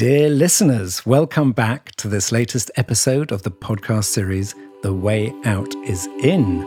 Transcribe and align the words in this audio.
Dear 0.00 0.30
listeners, 0.30 1.04
welcome 1.04 1.52
back 1.52 1.94
to 1.96 2.08
this 2.08 2.32
latest 2.32 2.70
episode 2.76 3.30
of 3.32 3.42
the 3.42 3.50
podcast 3.50 4.04
series, 4.04 4.54
The 4.82 4.94
Way 4.94 5.30
Out 5.44 5.74
is 5.84 6.06
In. 6.22 6.62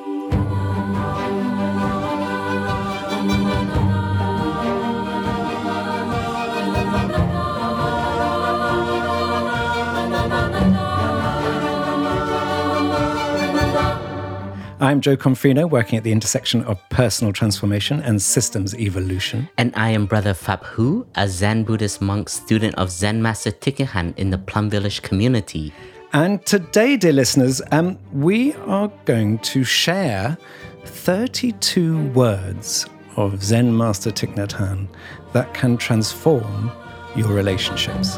I'm 14.83 14.99
Jo 14.99 15.15
Confino, 15.15 15.69
working 15.69 15.97
at 15.97 16.03
the 16.03 16.11
intersection 16.11 16.61
of 16.65 16.77
personal 16.89 17.31
transformation 17.31 18.01
and 18.01 18.21
systems 18.21 18.75
evolution. 18.75 19.47
And 19.57 19.73
I 19.77 19.91
am 19.91 20.05
Brother 20.05 20.33
Phap 20.33 20.61
Huu, 20.65 21.07
a 21.15 21.29
Zen 21.29 21.63
Buddhist 21.63 22.01
monk, 22.01 22.27
student 22.27 22.75
of 22.75 22.91
Zen 22.91 23.21
Master 23.21 23.51
Thich 23.51 24.17
in 24.17 24.29
the 24.31 24.37
Plum 24.37 24.69
Village 24.69 25.01
community. 25.01 25.71
And 26.11 26.45
today, 26.45 26.97
dear 26.97 27.13
listeners, 27.13 27.61
um, 27.71 27.97
we 28.11 28.55
are 28.55 28.91
going 29.05 29.39
to 29.39 29.63
share 29.63 30.37
32 30.83 32.09
words 32.09 32.85
of 33.15 33.41
Zen 33.41 33.77
Master 33.77 34.11
Thich 34.11 34.35
Nhat 34.35 34.49
Hanh 34.49 34.89
that 35.31 35.53
can 35.53 35.77
transform 35.77 36.69
your 37.15 37.29
relationships. 37.29 38.15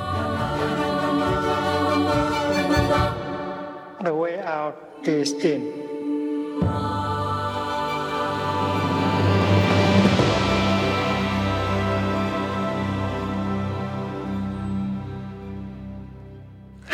The 4.04 4.16
way 4.16 4.40
out 4.40 4.82
is 5.04 5.32
in. 5.34 5.85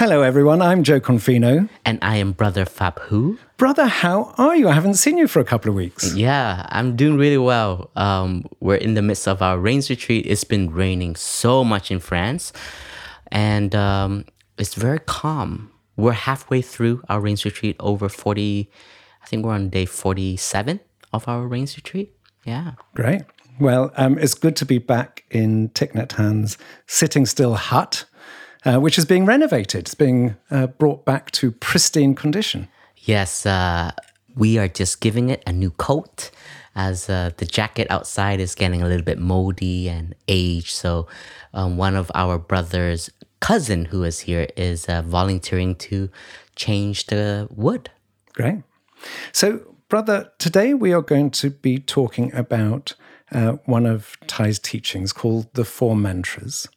Hello, 0.01 0.23
everyone. 0.23 0.63
I'm 0.63 0.81
Jo 0.81 0.99
Confino. 0.99 1.70
And 1.85 1.99
I 2.01 2.15
am 2.15 2.32
Brother 2.32 2.65
Phap 2.65 2.98
Huu. 3.01 3.37
Brother, 3.57 3.85
how 3.85 4.34
are 4.39 4.55
you? 4.55 4.67
I 4.67 4.71
haven't 4.73 4.95
seen 4.95 5.20
you 5.20 5.27
for 5.27 5.39
a 5.39 5.45
couple 5.45 5.70
of 5.70 5.76
weeks. 5.76 6.15
Yeah, 6.15 6.65
I'm 6.70 6.95
doing 6.95 7.17
really 7.17 7.37
well. 7.37 7.91
Um, 7.95 8.45
we're 8.62 8.77
in 8.77 8.95
the 8.95 9.04
midst 9.04 9.27
of 9.27 9.43
our 9.43 9.59
rains 9.59 9.91
retreat. 9.91 10.26
It's 10.26 10.43
been 10.43 10.73
raining 10.73 11.15
so 11.15 11.63
much 11.63 11.91
in 11.91 11.99
France, 11.99 12.51
and 13.32 13.76
um, 13.76 14.26
it's 14.57 14.73
very 14.73 14.98
calm. 14.99 15.70
We're 15.98 16.13
halfway 16.13 16.63
through 16.63 17.04
our 17.07 17.20
rains 17.20 17.45
retreat, 17.45 17.76
over 17.79 18.09
40, 18.09 18.71
I 19.23 19.27
think 19.27 19.45
we're 19.45 19.53
on 19.53 19.69
day 19.69 19.85
47 19.85 20.79
of 21.13 21.27
our 21.27 21.47
rains 21.47 21.75
retreat. 21.77 22.15
Yeah. 22.45 22.73
Great. 22.95 23.21
Well, 23.59 23.91
um, 23.95 24.17
it's 24.17 24.33
good 24.33 24.55
to 24.57 24.65
be 24.65 24.79
back 24.79 25.23
in 25.29 25.69
Thich 25.69 26.13
Hand's 26.13 26.57
Sitting 26.87 27.25
Still 27.25 27.55
Hut 27.55 28.05
uh, 28.65 28.79
which 28.79 28.97
is 28.97 29.05
being 29.05 29.25
renovated. 29.25 29.81
It's 29.81 29.95
being 29.95 30.35
uh, 30.49 30.67
brought 30.67 31.05
back 31.05 31.31
to 31.31 31.51
pristine 31.51 32.15
condition. 32.15 32.67
Yes, 32.97 33.45
uh, 33.45 33.91
we 34.35 34.57
are 34.57 34.67
just 34.67 35.01
giving 35.01 35.29
it 35.29 35.43
a 35.47 35.51
new 35.51 35.71
coat 35.71 36.31
as 36.75 37.09
uh, 37.09 37.31
the 37.37 37.45
jacket 37.45 37.87
outside 37.89 38.39
is 38.39 38.55
getting 38.55 38.81
a 38.81 38.87
little 38.87 39.03
bit 39.03 39.19
moldy 39.19 39.89
and 39.89 40.15
aged. 40.27 40.69
So, 40.69 41.07
um, 41.53 41.75
one 41.75 41.95
of 41.95 42.11
our 42.15 42.37
brother's 42.37 43.09
cousin 43.39 43.85
who 43.85 44.03
is 44.03 44.21
here 44.21 44.47
is 44.55 44.85
uh, 44.85 45.01
volunteering 45.01 45.75
to 45.75 46.09
change 46.55 47.07
the 47.07 47.47
wood. 47.51 47.89
Great. 48.33 48.59
So, 49.32 49.76
brother, 49.90 50.32
today 50.40 50.74
we 50.74 50.94
are 50.94 51.02
going 51.02 51.32
to 51.32 51.49
be 51.49 51.80
talking 51.80 52.34
about 52.34 52.94
uh, 53.32 53.54
one 53.66 53.85
of 53.85 54.18
Thay's 54.27 54.60
teachings 54.60 55.13
called 55.13 55.54
the 55.54 55.66
Four 55.66 55.96
Mantras. 55.96 56.68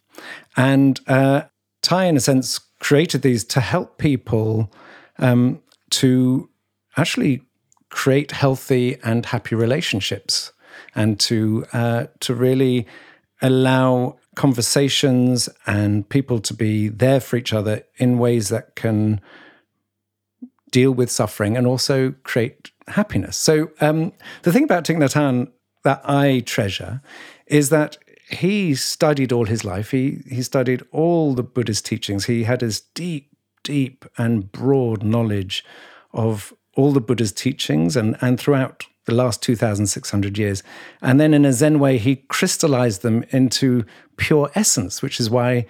And 0.56 1.00
uh, 1.06 1.42
Thay, 1.82 2.08
in 2.08 2.16
a 2.16 2.20
sense, 2.20 2.58
created 2.80 3.22
these 3.22 3.44
to 3.44 3.60
help 3.60 3.98
people 3.98 4.72
um, 5.18 5.60
to 5.90 6.48
actually 6.96 7.42
create 7.90 8.32
healthy 8.32 8.96
and 9.04 9.26
happy 9.26 9.54
relationships 9.54 10.52
and 10.94 11.20
to 11.20 11.66
uh, 11.72 12.06
to 12.20 12.34
really 12.34 12.86
allow 13.42 14.16
conversations 14.34 15.48
and 15.66 16.08
people 16.08 16.40
to 16.40 16.54
be 16.54 16.88
there 16.88 17.20
for 17.20 17.36
each 17.36 17.52
other 17.52 17.82
in 17.98 18.18
ways 18.18 18.48
that 18.48 18.74
can 18.74 19.20
deal 20.74 20.90
with 20.90 21.08
suffering 21.08 21.56
and 21.56 21.68
also 21.68 22.14
create 22.24 22.72
happiness. 22.88 23.36
So 23.36 23.70
um, 23.80 24.12
the 24.42 24.52
thing 24.52 24.64
about 24.64 24.84
Thich 24.84 24.96
Nhat 24.96 25.14
Hanh 25.14 25.52
that 25.84 26.02
I 26.04 26.42
treasure 26.44 27.00
is 27.46 27.68
that 27.68 27.96
he 28.28 28.74
studied 28.74 29.30
all 29.32 29.46
his 29.46 29.64
life. 29.64 29.92
He 29.92 30.22
he 30.28 30.42
studied 30.42 30.82
all 30.90 31.34
the 31.34 31.44
Buddhist 31.44 31.86
teachings. 31.86 32.24
He 32.24 32.42
had 32.42 32.60
his 32.60 32.80
deep, 32.80 33.30
deep 33.62 34.04
and 34.18 34.50
broad 34.50 35.04
knowledge 35.04 35.64
of 36.12 36.52
all 36.76 36.90
the 36.90 37.06
Buddha's 37.08 37.32
teachings 37.32 37.96
and, 37.96 38.16
and 38.20 38.40
throughout 38.40 38.86
the 39.04 39.14
last 39.14 39.42
2,600 39.42 40.38
years. 40.38 40.62
And 41.02 41.20
then 41.20 41.34
in 41.34 41.44
a 41.44 41.52
Zen 41.52 41.78
way, 41.78 41.98
he 41.98 42.16
crystallized 42.16 43.02
them 43.02 43.24
into 43.30 43.84
pure 44.16 44.50
essence, 44.56 45.02
which 45.02 45.20
is 45.20 45.30
why 45.30 45.66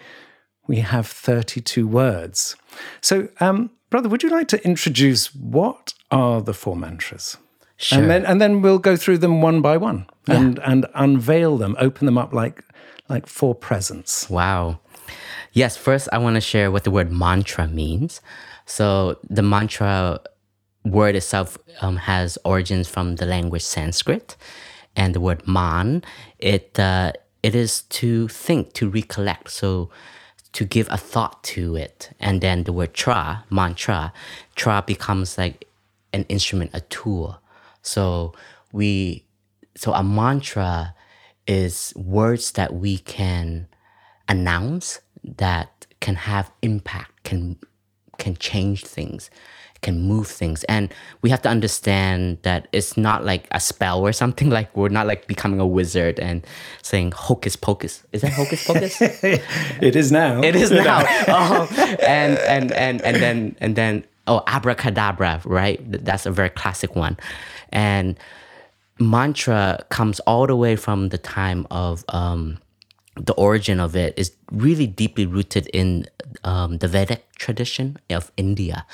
we 0.67 0.77
have 0.77 1.07
32 1.07 1.87
words. 1.87 2.57
So, 3.03 3.29
um, 3.41 3.71
brother, 3.95 4.09
would 4.09 4.25
you 4.25 4.29
like 4.29 4.49
to 4.49 4.61
introduce 4.65 5.33
what 5.37 5.95
are 6.11 6.43
the 6.43 6.53
four 6.53 6.75
mantras? 6.75 7.37
Sure. 7.77 8.01
And 8.01 8.11
then 8.11 8.27
and 8.27 8.41
then 8.41 8.61
we'll 8.61 8.81
go 8.81 8.97
through 8.97 9.19
them 9.19 9.41
one 9.41 9.63
by 9.63 9.77
one 9.77 10.07
and 10.27 10.57
yeah. 10.57 10.71
and 10.73 10.87
unveil 10.97 11.57
them, 11.59 11.77
open 11.79 12.07
them 12.07 12.19
up 12.19 12.33
like 12.33 12.65
like 13.09 13.29
four 13.29 13.55
presents. 13.55 14.29
Wow. 14.29 14.81
Yes, 15.53 15.77
first 15.77 16.09
I 16.13 16.19
want 16.19 16.35
to 16.35 16.41
share 16.41 16.73
what 16.73 16.83
the 16.83 16.91
word 16.91 17.13
mantra 17.13 17.69
means. 17.69 18.21
So 18.67 19.17
the 19.31 19.43
mantra 19.43 20.19
word 20.85 21.15
itself 21.15 21.57
um, 21.81 21.99
has 21.99 22.37
origins 22.45 22.89
from 22.89 23.15
the 23.15 23.27
language 23.27 23.63
Sanskrit, 23.63 24.35
and 24.97 25.15
the 25.15 25.21
word 25.21 25.47
man 25.47 26.03
it 26.41 26.81
uh, 26.81 27.13
it 27.45 27.55
is 27.55 27.83
to 28.01 28.27
think, 28.27 28.73
to 28.73 28.91
recollect. 28.91 29.53
So 29.53 29.91
to 30.55 30.65
give 30.65 30.89
a 30.91 30.97
thought 30.97 31.43
to 31.43 31.77
it, 31.77 32.11
and 32.19 32.41
then 32.41 32.65
the 32.65 32.73
word 32.73 32.95
tra 32.95 33.45
mantra, 33.51 34.13
tra 34.55 34.83
becomes 34.87 35.37
like 35.37 35.69
an 36.13 36.25
instrument, 36.29 36.71
a 36.73 36.81
tool. 36.81 37.39
So 37.83 38.33
we 38.73 39.25
so 39.77 39.93
a 39.93 40.03
mantra 40.03 40.95
is 41.47 41.93
words 41.97 42.53
that 42.53 42.73
we 42.73 42.99
can 42.99 43.69
announce 44.29 45.01
that 45.25 45.87
can 46.01 46.15
have 46.15 46.51
impact, 46.63 47.25
can 47.25 47.59
can 48.19 48.37
change 48.37 48.85
things, 48.85 49.31
can 49.85 50.03
move 50.03 50.27
things. 50.27 50.65
And 50.65 50.93
we 51.23 51.31
have 51.31 51.43
to 51.43 51.49
understand 51.49 52.39
that 52.43 52.67
it's 52.73 52.97
not 52.97 53.25
like 53.25 53.47
a 53.53 53.61
spell 53.61 54.01
or 54.01 54.13
something 54.13 54.51
like 54.59 54.75
we're 54.77 54.89
not 54.89 55.07
like 55.07 55.29
becoming 55.29 55.61
a 55.61 55.67
wizard 55.67 56.19
and 56.19 56.45
saying 56.83 57.13
hocus 57.13 57.55
pocus. 57.55 58.03
Is 58.13 58.23
that 58.23 58.33
hocus 58.33 58.67
pocus? 58.67 59.01
it 59.81 59.95
is 59.95 60.11
now. 60.11 60.43
It 60.43 60.57
is 60.57 60.73
now. 60.73 60.99
um, 61.29 61.69
and 62.01 62.39
and 62.39 62.73
and 62.73 63.03
and 63.03 63.17
then 63.23 63.57
and 63.61 63.77
then 63.77 64.05
oh 64.27 64.43
abracadabra, 64.47 65.43
right? 65.45 65.79
That's 66.05 66.27
a 66.27 66.33
very 66.33 66.51
classic 66.51 66.97
one. 66.97 67.17
And 67.71 68.19
mantra 68.99 69.85
comes 69.91 70.21
all 70.21 70.47
the 70.47 70.57
way 70.57 70.77
from 70.77 71.11
the 71.11 71.19
time 71.19 71.67
of 71.71 72.05
um, 72.09 72.59
the 73.17 73.35
origin 73.35 73.81
of 73.81 73.95
it 73.95 74.15
is 74.17 74.33
really 74.51 74.87
deeply 74.87 75.27
rooted 75.27 75.69
in 75.69 76.07
um, 76.43 76.79
the 76.79 76.89
Vedic 76.89 77.25
tradition 77.37 77.99
of 78.11 78.33
India. 78.37 78.87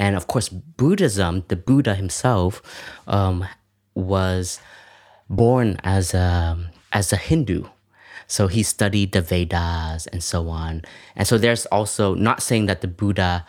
And 0.00 0.16
of 0.16 0.26
course, 0.26 0.48
Buddhism, 0.48 1.44
the 1.48 1.56
Buddha 1.56 1.94
himself, 1.94 2.62
um, 3.06 3.46
was 3.94 4.60
born 5.28 5.78
as 5.84 6.14
a, 6.14 6.58
as 6.92 7.12
a 7.12 7.16
Hindu. 7.16 7.64
So 8.26 8.46
he 8.46 8.62
studied 8.62 9.12
the 9.12 9.20
Vedas 9.20 10.06
and 10.08 10.22
so 10.22 10.48
on. 10.48 10.82
And 11.14 11.28
so 11.28 11.36
there's 11.36 11.66
also, 11.66 12.14
not 12.14 12.42
saying 12.42 12.66
that 12.66 12.80
the 12.80 12.88
Buddha 12.88 13.44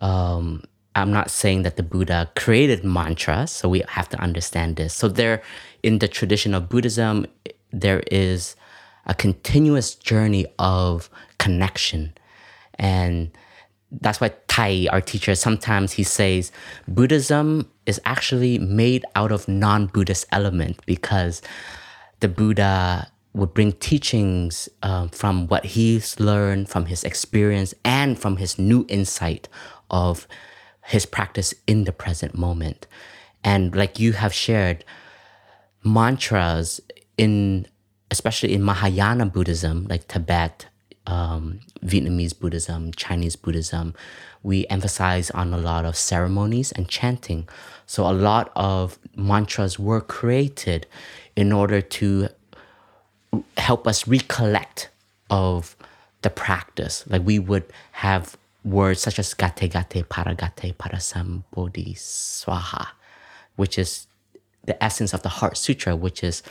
um, 0.00 0.62
I'm 0.94 1.12
not 1.12 1.30
saying 1.30 1.62
that 1.62 1.76
the 1.76 1.82
Buddha 1.82 2.30
created 2.34 2.84
mantras, 2.84 3.52
so 3.52 3.68
we 3.68 3.82
have 3.88 4.08
to 4.10 4.18
understand 4.18 4.76
this. 4.76 4.94
So 4.94 5.08
there, 5.08 5.42
in 5.82 5.98
the 5.98 6.08
tradition 6.08 6.54
of 6.54 6.68
Buddhism, 6.68 7.26
there 7.72 8.02
is 8.10 8.56
a 9.06 9.14
continuous 9.14 9.94
journey 9.94 10.46
of 10.58 11.08
connection, 11.38 12.14
and 12.74 13.30
that's 13.90 14.20
why 14.20 14.32
Thay, 14.48 14.86
our 14.88 15.00
teacher, 15.00 15.34
sometimes 15.34 15.92
he 15.92 16.02
says 16.02 16.52
Buddhism 16.86 17.70
is 17.86 18.00
actually 18.04 18.58
made 18.58 19.04
out 19.14 19.32
of 19.32 19.48
non-Buddhist 19.48 20.26
element 20.32 20.80
because 20.84 21.40
the 22.20 22.28
Buddha 22.28 23.10
would 23.34 23.54
bring 23.54 23.72
teachings 23.72 24.68
um, 24.82 25.08
from 25.10 25.46
what 25.46 25.64
he's 25.64 26.18
learned, 26.18 26.68
from 26.68 26.86
his 26.86 27.04
experience, 27.04 27.72
and 27.84 28.18
from 28.18 28.36
his 28.36 28.58
new 28.58 28.84
insight 28.88 29.48
of 29.90 30.26
his 30.84 31.06
practice 31.06 31.54
in 31.66 31.84
the 31.84 31.92
present 31.92 32.36
moment. 32.36 32.86
And 33.44 33.74
like 33.76 33.98
you 33.98 34.12
have 34.14 34.34
shared, 34.34 34.84
mantras 35.84 36.80
in 37.16 37.66
especially 38.10 38.54
in 38.54 38.62
Mahayana 38.62 39.26
Buddhism, 39.26 39.86
like 39.88 40.08
Tibet, 40.08 40.66
um, 41.08 41.60
Vietnamese 41.84 42.38
Buddhism, 42.38 42.92
Chinese 42.92 43.34
Buddhism, 43.34 43.94
we 44.42 44.66
emphasize 44.68 45.30
on 45.30 45.52
a 45.52 45.58
lot 45.58 45.84
of 45.84 45.96
ceremonies 45.96 46.70
and 46.72 46.88
chanting. 46.88 47.48
So 47.86 48.08
a 48.08 48.12
lot 48.12 48.52
of 48.54 48.98
mantras 49.16 49.78
were 49.78 50.02
created 50.02 50.86
in 51.34 51.50
order 51.50 51.80
to 51.80 52.28
help 53.56 53.88
us 53.88 54.06
recollect 54.06 54.90
of 55.30 55.76
the 56.22 56.30
practice. 56.30 57.04
Like 57.08 57.22
we 57.24 57.38
would 57.38 57.64
have 57.92 58.36
words 58.64 59.00
such 59.00 59.18
as 59.18 59.32
gate 59.34 59.56
gate 59.56 60.08
paragate 60.08 60.76
parasam 60.76 61.44
bodhi 61.52 61.94
swaha, 61.94 62.86
which 63.56 63.78
is 63.78 64.06
the 64.64 64.82
essence 64.84 65.14
of 65.14 65.22
the 65.22 65.30
Heart 65.30 65.56
Sutra, 65.56 65.96
which 65.96 66.22
is 66.22 66.42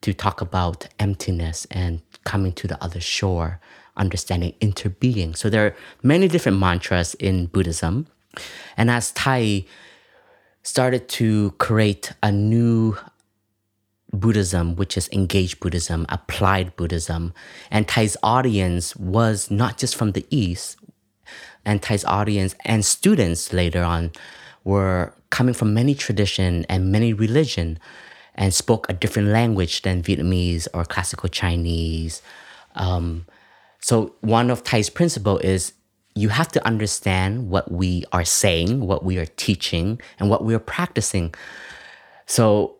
to 0.00 0.12
talk 0.12 0.40
about 0.40 0.88
emptiness 0.98 1.66
and 1.70 2.00
coming 2.24 2.52
to 2.54 2.66
the 2.66 2.82
other 2.82 3.00
shore, 3.00 3.60
understanding 3.96 4.54
interbeing. 4.60 5.36
So 5.36 5.50
there 5.50 5.66
are 5.66 5.76
many 6.02 6.28
different 6.28 6.58
mantras 6.58 7.14
in 7.14 7.46
Buddhism. 7.46 8.06
And 8.76 8.90
as 8.90 9.10
Thay 9.12 9.66
started 10.62 11.08
to 11.08 11.52
create 11.58 12.12
a 12.22 12.30
new 12.30 12.96
Buddhism, 14.12 14.76
which 14.76 14.96
is 14.96 15.08
engaged 15.12 15.60
Buddhism, 15.60 16.04
applied 16.08 16.74
Buddhism, 16.76 17.32
and 17.70 17.86
Thay's 17.86 18.16
audience 18.22 18.96
was 18.96 19.50
not 19.50 19.78
just 19.78 19.94
from 19.96 20.12
the 20.12 20.26
East, 20.30 20.76
and 21.64 21.80
Thay's 21.80 22.04
audience 22.04 22.54
and 22.64 22.84
students 22.84 23.52
later 23.52 23.82
on 23.82 24.10
were 24.64 25.14
coming 25.30 25.54
from 25.54 25.74
many 25.74 25.94
tradition 25.94 26.66
and 26.68 26.90
many 26.90 27.12
religion 27.12 27.78
and 28.34 28.52
spoke 28.52 28.88
a 28.88 28.92
different 28.92 29.28
language 29.28 29.82
than 29.82 30.02
Vietnamese 30.02 30.66
or 30.74 30.84
classical 30.84 31.28
Chinese. 31.28 32.22
Um, 32.74 33.26
so 33.80 34.14
one 34.20 34.50
of 34.50 34.62
Thay's 34.62 34.90
principle 34.90 35.38
is 35.38 35.72
you 36.14 36.28
have 36.28 36.48
to 36.48 36.66
understand 36.66 37.48
what 37.48 37.70
we 37.70 38.04
are 38.12 38.24
saying, 38.24 38.86
what 38.86 39.04
we 39.04 39.18
are 39.18 39.26
teaching, 39.26 40.00
and 40.18 40.28
what 40.28 40.44
we 40.44 40.54
are 40.54 40.60
practicing. 40.60 41.34
So 42.26 42.76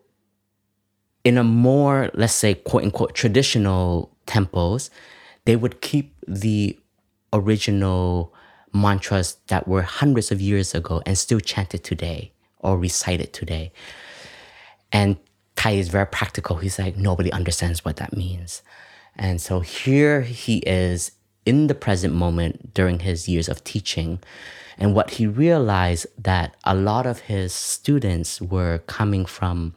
in 1.25 1.39
a 1.39 1.45
more, 1.45 2.11
let's 2.15 2.35
say, 2.35 2.55
quote 2.55 2.85
unquote, 2.85 3.15
traditional 3.15 4.15
temples, 4.27 4.91
they 5.45 5.57
would 5.57 5.81
keep 5.81 6.15
the 6.27 6.79
original 7.33 8.35
mantras 8.73 9.37
that 9.49 9.67
were 9.67 9.83
hundreds 9.83 10.31
of 10.31 10.41
years 10.41 10.75
ago 10.75 11.03
and 11.07 11.17
still 11.17 11.41
chanted 11.41 11.83
today 11.85 12.33
or 12.59 12.79
recited 12.79 13.33
today. 13.33 13.73
And 14.93 15.17
Thay 15.57 15.79
is 15.79 15.89
very 15.89 16.07
practical. 16.07 16.57
He's 16.57 16.79
like, 16.79 16.97
nobody 16.97 17.33
understands 17.33 17.85
what 17.85 17.97
that 17.97 18.17
means. 18.17 18.63
And 19.21 19.39
so 19.41 19.61
here 19.61 20.23
he 20.23 20.59
is 20.61 21.13
in 21.45 21.67
the 21.67 21.75
present 21.75 22.15
moment 22.15 22.73
during 22.73 23.01
his 23.01 23.29
years 23.29 23.49
of 23.51 23.63
teaching. 23.63 24.19
And 24.79 24.95
what 24.95 25.11
he 25.11 25.27
realized 25.27 26.07
that 26.19 26.57
a 26.65 26.75
lot 26.75 27.07
of 27.07 27.21
his 27.21 27.53
students 27.53 28.41
were 28.41 28.79
coming 28.87 29.27
from 29.27 29.75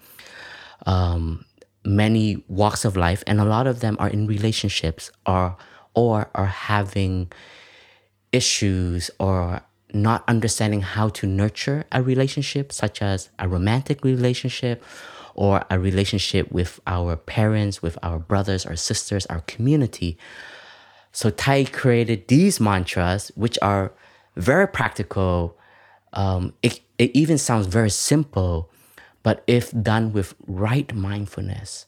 um, 0.85 1.43
many 1.83 2.41
walks 2.47 2.85
of 2.85 2.95
life, 2.95 3.21
and 3.27 3.41
a 3.41 3.45
lot 3.45 3.67
of 3.67 3.81
them 3.81 3.97
are 3.99 4.09
in 4.09 4.25
relationships 4.27 5.11
or 5.27 5.57
or 5.93 6.29
are 6.33 6.47
having 6.47 7.31
issues 8.31 9.11
or 9.19 9.61
not 9.93 10.23
understanding 10.27 10.81
how 10.81 11.09
to 11.09 11.27
nurture 11.27 11.83
a 11.91 12.01
relationship, 12.01 12.71
such 12.71 13.01
as 13.01 13.29
a 13.37 13.47
romantic 13.47 14.03
relationship 14.03 14.83
or 15.35 15.63
a 15.69 15.79
relationship 15.79 16.51
with 16.51 16.79
our 16.87 17.15
parents, 17.15 17.81
with 17.81 17.97
our 18.03 18.19
brothers 18.19 18.65
or 18.65 18.75
sisters, 18.75 19.25
our 19.27 19.41
community. 19.41 20.17
So 21.11 21.29
Thay 21.29 21.65
created 21.65 22.27
these 22.27 22.59
mantras, 22.59 23.31
which 23.35 23.57
are 23.61 23.93
very 24.35 24.67
practical. 24.67 25.57
Um, 26.13 26.53
it, 26.61 26.81
it 26.97 27.11
even 27.13 27.37
sounds 27.37 27.67
very 27.67 27.89
simple, 27.89 28.69
but 29.21 29.43
if 29.47 29.71
done 29.71 30.13
with 30.13 30.35
right 30.47 30.93
mindfulness, 30.93 31.85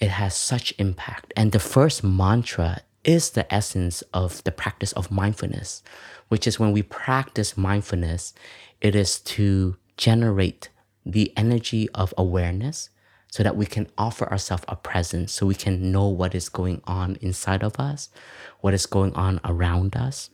it 0.00 0.10
has 0.10 0.34
such 0.36 0.74
impact. 0.78 1.32
And 1.36 1.52
the 1.52 1.58
first 1.58 2.04
mantra 2.04 2.80
is 3.04 3.30
the 3.30 3.52
essence 3.54 4.02
of 4.12 4.42
the 4.44 4.52
practice 4.52 4.92
of 4.92 5.10
mindfulness, 5.10 5.82
which 6.28 6.46
is 6.46 6.58
when 6.58 6.72
we 6.72 6.82
practice 6.82 7.56
mindfulness, 7.56 8.34
it 8.80 8.94
is 8.94 9.20
to 9.20 9.76
generate 9.96 10.68
the 11.06 11.32
energy 11.36 11.88
of 11.94 12.12
awareness 12.18 12.90
so 13.30 13.42
that 13.42 13.56
we 13.56 13.66
can 13.66 13.88
offer 13.96 14.28
ourselves 14.30 14.64
a 14.68 14.76
presence, 14.76 15.32
so 15.32 15.46
we 15.46 15.54
can 15.54 15.92
know 15.92 16.08
what 16.08 16.34
is 16.34 16.48
going 16.48 16.82
on 16.86 17.16
inside 17.20 17.62
of 17.62 17.78
us, 17.78 18.08
what 18.60 18.74
is 18.74 18.86
going 18.86 19.14
on 19.14 19.40
around 19.44 19.96
us. 19.96 20.30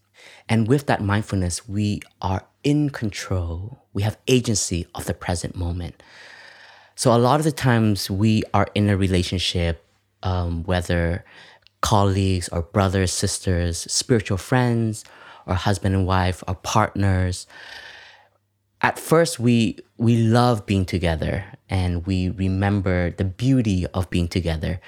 And 0.49 0.69
with 0.69 0.87
that 0.87 1.03
mindfulness, 1.03 1.69
we 1.69 2.01
are 2.21 2.45
in 2.63 2.91
control. 2.91 3.83
We 3.93 4.03
have 4.03 4.19
agency 4.29 4.87
of 4.95 5.07
the 5.07 5.15
present 5.15 5.57
moment. 5.57 6.03
So 6.95 7.15
a 7.15 7.19
lot 7.19 7.41
of 7.41 7.45
the 7.45 7.53
times 7.53 8.11
we 8.11 8.45
are 8.55 8.69
in 8.75 8.89
a 8.89 8.97
relationship, 8.97 9.85
um, 10.23 10.63
whether 10.65 11.25
colleagues 11.81 12.49
or 12.51 12.63
brothers, 12.63 13.13
sisters, 13.13 13.79
spiritual 13.91 14.39
friends, 14.39 15.05
or 15.47 15.55
husband 15.55 15.95
and 15.95 16.07
wife, 16.07 16.45
or 16.47 16.55
partners. 16.55 17.47
At 18.83 18.99
first, 18.99 19.39
we 19.39 19.79
we 19.97 20.17
love 20.17 20.67
being 20.67 20.85
together 20.85 21.45
and 21.71 22.05
we 22.05 22.29
remember 22.29 23.11
the 23.11 23.25
beauty 23.25 23.87
of 23.95 24.11
being 24.11 24.29
together, 24.29 24.81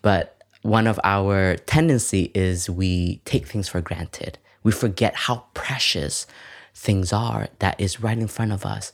but 0.00 0.42
one 0.62 0.86
of 0.86 0.98
our 1.04 1.56
tendency 1.56 2.30
is 2.34 2.70
we 2.70 3.20
take 3.26 3.46
things 3.46 3.68
for 3.68 3.82
granted. 3.82 4.38
We 4.62 4.72
forget 4.72 5.14
how 5.14 5.44
precious 5.52 6.26
things 6.74 7.12
are 7.12 7.48
that 7.58 7.78
is 7.78 8.00
right 8.00 8.16
in 8.16 8.28
front 8.28 8.52
of 8.52 8.64
us 8.64 8.92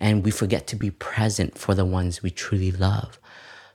and 0.00 0.24
we 0.24 0.32
forget 0.32 0.66
to 0.66 0.76
be 0.76 0.90
present 0.90 1.56
for 1.56 1.74
the 1.76 1.84
ones 1.84 2.24
we 2.24 2.30
truly 2.30 2.72
love. 2.72 3.20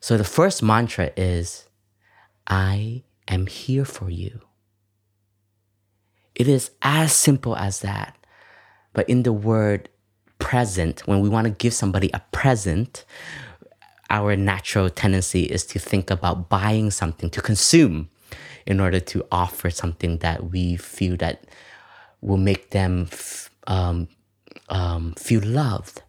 So 0.01 0.17
the 0.17 0.25
first 0.25 0.61
mantra 0.61 1.11
is 1.15 1.69
I 2.47 3.03
am 3.29 3.47
here 3.47 3.85
for 3.85 4.09
you. 4.09 4.41
It 6.35 6.49
is 6.49 6.71
as 6.81 7.13
simple 7.13 7.55
as 7.55 7.79
that. 7.79 8.17
But 8.91 9.07
in 9.09 9.23
the 9.23 9.33
word 9.33 9.87
present, 10.39 11.05
when 11.07 11.19
we 11.19 11.29
want 11.29 11.45
to 11.45 11.51
give 11.51 11.73
somebody 11.73 12.09
a 12.13 12.21
present, 12.31 13.05
our 14.09 14.35
natural 14.35 14.89
tendency 14.89 15.43
is 15.43 15.65
to 15.65 15.79
think 15.79 16.09
about 16.09 16.49
buying 16.49 16.91
something 16.91 17.29
to 17.29 17.41
consume 17.41 18.09
in 18.65 18.79
order 18.79 18.99
to 18.99 19.25
offer 19.31 19.69
something 19.69 20.17
that 20.19 20.51
we 20.51 20.75
feel 20.75 21.17
that 21.17 21.45
will 22.21 22.37
make 22.37 22.71
them 22.71 23.07
f- 23.11 23.49
um, 23.67 24.07
um, 24.69 25.13
feel 25.17 25.41
loved. 25.43 26.01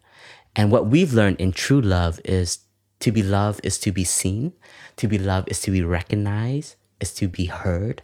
And 0.55 0.71
what 0.71 0.87
we've 0.87 1.13
learned 1.13 1.39
in 1.39 1.51
true 1.51 1.81
love 1.81 2.19
is 2.25 2.59
to 2.99 3.11
be 3.11 3.23
loved 3.23 3.61
is 3.63 3.79
to 3.79 3.91
be 3.91 4.03
seen, 4.03 4.53
to 4.97 5.07
be 5.07 5.17
loved 5.17 5.49
is 5.49 5.61
to 5.61 5.71
be 5.71 5.83
recognized, 5.83 6.75
is 6.99 7.13
to 7.15 7.27
be 7.27 7.45
heard. 7.45 8.01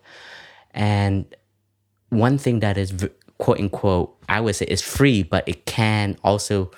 And 0.72 1.36
one 2.10 2.38
thing 2.38 2.60
that 2.62 2.78
is 2.78 2.94
quote 3.38 3.60
unquote, 3.60 4.16
I 4.30 4.42
would 4.42 4.56
say 4.56 4.66
is 4.66 4.82
free, 4.82 5.24
but 5.24 5.48
it 5.48 5.66
can 5.66 6.18
also, 6.24 6.72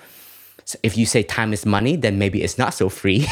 if 0.82 0.96
you 0.96 1.06
say 1.06 1.22
time 1.22 1.52
is 1.52 1.64
money, 1.64 1.96
then 1.96 2.18
maybe 2.18 2.42
it's 2.42 2.58
not 2.58 2.74
so 2.74 2.88
free. 2.88 3.26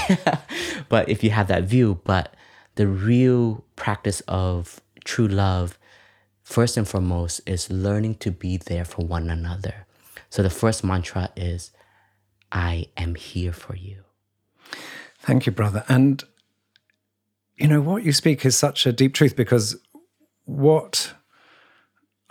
but 0.88 1.08
if 1.08 1.22
you 1.24 1.30
have 1.30 1.48
that 1.48 1.64
view, 1.64 2.00
but 2.04 2.34
the 2.76 2.86
real 2.86 3.64
practice 3.74 4.20
of 4.28 4.80
true 5.04 5.28
love, 5.28 5.78
first 6.42 6.76
and 6.76 6.86
foremost, 6.86 7.40
is 7.46 7.70
learning 7.70 8.16
to 8.16 8.30
be 8.30 8.56
there 8.56 8.84
for 8.84 9.04
one 9.04 9.30
another. 9.30 9.86
So 10.30 10.42
the 10.42 10.50
first 10.50 10.84
mantra 10.84 11.30
is 11.36 11.70
I 12.52 12.86
am 12.96 13.14
here 13.14 13.52
for 13.52 13.74
you. 13.74 14.04
Thank 15.18 15.46
you, 15.46 15.52
brother. 15.52 15.84
And 15.88 16.22
you 17.56 17.66
know, 17.66 17.80
what 17.80 18.04
you 18.04 18.12
speak 18.12 18.44
is 18.44 18.56
such 18.56 18.86
a 18.86 18.92
deep 18.92 19.14
truth 19.14 19.34
because 19.34 19.76
what 20.44 21.14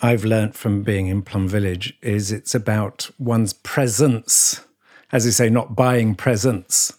I've 0.01 0.25
learnt 0.25 0.55
from 0.55 0.83
being 0.83 1.07
in 1.07 1.21
Plum 1.21 1.47
Village 1.47 1.97
is 2.01 2.31
it's 2.31 2.53
about 2.53 3.09
one's 3.17 3.53
presence, 3.53 4.61
as 5.11 5.25
you 5.25 5.31
say, 5.31 5.49
not 5.49 5.75
buying 5.75 6.15
presence. 6.15 6.93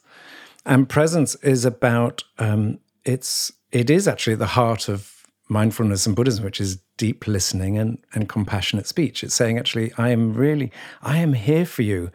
And 0.64 0.88
presence 0.88 1.34
is 1.36 1.64
about 1.64 2.24
um, 2.38 2.78
it's 3.04 3.52
it 3.70 3.90
is 3.90 4.08
actually 4.08 4.34
at 4.34 4.38
the 4.38 4.46
heart 4.46 4.88
of 4.88 5.12
mindfulness 5.48 6.06
and 6.06 6.16
Buddhism, 6.16 6.44
which 6.44 6.60
is 6.60 6.78
deep 6.96 7.26
listening 7.26 7.78
and, 7.78 7.98
and 8.14 8.28
compassionate 8.28 8.86
speech. 8.86 9.22
It's 9.22 9.34
saying 9.34 9.58
actually, 9.58 9.92
I 9.98 10.10
am 10.10 10.34
really, 10.34 10.72
I 11.02 11.18
am 11.18 11.34
here 11.34 11.66
for 11.66 11.82
you 11.82 12.10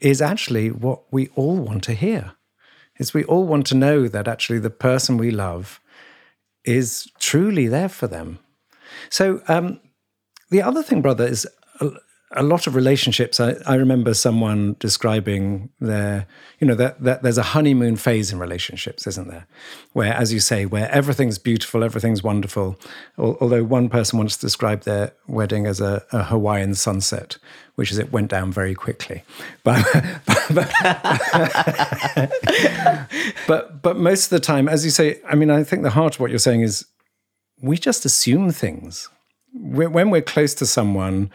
is 0.00 0.20
actually 0.20 0.70
what 0.70 1.02
we 1.12 1.28
all 1.28 1.56
want 1.56 1.84
to 1.84 1.94
hear. 1.94 2.32
Is 2.98 3.14
we 3.14 3.24
all 3.24 3.46
want 3.46 3.66
to 3.68 3.74
know 3.74 4.06
that 4.08 4.28
actually 4.28 4.58
the 4.58 4.70
person 4.70 5.16
we 5.16 5.30
love 5.30 5.80
is 6.64 7.08
truly 7.18 7.68
there 7.68 7.88
for 7.88 8.06
them. 8.06 8.38
So 9.08 9.42
um, 9.48 9.80
the 10.50 10.62
other 10.62 10.82
thing, 10.82 11.02
brother, 11.02 11.26
is 11.26 11.46
a, 11.80 11.90
a 12.36 12.42
lot 12.42 12.66
of 12.66 12.74
relationships. 12.74 13.38
I, 13.40 13.54
I 13.66 13.76
remember 13.76 14.12
someone 14.12 14.76
describing 14.78 15.70
their, 15.80 16.26
you 16.58 16.66
know, 16.66 16.74
that, 16.74 17.02
that 17.02 17.22
there's 17.22 17.38
a 17.38 17.42
honeymoon 17.42 17.96
phase 17.96 18.32
in 18.32 18.38
relationships, 18.38 19.06
isn't 19.06 19.28
there? 19.28 19.46
Where, 19.92 20.12
as 20.12 20.32
you 20.32 20.40
say, 20.40 20.66
where 20.66 20.90
everything's 20.90 21.38
beautiful, 21.38 21.84
everything's 21.84 22.22
wonderful. 22.22 22.78
Although 23.18 23.64
one 23.64 23.88
person 23.88 24.18
once 24.18 24.36
described 24.36 24.84
their 24.84 25.12
wedding 25.28 25.66
as 25.66 25.80
a, 25.80 26.04
a 26.12 26.24
Hawaiian 26.24 26.74
sunset, 26.74 27.38
which 27.76 27.90
is 27.90 27.98
it 27.98 28.12
went 28.12 28.30
down 28.30 28.52
very 28.52 28.74
quickly. 28.74 29.22
But 29.62 29.84
but, 30.50 30.72
but 33.46 33.82
but 33.82 33.96
most 33.96 34.24
of 34.24 34.30
the 34.30 34.40
time, 34.40 34.68
as 34.68 34.84
you 34.84 34.90
say, 34.90 35.20
I 35.26 35.34
mean, 35.34 35.50
I 35.50 35.62
think 35.64 35.82
the 35.82 35.90
heart 35.90 36.16
of 36.16 36.20
what 36.20 36.30
you're 36.30 36.38
saying 36.38 36.62
is 36.62 36.86
we 37.60 37.78
just 37.78 38.04
assume 38.04 38.50
things. 38.50 39.08
When 39.54 40.10
we're 40.10 40.22
close 40.22 40.52
to 40.54 40.66
someone, 40.66 41.30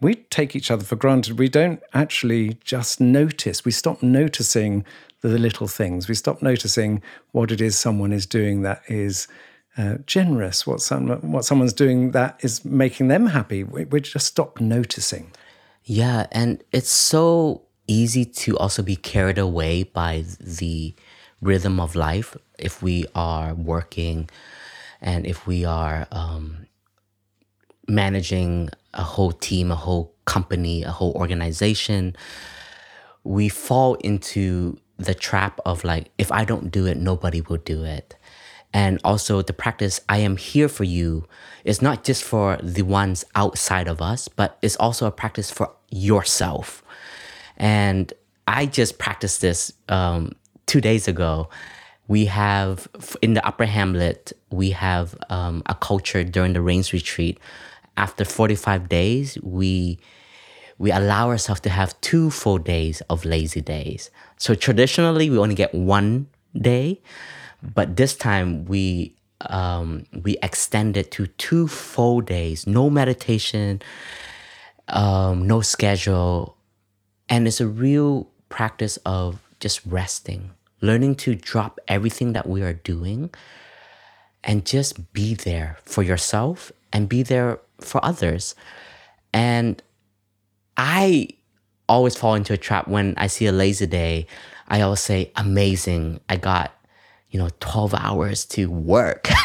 we 0.00 0.16
take 0.16 0.56
each 0.56 0.70
other 0.70 0.84
for 0.84 0.96
granted. 0.96 1.38
We 1.38 1.48
don't 1.48 1.80
actually 1.94 2.58
just 2.64 3.00
notice. 3.00 3.64
We 3.64 3.70
stop 3.70 4.02
noticing 4.02 4.84
the 5.20 5.38
little 5.38 5.68
things. 5.68 6.08
We 6.08 6.14
stop 6.14 6.42
noticing 6.42 7.02
what 7.32 7.52
it 7.52 7.60
is 7.60 7.78
someone 7.78 8.12
is 8.12 8.26
doing 8.26 8.62
that 8.62 8.82
is 8.88 9.28
uh, 9.76 9.98
generous, 10.06 10.66
what, 10.66 10.80
some, 10.80 11.08
what 11.30 11.44
someone's 11.44 11.72
doing 11.72 12.10
that 12.10 12.40
is 12.42 12.64
making 12.64 13.08
them 13.08 13.26
happy. 13.26 13.62
We, 13.62 13.84
we 13.84 14.00
just 14.00 14.26
stop 14.26 14.60
noticing. 14.60 15.30
Yeah, 15.84 16.26
and 16.32 16.62
it's 16.72 16.90
so 16.90 17.62
easy 17.86 18.24
to 18.24 18.56
also 18.58 18.82
be 18.82 18.96
carried 18.96 19.38
away 19.38 19.84
by 19.84 20.24
the 20.40 20.94
rhythm 21.40 21.80
of 21.80 21.94
life 21.94 22.36
if 22.58 22.82
we 22.82 23.06
are 23.14 23.54
working 23.54 24.28
and 25.00 25.26
if 25.26 25.46
we 25.46 25.64
are 25.64 26.06
um, 26.12 26.66
managing 27.88 28.70
a 28.94 29.02
whole 29.02 29.32
team, 29.32 29.70
a 29.70 29.76
whole 29.76 30.14
company, 30.24 30.82
a 30.82 30.90
whole 30.90 31.12
organization, 31.12 32.16
we 33.24 33.48
fall 33.48 33.94
into 33.96 34.78
the 34.96 35.14
trap 35.14 35.60
of 35.64 35.84
like, 35.84 36.10
if 36.18 36.30
I 36.30 36.44
don't 36.44 36.70
do 36.70 36.86
it, 36.86 36.96
nobody 36.96 37.40
will 37.40 37.58
do 37.58 37.84
it. 37.84 38.16
And 38.72 39.00
also 39.02 39.42
the 39.42 39.52
practice, 39.52 40.00
I 40.08 40.18
am 40.18 40.36
here 40.36 40.68
for 40.68 40.84
you, 40.84 41.26
is 41.64 41.82
not 41.82 42.04
just 42.04 42.22
for 42.22 42.58
the 42.62 42.82
ones 42.82 43.24
outside 43.34 43.88
of 43.88 44.00
us, 44.00 44.28
but 44.28 44.58
it's 44.62 44.76
also 44.76 45.06
a 45.06 45.10
practice 45.10 45.50
for 45.50 45.72
yourself. 45.90 46.84
And 47.56 48.12
I 48.46 48.66
just 48.66 48.98
practiced 48.98 49.40
this 49.40 49.72
um, 49.88 50.32
two 50.66 50.80
days 50.80 51.08
ago. 51.08 51.48
We 52.06 52.26
have 52.26 52.88
in 53.22 53.34
the 53.34 53.46
Upper 53.46 53.66
Hamlet, 53.66 54.32
we 54.50 54.70
have 54.70 55.16
um, 55.30 55.62
a 55.66 55.74
culture 55.74 56.24
during 56.24 56.52
the 56.52 56.60
Rains 56.60 56.92
Retreat 56.92 57.38
after 58.00 58.24
45 58.24 58.88
days, 58.88 59.38
we 59.42 59.98
we 60.78 60.90
allow 60.90 61.28
ourselves 61.28 61.60
to 61.60 61.68
have 61.68 62.00
two 62.00 62.30
full 62.30 62.56
days 62.56 63.02
of 63.10 63.26
lazy 63.26 63.60
days. 63.60 64.10
So 64.38 64.54
traditionally, 64.54 65.28
we 65.28 65.36
only 65.36 65.54
get 65.54 65.74
one 65.74 66.26
day, 66.56 67.02
but 67.62 67.96
this 67.96 68.16
time 68.16 68.64
we 68.64 69.14
um, 69.42 70.04
we 70.24 70.38
extend 70.42 70.96
it 70.96 71.10
to 71.12 71.26
two 71.26 71.68
full 71.68 72.22
days, 72.22 72.66
no 72.66 72.88
meditation, 72.88 73.82
um, 74.88 75.46
no 75.46 75.60
schedule, 75.60 76.56
and 77.28 77.46
it's 77.46 77.60
a 77.60 77.68
real 77.68 78.28
practice 78.48 78.96
of 79.04 79.38
just 79.60 79.84
resting, 79.84 80.50
learning 80.80 81.16
to 81.16 81.34
drop 81.34 81.78
everything 81.88 82.32
that 82.32 82.48
we 82.48 82.62
are 82.62 82.72
doing, 82.72 83.28
and 84.42 84.64
just 84.64 85.12
be 85.12 85.34
there 85.34 85.76
for 85.84 86.02
yourself 86.02 86.72
and 86.92 87.08
be 87.08 87.22
there 87.22 87.60
for 87.84 88.04
others. 88.04 88.54
And 89.32 89.82
I 90.76 91.28
always 91.88 92.16
fall 92.16 92.34
into 92.34 92.52
a 92.52 92.56
trap 92.56 92.88
when 92.88 93.14
I 93.16 93.26
see 93.26 93.46
a 93.46 93.52
lazy 93.52 93.86
day. 93.86 94.26
I 94.68 94.80
always 94.80 95.00
say, 95.00 95.32
amazing. 95.36 96.20
I 96.28 96.36
got, 96.36 96.72
you 97.30 97.38
know, 97.38 97.50
12 97.60 97.94
hours 97.94 98.44
to 98.46 98.70
work. 98.70 99.26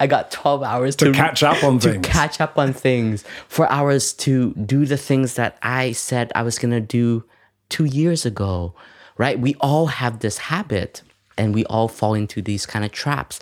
I 0.00 0.06
got 0.08 0.30
12 0.30 0.62
hours 0.62 0.96
to, 0.96 1.06
to 1.06 1.12
catch 1.12 1.42
up 1.42 1.62
on 1.62 1.78
to 1.80 1.92
things. 1.92 2.06
catch 2.06 2.40
up 2.40 2.58
on 2.58 2.72
things. 2.72 3.24
Four 3.48 3.70
hours 3.70 4.12
to 4.14 4.54
do 4.54 4.86
the 4.86 4.96
things 4.96 5.34
that 5.34 5.58
I 5.62 5.92
said 5.92 6.32
I 6.34 6.42
was 6.42 6.58
going 6.58 6.72
to 6.72 6.80
do 6.80 7.24
two 7.68 7.84
years 7.84 8.24
ago, 8.24 8.74
right? 9.18 9.38
We 9.38 9.54
all 9.60 9.86
have 9.86 10.20
this 10.20 10.38
habit 10.38 11.02
and 11.36 11.54
we 11.54 11.64
all 11.66 11.88
fall 11.88 12.14
into 12.14 12.40
these 12.40 12.66
kind 12.66 12.84
of 12.84 12.92
traps. 12.92 13.40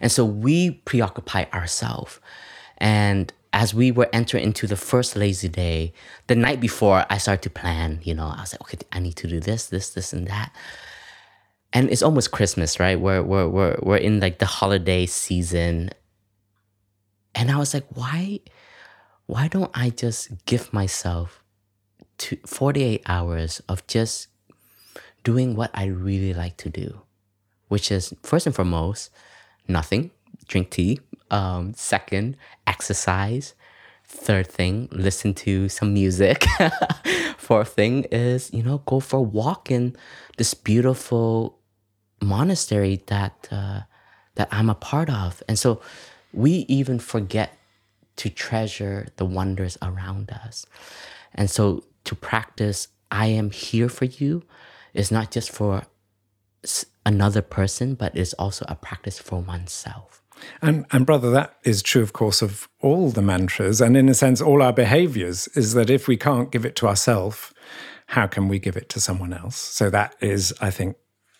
And 0.00 0.10
so 0.10 0.24
we 0.24 0.72
preoccupy 0.72 1.44
ourselves. 1.52 2.20
And 2.78 3.32
as 3.54 3.72
we 3.72 3.92
were 3.92 4.08
entering 4.12 4.42
into 4.42 4.66
the 4.66 4.76
first 4.76 5.14
lazy 5.14 5.48
day, 5.48 5.92
the 6.26 6.34
night 6.34 6.60
before, 6.60 7.06
I 7.08 7.18
started 7.18 7.42
to 7.42 7.50
plan. 7.50 8.00
You 8.02 8.12
know, 8.14 8.26
I 8.26 8.40
was 8.40 8.52
like, 8.52 8.60
okay, 8.62 8.78
I 8.90 8.98
need 8.98 9.14
to 9.16 9.28
do 9.28 9.38
this, 9.38 9.66
this, 9.66 9.90
this, 9.90 10.12
and 10.12 10.26
that. 10.26 10.52
And 11.72 11.88
it's 11.88 12.02
almost 12.02 12.32
Christmas, 12.32 12.80
right? 12.80 13.00
We're 13.00 13.22
we're 13.22 13.48
we're 13.48 13.78
we're 13.80 13.96
in 13.96 14.18
like 14.18 14.40
the 14.40 14.46
holiday 14.46 15.06
season, 15.06 15.90
and 17.34 17.50
I 17.50 17.56
was 17.58 17.74
like, 17.74 17.86
why, 17.94 18.40
why 19.26 19.48
don't 19.48 19.70
I 19.72 19.90
just 19.90 20.44
give 20.46 20.72
myself 20.72 21.42
to 22.18 22.36
forty 22.46 22.82
eight 22.82 23.02
hours 23.06 23.62
of 23.68 23.86
just 23.86 24.28
doing 25.22 25.54
what 25.54 25.70
I 25.74 25.86
really 25.86 26.34
like 26.34 26.56
to 26.58 26.70
do, 26.70 27.02
which 27.68 27.90
is 27.90 28.14
first 28.22 28.46
and 28.46 28.54
foremost, 28.54 29.10
nothing, 29.66 30.10
drink 30.46 30.70
tea, 30.70 31.00
um, 31.34 31.74
second, 31.74 32.36
exercise. 32.66 33.54
Third 34.06 34.46
thing, 34.46 34.88
listen 34.92 35.34
to 35.34 35.68
some 35.68 35.92
music. 35.92 36.44
Fourth 37.38 37.72
thing 37.72 38.04
is, 38.04 38.52
you 38.52 38.62
know, 38.62 38.78
go 38.86 39.00
for 39.00 39.16
a 39.16 39.22
walk 39.22 39.70
in 39.70 39.96
this 40.36 40.54
beautiful 40.54 41.58
monastery 42.22 43.02
that 43.06 43.48
uh, 43.50 43.80
that 44.36 44.48
I'm 44.52 44.70
a 44.70 44.74
part 44.74 45.10
of. 45.10 45.42
And 45.48 45.58
so 45.58 45.80
we 46.32 46.64
even 46.68 46.98
forget 46.98 47.58
to 48.16 48.30
treasure 48.30 49.08
the 49.16 49.24
wonders 49.24 49.76
around 49.82 50.30
us. 50.30 50.66
And 51.34 51.50
so 51.50 51.84
to 52.04 52.14
practice, 52.14 52.88
I 53.10 53.26
am 53.26 53.50
here 53.50 53.88
for 53.88 54.04
you 54.04 54.42
is 54.92 55.10
not 55.10 55.32
just 55.32 55.50
for 55.50 55.82
another 57.04 57.42
person, 57.42 57.94
but 57.94 58.16
it's 58.16 58.34
also 58.34 58.64
a 58.68 58.76
practice 58.76 59.18
for 59.18 59.40
oneself. 59.40 60.23
And, 60.60 60.86
and 60.92 61.06
brother, 61.06 61.30
that 61.30 61.56
is 61.64 61.82
true, 61.82 62.02
of 62.02 62.12
course, 62.12 62.42
of 62.42 62.68
all 62.80 63.10
the 63.10 63.22
mantras, 63.22 63.80
and 63.80 63.96
in 63.96 64.08
a 64.08 64.14
sense, 64.14 64.40
all 64.40 64.62
our 64.62 64.72
behaviors. 64.72 65.48
Is 65.48 65.74
that 65.74 65.90
if 65.90 66.08
we 66.08 66.16
can't 66.16 66.50
give 66.50 66.64
it 66.64 66.76
to 66.76 66.88
ourselves, 66.88 67.52
how 68.08 68.26
can 68.26 68.48
we 68.48 68.58
give 68.58 68.76
it 68.76 68.88
to 68.90 69.00
someone 69.00 69.32
else? 69.32 69.56
So 69.56 69.90
that 69.90 70.14
is, 70.20 70.52
I 70.60 70.70
think, 70.70 70.96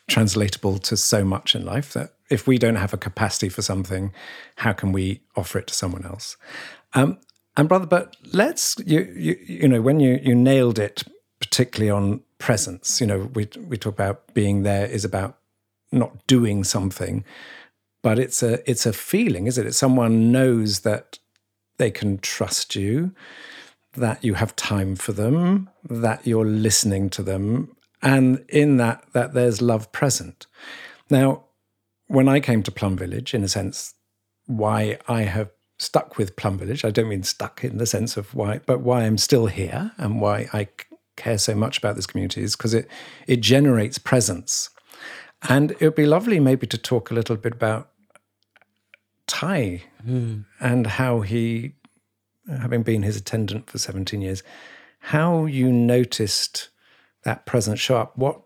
translatable 0.09 0.79
to 0.79 0.97
so 0.97 1.25
much 1.25 1.55
in 1.55 1.65
life. 1.65 1.93
That 1.93 2.15
if 2.31 2.47
we 2.47 2.59
don't 2.59 2.77
have 2.77 2.93
a 2.93 2.99
capacity 2.99 3.49
for 3.49 3.63
something, 3.63 4.13
how 4.57 4.73
can 4.73 4.93
we 4.93 5.23
offer 5.37 5.59
it 5.59 5.67
to 5.69 5.75
someone 5.75 6.05
else? 6.05 6.37
Um, 6.95 7.19
and 7.57 7.69
brother, 7.69 7.87
but 7.87 8.17
let's 8.33 8.77
you 8.85 9.13
you 9.17 9.39
you 9.47 9.69
know 9.69 9.81
when 9.81 10.01
you 10.01 10.19
you 10.23 10.35
nailed 10.35 10.79
it, 10.79 11.05
particularly 11.41 11.91
on 11.91 12.21
presence. 12.39 13.01
You 13.01 13.07
know, 13.07 13.31
we 13.35 13.49
we 13.69 13.77
talk 13.77 13.95
about 13.95 14.35
being 14.35 14.63
there 14.63 14.87
is 14.87 15.05
about 15.05 15.39
not 15.93 16.27
doing 16.27 16.65
something 16.65 17.25
but 18.05 18.19
it's 18.19 18.43
a 18.43 18.71
it's 18.71 18.85
a 18.85 18.93
feeling, 18.93 19.47
isn't 19.47 19.67
it? 19.67 19.73
Someone 19.73 20.31
knows 20.31 20.81
that 20.81 21.19
they 21.79 21.91
can 21.91 22.19
trust 22.19 22.77
you, 22.77 23.13
that 23.97 24.23
you 24.23 24.35
have 24.35 24.55
time 24.55 24.95
for 24.95 25.13
them, 25.13 25.71
that 25.89 26.27
you're 26.27 26.45
listening 26.45 27.09
to 27.11 27.23
them, 27.23 27.75
and 28.03 28.45
in 28.51 28.77
that 28.77 29.07
that 29.15 29.33
there's 29.33 29.63
love 29.63 29.91
present. 29.91 30.47
Now, 31.09 31.45
when 32.07 32.29
I 32.29 32.41
came 32.41 32.63
to 32.65 32.71
Plum 32.71 32.95
Village, 32.99 33.33
in 33.33 33.43
a 33.43 33.49
sense, 33.49 33.95
why 34.45 34.99
I 35.09 35.23
have 35.23 35.51
stuck 35.79 36.19
with 36.19 36.37
Plum 36.37 36.59
Village, 36.59 36.85
I 36.85 36.91
don't 36.91 37.09
mean 37.09 37.23
stuck 37.23 37.65
in 37.65 37.79
the 37.79 37.87
sense 37.87 38.19
of 38.19 38.35
why, 38.35 38.61
but 38.67 38.81
why 38.81 39.05
I'm 39.05 39.17
still 39.17 39.47
here 39.47 39.93
and 39.97 40.21
why 40.21 40.51
I 40.53 40.69
care 41.17 41.39
so 41.39 41.55
much 41.55 41.79
about 41.79 41.97
this 41.97 42.07
community 42.07 42.43
is 42.43 42.55
because 42.55 42.75
it 42.75 42.87
it 43.27 43.41
generates 43.41 43.97
presence. 43.97 44.69
And 45.49 45.71
it 45.73 45.83
would 45.83 45.95
be 45.95 46.07
lovely 46.07 46.39
maybe 46.39 46.67
to 46.67 46.79
talk 46.79 47.11
a 47.11 47.15
little 47.15 47.37
bit 47.37 47.55
about 47.55 47.91
Thay 49.27 49.83
mm. 50.07 50.45
and 50.61 50.87
how 50.87 51.21
he, 51.21 51.75
having 52.49 52.83
been 52.83 53.03
his 53.03 53.17
attendant 53.17 53.71
for 53.71 53.79
17 53.79 54.21
years, 54.21 54.43
how 54.99 55.47
you 55.47 55.73
noticed 55.73 56.69
that 57.25 57.47
presence 57.47 57.81
show 57.81 57.97
up, 57.97 58.17
what, 58.17 58.41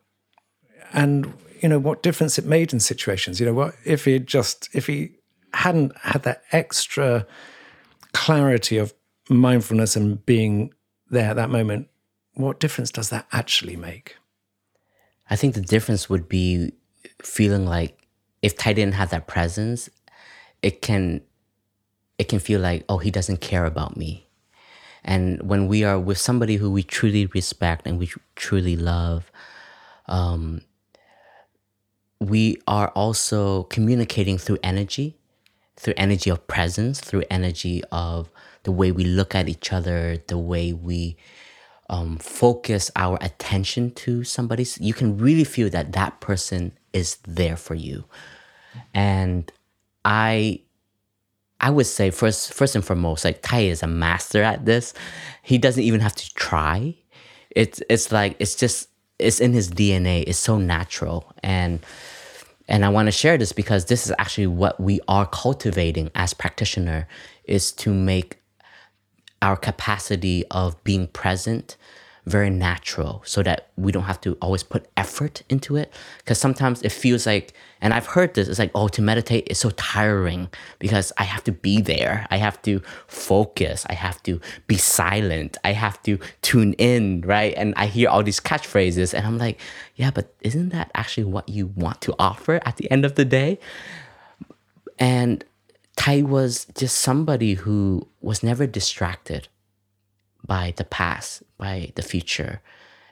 and, 0.93 1.33
you 1.61 1.69
know, 1.69 1.79
what 1.79 2.03
difference 2.03 2.39
it 2.39 2.45
made 2.45 2.73
in 2.73 2.81
situations. 2.81 3.41
You 3.41 3.47
know, 3.47 3.55
what 3.55 3.75
if 3.85 4.05
he 4.05 4.19
just, 4.19 4.69
if 4.73 4.87
he 4.87 5.13
hadn't 5.53 5.97
had 5.99 6.23
that 6.23 6.43
extra 6.53 7.27
clarity 8.13 8.79
of 8.79 8.95
mindfulness 9.29 9.97
and 9.97 10.25
being 10.25 10.73
there 11.11 11.31
at 11.31 11.37
that 11.37 11.51
moment, 11.51 11.89
what 12.35 12.61
difference 12.61 12.91
does 12.91 13.11
that 13.11 13.27
actually 13.33 13.77
make? 13.77 14.17
I 15.31 15.37
think 15.37 15.55
the 15.55 15.61
difference 15.61 16.09
would 16.09 16.29
be 16.29 16.73
feeling 17.23 17.67
like 17.67 18.07
if 18.43 18.57
Thay 18.57 18.73
didn't 18.73 18.95
have 18.95 19.11
that 19.11 19.27
presence, 19.27 19.91
it 20.63 20.83
can 20.83 21.21
it 22.19 22.29
can 22.29 22.39
feel 22.41 22.61
like 22.61 22.85
oh 22.89 22.99
he 22.99 23.11
doesn't 23.11 23.41
care 23.41 23.67
about 23.67 23.97
me 23.97 24.27
And 25.05 25.43
when 25.43 25.69
we 25.69 25.85
are 25.85 25.99
with 25.99 26.19
somebody 26.19 26.57
who 26.57 26.71
we 26.71 26.83
truly 26.83 27.27
respect 27.27 27.87
and 27.87 27.99
we 27.99 28.11
truly 28.37 28.77
love, 28.77 29.33
um, 30.07 30.63
we 32.21 32.59
are 32.67 32.89
also 32.91 33.65
communicating 33.65 34.39
through 34.39 34.59
energy, 34.63 35.17
through 35.77 35.95
energy 35.97 36.31
of 36.31 36.47
presence, 36.49 37.01
through 37.01 37.25
energy 37.31 37.83
of 37.93 38.31
the 38.65 38.73
way 38.73 38.93
we 38.93 39.05
look 39.05 39.35
at 39.35 39.49
each 39.49 39.73
other, 39.73 40.19
the 40.29 40.39
way 40.39 40.73
we 40.73 41.17
um, 41.91 42.19
focus 42.19 42.91
our 42.97 43.19
attention 43.21 43.93
to 43.93 44.25
somebody. 44.25 44.67
You 44.81 44.95
can 44.95 45.19
really 45.19 45.45
feel 45.45 45.71
that 45.71 45.93
that 45.93 46.21
person 46.21 46.73
is 46.93 47.19
there 47.27 47.57
for 47.57 47.75
you. 47.75 48.05
And 48.95 49.51
I 50.09 50.63
I 51.61 51.71
would 51.71 51.87
say 51.87 52.11
first 52.11 52.55
first 52.55 52.75
and 52.75 52.85
foremost, 52.85 53.25
like 53.25 53.43
Thay 53.43 53.69
is 53.69 53.83
a 53.83 53.87
master 53.87 54.43
at 54.43 54.65
this. 54.65 54.95
He 55.43 55.59
doesn't 55.59 55.83
even 55.83 56.01
have 56.01 56.15
to 56.15 56.35
try. 56.35 56.97
It's 57.51 57.83
it's 57.91 58.11
like 58.11 58.35
it's 58.39 58.55
just 58.55 58.89
it's 59.19 59.39
in 59.39 59.53
his 59.53 59.71
DNA. 59.71 60.25
It's 60.27 60.39
so 60.39 60.57
natural. 60.57 61.31
And 61.43 61.81
and 62.69 62.87
I 62.87 62.89
want 62.89 63.07
to 63.07 63.13
share 63.13 63.37
this 63.37 63.53
because 63.53 63.85
this 63.85 64.07
is 64.07 64.15
actually 64.19 64.47
what 64.47 64.81
we 64.81 64.99
are 65.09 65.27
cultivating 65.27 66.11
as 66.15 66.33
practitioner 66.33 67.07
is 67.45 67.71
to 67.73 67.93
make 67.93 68.39
our 69.43 69.57
capacity 69.57 70.45
of 70.51 70.83
being 70.85 71.07
present 71.09 71.77
very 72.29 72.51
natural 72.51 73.23
so 73.25 73.43
that 73.43 73.71
we 73.77 73.91
don't 73.91 74.05
have 74.05 74.21
to 74.21 74.37
always 74.43 74.63
put 74.63 74.87
effort 74.97 75.43
into 75.49 75.77
it. 75.77 75.93
Because 76.19 76.39
sometimes 76.39 76.83
it 76.83 76.93
feels 76.93 77.27
like 77.27 77.53
and 77.81 77.95
i've 77.95 78.07
heard 78.07 78.35
this 78.35 78.49
it's 78.49 78.59
like 78.59 78.73
oh 78.75 78.89
to 78.89 79.01
meditate 79.01 79.47
is 79.49 79.59
so 79.59 79.71
tiring 79.71 80.49
because 80.81 81.13
i 81.17 81.23
have 81.25 81.43
to 81.45 81.53
be 81.53 81.81
there. 81.81 82.27
I 82.31 82.37
have 82.37 82.61
to 82.63 82.81
focus. 83.07 83.87
I 83.89 83.95
have 83.95 84.23
to 84.25 84.41
be 84.67 84.77
silent. 84.77 85.57
I 85.65 85.73
have 85.73 86.03
to 86.05 86.19
tune 86.43 86.75
in 86.75 87.23
right? 87.23 87.55
And 87.57 87.75
i 87.77 87.87
hear 87.87 88.09
all 88.09 88.23
these 88.23 88.41
catchphrases 88.41 89.15
and 89.15 89.27
i'm 89.27 89.39
like 89.39 89.61
yeah 89.97 90.11
but 90.11 90.35
isn't 90.43 90.71
that 90.71 90.91
actually 90.95 91.25
what 91.25 91.49
you 91.49 91.69
want 91.69 92.01
to 92.03 92.15
offer 92.19 92.61
at 92.65 92.77
the 92.77 92.91
end 92.91 93.05
of 93.05 93.15
the 93.15 93.25
day? 93.25 93.59
And 94.99 95.45
Thay 95.99 96.23
was 96.23 96.67
just 96.77 96.99
somebody 96.99 97.55
who 97.55 98.07
was 98.21 98.43
never 98.43 98.67
distracted 98.67 99.49
by 100.47 100.75
the 100.77 100.85
past, 100.85 101.43
by 101.59 101.93
the 101.95 102.03
future, 102.03 102.63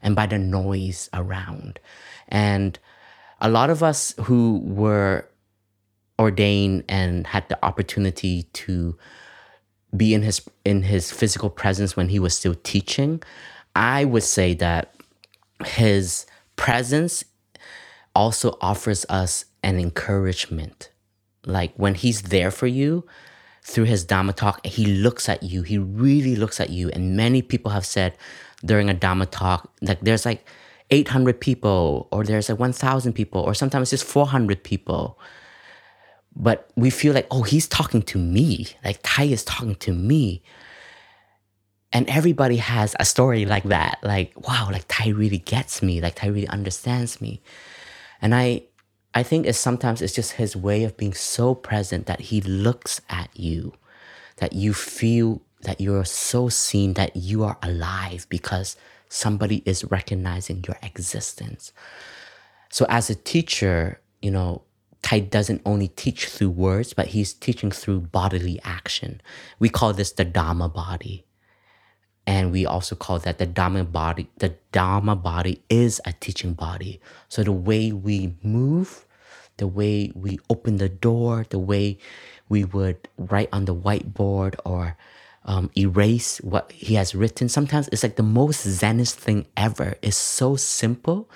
and 0.02 0.14
by 0.14 0.26
the 0.26 0.38
noise 0.38 1.08
around. 1.12 1.80
And 2.28 2.78
a 3.40 3.50
lot 3.50 3.70
of 3.70 3.82
us 3.82 4.14
who 4.22 4.60
were 4.64 5.28
ordained 6.18 6.84
and 6.88 7.26
had 7.26 7.48
the 7.48 7.64
opportunity 7.64 8.44
to 8.54 8.96
be 9.96 10.14
in 10.14 10.22
his 10.22 10.40
in 10.64 10.82
his 10.82 11.10
physical 11.10 11.50
presence 11.50 11.96
when 11.96 12.08
he 12.08 12.18
was 12.18 12.36
still 12.36 12.54
teaching, 12.54 13.22
I 13.74 14.04
would 14.04 14.22
say 14.22 14.54
that 14.54 14.94
his 15.64 16.26
presence 16.56 17.24
also 18.14 18.56
offers 18.60 19.04
us 19.08 19.44
an 19.62 19.78
encouragement. 19.78 20.90
Like 21.44 21.72
when 21.76 21.94
he's 21.94 22.22
there 22.22 22.50
for 22.50 22.66
you, 22.66 23.04
through 23.66 23.84
his 23.84 24.04
Dharma 24.04 24.32
talk, 24.32 24.64
he 24.64 24.86
looks 24.86 25.28
at 25.28 25.42
you. 25.42 25.62
He 25.62 25.76
really 25.76 26.36
looks 26.36 26.60
at 26.60 26.70
you. 26.70 26.88
And 26.90 27.16
many 27.16 27.42
people 27.42 27.72
have 27.72 27.84
said 27.84 28.16
during 28.64 28.88
a 28.88 28.94
Dharma 28.94 29.26
talk, 29.26 29.72
like 29.82 30.00
there's 30.02 30.24
like 30.24 30.46
800 30.90 31.40
people, 31.40 32.06
or 32.12 32.22
there's 32.22 32.48
like 32.48 32.60
1,000 32.60 33.12
people, 33.12 33.40
or 33.40 33.54
sometimes 33.54 33.90
just 33.90 34.04
400 34.04 34.62
people. 34.62 35.18
But 36.36 36.70
we 36.76 36.90
feel 36.90 37.12
like, 37.12 37.26
oh, 37.32 37.42
he's 37.42 37.66
talking 37.66 38.02
to 38.02 38.18
me. 38.18 38.68
Like 38.84 39.02
Thay 39.02 39.32
is 39.32 39.42
talking 39.42 39.74
to 39.76 39.92
me. 39.92 40.44
And 41.92 42.08
everybody 42.08 42.58
has 42.58 42.94
a 43.00 43.04
story 43.04 43.46
like 43.46 43.64
that. 43.64 43.98
Like, 44.04 44.32
wow, 44.46 44.68
like 44.70 44.86
Thay 44.86 45.12
really 45.12 45.38
gets 45.38 45.82
me. 45.82 46.00
Like 46.00 46.14
Thay 46.14 46.30
really 46.30 46.46
understands 46.46 47.20
me. 47.20 47.42
And 48.22 48.32
I 48.32 48.62
I 49.16 49.22
think 49.22 49.46
it's 49.46 49.58
sometimes 49.58 50.02
it's 50.02 50.12
just 50.12 50.32
his 50.32 50.54
way 50.54 50.84
of 50.84 50.98
being 50.98 51.14
so 51.14 51.54
present 51.54 52.04
that 52.04 52.20
he 52.20 52.42
looks 52.42 53.00
at 53.08 53.30
you, 53.32 53.72
that 54.36 54.52
you 54.52 54.74
feel 54.74 55.40
that 55.62 55.80
you're 55.80 56.04
so 56.04 56.50
seen 56.50 56.92
that 56.94 57.16
you 57.16 57.42
are 57.42 57.56
alive 57.62 58.26
because 58.28 58.76
somebody 59.08 59.62
is 59.64 59.86
recognizing 59.86 60.62
your 60.66 60.76
existence. 60.82 61.72
So 62.68 62.84
as 62.90 63.08
a 63.08 63.14
teacher, 63.14 64.02
you 64.20 64.30
know, 64.30 64.62
Thay 65.02 65.20
doesn't 65.20 65.62
only 65.64 65.88
teach 65.88 66.26
through 66.26 66.50
words, 66.50 66.92
but 66.92 67.06
he's 67.08 67.32
teaching 67.32 67.70
through 67.70 68.00
bodily 68.00 68.60
action. 68.64 69.22
We 69.58 69.70
call 69.70 69.94
this 69.94 70.12
the 70.12 70.26
Dharma 70.26 70.68
body. 70.68 71.24
And 72.26 72.52
we 72.52 72.66
also 72.66 72.94
call 72.96 73.20
that 73.20 73.38
the 73.38 73.46
Dharma 73.46 73.84
body. 73.84 74.28
The 74.38 74.56
Dharma 74.72 75.16
body 75.16 75.62
is 75.70 76.02
a 76.04 76.12
teaching 76.12 76.52
body. 76.52 77.00
So 77.28 77.42
the 77.42 77.52
way 77.52 77.92
we 77.92 78.34
move, 78.42 79.05
the 79.56 79.66
way 79.66 80.12
we 80.14 80.38
open 80.50 80.76
the 80.76 80.88
door, 80.88 81.46
the 81.48 81.58
way 81.58 81.98
we 82.48 82.64
would 82.64 83.08
write 83.16 83.48
on 83.52 83.64
the 83.64 83.74
whiteboard 83.74 84.54
or 84.64 84.96
um, 85.44 85.70
erase 85.76 86.38
what 86.38 86.72
he 86.72 86.94
has 86.94 87.14
written. 87.14 87.48
Sometimes 87.48 87.88
it's 87.88 88.02
like 88.02 88.16
the 88.16 88.22
most 88.22 88.66
Zenist 88.66 89.14
thing 89.14 89.46
ever. 89.56 89.94
It's 90.02 90.16
so 90.16 90.56
simple, 90.56 91.30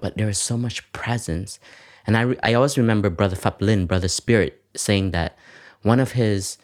but 0.00 0.16
there 0.16 0.28
is 0.28 0.38
so 0.38 0.56
much 0.56 0.90
presence. 0.92 1.58
And 2.06 2.16
I, 2.16 2.20
re- 2.22 2.38
I 2.42 2.54
always 2.54 2.78
remember 2.78 3.10
Brother 3.10 3.36
Phap 3.36 3.60
Linh, 3.60 3.86
Brother 3.86 4.08
Spirit, 4.08 4.62
saying 4.76 5.10
that 5.12 5.36
one 5.82 6.00
of 6.00 6.12
his 6.12 6.58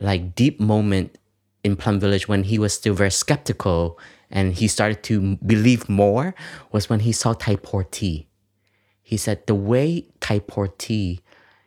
like 0.00 0.34
deep 0.34 0.60
moment 0.60 1.18
in 1.64 1.76
Plum 1.76 1.98
Village 1.98 2.28
when 2.28 2.44
he 2.44 2.58
was 2.58 2.72
still 2.72 2.94
very 2.94 3.10
skeptical 3.10 3.98
and 4.30 4.54
he 4.54 4.68
started 4.68 5.02
to 5.02 5.36
believe 5.44 5.88
more 5.88 6.34
was 6.70 6.88
when 6.88 7.00
he 7.00 7.12
saw 7.12 7.32
Thay 7.32 7.56
Porti 7.56 8.27
he 9.08 9.16
said 9.16 9.46
the 9.46 9.54
way 9.54 10.04
Thay 10.20 10.38
Porti, 10.38 11.20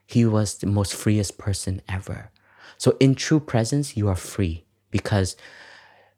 he 0.06 0.26
was 0.26 0.60
the 0.60 0.68
most 0.68 0.94
freest 0.94 1.40
person 1.40 1.82
ever. 1.90 2.30
So 2.78 2.96
in 3.00 3.16
true 3.16 3.40
presence, 3.40 3.98
you 3.98 4.10
are 4.10 4.16
free 4.16 4.64
because 4.92 5.36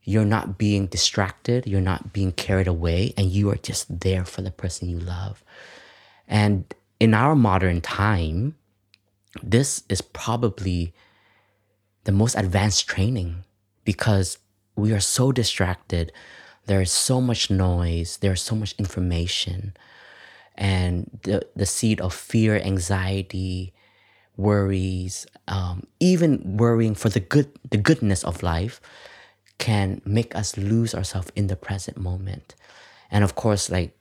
you're 0.03 0.25
not 0.25 0.57
being 0.57 0.87
distracted, 0.87 1.65
you're 1.65 1.79
not 1.79 2.11
being 2.11 2.33
carried 2.33 2.67
away, 2.67 3.13
and 3.15 3.27
you 3.27 3.49
are 3.49 3.55
just 3.55 4.01
there 4.01 4.25
for 4.25 4.41
the 4.41 4.51
person 4.51 4.89
you 4.89 4.99
love. 4.99 5.45
And 6.27 6.65
in 6.99 7.13
our 7.13 7.37
modern 7.37 7.79
time, 7.79 8.57
this 9.41 9.83
is 9.87 10.01
probably 10.01 10.93
the 12.03 12.11
most 12.11 12.35
advanced 12.35 12.85
training 12.85 13.45
because 13.85 14.39
we 14.75 14.91
are 14.91 14.99
so 14.99 15.31
distracted. 15.31 16.11
There 16.65 16.81
is 16.81 16.91
so 16.91 17.21
much 17.21 17.49
noise, 17.49 18.17
there's 18.17 18.41
so 18.41 18.55
much 18.55 18.75
information 18.77 19.73
and 20.55 21.09
the, 21.23 21.45
the 21.55 21.65
seed 21.65 22.01
of 22.01 22.13
fear, 22.13 22.57
anxiety, 22.57 23.73
worries, 24.37 25.25
um, 25.47 25.87
even 25.99 26.57
worrying 26.57 26.95
for 26.95 27.09
the 27.09 27.19
good 27.19 27.51
the 27.69 27.77
goodness 27.77 28.23
of 28.23 28.43
life 28.43 28.81
can 29.57 30.01
make 30.05 30.35
us 30.35 30.57
lose 30.57 30.95
ourselves 30.95 31.31
in 31.35 31.47
the 31.47 31.55
present 31.55 31.97
moment. 31.97 32.55
And 33.11 33.23
of 33.23 33.35
course, 33.35 33.69
like 33.69 33.95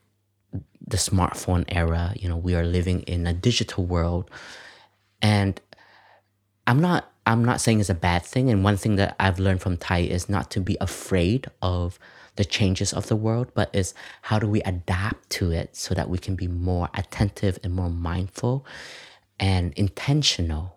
the 0.86 0.96
smartphone 0.96 1.64
era, 1.68 2.12
you 2.16 2.28
know, 2.28 2.36
we 2.36 2.54
are 2.54 2.64
living 2.64 3.00
in 3.02 3.26
a 3.26 3.32
digital 3.32 3.84
world. 3.84 4.30
And 5.20 5.60
I'm 6.66 6.80
not 6.80 7.10
I'm 7.26 7.44
not 7.44 7.60
saying 7.60 7.80
it's 7.80 7.90
a 7.90 7.94
bad 7.94 8.24
thing. 8.24 8.50
And 8.50 8.64
one 8.64 8.76
thing 8.76 8.96
that 8.96 9.14
I've 9.20 9.38
learned 9.38 9.62
from 9.62 9.76
Thay 9.76 10.04
is 10.04 10.28
not 10.28 10.50
to 10.52 10.60
be 10.60 10.76
afraid 10.80 11.46
of 11.60 11.98
the 12.42 12.48
changes 12.48 12.92
of 12.92 13.06
the 13.06 13.14
world, 13.14 13.46
but 13.54 13.70
is 13.72 13.94
how 14.22 14.36
do 14.40 14.48
we 14.48 14.60
adapt 14.62 15.30
to 15.30 15.52
it 15.52 15.76
so 15.76 15.94
that 15.94 16.10
we 16.10 16.18
can 16.18 16.34
be 16.34 16.48
more 16.48 16.88
attentive 16.92 17.56
and 17.62 17.72
more 17.72 17.88
mindful 17.88 18.66
and 19.38 19.72
intentional. 19.74 20.76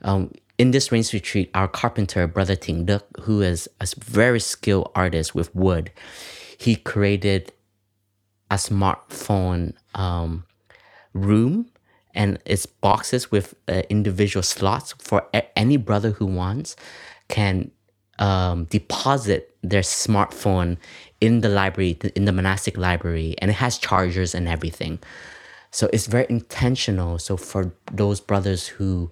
Um, 0.00 0.32
in 0.56 0.70
this 0.70 0.90
rains 0.90 1.12
retreat, 1.12 1.50
our 1.52 1.68
carpenter, 1.68 2.26
Brother 2.26 2.56
Ting 2.56 2.86
Duk, 2.86 3.04
who 3.20 3.42
is 3.42 3.68
a 3.82 3.86
very 3.98 4.40
skilled 4.40 4.90
artist 4.94 5.34
with 5.34 5.54
wood, 5.54 5.90
he 6.56 6.74
created 6.74 7.52
a 8.50 8.54
smartphone 8.54 9.74
um, 9.94 10.44
room 11.12 11.68
and 12.14 12.38
it's 12.46 12.64
boxes 12.64 13.30
with 13.30 13.54
uh, 13.68 13.82
individual 13.90 14.42
slots 14.42 14.94
for 14.98 15.26
a- 15.34 15.58
any 15.58 15.76
brother 15.76 16.12
who 16.12 16.24
wants 16.24 16.76
can 17.28 17.70
um, 18.18 18.64
deposit 18.66 19.53
their 19.64 19.82
smartphone 19.82 20.76
in 21.20 21.40
the 21.40 21.48
library, 21.48 21.98
in 22.14 22.26
the 22.26 22.32
monastic 22.32 22.76
library, 22.76 23.34
and 23.38 23.50
it 23.50 23.54
has 23.54 23.78
chargers 23.78 24.34
and 24.34 24.46
everything. 24.46 24.98
So 25.70 25.88
it's 25.92 26.06
very 26.06 26.26
intentional. 26.28 27.18
So 27.18 27.36
for 27.36 27.72
those 27.90 28.20
brothers 28.20 28.68
who 28.68 29.10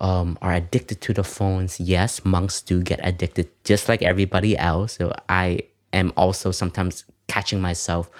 um, 0.00 0.36
are 0.42 0.52
addicted 0.52 1.00
to 1.02 1.12
the 1.12 1.22
phones, 1.22 1.78
yes, 1.78 2.24
monks 2.24 2.60
do 2.60 2.82
get 2.82 2.98
addicted 3.02 3.48
just 3.64 3.88
like 3.88 4.02
everybody 4.02 4.58
else. 4.58 4.94
So 4.94 5.12
I 5.28 5.60
am 5.92 6.12
also 6.16 6.50
sometimes 6.50 7.04
catching 7.28 7.60
myself 7.60 8.10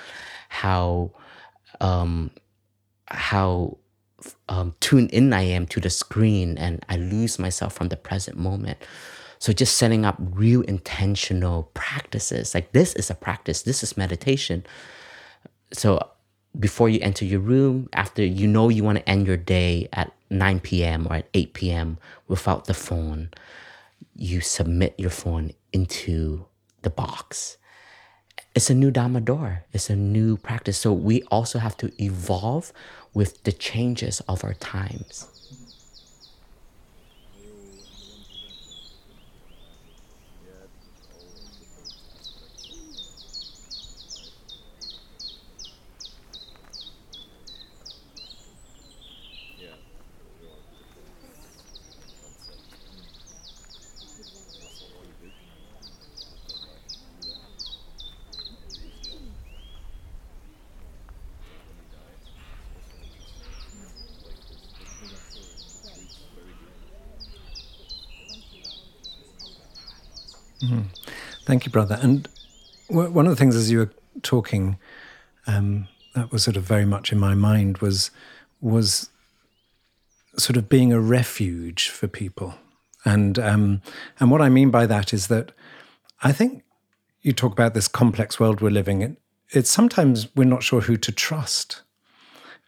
how 0.49 1.11
um, 1.81 2.31
how 3.07 3.79
um, 4.49 4.75
tuned 4.81 5.11
in 5.11 5.33
I 5.33 5.43
am 5.43 5.67
to 5.67 5.81
the 5.81 5.91
screen, 5.91 6.57
and 6.59 6.85
I 6.89 6.97
lose 6.97 7.39
myself 7.39 7.73
from 7.73 7.89
the 7.89 7.97
present 7.97 8.37
moment. 8.37 8.79
So 9.43 9.53
just 9.53 9.77
setting 9.77 10.05
up 10.05 10.15
real 10.21 10.61
intentional 10.61 11.69
practices. 11.75 12.55
Like 12.55 12.71
this 12.71 12.95
is 12.95 13.11
a 13.11 13.15
practice, 13.17 13.63
this 13.63 13.83
is 13.83 13.97
meditation. 13.97 14.65
So 15.73 15.99
before 16.61 16.89
you 16.89 17.01
enter 17.03 17.25
your 17.25 17.41
room, 17.41 17.89
after 17.93 18.25
you 18.25 18.47
know 18.47 18.69
you 18.69 18.85
want 18.85 18.99
to 18.99 19.09
end 19.09 19.27
your 19.27 19.37
day 19.37 19.89
at 19.93 20.13
9 20.31 20.61
p.m. 20.61 21.09
or 21.11 21.17
at 21.17 21.29
8 21.35 21.55
p.m. 21.55 21.99
without 22.29 22.67
the 22.67 22.75
phone, 22.75 23.31
you 24.15 24.41
submit 24.41 24.95
your 24.97 25.11
phone 25.11 25.51
into 25.73 26.47
the 26.83 26.91
box. 26.91 27.57
It's 28.55 28.71
a 28.71 28.77
new 28.77 28.93
Dharma 28.93 29.21
door. 29.21 29.65
It's 29.73 29.91
a 29.91 29.97
new 29.97 30.37
practice. 30.37 30.79
So 30.79 30.93
we 30.93 31.25
also 31.33 31.59
have 31.59 31.77
to 31.79 31.91
evolve 32.01 32.73
with 33.13 33.43
the 33.43 33.51
changes 33.51 34.21
of 34.29 34.45
our 34.45 34.55
times. 34.55 35.27
Thank 71.45 71.62
you, 71.62 71.62
brother. 71.73 71.99
And 72.01 72.29
one 72.89 73.27
of 73.27 73.31
the 73.31 73.37
things 73.37 73.57
as 73.57 73.71
you 73.71 73.79
were 73.79 73.91
talking, 74.23 74.79
um, 75.47 75.89
that 76.15 76.31
was 76.31 76.43
sort 76.43 76.57
of 76.57 76.65
very 76.65 76.85
much 76.85 77.13
in 77.13 77.19
my 77.19 77.35
mind 77.35 77.79
was 77.79 78.11
was 78.61 79.11
sort 80.37 80.57
of 80.57 80.69
being 80.69 80.93
a 80.93 81.01
refuge 81.01 81.89
for 81.89 82.07
people. 82.07 82.55
And 83.05 83.39
um, 83.39 83.83
and 84.21 84.31
what 84.31 84.41
I 84.41 84.49
mean 84.49 84.71
by 84.71 84.87
that 84.87 85.13
is 85.13 85.27
that 85.29 85.53
I 86.23 86.33
think 86.33 86.63
you 87.23 87.33
talk 87.33 87.53
about 87.53 87.75
this 87.75 87.89
complex 87.89 88.39
world 88.39 88.61
we're 88.61 88.71
living 88.71 89.03
in. 89.03 89.17
It's 89.51 89.71
sometimes 89.71 90.29
we're 90.37 90.45
not 90.45 90.63
sure 90.63 90.83
who 90.83 90.97
to 90.99 91.13
trust, 91.13 91.83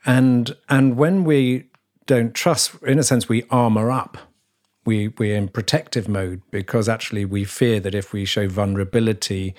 and 0.04 0.56
and 0.68 0.96
when 0.96 1.24
we 1.24 1.68
don't 2.06 2.34
trust, 2.34 2.74
in 2.82 2.98
a 2.98 3.02
sense, 3.02 3.28
we 3.28 3.44
armor 3.50 3.90
up 3.90 4.18
we 4.84 5.08
we're 5.08 5.36
in 5.36 5.48
protective 5.48 6.08
mode 6.08 6.42
because 6.50 6.88
actually 6.88 7.24
we 7.24 7.44
fear 7.44 7.80
that 7.80 7.94
if 7.94 8.12
we 8.12 8.24
show 8.24 8.48
vulnerability 8.48 9.54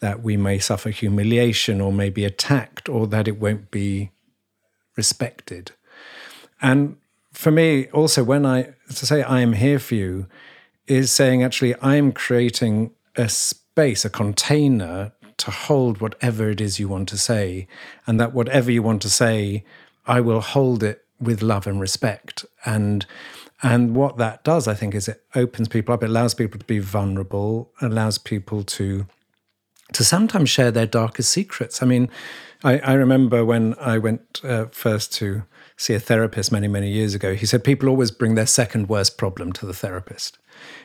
that 0.00 0.22
we 0.22 0.36
may 0.36 0.58
suffer 0.58 0.90
humiliation 0.90 1.80
or 1.80 1.92
may 1.92 2.10
be 2.10 2.24
attacked 2.24 2.88
or 2.88 3.06
that 3.06 3.28
it 3.28 3.38
won't 3.38 3.70
be 3.70 4.10
respected. 4.96 5.72
And 6.60 6.96
for 7.32 7.50
me 7.50 7.86
also 7.88 8.22
when 8.22 8.46
i 8.46 8.62
to 8.88 9.06
say 9.06 9.22
i 9.22 9.40
am 9.40 9.54
here 9.54 9.80
for 9.80 9.96
you 9.96 10.26
is 10.86 11.10
saying 11.10 11.42
actually 11.42 11.74
i 11.76 11.96
am 11.96 12.12
creating 12.12 12.92
a 13.16 13.28
space 13.28 14.04
a 14.04 14.10
container 14.10 15.12
to 15.36 15.50
hold 15.50 16.00
whatever 16.00 16.48
it 16.48 16.60
is 16.60 16.78
you 16.78 16.86
want 16.86 17.08
to 17.08 17.18
say 17.18 17.66
and 18.06 18.20
that 18.20 18.32
whatever 18.32 18.70
you 18.70 18.84
want 18.84 19.02
to 19.02 19.10
say 19.10 19.64
i 20.06 20.20
will 20.20 20.40
hold 20.40 20.84
it 20.84 21.04
with 21.20 21.42
love 21.42 21.66
and 21.66 21.80
respect. 21.80 22.44
And 22.64 23.06
and 23.64 23.96
what 23.96 24.18
that 24.18 24.44
does, 24.44 24.68
I 24.68 24.74
think, 24.74 24.94
is 24.94 25.08
it 25.08 25.24
opens 25.34 25.68
people 25.68 25.94
up. 25.94 26.02
It 26.02 26.10
allows 26.10 26.34
people 26.34 26.58
to 26.60 26.66
be 26.66 26.78
vulnerable, 26.78 27.72
allows 27.80 28.18
people 28.18 28.62
to 28.62 29.06
to 29.92 30.04
sometimes 30.04 30.50
share 30.50 30.70
their 30.70 30.86
darkest 30.86 31.30
secrets. 31.30 31.82
I 31.82 31.86
mean, 31.86 32.08
I, 32.62 32.78
I 32.78 32.92
remember 32.94 33.44
when 33.44 33.74
I 33.78 33.98
went 33.98 34.40
uh, 34.44 34.66
first 34.66 35.12
to 35.14 35.44
see 35.76 35.94
a 35.94 36.00
therapist 36.00 36.52
many, 36.52 36.68
many 36.68 36.90
years 36.90 37.14
ago, 37.14 37.34
he 37.34 37.46
said 37.46 37.64
people 37.64 37.88
always 37.88 38.10
bring 38.10 38.34
their 38.34 38.46
second 38.46 38.88
worst 38.88 39.18
problem 39.18 39.52
to 39.52 39.66
the 39.66 39.74
therapist. 39.74 40.38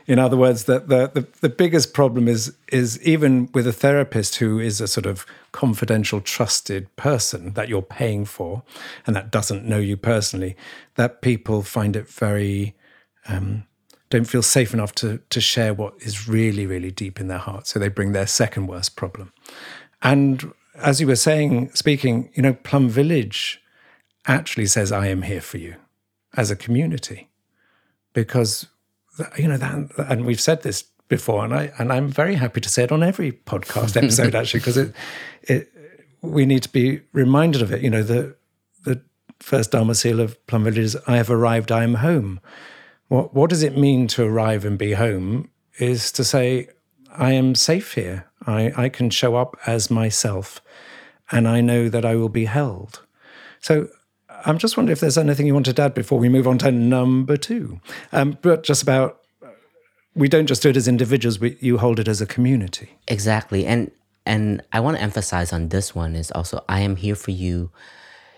In 0.07 0.19
other 0.19 0.37
words, 0.37 0.63
that 0.65 0.87
the, 0.87 1.11
the, 1.13 1.27
the 1.41 1.49
biggest 1.49 1.93
problem 1.93 2.27
is 2.27 2.55
is 2.71 3.01
even 3.03 3.49
with 3.53 3.67
a 3.67 3.73
therapist 3.73 4.37
who 4.37 4.59
is 4.59 4.81
a 4.81 4.87
sort 4.87 5.05
of 5.05 5.25
confidential, 5.51 6.21
trusted 6.21 6.93
person 6.95 7.53
that 7.53 7.69
you're 7.69 7.81
paying 7.81 8.25
for 8.25 8.63
and 9.05 9.15
that 9.15 9.31
doesn't 9.31 9.65
know 9.65 9.79
you 9.79 9.97
personally, 9.97 10.55
that 10.95 11.21
people 11.21 11.61
find 11.61 11.95
it 11.95 12.07
very 12.07 12.75
um, 13.27 13.65
don't 14.09 14.25
feel 14.25 14.41
safe 14.41 14.73
enough 14.73 14.93
to 14.95 15.19
to 15.29 15.39
share 15.39 15.73
what 15.73 15.93
is 15.99 16.27
really, 16.27 16.65
really 16.65 16.91
deep 16.91 17.19
in 17.19 17.27
their 17.27 17.37
heart. 17.37 17.67
So 17.67 17.79
they 17.79 17.89
bring 17.89 18.11
their 18.11 18.27
second 18.27 18.67
worst 18.67 18.95
problem. 18.95 19.31
And 20.01 20.53
as 20.75 21.01
you 21.01 21.07
were 21.07 21.15
saying, 21.15 21.71
speaking, 21.73 22.29
you 22.33 22.41
know, 22.41 22.53
Plum 22.53 22.89
Village 22.89 23.61
actually 24.27 24.67
says, 24.67 24.91
I 24.91 25.07
am 25.07 25.23
here 25.23 25.41
for 25.41 25.57
you 25.57 25.75
as 26.35 26.51
a 26.51 26.55
community. 26.55 27.29
Because 28.13 28.67
you 29.37 29.47
know 29.47 29.57
that 29.57 29.91
and 29.97 30.25
we've 30.25 30.41
said 30.41 30.63
this 30.63 30.83
before 31.07 31.43
and 31.43 31.53
I 31.53 31.71
and 31.77 31.91
I'm 31.91 32.07
very 32.07 32.35
happy 32.35 32.61
to 32.61 32.69
say 32.69 32.83
it 32.83 32.91
on 32.91 33.03
every 33.03 33.31
podcast 33.31 33.97
episode 34.01 34.35
actually 34.35 34.59
because 34.59 34.77
it 34.77 34.95
it 35.43 35.73
we 36.21 36.45
need 36.45 36.63
to 36.63 36.69
be 36.69 37.01
reminded 37.13 37.61
of 37.61 37.71
it. 37.71 37.81
You 37.81 37.89
know 37.89 38.03
the 38.03 38.35
the 38.83 39.01
first 39.39 39.71
dharma 39.71 39.95
seal 39.95 40.19
of 40.19 40.45
plum 40.47 40.63
village 40.63 40.79
is 40.79 40.97
I 41.07 41.17
have 41.17 41.29
arrived 41.29 41.71
I 41.71 41.83
am 41.83 41.95
home. 41.95 42.39
What 43.07 43.33
what 43.33 43.49
does 43.49 43.63
it 43.63 43.77
mean 43.77 44.07
to 44.09 44.23
arrive 44.23 44.65
and 44.65 44.77
be 44.77 44.93
home? 44.93 45.49
Is 45.79 46.11
to 46.13 46.23
say 46.23 46.69
I 47.11 47.31
am 47.33 47.55
safe 47.55 47.93
here. 47.93 48.25
I 48.45 48.71
I 48.75 48.89
can 48.89 49.09
show 49.09 49.35
up 49.35 49.57
as 49.65 49.89
myself 49.89 50.61
and 51.31 51.47
I 51.47 51.61
know 51.61 51.89
that 51.89 52.05
I 52.05 52.15
will 52.15 52.29
be 52.29 52.45
held. 52.45 53.01
So 53.61 53.89
I'm 54.45 54.57
just 54.57 54.77
wondering 54.77 54.93
if 54.93 54.99
there's 54.99 55.17
anything 55.17 55.47
you 55.47 55.53
wanted 55.53 55.75
to 55.75 55.81
add 55.83 55.93
before 55.93 56.19
we 56.19 56.29
move 56.29 56.47
on 56.47 56.57
to 56.59 56.71
number 56.71 57.37
two. 57.37 57.79
Um, 58.11 58.37
but 58.41 58.63
just 58.63 58.81
about 58.81 59.19
we 60.15 60.27
don't 60.27 60.47
just 60.47 60.61
do 60.61 60.69
it 60.69 60.77
as 60.77 60.87
individuals; 60.87 61.39
we, 61.39 61.57
you 61.59 61.77
hold 61.77 61.99
it 61.99 62.07
as 62.07 62.21
a 62.21 62.25
community. 62.25 62.97
Exactly, 63.07 63.65
and 63.65 63.91
and 64.25 64.61
I 64.71 64.79
want 64.79 64.97
to 64.97 65.03
emphasize 65.03 65.53
on 65.53 65.69
this 65.69 65.95
one 65.95 66.15
is 66.15 66.31
also 66.31 66.63
I 66.67 66.81
am 66.81 66.95
here 66.95 67.15
for 67.15 67.31
you. 67.31 67.71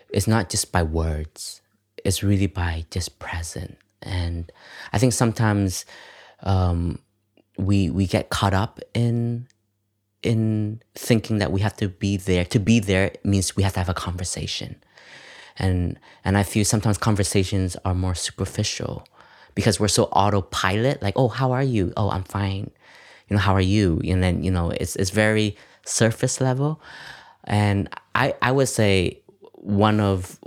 It's 0.09 0.27
not 0.27 0.49
just 0.49 0.71
by 0.71 0.83
words; 0.83 1.61
it's 2.03 2.23
really 2.23 2.47
by 2.47 2.85
just 2.91 3.19
present. 3.19 3.77
And 4.01 4.51
I 4.93 4.97
think 4.97 5.13
sometimes 5.13 5.85
um, 6.41 6.99
we 7.57 7.89
we 7.89 8.07
get 8.07 8.29
caught 8.29 8.53
up 8.53 8.79
in 8.93 9.47
in 10.23 10.81
thinking 10.93 11.39
that 11.39 11.51
we 11.51 11.61
have 11.61 11.75
to 11.77 11.89
be 11.89 12.17
there. 12.17 12.45
To 12.45 12.59
be 12.59 12.79
there 12.79 13.13
means 13.23 13.55
we 13.55 13.63
have 13.63 13.73
to 13.73 13.79
have 13.79 13.89
a 13.89 13.93
conversation 13.93 14.81
and 15.57 15.99
and 16.23 16.37
I 16.37 16.43
feel 16.43 16.65
sometimes 16.65 16.97
conversations 16.97 17.75
are 17.85 17.93
more 17.93 18.15
superficial 18.15 19.05
because 19.55 19.79
we're 19.79 19.87
so 19.87 20.05
autopilot. 20.05 21.01
Like, 21.01 21.13
oh, 21.17 21.27
how 21.27 21.51
are 21.51 21.63
you? 21.63 21.93
Oh, 21.97 22.09
I'm 22.09 22.23
fine. 22.23 22.71
You 23.27 23.35
know, 23.35 23.41
how 23.41 23.53
are 23.53 23.61
you? 23.61 24.01
And 24.05 24.21
then 24.23 24.43
you 24.43 24.51
know, 24.51 24.71
it's 24.71 24.95
it's 24.95 25.11
very 25.11 25.55
surface 25.85 26.41
level, 26.41 26.81
and 27.43 27.89
I 28.15 28.35
I 28.41 28.51
would 28.51 28.69
say 28.69 29.21
one 29.53 29.99
of 29.99 30.39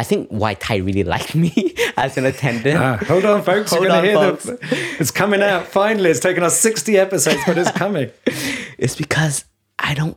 I 0.00 0.02
think 0.02 0.28
why 0.30 0.54
Thay 0.54 0.80
really 0.80 1.04
liked 1.14 1.34
me 1.34 1.74
as 1.98 2.16
an 2.16 2.24
attendant. 2.24 2.78
Ah, 2.78 2.96
hold 3.06 3.24
on, 3.26 3.42
folks. 3.42 3.70
Hold 3.70 3.82
You're 3.82 3.90
going 3.90 4.04
to 4.04 4.10
hear 4.10 4.36
folks. 4.36 4.48
It's 5.00 5.10
coming 5.10 5.42
out 5.42 5.66
finally. 5.66 6.08
It's 6.08 6.20
taken 6.20 6.42
us 6.42 6.58
60 6.58 6.96
episodes, 6.96 7.40
but 7.46 7.58
it's 7.58 7.70
coming. 7.72 8.10
It's 8.78 8.96
because 8.96 9.44
I 9.78 9.92
don't 9.92 10.16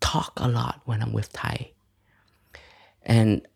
talk 0.00 0.32
a 0.36 0.48
lot 0.48 0.80
when 0.84 1.00
I'm 1.00 1.12
with 1.12 1.28
Thay. 1.28 1.73
And 3.04 3.46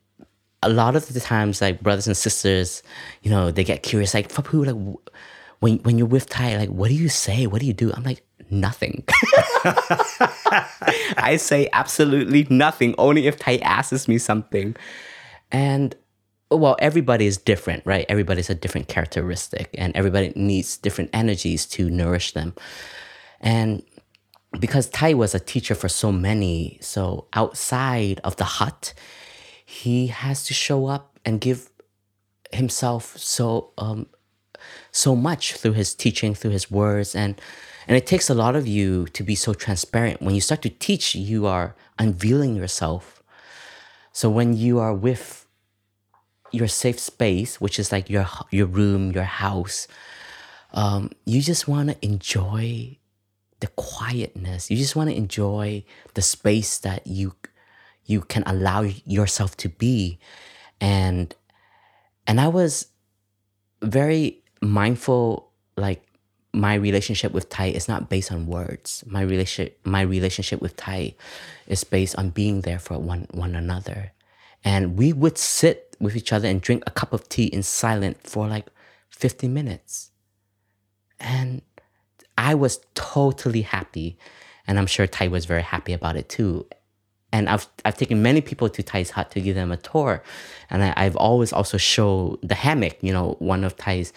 a 0.63 0.69
lot 0.69 0.97
of 0.97 1.13
the 1.13 1.21
times, 1.21 1.61
like 1.61 1.81
brothers 1.81 2.07
and 2.07 2.17
sisters, 2.17 2.83
you 3.23 3.31
know, 3.31 3.51
they 3.51 3.65
get 3.65 3.83
curious, 3.83 4.15
like, 4.15 4.31
Phap 4.31 4.47
Huu, 4.47 4.67
like, 4.67 4.97
when, 5.61 5.79
when 5.79 5.99
you're 5.99 6.07
with 6.07 6.27
Thay, 6.27 6.57
like, 6.57 6.69
what 6.69 6.89
do 6.89 6.95
you 6.95 7.09
say? 7.09 7.47
What 7.47 7.61
do 7.61 7.67
you 7.67 7.73
do? 7.73 7.93
I'm 7.93 8.05
like, 8.05 8.23
nothing. 8.51 9.05
I 11.17 11.37
say 11.39 11.69
absolutely 11.73 12.47
nothing, 12.51 12.95
only 12.99 13.27
if 13.27 13.39
Thay 13.39 13.61
asks 13.61 14.09
me 14.09 14.19
something. 14.19 14.77
And 15.51 15.95
well, 16.51 16.77
everybody 16.79 17.27
is 17.27 17.37
different, 17.37 17.85
right? 17.85 18.07
Everybody's 18.09 18.49
a 18.51 18.55
different 18.55 18.89
characteristic, 18.89 19.71
and 19.77 19.95
everybody 19.95 20.33
needs 20.35 20.79
different 20.79 21.11
energies 21.13 21.67
to 21.67 21.91
nourish 21.91 22.33
them. 22.33 22.55
And 23.41 23.83
because 24.59 24.87
Thay 24.89 25.15
was 25.15 25.35
a 25.35 25.41
teacher 25.41 25.75
for 25.75 25.89
so 25.89 26.11
many, 26.11 26.79
so 26.81 27.27
outside 27.35 28.21
of 28.25 28.37
the 28.37 28.45
hut, 28.45 28.95
he 29.71 30.07
has 30.07 30.47
to 30.47 30.55
show 30.55 30.87
up 30.87 31.19
and 31.27 31.43
give 31.43 31.69
himself 32.53 33.19
so 33.19 33.71
um, 33.77 34.07
so 34.91 35.15
much 35.15 35.57
through 35.57 35.75
his 35.75 35.95
teaching, 35.95 36.35
through 36.35 36.53
his 36.53 36.71
words, 36.71 37.15
and 37.15 37.39
and 37.87 37.95
it 37.95 38.07
takes 38.07 38.31
a 38.31 38.35
lot 38.35 38.57
of 38.57 38.67
you 38.67 39.09
to 39.09 39.23
be 39.23 39.35
so 39.35 39.53
transparent. 39.53 40.23
When 40.23 40.35
you 40.35 40.41
start 40.41 40.63
to 40.63 40.71
teach, 40.71 41.15
you 41.15 41.47
are 41.47 41.77
unveiling 41.99 42.57
yourself. 42.57 43.23
So 44.11 44.31
when 44.31 44.57
you 44.57 44.79
are 44.79 44.95
with 44.95 45.47
your 46.51 46.69
safe 46.69 46.99
space, 46.99 47.61
which 47.61 47.79
is 47.79 47.93
like 47.93 48.09
your 48.09 48.27
your 48.51 48.67
room, 48.67 49.13
your 49.13 49.25
house, 49.25 49.87
um, 50.73 51.11
you 51.27 51.43
just 51.43 51.69
want 51.69 51.91
to 51.91 51.97
enjoy 52.03 52.97
the 53.61 53.69
quietness. 53.77 54.71
You 54.71 54.79
just 54.79 54.97
want 54.97 55.11
to 55.11 55.17
enjoy 55.17 55.85
the 56.15 56.23
space 56.23 56.79
that 56.79 57.07
you 57.07 57.35
you 58.09 58.23
can 58.23 58.42
allow 58.47 58.83
yourself 59.05 59.57
to 59.59 59.68
be, 59.68 60.18
and 60.81 61.35
and 62.27 62.40
I 62.40 62.49
was 62.49 62.88
very 63.83 64.42
mindful. 64.61 65.53
Like 65.77 66.03
my 66.53 66.75
relationship 66.75 67.33
with 67.33 67.51
Thay 67.51 67.71
is 67.71 67.87
not 67.87 68.09
based 68.09 68.33
on 68.33 68.47
words. 68.47 69.05
My 69.07 69.23
relationship 69.23 69.79
my 69.85 70.01
relationship 70.01 70.61
with 70.61 70.77
Thay 70.77 71.16
is 71.68 71.85
based 71.85 72.16
on 72.16 72.31
being 72.31 72.62
there 72.62 72.81
for 72.81 72.99
one 72.99 73.29
one 73.31 73.55
another, 73.55 74.12
and 74.64 74.97
we 74.99 75.12
would 75.12 75.38
sit 75.38 75.94
with 76.01 76.16
each 76.16 76.33
other 76.33 76.49
and 76.49 76.61
drink 76.61 76.83
a 76.87 76.90
cup 76.90 77.12
of 77.12 77.29
tea 77.29 77.47
in 77.47 77.62
silence 77.62 78.18
for 78.23 78.49
like 78.49 78.66
fifty 79.11 79.49
minutes, 79.49 80.11
and 81.21 81.61
I 82.38 82.55
was 82.55 82.81
totally 82.94 83.62
happy, 83.62 84.16
and 84.66 84.79
I'm 84.79 84.87
sure 84.87 85.07
Thay 85.07 85.29
was 85.29 85.44
very 85.44 85.62
happy 85.62 85.92
about 85.92 86.16
it 86.16 86.29
too. 86.31 86.66
And 87.31 87.49
I've 87.49 87.69
I've 87.85 87.97
taken 87.97 88.23
many 88.23 88.41
people 88.41 88.69
to 88.71 88.83
Thay's 88.83 89.11
hut 89.11 89.31
to 89.33 89.41
give 89.41 89.55
them 89.55 89.71
a 89.71 89.77
tour, 89.77 90.23
and 90.71 90.83
I, 90.83 90.95
I've 90.97 91.17
always 91.17 91.53
also 91.53 91.77
showed 91.77 92.38
the 92.43 92.55
hammock. 92.55 92.97
You 93.03 93.12
know, 93.12 93.37
one 93.38 93.64
of 93.64 93.77
Thay's 93.77 94.12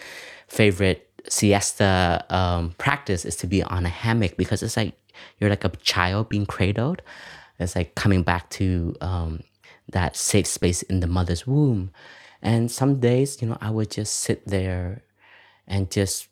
favorite 0.48 1.08
siesta 1.28 2.24
um, 2.30 2.74
practice 2.78 3.24
is 3.24 3.36
to 3.36 3.46
be 3.46 3.62
on 3.62 3.84
a 3.84 3.90
hammock 3.90 4.36
because 4.36 4.62
it's 4.62 4.76
like 4.76 4.94
you're 5.38 5.50
like 5.50 5.64
a 5.64 5.70
child 5.82 6.28
being 6.28 6.46
cradled. 6.46 7.02
It's 7.58 7.76
like 7.76 7.94
coming 7.94 8.22
back 8.22 8.50
to 8.50 8.94
um, 9.00 9.40
that 9.90 10.16
safe 10.16 10.46
space 10.46 10.82
in 10.82 11.00
the 11.00 11.06
mother's 11.06 11.46
womb. 11.46 11.90
And 12.40 12.70
some 12.70 12.98
days, 12.98 13.40
you 13.40 13.48
know, 13.48 13.58
I 13.60 13.70
would 13.70 13.90
just 13.90 14.14
sit 14.14 14.46
there 14.46 15.02
and 15.66 15.90
just 15.90 16.28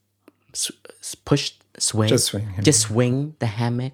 push 1.25 1.53
swing, 1.79 2.09
just 2.09 2.27
swing, 2.27 2.49
just 2.63 2.81
swing 2.81 3.37
the 3.39 3.47
hammock, 3.47 3.93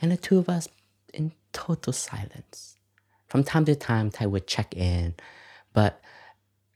and 0.00 0.12
the 0.12 0.16
two 0.16 0.38
of 0.38 0.48
us 0.48 0.68
in 1.12 1.32
total 1.52 1.92
silence. 1.92 2.76
From 3.28 3.44
time 3.44 3.64
to 3.66 3.74
time, 3.76 4.10
Thay 4.10 4.26
would 4.26 4.46
check 4.46 4.76
in, 4.76 5.14
but 5.72 6.00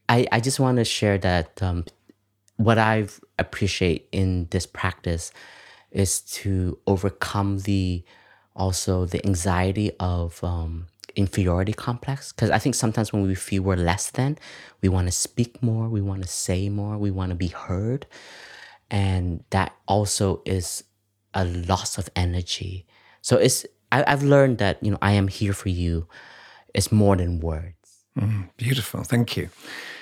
I 0.09 0.27
I 0.31 0.41
just 0.41 0.61
want 0.61 0.77
to 0.77 0.85
share 0.85 1.19
that 1.19 1.63
um, 1.63 1.85
what 2.57 2.79
I 2.79 3.09
appreciate 3.39 4.09
in 4.13 4.47
this 4.51 4.67
practice 4.67 5.33
is 5.91 6.21
to 6.21 6.79
overcome 6.87 7.59
the 7.61 8.05
also 8.55 9.05
the 9.05 9.25
anxiety 9.27 9.91
of 9.99 10.43
um, 10.45 10.87
inferiority 11.17 11.73
complex 11.73 12.33
because 12.33 12.51
i 12.51 12.59
think 12.59 12.75
sometimes 12.75 13.13
when 13.13 13.23
we 13.23 13.35
feel 13.35 13.63
we're 13.63 13.77
less 13.77 14.11
than 14.11 14.37
we 14.81 14.89
want 14.89 15.07
to 15.07 15.13
speak 15.13 15.63
more 15.63 15.89
we 15.89 16.01
want 16.01 16.23
to 16.23 16.29
say 16.29 16.69
more 16.69 16.99
we 16.99 17.11
want 17.11 17.31
to 17.31 17.37
be 17.37 17.49
heard 17.49 18.07
and 18.91 19.45
that 19.51 19.73
also 19.87 20.43
is 20.45 20.85
a 21.35 21.45
loss 21.45 21.99
of 21.99 22.09
energy 22.17 22.87
so 23.23 23.37
it's 23.37 23.65
I, 24.03 24.11
have 24.11 24.23
learned 24.23 24.59
that 24.59 24.83
you 24.83 24.91
know 24.91 24.99
i 25.03 25.13
am 25.13 25.29
here 25.29 25.53
for 25.53 25.69
you. 25.69 26.07
Is 26.75 26.91
more 26.91 27.15
than 27.17 27.39
words. 27.39 28.05
Mm, 28.19 28.51
beautiful. 28.57 29.05
Thank 29.05 29.37
you. 29.37 29.49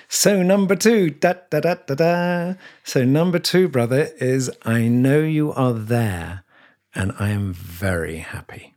So 0.08 0.42
number 0.42 0.74
two 0.74 1.10
da 1.10 1.34
da 1.50 1.60
da 1.60 1.74
da 1.86 1.94
da. 1.94 2.54
So 2.84 3.04
number 3.04 3.38
two 3.38 3.68
brother 3.68 4.08
is 4.18 4.50
i 4.64 4.88
know 4.88 5.20
you 5.20 5.52
are 5.52 5.74
there 5.74 6.44
and 6.94 7.12
i 7.18 7.28
am 7.28 7.52
very 7.52 8.18
happy. 8.18 8.72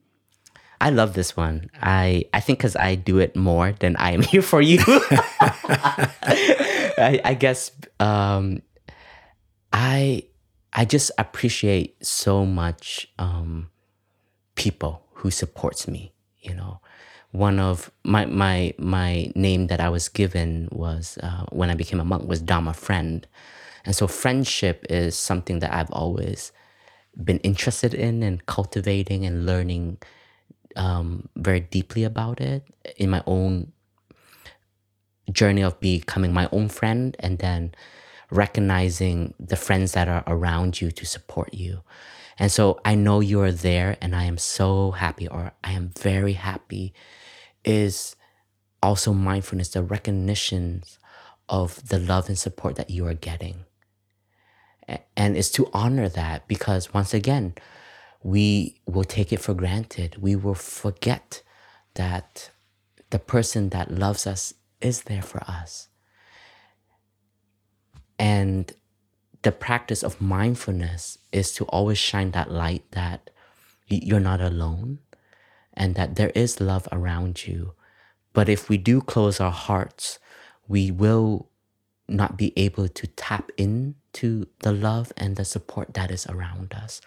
I 0.82 0.90
love 0.90 1.14
this 1.14 1.38
one. 1.38 1.70
I 1.82 2.26
I 2.34 2.42
think 2.42 2.60
because 2.60 2.76
I 2.76 2.96
do 2.96 3.20
it 3.20 3.36
more 3.36 3.72
than 3.72 3.96
I 3.96 4.12
am 4.12 4.22
here 4.32 4.42
for 4.42 4.62
you. 4.62 4.84
I, 6.98 7.22
I 7.24 7.34
guess 7.34 7.72
um, 8.00 8.62
I 9.72 10.24
I 10.74 10.86
just 10.86 11.12
appreciate 11.18 12.06
so 12.06 12.46
much 12.46 13.08
um, 13.18 13.70
people 14.56 15.05
who 15.16 15.32
supports 15.32 15.88
me. 15.88 16.14
You 16.42 16.54
know, 16.54 16.80
one 17.32 17.60
of 17.60 17.92
my 18.04 18.26
my 18.26 18.74
my 18.78 19.32
name 19.36 19.68
that 19.68 19.80
I 19.80 19.90
was 19.90 20.10
given 20.10 20.70
was 20.72 21.18
uh, 21.24 21.46
when 21.52 21.70
I 21.70 21.76
became 21.76 22.00
a 22.00 22.06
monk 22.06 22.28
was 22.28 22.42
Dharma 22.42 22.74
friend, 22.74 23.28
and 23.86 23.96
so 23.96 24.08
friendship 24.08 24.86
is 24.90 25.16
something 25.16 25.60
that 25.60 25.74
I've 25.74 25.92
always 25.92 26.52
been 27.24 27.40
interested 27.40 27.94
in 27.94 28.24
and 28.24 28.46
cultivating 28.46 29.26
and 29.26 29.46
learning 29.46 29.98
um, 30.76 31.30
very 31.36 31.62
deeply 31.62 32.04
about 32.04 32.42
it 32.42 32.64
in 32.98 33.10
my 33.10 33.24
own 33.26 33.72
journey 35.32 35.62
of 35.62 35.80
becoming 35.80 36.34
my 36.34 36.48
own 36.52 36.70
friend 36.70 37.16
and 37.20 37.40
then 37.40 37.74
recognizing 38.32 39.34
the 39.40 39.56
friends 39.56 39.94
that 39.94 40.08
are 40.08 40.24
around 40.28 40.82
you 40.82 40.92
to 40.92 41.06
support 41.06 41.54
you. 41.54 41.82
And 42.38 42.52
so 42.52 42.80
I 42.84 42.96
know 42.96 43.22
you're 43.22 43.52
there 43.52 43.98
and 44.02 44.16
I 44.16 44.26
am 44.26 44.38
so 44.38 44.92
happy, 44.92 45.28
or 45.28 45.54
I 45.64 45.72
am 45.72 45.92
very 45.98 46.34
happy, 46.34 46.94
is 47.64 48.16
also 48.84 49.14
mindfulness, 49.14 49.70
the 49.70 49.84
recognition 49.84 50.84
of 51.48 51.88
the 51.88 52.00
love 52.00 52.28
and 52.28 52.38
support 52.38 52.76
that 52.76 52.90
you 52.90 53.08
are 53.08 53.14
getting. 53.14 53.66
And 55.16 55.36
it's 55.38 55.50
to 55.52 55.70
honor 55.74 56.10
that 56.10 56.48
because 56.48 56.94
once 56.94 57.14
again, 57.14 57.56
we 58.22 58.82
will 58.86 59.04
take 59.04 59.32
it 59.32 59.40
for 59.40 59.54
granted. 59.54 60.18
We 60.22 60.36
will 60.36 60.56
forget 60.56 61.42
that 61.96 62.50
the 63.10 63.20
person 63.20 63.70
that 63.70 63.92
loves 63.92 64.28
us 64.28 64.54
is 64.82 65.04
there 65.04 65.22
for 65.22 65.42
us. 65.48 65.88
And 68.20 68.72
the 69.46 69.52
practice 69.52 70.02
of 70.02 70.20
mindfulness 70.20 71.20
is 71.32 71.54
to 71.54 71.66
always 71.66 72.00
shine 72.00 72.32
that 72.32 72.50
light 72.50 72.84
that 72.94 73.30
you're 73.88 74.20
not 74.20 74.42
alone 74.42 74.98
and 75.76 75.94
that 75.94 76.16
there 76.16 76.32
is 76.32 76.60
love 76.60 76.88
around 76.92 77.46
you. 77.46 77.74
But 78.34 78.50
if 78.50 78.70
we 78.70 78.78
do 78.80 79.02
close 79.02 79.40
our 79.40 79.52
hearts, 79.52 80.18
we 80.68 80.90
will 80.90 81.48
not 82.08 82.38
be 82.38 82.54
able 82.58 82.88
to 82.88 83.06
tap 83.06 83.52
into 83.56 84.48
the 84.62 84.72
love 84.72 85.14
and 85.16 85.36
the 85.36 85.46
support 85.46 85.94
that 85.94 86.10
is 86.10 86.26
around 86.26 86.74
us. 86.74 87.00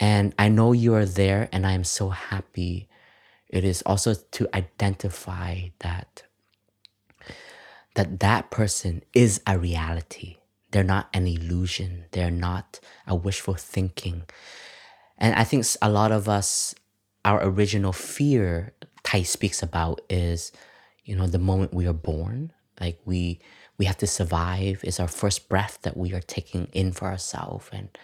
And 0.00 0.34
I 0.38 0.48
know 0.48 0.72
you 0.72 0.94
are 0.94 1.04
there, 1.04 1.50
and 1.52 1.66
I 1.66 1.72
am 1.72 1.84
so 1.84 2.08
happy. 2.08 2.88
It 3.48 3.64
is 3.64 3.82
also 3.82 4.14
to 4.14 4.48
identify 4.54 5.68
that 5.80 6.22
that 7.96 8.20
that 8.20 8.50
person 8.50 9.02
is 9.12 9.42
a 9.46 9.58
reality. 9.58 10.38
They're 10.74 10.82
not 10.82 11.08
an 11.14 11.28
illusion. 11.28 12.06
They're 12.10 12.32
not 12.32 12.80
a 13.06 13.14
wishful 13.14 13.54
thinking. 13.54 14.24
And 15.16 15.32
I 15.36 15.44
think 15.44 15.64
a 15.80 15.88
lot 15.88 16.10
of 16.10 16.28
us, 16.28 16.74
our 17.24 17.40
original 17.46 17.92
fear 17.92 18.74
Thay 19.04 19.22
speaks 19.22 19.62
about 19.62 20.00
is, 20.10 20.50
you 21.04 21.14
know, 21.14 21.28
the 21.28 21.38
moment 21.38 21.72
we 21.72 21.86
are 21.86 21.92
born. 21.92 22.52
Like 22.80 22.98
we 23.04 23.38
we 23.78 23.84
have 23.84 23.98
to 23.98 24.08
survive. 24.08 24.80
It's 24.82 24.98
our 24.98 25.06
first 25.06 25.48
breath 25.48 25.78
that 25.82 25.96
we 25.96 26.12
are 26.12 26.20
taking 26.20 26.66
in 26.72 26.90
for 26.90 27.06
ourselves. 27.06 27.68
And 27.70 27.96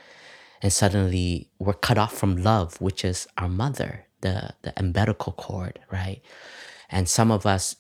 and 0.63 0.73
suddenly 0.73 1.51
we're 1.59 1.73
cut 1.73 1.99
off 1.99 2.17
from 2.17 2.37
love, 2.37 2.81
which 2.81 3.05
is 3.05 3.27
our 3.37 3.49
mother, 3.49 4.07
the, 4.21 4.55
the 4.63 4.73
umbilical 4.77 5.33
cord, 5.33 5.81
right? 5.91 6.23
And 6.89 7.09
some 7.09 7.33
of 7.33 7.47
us 7.47 7.75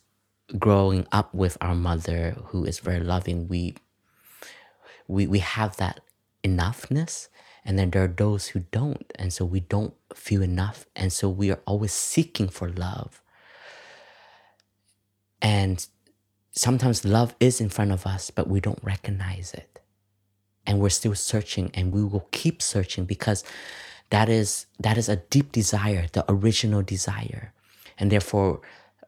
growing 0.59 1.07
up 1.13 1.33
with 1.33 1.57
our 1.61 1.77
mother 1.77 2.35
who 2.47 2.65
is 2.65 2.81
very 2.81 3.05
loving, 3.05 3.47
we 3.47 3.77
we 5.11 5.27
we 5.27 5.41
have 5.41 5.77
that 5.77 6.01
enoughness 6.45 7.29
and 7.65 7.79
then 7.79 7.91
there 7.91 8.05
are 8.05 8.15
those 8.25 8.49
who 8.49 8.61
don't 8.71 9.13
and 9.17 9.33
so 9.33 9.45
we 9.45 9.61
don't 9.61 9.95
feel 10.15 10.43
enough 10.43 10.87
and 10.97 11.13
so 11.13 11.29
we 11.29 11.51
are 11.51 11.61
always 11.67 11.93
seeking 11.93 12.49
for 12.49 12.71
love. 12.71 13.21
And 15.43 15.87
sometimes 16.53 17.05
love 17.05 17.35
is 17.41 17.61
in 17.61 17.69
front 17.69 17.93
of 17.93 18.07
us 18.07 18.31
but 18.31 18.49
we 18.49 18.61
don't 18.61 18.83
recognize 18.83 19.53
it. 19.53 19.81
And 20.67 20.81
we're 20.81 20.91
still 20.91 21.15
searching 21.15 21.71
and 21.75 21.93
we 21.93 22.05
will 22.05 22.29
keep 22.31 22.63
searching 22.63 23.05
because 23.05 23.43
that 24.11 24.29
is 24.29 24.67
that 24.79 24.97
is 24.97 25.09
a 25.09 25.17
deep 25.17 25.53
desire 25.53 26.07
the 26.13 26.25
original 26.29 26.83
desire. 26.83 27.53
And 27.99 28.11
therefore 28.11 28.61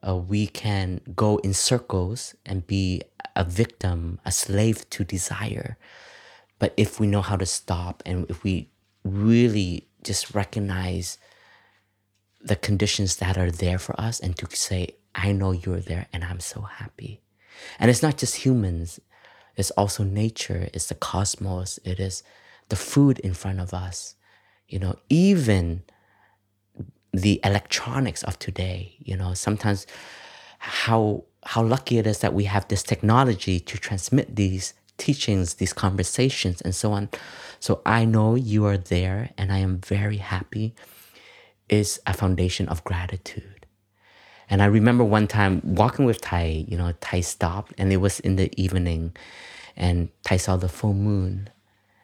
uh, 0.06 0.16
we 0.16 0.46
can 0.46 1.00
go 1.14 1.38
in 1.38 1.54
circles 1.54 2.34
and 2.44 2.66
be 2.66 3.02
a 3.36 3.44
victim, 3.44 4.18
a 4.24 4.32
slave 4.32 4.88
to 4.90 5.04
desire. 5.04 5.76
But 6.58 6.74
if 6.76 7.00
we 7.00 7.06
know 7.06 7.22
how 7.22 7.36
to 7.36 7.46
stop 7.46 8.02
and 8.04 8.28
if 8.30 8.44
we 8.44 8.70
really 9.04 9.88
just 10.02 10.34
recognize 10.34 11.18
the 12.40 12.56
conditions 12.56 13.16
that 13.16 13.38
are 13.38 13.50
there 13.50 13.78
for 13.78 13.98
us 14.00 14.20
and 14.20 14.36
to 14.38 14.56
say, 14.56 14.96
I 15.14 15.32
know 15.32 15.52
you're 15.52 15.80
there 15.80 16.08
and 16.12 16.24
I'm 16.24 16.40
so 16.40 16.62
happy. 16.62 17.20
And 17.78 17.90
it's 17.90 18.02
not 18.02 18.18
just 18.18 18.36
humans, 18.36 18.98
it's 19.56 19.70
also 19.72 20.02
nature, 20.02 20.68
it's 20.72 20.86
the 20.86 20.94
cosmos, 20.94 21.78
it 21.84 22.00
is 22.00 22.22
the 22.68 22.76
food 22.76 23.18
in 23.20 23.34
front 23.34 23.60
of 23.60 23.74
us. 23.74 24.16
You 24.66 24.78
know, 24.78 24.96
even 25.08 25.82
the 27.12 27.40
electronics 27.44 28.22
of 28.24 28.38
today. 28.38 28.96
You 28.98 29.16
know, 29.16 29.34
sometimes 29.34 29.86
how 30.58 31.24
how 31.44 31.62
lucky 31.62 31.98
it 31.98 32.06
is 32.06 32.18
that 32.20 32.34
we 32.34 32.44
have 32.44 32.68
this 32.68 32.82
technology 32.82 33.58
to 33.58 33.76
transmit 33.76 34.36
these 34.36 34.74
teachings, 34.96 35.54
these 35.54 35.72
conversations, 35.72 36.60
and 36.60 36.74
so 36.74 36.92
on. 36.92 37.08
So 37.58 37.82
I 37.84 38.04
know 38.04 38.36
you 38.36 38.64
are 38.66 38.76
there 38.76 39.30
and 39.36 39.52
I 39.52 39.58
am 39.58 39.78
very 39.78 40.18
happy 40.18 40.74
is 41.68 42.00
a 42.06 42.14
foundation 42.14 42.68
of 42.68 42.84
gratitude. 42.84 43.66
And 44.48 44.62
I 44.62 44.66
remember 44.66 45.02
one 45.02 45.26
time 45.26 45.62
walking 45.64 46.04
with 46.04 46.20
Thay, 46.20 46.66
you 46.68 46.76
know, 46.76 46.92
Thay 47.00 47.22
stopped 47.22 47.72
and 47.78 47.92
it 47.92 47.96
was 47.96 48.20
in 48.20 48.36
the 48.36 48.52
evening 48.60 49.16
and 49.76 50.10
Thay 50.24 50.38
saw 50.38 50.56
the 50.56 50.68
full 50.68 50.92
moon. 50.92 51.48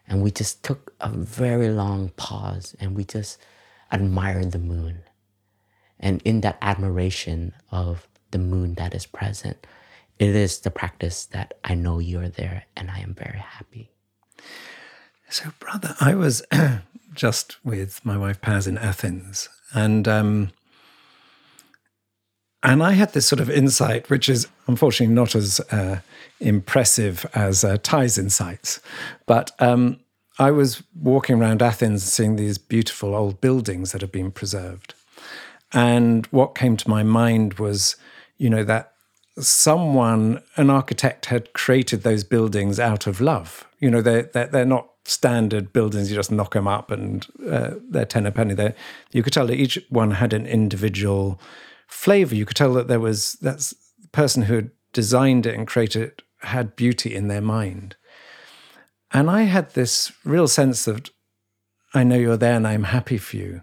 And 0.09 0.23
we 0.23 0.31
just 0.31 0.65
took 0.65 0.95
a 1.01 1.11
very 1.11 1.69
long 1.69 2.09
pause 2.17 2.75
and 2.81 2.97
we 2.97 3.05
just 3.05 3.39
admired 3.91 4.53
the 4.53 4.59
moon. 4.59 5.03
And 6.01 6.23
in 6.23 6.41
that 6.43 6.59
admiration 6.63 7.55
of 7.71 8.07
the 8.31 8.39
moon 8.39 8.75
that 8.75 8.95
is 8.95 9.07
present, 9.07 9.67
it 10.19 10.35
is 10.35 10.61
the 10.61 10.71
practice 10.71 11.27
that 11.27 11.55
I 11.65 11.75
know 11.75 11.99
you're 11.99 12.29
there 12.29 12.65
and 12.77 12.91
I 12.91 13.01
am 13.01 13.15
very 13.15 13.39
happy. 13.39 13.91
So, 15.31 15.51
brother, 15.59 15.95
I 16.01 16.15
was 16.15 16.43
just 17.15 17.65
with 17.65 18.05
my 18.05 18.17
wife 18.17 18.41
Paz 18.41 18.67
in 18.67 18.79
Athens, 18.79 19.49
and 19.75 20.09
um, 20.09 20.53
and 22.63 22.83
I 22.83 22.93
had 22.93 23.13
this 23.13 23.27
sort 23.27 23.41
of 23.41 23.51
insight, 23.51 24.09
which 24.09 24.29
is 24.29 24.49
unfortunately 24.67 25.15
not 25.15 25.35
as 25.35 25.61
uh, 25.71 26.01
impressive 26.41 27.27
as 27.35 27.63
uh, 27.63 27.77
Thay's 27.79 28.17
insights, 28.19 28.81
but 29.27 29.51
um, 29.59 30.01
I 30.39 30.51
was 30.51 30.83
walking 30.95 31.41
around 31.41 31.63
Athens, 31.63 32.05
seeing 32.05 32.37
these 32.37 32.59
beautiful 32.59 33.15
old 33.15 33.41
buildings 33.41 33.93
that 33.93 34.01
have 34.01 34.13
been 34.13 34.31
preserved, 34.31 34.95
and 35.73 36.27
what 36.27 36.55
came 36.55 36.77
to 36.77 36.89
my 36.89 37.03
mind 37.03 37.55
was, 37.55 37.97
you 38.39 38.49
know, 38.49 38.65
that 38.65 38.93
someone, 39.39 40.43
an 40.57 40.71
architect, 40.71 41.27
had 41.27 41.53
created 41.53 42.03
those 42.03 42.25
buildings 42.25 42.81
out 42.81 43.07
of 43.07 43.21
love. 43.21 43.67
You 43.79 43.91
know, 43.91 44.03
they're, 44.03 44.23
they're, 44.23 44.47
they're 44.47 44.65
not 44.65 44.89
standard 45.05 45.73
buildings, 45.73 46.11
you 46.11 46.17
just 46.17 46.33
knock 46.33 46.55
them 46.55 46.69
up 46.69 46.91
and 46.91 47.27
uh, 47.49 47.73
they're 47.89 48.05
10 48.05 48.27
a 48.27 48.33
penny. 48.33 48.55
They're, 48.55 48.75
you 49.13 49.23
could 49.23 49.33
tell 49.33 49.47
that 49.47 49.59
each 49.59 49.79
one 49.89 50.13
had 50.13 50.33
an 50.33 50.47
individual 50.47 51.41
flavor. 51.87 52.35
You 52.35 52.45
could 52.45 52.57
tell 52.57 52.75
that 52.75 52.89
there 52.89 53.01
was, 53.01 53.35
that 53.35 53.73
person 54.13 54.43
who 54.45 54.55
had 54.55 54.71
designed 54.93 55.47
it 55.47 55.55
and 55.55 55.67
created 55.67 56.03
it 56.03 56.23
had 56.41 56.77
beauty 56.77 57.15
in 57.15 57.29
their 57.29 57.41
mind. 57.41 57.97
And 59.13 59.31
I 59.31 59.43
had 59.43 59.71
this 59.71 60.13
real 60.25 60.49
sense 60.49 60.85
that 60.85 61.11
I 61.95 62.05
know 62.05 62.17
you're 62.17 62.37
there 62.37 62.55
and 62.55 62.67
I'm 62.67 62.85
happy 62.85 63.19
for 63.19 63.37
you. 63.37 63.63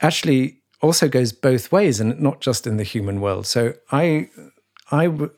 Actually, 0.00 0.58
also 0.80 1.08
goes 1.08 1.32
both 1.32 1.72
ways 1.72 2.00
and 2.00 2.20
not 2.20 2.40
just 2.40 2.66
in 2.66 2.76
the 2.76 2.84
human 2.84 3.20
world. 3.20 3.46
So 3.46 3.74
I 3.90 4.28
I 4.90 5.06
w- 5.06 5.30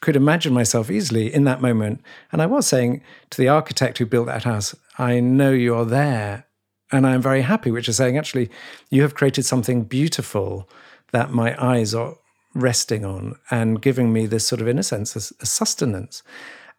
could 0.00 0.16
imagine 0.16 0.54
myself 0.54 0.90
easily 0.90 1.32
in 1.32 1.44
that 1.44 1.60
moment. 1.60 2.00
And 2.32 2.40
I 2.40 2.46
was 2.46 2.66
saying 2.66 3.02
to 3.30 3.38
the 3.38 3.48
architect 3.48 3.98
who 3.98 4.06
built 4.06 4.26
that 4.26 4.44
house, 4.44 4.74
I 4.98 5.20
know 5.20 5.50
you're 5.50 5.84
there 5.84 6.46
and 6.90 7.06
I'm 7.06 7.20
very 7.20 7.42
happy, 7.42 7.70
which 7.70 7.88
is 7.88 7.96
saying, 7.96 8.16
actually, 8.16 8.50
you 8.90 9.02
have 9.02 9.14
created 9.14 9.44
something 9.44 9.82
beautiful 9.82 10.68
that 11.12 11.30
my 11.30 11.62
eyes 11.62 11.94
are 11.94 12.16
resting 12.54 13.04
on 13.04 13.36
and 13.50 13.82
giving 13.82 14.12
me 14.12 14.26
this 14.26 14.46
sort 14.46 14.60
of, 14.60 14.68
in 14.68 14.78
a 14.78 14.82
sense, 14.82 15.14
a, 15.14 15.42
a 15.42 15.46
sustenance. 15.46 16.22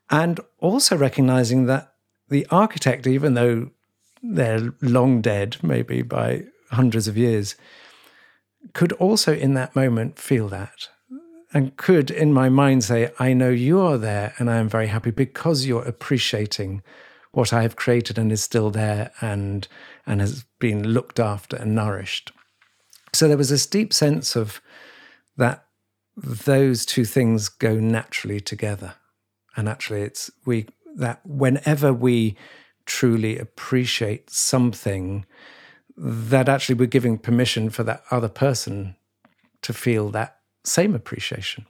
And 0.10 0.40
also 0.60 0.98
recognizing 0.98 1.66
that 1.66 1.94
the 2.30 2.48
architect, 2.50 3.08
even 3.08 3.34
though 3.34 3.72
they're 4.22 4.74
long 4.82 5.22
dead, 5.22 5.58
maybe 5.62 6.02
by 6.02 6.46
hundreds 6.72 7.08
of 7.08 7.18
years, 7.18 7.56
could 8.74 8.92
also 8.94 9.34
in 9.34 9.54
that 9.54 9.76
moment 9.76 10.20
feel 10.20 10.50
that 10.50 10.90
and 11.54 11.76
could, 11.78 12.12
in 12.12 12.32
my 12.32 12.48
mind, 12.50 12.84
say, 12.84 13.12
I 13.20 13.34
know 13.34 13.50
you 13.50 13.80
are 13.80 13.98
there 13.98 14.34
and 14.38 14.50
I 14.50 14.58
am 14.58 14.70
very 14.70 14.88
happy 14.88 15.12
because 15.12 15.66
you're 15.66 15.84
appreciating 15.84 16.84
what 17.32 17.54
I 17.54 17.64
have 17.64 17.76
created 17.76 18.18
and 18.18 18.32
is 18.32 18.44
still 18.44 18.70
there 18.70 19.12
and, 19.22 19.68
and 20.06 20.22
has 20.22 20.46
been 20.60 20.90
looked 20.90 21.20
after 21.20 21.56
and 21.56 21.74
nourished. 21.74 22.32
So 23.14 23.28
there 23.28 23.38
was 23.38 23.50
this 23.50 23.66
deep 23.66 23.94
sense 23.94 24.36
of 24.36 24.62
that 25.38 25.66
those 26.16 26.86
two 26.86 27.06
things 27.06 27.50
go 27.50 27.76
naturally 27.80 28.40
together. 28.40 28.96
And 29.56 29.68
actually, 29.68 30.02
it's 30.02 30.32
we 30.46 30.68
that 30.96 31.26
whenever 31.26 31.94
we 31.94 32.36
truly 32.86 33.38
appreciate 33.38 34.30
something, 34.30 35.26
that 35.98 36.50
actually 36.50 36.76
we're 36.76 36.88
giving 36.88 37.18
permission 37.18 37.70
for 37.70 37.84
that 37.84 38.04
other 38.10 38.30
person 38.30 38.96
to 39.62 39.74
feel 39.74 40.10
that 40.10 40.40
same 40.64 40.96
appreciation. 40.96 41.66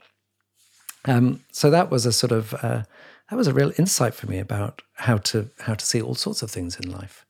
Um, 1.04 1.44
so 1.50 1.70
that 1.70 1.90
was 1.90 2.06
a 2.06 2.12
sort 2.12 2.32
of 2.32 2.54
uh, 2.54 2.82
that 3.30 3.36
was 3.36 3.46
a 3.46 3.54
real 3.54 3.72
insight 3.78 4.14
for 4.14 4.26
me 4.26 4.38
about 4.38 4.82
how 4.94 5.16
to 5.18 5.50
how 5.60 5.74
to 5.74 5.84
see 5.84 6.00
all 6.00 6.14
sorts 6.14 6.42
of 6.42 6.50
things 6.50 6.76
in 6.78 6.90
life. 6.90 7.24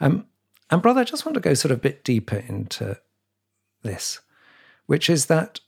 Um, 0.00 0.26
and 0.70 0.82
brother, 0.82 1.00
I 1.00 1.04
just 1.04 1.26
want 1.26 1.34
to 1.34 1.40
go 1.40 1.54
sort 1.54 1.72
of 1.72 1.78
a 1.78 1.80
bit 1.80 2.04
deeper 2.04 2.36
into 2.36 2.98
this, 3.82 4.20
which 4.86 5.10
is 5.10 5.26
that 5.26 5.60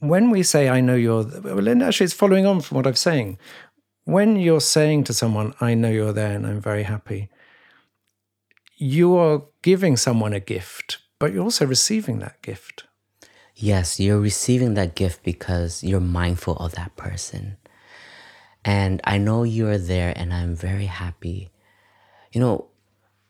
when 0.00 0.30
we 0.30 0.42
say 0.42 0.68
"I 0.68 0.80
know 0.80 0.94
you're," 0.94 1.24
well, 1.42 1.82
actually, 1.82 2.04
it's 2.04 2.14
following 2.14 2.46
on 2.46 2.60
from 2.60 2.76
what 2.76 2.86
I'm 2.86 2.94
saying. 2.94 3.38
When 4.04 4.36
you're 4.36 4.60
saying 4.60 5.04
to 5.04 5.14
someone, 5.14 5.54
"I 5.60 5.74
know 5.74 5.90
you're 5.90 6.12
there," 6.12 6.34
and 6.34 6.46
I'm 6.46 6.60
very 6.60 6.82
happy, 6.82 7.28
you 8.76 9.16
are 9.16 9.42
giving 9.62 9.96
someone 9.96 10.32
a 10.32 10.40
gift, 10.40 10.98
but 11.18 11.32
you're 11.32 11.44
also 11.44 11.66
receiving 11.66 12.18
that 12.20 12.40
gift. 12.42 12.84
Yes, 13.54 14.00
you're 14.00 14.18
receiving 14.18 14.72
that 14.74 14.94
gift 14.94 15.22
because 15.22 15.84
you're 15.84 16.00
mindful 16.00 16.56
of 16.56 16.72
that 16.72 16.96
person. 16.96 17.58
And 18.64 19.02
I 19.04 19.18
know 19.18 19.42
you're 19.42 19.76
there 19.76 20.14
and 20.16 20.32
I'm 20.32 20.56
very 20.56 20.86
happy. 20.86 21.50
You 22.32 22.40
know, 22.40 22.68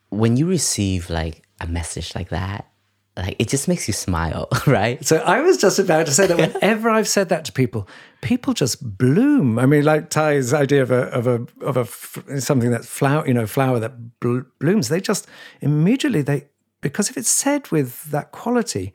when 0.09 0.37
you 0.37 0.47
receive 0.47 1.09
like 1.09 1.43
a 1.59 1.67
message 1.67 2.15
like 2.15 2.29
that, 2.29 2.70
like 3.17 3.35
it 3.39 3.49
just 3.49 3.67
makes 3.67 3.87
you 3.87 3.93
smile, 3.93 4.47
right? 4.67 5.03
So 5.05 5.17
I 5.17 5.41
was 5.41 5.57
just 5.57 5.79
about 5.79 6.05
to 6.05 6.11
say 6.13 6.27
that 6.27 6.37
whenever 6.37 6.89
I've 6.89 7.07
said 7.07 7.29
that 7.29 7.45
to 7.45 7.51
people, 7.51 7.87
people 8.21 8.53
just 8.53 8.97
bloom. 8.97 9.59
I 9.59 9.65
mean, 9.65 9.83
like 9.83 10.09
Thay's 10.09 10.53
idea 10.53 10.81
of 10.81 10.91
a 10.91 11.03
of 11.09 11.27
a 11.27 11.45
of 11.61 11.77
a 11.77 12.39
something 12.39 12.71
that's 12.71 12.87
flower, 12.87 13.27
you 13.27 13.33
know, 13.33 13.45
flower 13.45 13.79
that 13.79 14.19
bl- 14.19 14.47
blooms. 14.59 14.89
They 14.89 15.01
just 15.01 15.27
immediately 15.59 16.21
they 16.21 16.47
because 16.79 17.09
if 17.09 17.17
it's 17.17 17.29
said 17.29 17.69
with 17.69 18.03
that 18.11 18.31
quality, 18.31 18.93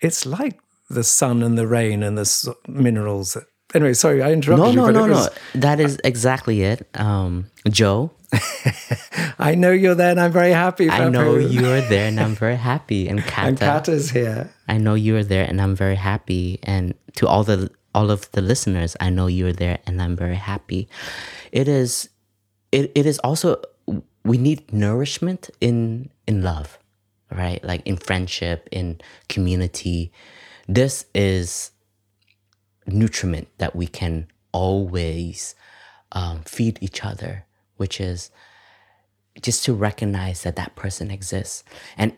it's 0.00 0.24
like 0.24 0.58
the 0.88 1.04
sun 1.04 1.42
and 1.42 1.58
the 1.58 1.66
rain 1.66 2.02
and 2.02 2.16
the 2.16 2.56
minerals. 2.66 3.36
Anyway, 3.74 3.94
sorry, 3.94 4.22
I 4.22 4.32
interrupted 4.32 4.74
no, 4.74 4.86
you. 4.86 4.92
No, 4.92 5.06
no, 5.06 5.12
was, 5.12 5.30
no. 5.54 5.60
That 5.60 5.80
is 5.80 5.98
exactly 6.04 6.62
it. 6.62 6.86
Um, 6.94 7.46
Jo. 7.68 8.10
I 9.38 9.54
know 9.54 9.70
you're 9.70 9.94
there 9.94 10.10
and 10.10 10.20
I'm 10.20 10.32
very 10.32 10.52
happy. 10.52 10.88
I 10.88 11.08
know 11.08 11.36
you're 11.36 11.80
there 11.92 12.08
and 12.08 12.18
I'm 12.18 12.34
very 12.34 12.56
happy. 12.56 13.08
And 13.08 13.22
Kata. 13.22 13.48
and 13.48 13.58
Kata's 13.58 14.10
here. 14.10 14.50
I 14.68 14.78
know 14.78 14.94
you're 14.94 15.24
there 15.24 15.44
and 15.44 15.60
I'm 15.60 15.76
very 15.76 15.96
happy. 15.96 16.58
And 16.62 16.94
to 17.16 17.28
all 17.28 17.44
the 17.44 17.70
all 17.94 18.10
of 18.10 18.30
the 18.32 18.40
listeners, 18.40 18.96
I 19.00 19.10
know 19.10 19.26
you're 19.26 19.52
there 19.52 19.78
and 19.86 20.00
I'm 20.00 20.16
very 20.16 20.36
happy. 20.36 20.88
It 21.50 21.68
is 21.68 22.08
it, 22.70 22.90
it 22.94 23.04
is 23.04 23.18
also 23.18 23.60
we 24.24 24.38
need 24.38 24.72
nourishment 24.72 25.50
in 25.60 26.08
in 26.26 26.42
love, 26.42 26.78
right? 27.30 27.62
Like 27.62 27.86
in 27.86 27.96
friendship, 27.96 28.68
in 28.72 29.00
community 29.28 30.12
this 30.68 31.06
is 31.14 31.70
nutriment 32.86 33.48
that 33.58 33.74
we 33.74 33.86
can 33.86 34.26
always 34.52 35.54
um, 36.12 36.42
feed 36.42 36.78
each 36.80 37.04
other, 37.04 37.44
which 37.76 38.00
is 38.00 38.30
just 39.40 39.64
to 39.64 39.74
recognize 39.74 40.42
that 40.42 40.56
that 40.56 40.74
person 40.76 41.10
exists. 41.10 41.64
And 41.96 42.16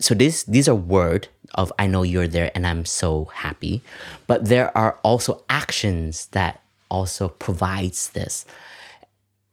so 0.00 0.14
this 0.14 0.44
these 0.44 0.68
are 0.68 0.74
word 0.74 1.28
of 1.54 1.72
I 1.78 1.86
know 1.86 2.02
you're 2.02 2.28
there 2.28 2.50
and 2.54 2.66
I'm 2.66 2.84
so 2.84 3.26
happy, 3.26 3.82
but 4.26 4.46
there 4.46 4.76
are 4.76 4.98
also 5.02 5.44
actions 5.48 6.26
that 6.32 6.60
also 6.90 7.28
provides 7.28 8.10
this. 8.10 8.46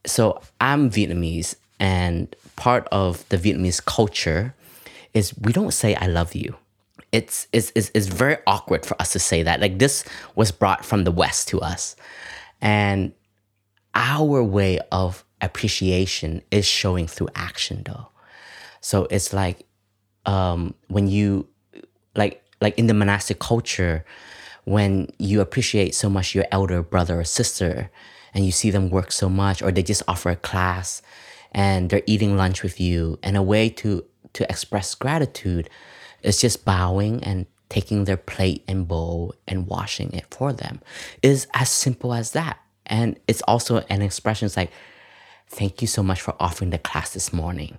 So 0.05 0.41
I'm 0.61 0.89
Vietnamese 0.89 1.55
and 1.79 2.33
part 2.55 2.87
of 2.91 3.27
the 3.29 3.37
Vietnamese 3.37 3.83
culture 3.83 4.55
is 5.13 5.37
we 5.37 5.53
don't 5.53 5.73
say 5.73 5.95
I 5.95 6.07
love 6.07 6.33
you 6.33 6.55
it's, 7.11 7.47
it's, 7.53 7.71
it's, 7.75 8.07
very 8.07 8.37
awkward 8.45 8.85
for 8.85 8.99
us 9.01 9.13
to 9.13 9.19
say 9.19 9.43
that. 9.43 9.61
Like 9.61 9.79
this 9.79 10.03
was 10.35 10.51
brought 10.51 10.83
from 10.83 11.03
the 11.03 11.11
West 11.11 11.47
to 11.49 11.61
us. 11.61 11.95
And 12.61 13.13
our 13.95 14.43
way 14.43 14.79
of 14.91 15.23
appreciation 15.41 16.41
is 16.51 16.65
showing 16.65 17.07
through 17.07 17.29
action 17.35 17.83
though. 17.85 18.09
So 18.81 19.07
it's 19.09 19.33
like 19.33 19.65
um, 20.25 20.73
when 20.87 21.07
you 21.07 21.47
like 22.15 22.43
like 22.61 22.77
in 22.77 22.87
the 22.87 22.93
monastic 22.93 23.39
culture, 23.39 24.05
when 24.65 25.09
you 25.17 25.41
appreciate 25.41 25.95
so 25.95 26.09
much 26.09 26.35
your 26.35 26.45
elder 26.51 26.81
brother 26.83 27.19
or 27.19 27.23
sister 27.23 27.89
and 28.33 28.45
you 28.45 28.51
see 28.51 28.69
them 28.69 28.89
work 28.89 29.11
so 29.11 29.29
much 29.29 29.61
or 29.61 29.71
they 29.71 29.83
just 29.83 30.03
offer 30.07 30.29
a 30.29 30.35
class 30.35 31.01
and 31.53 31.89
they're 31.89 32.03
eating 32.05 32.35
lunch 32.35 32.63
with 32.63 32.79
you 32.79 33.17
and 33.23 33.37
a 33.37 33.41
way 33.41 33.69
to 33.69 34.03
to 34.33 34.49
express 34.49 34.93
gratitude 34.93 35.69
it's 36.27 36.41
just 36.41 36.65
bowing 36.65 37.23
and 37.23 37.45
taking 37.69 38.03
their 38.03 38.17
plate 38.17 38.63
and 38.67 38.87
bowl 38.87 39.33
and 39.47 39.67
washing 39.67 40.11
it 40.13 40.25
for 40.29 40.53
them. 40.53 40.81
Is 41.21 41.47
as 41.53 41.69
simple 41.69 42.13
as 42.13 42.31
that. 42.31 42.59
And 42.85 43.19
it's 43.27 43.41
also 43.43 43.83
an 43.89 44.01
expression 44.01 44.45
it's 44.45 44.57
like, 44.57 44.71
thank 45.47 45.81
you 45.81 45.87
so 45.87 46.03
much 46.03 46.21
for 46.21 46.35
offering 46.39 46.69
the 46.69 46.77
class 46.77 47.13
this 47.13 47.33
morning. 47.33 47.77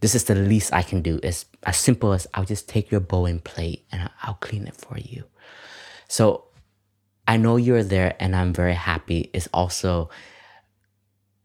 This 0.00 0.14
is 0.14 0.24
the 0.24 0.34
least 0.34 0.72
I 0.72 0.82
can 0.82 1.02
do. 1.02 1.18
It's 1.22 1.46
as 1.64 1.76
simple 1.76 2.12
as 2.12 2.26
I'll 2.34 2.44
just 2.44 2.68
take 2.68 2.90
your 2.90 3.00
bowl 3.00 3.26
and 3.26 3.42
plate 3.42 3.84
and 3.90 4.10
I'll 4.22 4.34
clean 4.34 4.66
it 4.66 4.76
for 4.76 4.98
you. 4.98 5.24
So 6.08 6.44
I 7.26 7.36
know 7.36 7.56
you're 7.56 7.82
there 7.82 8.14
and 8.20 8.36
I'm 8.36 8.52
very 8.52 8.74
happy. 8.74 9.30
It's 9.32 9.48
also 9.52 10.10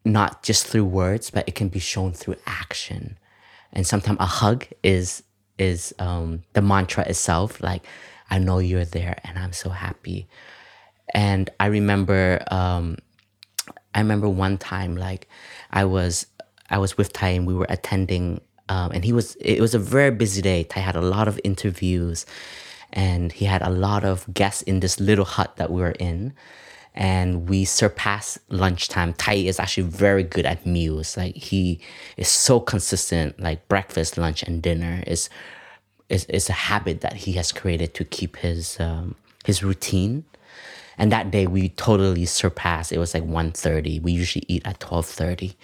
not 0.04 0.44
just 0.44 0.68
through 0.68 0.86
words, 0.86 1.30
but 1.30 1.48
it 1.48 1.56
can 1.56 1.70
be 1.70 1.80
shown 1.80 2.14
through 2.14 2.36
action. 2.46 3.18
And 3.74 3.88
sometimes 3.88 4.18
a 4.20 4.26
hug 4.26 4.68
is 4.84 5.24
is 5.62 5.94
um, 6.00 6.44
the 6.54 6.62
mantra 6.62 7.04
itself. 7.08 7.62
Like, 7.62 7.86
I 8.30 8.40
know 8.40 8.60
you're 8.60 8.86
there, 8.86 9.20
and 9.24 9.38
I'm 9.38 9.54
so 9.54 9.70
happy. 9.70 10.28
And 11.14 11.50
I 11.60 11.68
remember, 11.68 12.44
um, 12.50 12.98
I 13.94 14.00
remember 14.00 14.28
one 14.30 14.58
time, 14.58 14.96
like, 14.98 15.28
I 15.72 15.86
was 15.86 16.26
I 16.70 16.78
was 16.78 16.98
with 16.98 17.12
Thay, 17.14 17.36
and 17.36 17.46
we 17.46 17.54
were 17.54 17.68
attending, 17.70 18.42
um, 18.70 18.92
and 18.92 19.04
he 19.04 19.14
was. 19.14 19.36
It 19.36 19.60
was 19.60 19.76
a 19.76 19.80
very 19.80 20.12
busy 20.12 20.42
day. 20.42 20.64
Thay 20.64 20.82
had 20.82 20.96
a 20.96 21.02
lot 21.02 21.28
of 21.28 21.40
interviews, 21.44 22.26
and 22.94 23.32
he 23.32 23.46
had 23.46 23.62
a 23.62 23.70
lot 23.70 24.04
of 24.04 24.26
guests 24.34 24.62
in 24.64 24.80
this 24.80 25.00
little 25.00 25.26
hut 25.26 25.58
that 25.58 25.70
we 25.72 25.82
were 25.82 25.96
in 26.00 26.34
and 26.94 27.48
we 27.50 27.64
surpass 27.66 28.38
lunchtime. 28.50 29.14
Thay 29.14 29.48
is 29.48 29.60
actually 29.60 29.88
very 29.88 30.24
good 30.24 30.46
at 30.46 30.66
meals. 30.66 31.16
Like 31.16 31.36
he 31.36 31.80
is 32.18 32.28
so 32.28 32.60
consistent. 32.60 33.40
Like 33.40 33.68
breakfast, 33.68 34.18
lunch, 34.18 34.44
and 34.44 34.62
dinner 34.62 35.04
is 35.08 35.30
is 36.10 36.26
is 36.26 36.50
a 36.50 36.54
habit 36.54 37.02
that 37.02 37.14
he 37.14 37.34
has 37.34 37.52
created 37.52 37.94
to 37.96 38.04
keep 38.06 38.38
his 38.38 38.80
um, 38.80 39.16
his 39.46 39.64
routine. 39.64 40.26
And 40.98 41.12
that 41.12 41.32
day 41.32 41.48
we 41.48 41.70
totally 41.70 42.26
surpassed. 42.26 42.92
It 42.92 43.00
was 43.00 43.14
like 43.14 43.24
1.30. 43.24 44.02
We 44.04 44.12
usually 44.12 44.46
eat 44.48 44.62
at 44.66 44.80
twelve 44.80 45.06
thirty. 45.06 45.56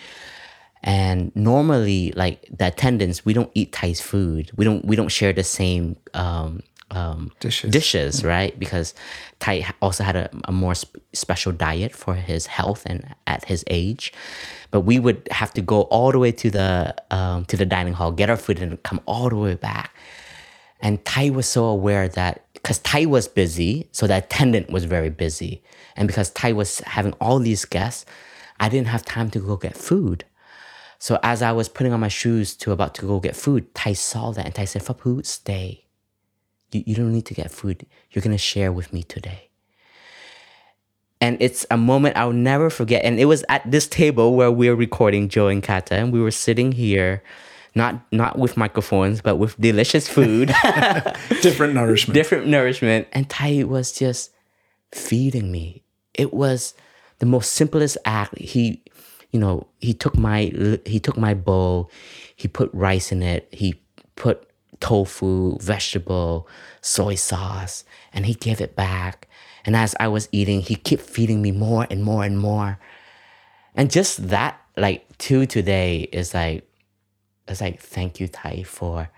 And 0.84 1.36
normally, 1.36 2.14
like 2.16 2.46
the 2.56 2.68
attendants, 2.68 3.26
we 3.26 3.34
don't 3.34 3.52
eat 3.54 3.74
Thay's 3.74 4.00
food. 4.00 4.52
We 4.56 4.64
don't 4.64 4.86
we 4.86 4.96
don't 4.96 5.10
share 5.10 5.34
the 5.34 5.44
same 5.44 5.98
um, 6.14 6.62
um, 6.92 7.32
dishes. 7.40 7.72
dishes, 7.72 8.24
right? 8.24 8.58
Because 8.58 8.94
Thay 9.40 9.66
also 9.82 10.04
had 10.04 10.16
a, 10.16 10.30
a 10.46 10.52
more 10.52 10.76
sp- 10.76 10.98
special 11.14 11.52
diet 11.52 11.96
for 11.96 12.16
his 12.16 12.46
health 12.48 12.84
and 12.86 13.16
at 13.26 13.46
his 13.46 13.64
age. 13.68 14.14
But 14.72 14.82
we 14.82 15.00
would 15.00 15.28
have 15.32 15.54
to 15.54 15.62
go 15.62 15.82
all 15.84 16.12
the 16.12 16.20
way 16.20 16.32
to 16.32 16.50
the 16.50 16.96
um, 17.12 17.46
to 17.46 17.58
the 17.58 17.66
dining 17.66 17.94
hall, 17.94 18.12
get 18.12 18.30
our 18.30 18.38
food, 18.38 18.62
and 18.62 18.82
come 18.84 19.02
all 19.06 19.30
the 19.30 19.36
way 19.36 19.56
back. 19.56 19.94
And 20.80 21.04
Thay 21.06 21.30
was 21.30 21.48
so 21.48 21.66
aware 21.66 22.08
that 22.10 22.46
because 22.54 22.80
Thay 22.80 23.06
was 23.06 23.28
busy, 23.28 23.88
so 23.92 24.08
the 24.08 24.18
attendant 24.18 24.70
was 24.70 24.86
very 24.86 25.10
busy, 25.10 25.64
and 25.96 26.08
because 26.08 26.30
Thay 26.30 26.54
was 26.54 26.80
having 26.80 27.14
all 27.14 27.40
these 27.40 27.66
guests, 27.66 28.06
I 28.60 28.70
didn't 28.70 28.88
have 28.88 29.04
time 29.04 29.30
to 29.32 29.40
go 29.40 29.58
get 29.58 29.76
food. 29.76 30.24
So 31.00 31.20
as 31.22 31.42
I 31.42 31.52
was 31.52 31.70
putting 31.70 31.94
on 31.94 32.00
my 32.00 32.08
shoes 32.08 32.56
to 32.58 32.72
about 32.72 32.96
to 32.96 33.06
go 33.06 33.20
get 33.20 33.36
food, 33.36 33.74
Thay 33.76 33.94
saw 33.94 34.32
that 34.32 34.46
and 34.46 34.56
Thay 34.56 34.66
said, 34.66 34.84
"Phap 34.84 35.02
Huu, 35.02 35.26
stay." 35.26 35.87
You, 36.72 36.84
you 36.86 36.96
don't 36.96 37.12
need 37.12 37.26
to 37.26 37.34
get 37.34 37.52
food. 37.52 37.86
You're 38.12 38.22
going 38.22 38.36
to 38.36 38.38
share 38.38 38.72
with 38.72 38.94
me 38.94 39.04
today. 39.04 39.50
And 41.20 41.38
it's 41.40 41.66
a 41.72 41.78
moment 41.78 42.16
I'll 42.18 42.32
never 42.32 42.70
forget. 42.70 43.04
And 43.04 43.20
it 43.20 43.26
was 43.26 43.44
at 43.50 43.70
this 43.70 43.88
table 43.88 44.36
where 44.36 44.52
we 44.52 44.70
were 44.70 44.76
recording 44.76 45.30
Jo 45.30 45.48
and 45.48 45.64
Kata, 45.64 45.96
and 45.96 46.14
we 46.14 46.22
were 46.22 46.32
sitting 46.32 46.72
here, 46.72 47.24
not 47.74 48.02
not 48.12 48.38
with 48.38 48.56
microphones, 48.56 49.22
but 49.22 49.38
with 49.38 49.60
delicious 49.60 50.08
food, 50.08 50.48
different 51.42 51.74
nourishment, 51.74 52.14
different 52.14 52.48
nourishment. 52.48 53.08
And 53.14 53.28
Thay 53.30 53.64
was 53.64 53.92
just 53.92 54.32
feeding 54.92 55.52
me. 55.52 55.84
It 56.14 56.34
was 56.34 56.76
the 57.20 57.26
most 57.26 57.54
simplest 57.54 57.98
act. 58.06 58.38
He, 58.38 58.84
you 59.32 59.40
know, 59.40 59.68
he 59.80 59.94
took 59.94 60.16
my 60.16 60.52
he 60.86 61.00
took 61.00 61.18
my 61.18 61.34
bowl, 61.34 61.90
he 62.36 62.48
put 62.48 62.70
rice 62.74 63.12
in 63.12 63.24
it, 63.24 63.48
he 63.52 63.82
put 64.16 64.47
tofu, 64.80 65.58
vegetable, 65.60 66.48
soy 66.82 67.16
sauce, 67.16 67.84
and 68.14 68.26
he 68.26 68.34
gave 68.34 68.62
it 68.62 68.76
back. 68.76 69.28
And 69.66 69.76
as 69.76 69.96
I 70.00 70.08
was 70.08 70.30
eating, 70.32 70.62
he 70.62 70.76
kept 70.76 71.02
feeding 71.02 71.42
me 71.42 71.52
more 71.52 71.88
and 71.90 72.04
more 72.04 72.24
and 72.24 72.40
more. 72.40 72.80
And 73.76 73.92
just 73.92 74.30
that, 74.30 74.60
like, 74.76 75.06
to 75.20 75.46
today 75.46 76.10
is 76.12 76.34
like, 76.34 76.64
it's 77.48 77.62
like, 77.62 77.80
thank 77.80 78.20
you, 78.20 78.28
Thay, 78.28 78.64
for 78.64 79.10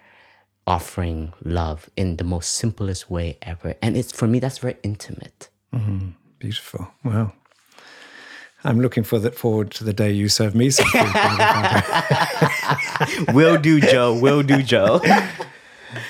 offering 0.67 1.33
love 1.43 1.89
in 1.95 2.17
the 2.17 2.23
most 2.23 2.51
simplest 2.51 3.09
way 3.09 3.37
ever. 3.41 3.75
And 3.81 3.97
it's 3.97 4.11
for 4.11 4.27
me, 4.27 4.39
that's 4.39 4.59
very 4.59 4.77
intimate. 4.83 5.49
Mm-hmm. 5.73 6.09
Beautiful. 6.37 6.91
Well, 7.03 7.33
I'm 8.63 8.81
looking 8.81 9.03
for 9.03 9.19
the, 9.19 9.31
forward 9.31 9.71
to 9.71 9.83
the 9.83 9.93
day 9.93 10.11
you 10.11 10.29
serve 10.29 10.53
me 10.53 10.69
some 10.69 10.87
food. 10.87 11.01
will 13.33 13.57
do, 13.57 13.81
Jo. 13.81 14.19
Will 14.19 14.43
do, 14.43 14.61
Jo. 14.61 15.01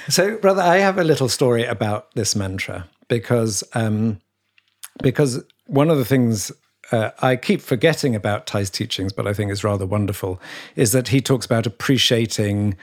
So, 0.07 0.37
brother, 0.37 0.61
I 0.61 0.77
have 0.77 0.97
a 0.97 1.03
little 1.03 1.29
story 1.29 1.65
about 1.65 2.13
this 2.15 2.35
mantra 2.35 2.87
because 3.07 3.63
um, 3.73 4.19
because 5.01 5.43
one 5.67 5.89
of 5.89 5.97
the 5.97 6.05
things 6.05 6.51
uh, 6.91 7.11
I 7.19 7.35
keep 7.35 7.61
forgetting 7.61 8.15
about 8.15 8.47
Thay's 8.47 8.69
teachings, 8.69 9.13
but 9.13 9.27
I 9.27 9.33
think 9.33 9.51
is 9.51 9.63
rather 9.63 9.85
wonderful, 9.85 10.41
is 10.75 10.91
that 10.91 11.09
he 11.09 11.21
talks 11.21 11.45
about 11.45 11.65
appreciating 11.65 12.75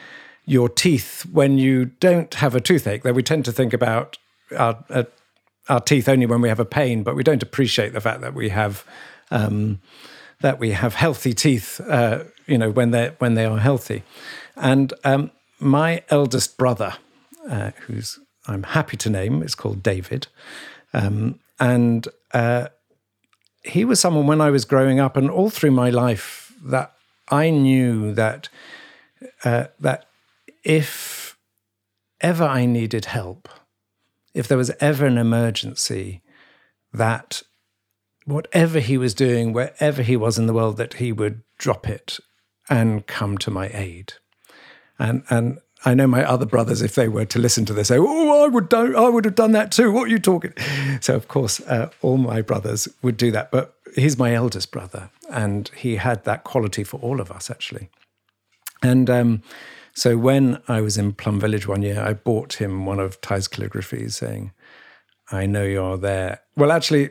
your 0.44 0.68
teeth 0.68 1.26
when 1.32 1.58
you 1.58 1.86
don't 1.86 2.32
have 2.34 2.54
a 2.54 2.60
toothache. 2.60 3.02
That 3.02 3.14
we 3.14 3.22
tend 3.22 3.44
to 3.46 3.52
think 3.52 3.72
about 3.72 4.18
our 4.56 4.84
uh, 4.90 5.04
our 5.68 5.80
teeth 5.80 6.08
only 6.08 6.26
when 6.26 6.40
we 6.40 6.48
have 6.48 6.60
a 6.60 6.64
pain, 6.64 7.02
but 7.02 7.16
we 7.16 7.24
don't 7.24 7.42
appreciate 7.42 7.92
the 7.92 8.00
fact 8.00 8.20
that 8.20 8.34
we 8.34 8.50
have 8.50 8.84
um, 9.30 9.80
that 10.40 10.60
we 10.60 10.70
have 10.70 10.94
healthy 10.94 11.32
teeth. 11.32 11.80
Uh, 11.80 12.24
you 12.46 12.56
know, 12.56 12.70
when 12.70 12.92
they 12.92 13.12
when 13.18 13.34
they 13.34 13.44
are 13.44 13.58
healthy, 13.58 14.04
and 14.54 14.94
um, 15.02 15.32
my 15.60 16.02
eldest 16.08 16.56
brother, 16.56 16.94
uh, 17.48 17.72
who's 17.86 18.18
I'm 18.46 18.62
happy 18.62 18.96
to 18.98 19.10
name, 19.10 19.42
is 19.42 19.54
called 19.54 19.82
David, 19.82 20.28
um, 20.92 21.40
and 21.58 22.06
uh, 22.32 22.68
he 23.64 23.84
was 23.84 23.98
someone 24.00 24.26
when 24.26 24.40
I 24.40 24.50
was 24.50 24.64
growing 24.64 25.00
up 25.00 25.16
and 25.16 25.30
all 25.30 25.50
through 25.50 25.72
my 25.72 25.90
life 25.90 26.52
that 26.64 26.92
I 27.28 27.50
knew 27.50 28.14
that 28.14 28.48
uh, 29.44 29.66
that 29.80 30.06
if 30.64 31.36
ever 32.20 32.44
I 32.44 32.66
needed 32.66 33.06
help, 33.06 33.48
if 34.34 34.48
there 34.48 34.58
was 34.58 34.70
ever 34.80 35.06
an 35.06 35.18
emergency, 35.18 36.22
that 36.92 37.42
whatever 38.24 38.80
he 38.80 38.98
was 38.98 39.14
doing, 39.14 39.52
wherever 39.52 40.02
he 40.02 40.16
was 40.16 40.38
in 40.38 40.46
the 40.46 40.52
world, 40.52 40.76
that 40.76 40.94
he 40.94 41.12
would 41.12 41.42
drop 41.58 41.88
it 41.88 42.18
and 42.68 43.06
come 43.06 43.38
to 43.38 43.50
my 43.50 43.68
aid. 43.68 44.14
And 44.98 45.22
and 45.30 45.58
I 45.84 45.94
know 45.94 46.06
my 46.06 46.24
other 46.24 46.46
brothers, 46.46 46.82
if 46.82 46.94
they 46.94 47.08
were 47.08 47.26
to 47.26 47.38
listen 47.38 47.64
to 47.66 47.72
this, 47.72 47.88
say, 47.88 47.98
"Oh, 47.98 48.44
I 48.44 48.48
would 48.48 48.68
do, 48.68 48.96
I 48.96 49.08
would 49.08 49.24
have 49.24 49.34
done 49.34 49.52
that 49.52 49.70
too." 49.70 49.92
What 49.92 50.04
are 50.04 50.10
you 50.10 50.18
talking? 50.18 50.52
So 51.00 51.14
of 51.14 51.28
course, 51.28 51.60
uh, 51.60 51.90
all 52.02 52.16
my 52.16 52.42
brothers 52.42 52.88
would 53.02 53.16
do 53.16 53.30
that. 53.32 53.50
But 53.50 53.74
he's 53.94 54.18
my 54.18 54.34
eldest 54.34 54.70
brother, 54.70 55.10
and 55.30 55.70
he 55.76 55.96
had 55.96 56.24
that 56.24 56.44
quality 56.44 56.84
for 56.84 56.98
all 57.00 57.20
of 57.20 57.30
us 57.30 57.50
actually. 57.50 57.88
And 58.82 59.08
um, 59.10 59.42
so 59.94 60.16
when 60.16 60.60
I 60.68 60.80
was 60.80 60.96
in 60.96 61.12
Plum 61.12 61.40
Village 61.40 61.68
one 61.68 61.82
year, 61.82 62.00
I 62.00 62.14
bought 62.14 62.54
him 62.54 62.86
one 62.86 62.98
of 62.98 63.20
Thay's 63.20 63.48
calligraphies, 63.48 64.14
saying, 64.14 64.52
"I 65.30 65.46
know 65.46 65.64
you're 65.64 65.98
there." 65.98 66.40
Well, 66.56 66.72
actually, 66.72 67.10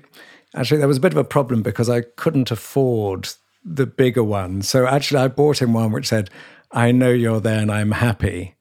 actually, 0.56 0.80
there 0.80 0.88
was 0.88 0.98
a 0.98 1.02
bit 1.02 1.14
of 1.14 1.18
a 1.18 1.24
problem 1.24 1.62
because 1.62 1.90
I 1.90 2.02
couldn't 2.02 2.52
afford 2.52 3.30
the 3.64 3.88
bigger 3.88 4.24
one. 4.24 4.62
So 4.62 4.86
actually, 4.86 5.22
I 5.22 5.28
bought 5.28 5.62
him 5.62 5.74
one 5.74 5.92
which 5.92 6.08
said, 6.08 6.30
I 6.72 6.92
know 6.92 7.12
you're 7.12 7.40
there 7.40 7.60
and 7.60 7.72
I'm 7.72 7.92
happy. 7.92 8.56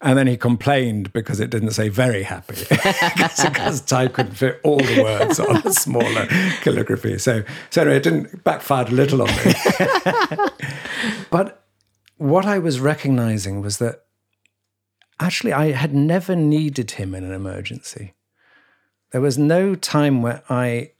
And 0.00 0.18
then 0.18 0.26
he 0.26 0.36
complained 0.36 1.12
because 1.14 1.40
it 1.40 1.48
didn't 1.48 1.70
say 1.70 1.88
very 1.88 2.24
happy 2.24 2.56
because 2.68 3.80
Thay 3.80 4.08
couldn't 4.08 4.34
fit 4.34 4.60
all 4.62 4.76
the 4.76 5.02
words 5.02 5.40
on 5.40 5.56
a 5.64 5.72
smaller 5.72 6.26
calligraphy. 6.60 7.16
So, 7.18 7.42
so 7.70 7.82
anyway, 7.82 7.96
it 7.96 8.02
didn't 8.02 8.44
backfire 8.44 8.84
a 8.86 8.90
little 8.90 9.22
on 9.22 9.28
me. 9.28 9.54
but 11.30 11.64
what 12.18 12.44
I 12.44 12.58
was 12.58 12.80
recognizing 12.80 13.62
was 13.62 13.78
that 13.78 14.04
actually 15.18 15.54
I 15.54 15.72
had 15.72 15.94
never 15.94 16.36
needed 16.36 16.92
him 16.92 17.14
in 17.14 17.24
an 17.24 17.32
emergency. 17.32 18.12
There 19.10 19.22
was 19.22 19.38
no 19.38 19.74
time 19.74 20.20
where 20.20 20.42
I 20.50 20.92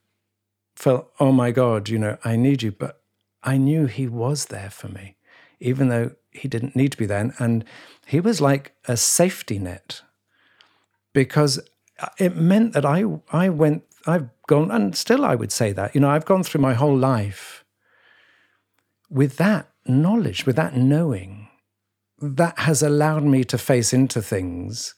felt, 0.76 1.10
oh 1.20 1.32
my 1.32 1.50
God, 1.50 1.88
you 1.88 1.98
know, 1.98 2.16
I 2.24 2.36
need 2.36 2.62
you. 2.62 2.72
But 2.72 3.02
I 3.42 3.58
knew 3.58 3.86
he 3.86 4.08
was 4.08 4.46
there 4.46 4.70
for 4.70 4.88
me, 4.88 5.16
even 5.60 5.88
though 5.88 6.12
he 6.34 6.48
didn't 6.48 6.76
need 6.76 6.92
to 6.92 6.98
be 6.98 7.06
there. 7.06 7.32
And 7.38 7.64
he 8.06 8.20
was 8.20 8.40
like 8.40 8.74
a 8.86 8.96
safety 8.96 9.58
net 9.58 10.02
because 11.12 11.60
it 12.18 12.36
meant 12.36 12.72
that 12.74 12.84
I, 12.84 13.04
I 13.32 13.48
went, 13.48 13.84
I've 14.06 14.28
gone, 14.46 14.70
and 14.70 14.96
still 14.96 15.24
I 15.24 15.34
would 15.34 15.52
say 15.52 15.72
that, 15.72 15.94
you 15.94 16.00
know, 16.00 16.10
I've 16.10 16.26
gone 16.26 16.42
through 16.42 16.60
my 16.60 16.74
whole 16.74 16.96
life 16.96 17.64
with 19.08 19.36
that 19.36 19.70
knowledge, 19.86 20.44
with 20.44 20.56
that 20.56 20.76
knowing 20.76 21.48
that 22.20 22.58
has 22.60 22.82
allowed 22.82 23.22
me 23.22 23.44
to 23.44 23.58
face 23.58 23.92
into 23.92 24.20
things 24.20 24.94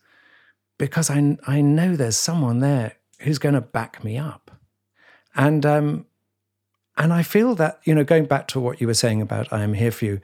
because 0.78 1.11
I, 1.11 1.37
I 1.47 1.61
know 1.61 1.97
there's 1.97 2.16
someone 2.16 2.61
there 2.61 2.95
who's 3.20 3.39
going 3.39 3.55
to 3.55 3.61
back 3.61 4.05
me 4.05 4.18
up. 4.18 4.51
And 5.34 5.66
um, 5.66 6.07
and 6.97 7.12
I 7.12 7.22
feel 7.22 7.55
that, 7.57 7.80
you 7.84 7.95
know, 7.95 8.05
going 8.05 8.24
back 8.24 8.49
to 8.49 8.61
what 8.61 8.80
you 8.80 8.87
were 8.87 8.95
saying 8.95 9.20
about 9.20 9.53
I 9.53 9.62
am 9.62 9.74
here 9.74 9.91
for 9.91 10.07
you, 10.07 10.20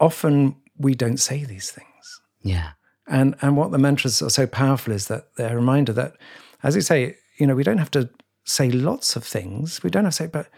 often 0.00 0.56
we 0.78 0.94
don't 0.94 1.18
say 1.18 1.44
these 1.44 1.70
things. 1.70 2.20
Yeah. 2.42 2.70
And 3.06 3.36
and 3.40 3.56
what 3.56 3.70
the 3.70 3.78
mantras 3.78 4.20
are 4.22 4.30
so 4.30 4.46
powerful 4.46 4.92
is 4.92 5.06
that 5.08 5.28
they're 5.36 5.52
a 5.52 5.56
reminder 5.56 5.92
that, 5.92 6.14
as 6.62 6.74
you 6.74 6.80
say, 6.80 7.16
you 7.38 7.46
know, 7.46 7.54
we 7.54 7.62
don't 7.62 7.78
have 7.78 7.90
to 7.92 8.10
say 8.44 8.70
lots 8.70 9.16
of 9.16 9.24
things. 9.24 9.82
We 9.82 9.90
don't 9.90 10.04
have 10.04 10.12
to 10.12 10.16
say, 10.16 10.26
but 10.26 10.48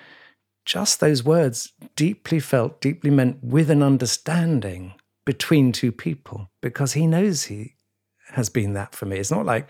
just 0.65 1.01
those 1.01 1.25
words 1.25 1.73
deeply 1.97 2.41
felt, 2.41 2.81
deeply 2.81 3.11
meant 3.11 3.43
with 3.43 3.71
an 3.71 3.83
understanding 3.83 4.95
between 5.25 5.73
two 5.73 5.93
people, 5.93 6.51
because 6.61 6.93
he 6.93 7.07
knows 7.07 7.45
he 7.45 7.75
has 8.33 8.49
been 8.49 8.75
that 8.75 8.95
for 8.95 9.07
me. 9.07 9.17
It's 9.19 9.31
not 9.31 9.47
like 9.47 9.69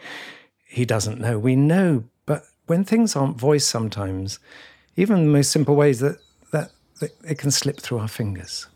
he 0.66 0.84
doesn't 0.84 1.20
know. 1.20 1.38
We 1.38 1.56
know, 1.56 2.04
but 2.26 2.44
when 2.66 2.84
things 2.84 3.16
aren't 3.16 3.38
voiced 3.38 3.68
sometimes, 3.68 4.38
even 4.96 5.26
the 5.26 5.32
most 5.32 5.50
simple 5.50 5.76
ways 5.76 6.00
that, 6.00 6.18
that, 6.52 6.72
that 7.00 7.10
it 7.24 7.38
can 7.38 7.50
slip 7.50 7.80
through 7.80 7.98
our 7.98 8.08
fingers. 8.08 8.66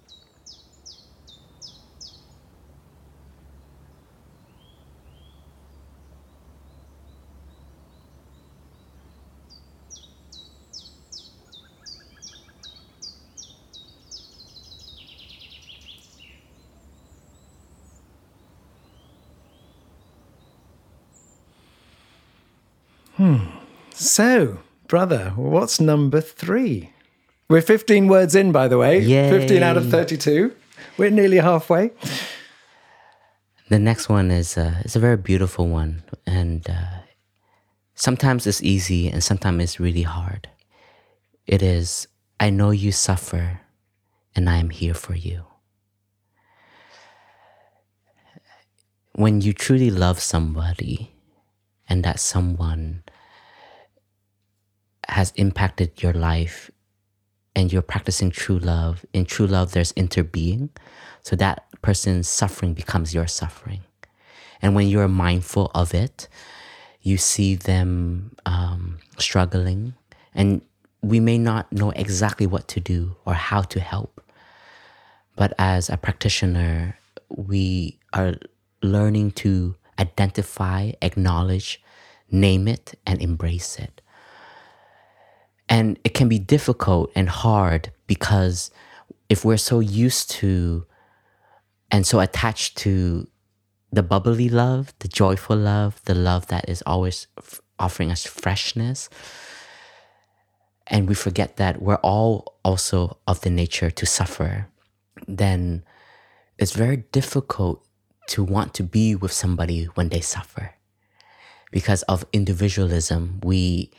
So, 24.12 24.58
brother, 24.88 25.32
what's 25.36 25.80
number 25.80 26.20
three? 26.20 26.92
We're 27.48 27.62
15 27.62 28.08
words 28.08 28.34
in, 28.34 28.52
by 28.52 28.68
the 28.68 28.76
way. 28.76 28.98
Yay. 28.98 29.30
15 29.30 29.62
out 29.62 29.78
of 29.78 29.88
32. 29.88 30.54
We're 30.98 31.08
nearly 31.08 31.38
halfway. 31.38 31.92
The 33.70 33.78
next 33.78 34.10
one 34.10 34.30
is 34.30 34.58
uh, 34.58 34.82
is 34.84 34.96
a 34.96 35.00
very 35.00 35.16
beautiful 35.16 35.66
one, 35.66 36.02
and 36.26 36.68
uh, 36.68 37.08
sometimes 37.94 38.46
it's 38.46 38.62
easy, 38.62 39.08
and 39.08 39.24
sometimes 39.24 39.62
it's 39.62 39.80
really 39.80 40.02
hard. 40.02 40.46
It 41.46 41.62
is, 41.62 42.06
I 42.38 42.50
know 42.50 42.70
you 42.70 42.92
suffer, 42.92 43.60
and 44.36 44.50
I 44.50 44.58
am 44.58 44.68
here 44.68 44.92
for 44.92 45.14
you. 45.14 45.46
When 49.14 49.40
you 49.40 49.54
truly 49.54 49.90
love 49.90 50.20
somebody, 50.20 51.14
and 51.88 52.04
that 52.04 52.20
someone 52.20 53.04
has 55.12 55.32
impacted 55.36 56.02
your 56.02 56.12
life 56.12 56.70
and 57.54 57.72
you're 57.72 57.82
practicing 57.82 58.30
true 58.30 58.58
love, 58.58 59.04
in 59.12 59.24
true 59.24 59.46
love, 59.46 59.72
there's 59.72 59.92
interbeing. 59.92 60.70
So 61.22 61.36
that 61.36 61.66
person's 61.82 62.28
suffering 62.28 62.74
becomes 62.74 63.14
your 63.14 63.26
suffering. 63.26 63.80
And 64.60 64.74
when 64.74 64.88
you're 64.88 65.08
mindful 65.08 65.70
of 65.74 65.92
it, 65.94 66.28
you 67.02 67.18
see 67.18 67.56
them 67.56 68.36
um, 68.46 68.98
struggling, 69.18 69.94
and 70.34 70.62
we 71.02 71.18
may 71.18 71.36
not 71.36 71.72
know 71.72 71.90
exactly 71.90 72.46
what 72.46 72.68
to 72.68 72.80
do 72.80 73.16
or 73.26 73.34
how 73.34 73.62
to 73.62 73.80
help. 73.80 74.22
But 75.34 75.52
as 75.58 75.90
a 75.90 75.96
practitioner, 75.96 76.96
we 77.28 77.98
are 78.12 78.34
learning 78.82 79.32
to 79.32 79.74
identify, 79.98 80.92
acknowledge, 81.02 81.82
name 82.30 82.68
it, 82.68 82.94
and 83.04 83.20
embrace 83.20 83.78
it. 83.78 84.00
And 85.72 85.98
it 86.04 86.12
can 86.12 86.28
be 86.28 86.38
difficult 86.38 87.10
and 87.16 87.30
hard 87.30 87.92
because 88.06 88.70
if 89.30 89.42
we're 89.42 89.56
so 89.56 89.80
used 89.80 90.30
to 90.32 90.84
and 91.90 92.06
so 92.06 92.20
attached 92.20 92.76
to 92.84 93.26
the 93.90 94.02
bubbly 94.02 94.50
love, 94.50 94.92
the 94.98 95.08
joyful 95.08 95.56
love, 95.56 95.98
the 96.04 96.14
love 96.14 96.48
that 96.48 96.68
is 96.68 96.82
always 96.84 97.26
f- 97.38 97.62
offering 97.78 98.10
us 98.10 98.26
freshness, 98.26 99.08
and 100.88 101.08
we 101.08 101.14
forget 101.14 101.56
that 101.56 101.80
we're 101.80 102.04
all 102.04 102.58
also 102.62 103.16
of 103.26 103.40
the 103.40 103.48
nature 103.48 103.90
to 103.90 104.04
suffer, 104.04 104.68
then 105.26 105.82
it's 106.58 106.72
very 106.72 106.98
difficult 107.12 107.82
to 108.28 108.44
want 108.44 108.74
to 108.74 108.82
be 108.82 109.14
with 109.14 109.32
somebody 109.32 109.84
when 109.94 110.10
they 110.10 110.20
suffer. 110.20 110.74
Because 111.70 112.02
of 112.02 112.26
individualism, 112.34 113.40
we 113.42 113.90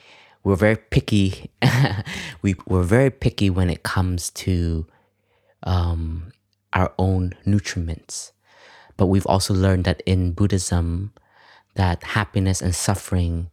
we're 0.44 0.56
very 0.56 0.76
picky. 0.76 1.52
we 2.42 2.56
we're 2.66 2.84
very 2.84 3.10
picky 3.10 3.50
when 3.50 3.70
it 3.70 3.84
comes 3.84 4.30
to 4.32 4.86
um, 5.64 6.32
our 6.74 6.94
own 6.98 7.34
nutriments. 7.46 8.32
But 8.98 9.08
we've 9.08 9.26
also 9.26 9.54
learned 9.54 9.86
that 9.86 10.02
in 10.06 10.34
Buddhism, 10.34 11.14
that 11.76 12.04
happiness 12.04 12.62
and 12.62 12.76
suffering 12.76 13.50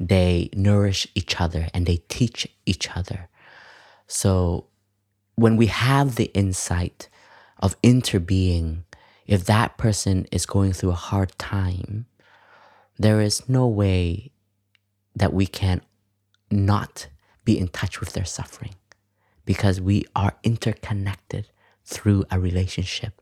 they 0.00 0.48
nourish 0.54 1.08
each 1.14 1.40
other 1.40 1.68
and 1.74 1.86
they 1.86 1.96
teach 2.08 2.46
each 2.66 2.96
other. 2.96 3.28
So 4.06 4.66
when 5.34 5.56
we 5.56 5.66
have 5.66 6.14
the 6.14 6.30
insight 6.34 7.08
of 7.58 7.80
interbeing, 7.82 8.84
if 9.26 9.44
that 9.46 9.76
person 9.76 10.26
is 10.30 10.46
going 10.46 10.72
through 10.72 10.90
a 10.90 11.04
hard 11.10 11.36
time, 11.38 12.06
there 12.96 13.20
is 13.20 13.48
no 13.48 13.66
way 13.66 14.30
that 15.14 15.32
we 15.32 15.46
can 15.46 15.80
not 16.50 17.08
be 17.44 17.58
in 17.58 17.68
touch 17.68 18.00
with 18.00 18.12
their 18.12 18.24
suffering 18.24 18.74
because 19.44 19.80
we 19.80 20.04
are 20.14 20.36
interconnected 20.42 21.48
through 21.84 22.24
a 22.30 22.38
relationship. 22.38 23.20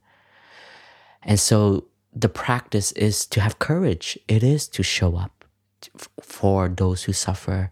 And 1.22 1.38
so 1.38 1.86
the 2.12 2.28
practice 2.28 2.92
is 2.92 3.26
to 3.26 3.40
have 3.40 3.58
courage, 3.58 4.18
it 4.26 4.42
is 4.42 4.68
to 4.68 4.82
show 4.82 5.16
up 5.16 5.44
for 6.20 6.68
those 6.68 7.04
who 7.04 7.12
suffer 7.12 7.70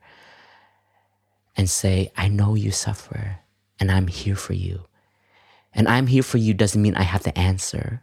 and 1.57 1.69
say, 1.71 2.13
I 2.17 2.29
know 2.29 2.55
you 2.55 2.71
suffer 2.71 3.39
and 3.81 3.91
I'm 3.91 4.09
here 4.09 4.37
for 4.37 4.53
you. 4.53 4.85
And 5.73 5.89
I'm 5.89 6.07
here 6.07 6.23
for 6.23 6.39
you 6.39 6.55
doesn't 6.55 6.81
mean 6.81 6.95
I 6.95 7.03
have 7.03 7.25
the 7.25 7.37
answer. 7.37 8.03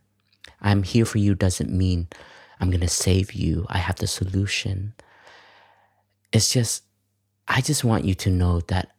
I'm 0.60 0.84
here 0.84 1.06
for 1.06 1.18
you 1.18 1.36
doesn't 1.36 1.72
mean 1.72 2.08
I'm 2.60 2.70
going 2.70 2.82
to 2.82 2.88
save 2.88 3.34
you. 3.34 3.66
I 3.70 3.78
have 3.78 3.96
the 3.96 4.08
solution. 4.08 4.94
It's 6.34 6.52
just, 6.52 6.84
I 7.54 7.60
just 7.60 7.84
want 7.84 8.06
you 8.06 8.16
to 8.16 8.30
know 8.30 8.62
that 8.68 8.96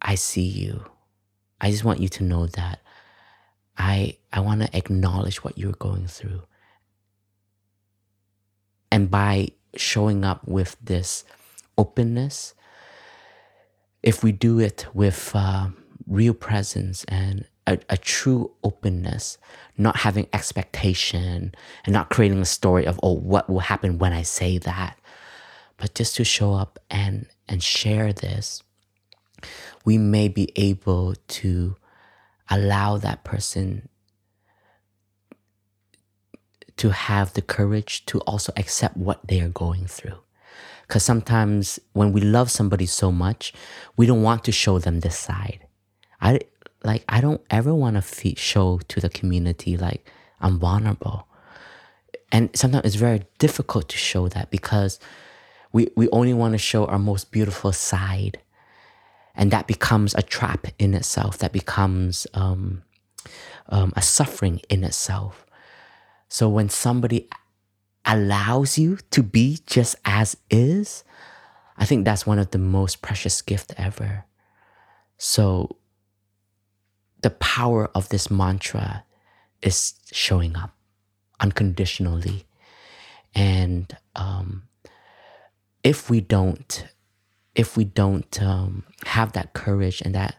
I 0.00 0.14
see 0.14 0.46
you. 0.46 0.84
I 1.60 1.72
just 1.72 1.82
want 1.82 1.98
you 1.98 2.08
to 2.10 2.22
know 2.22 2.46
that 2.46 2.80
I, 3.76 4.18
I 4.32 4.38
want 4.38 4.62
to 4.62 4.76
acknowledge 4.76 5.42
what 5.42 5.58
you're 5.58 5.72
going 5.72 6.06
through. 6.06 6.42
And 8.92 9.10
by 9.10 9.48
showing 9.74 10.24
up 10.24 10.46
with 10.46 10.76
this 10.80 11.24
openness, 11.76 12.54
if 14.04 14.22
we 14.22 14.30
do 14.30 14.60
it 14.60 14.86
with 14.94 15.32
uh, 15.34 15.70
real 16.06 16.32
presence 16.32 17.02
and 17.08 17.44
a, 17.66 17.80
a, 17.90 17.96
true 17.96 18.52
openness, 18.62 19.36
not 19.76 19.96
having 19.96 20.28
expectation 20.32 21.52
and 21.84 21.92
not 21.92 22.10
creating 22.10 22.38
a 22.38 22.44
story 22.44 22.86
of, 22.86 23.00
oh, 23.02 23.14
what 23.14 23.50
will 23.50 23.58
happen 23.58 23.98
when 23.98 24.12
I 24.12 24.22
say 24.22 24.58
that, 24.58 24.96
but 25.76 25.94
just 25.94 26.16
to 26.16 26.24
show 26.24 26.54
up 26.54 26.78
and, 26.90 27.26
and 27.48 27.62
share 27.62 28.12
this, 28.12 28.62
we 29.84 29.98
may 29.98 30.28
be 30.28 30.50
able 30.56 31.14
to 31.28 31.76
allow 32.50 32.96
that 32.96 33.24
person 33.24 33.88
to 36.76 36.90
have 36.90 37.32
the 37.32 37.42
courage 37.42 38.04
to 38.06 38.20
also 38.20 38.52
accept 38.56 38.96
what 38.96 39.26
they 39.26 39.40
are 39.40 39.48
going 39.48 39.86
through. 39.86 40.18
Because 40.86 41.02
sometimes 41.02 41.80
when 41.92 42.12
we 42.12 42.20
love 42.20 42.50
somebody 42.50 42.86
so 42.86 43.10
much, 43.10 43.52
we 43.96 44.06
don't 44.06 44.22
want 44.22 44.44
to 44.44 44.52
show 44.52 44.78
them 44.78 45.00
this 45.00 45.18
side. 45.18 45.66
I 46.20 46.40
like 46.84 47.04
I 47.08 47.20
don't 47.20 47.40
ever 47.50 47.74
want 47.74 48.02
to 48.02 48.34
show 48.36 48.78
to 48.88 49.00
the 49.00 49.08
community 49.08 49.76
like 49.76 50.08
I'm 50.40 50.58
vulnerable, 50.58 51.26
and 52.30 52.50
sometimes 52.54 52.84
it's 52.84 52.94
very 52.94 53.22
difficult 53.38 53.88
to 53.88 53.96
show 53.96 54.28
that 54.28 54.50
because 54.50 55.00
we 55.76 55.90
we 55.94 56.08
only 56.08 56.32
want 56.32 56.52
to 56.52 56.58
show 56.58 56.86
our 56.86 56.98
most 56.98 57.30
beautiful 57.30 57.70
side, 57.70 58.40
and 59.34 59.50
that 59.50 59.66
becomes 59.66 60.14
a 60.14 60.22
trap 60.22 60.68
in 60.78 60.94
itself. 60.94 61.36
That 61.36 61.52
becomes 61.52 62.26
um, 62.32 62.82
um, 63.68 63.92
a 63.94 64.00
suffering 64.00 64.62
in 64.70 64.84
itself. 64.84 65.44
So 66.28 66.48
when 66.48 66.70
somebody 66.70 67.28
allows 68.06 68.78
you 68.78 68.96
to 69.10 69.22
be 69.22 69.58
just 69.66 69.96
as 70.06 70.38
is, 70.48 71.04
I 71.76 71.84
think 71.84 72.06
that's 72.06 72.26
one 72.26 72.38
of 72.38 72.52
the 72.52 72.58
most 72.58 73.02
precious 73.02 73.42
gift 73.42 73.74
ever. 73.76 74.24
So 75.18 75.76
the 77.20 77.30
power 77.30 77.90
of 77.94 78.08
this 78.08 78.30
mantra 78.30 79.04
is 79.60 79.92
showing 80.10 80.56
up 80.56 80.72
unconditionally. 81.38 82.46
And 83.34 83.94
um, 84.14 84.65
if 85.86 86.10
we 86.10 86.20
don't 86.20 86.84
if 87.54 87.76
we 87.76 87.84
don't 87.84 88.42
um, 88.42 88.82
have 89.06 89.32
that 89.32 89.52
courage 89.54 90.02
and 90.02 90.14
that 90.16 90.34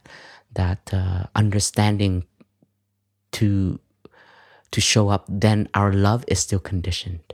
that 0.51 0.93
uh, 0.93 1.23
understanding 1.35 2.25
to 3.31 3.79
to 4.71 4.81
show 4.81 5.07
up, 5.07 5.25
then 5.29 5.69
our 5.73 5.93
love 5.93 6.25
is 6.27 6.39
still 6.39 6.59
conditioned. 6.59 7.33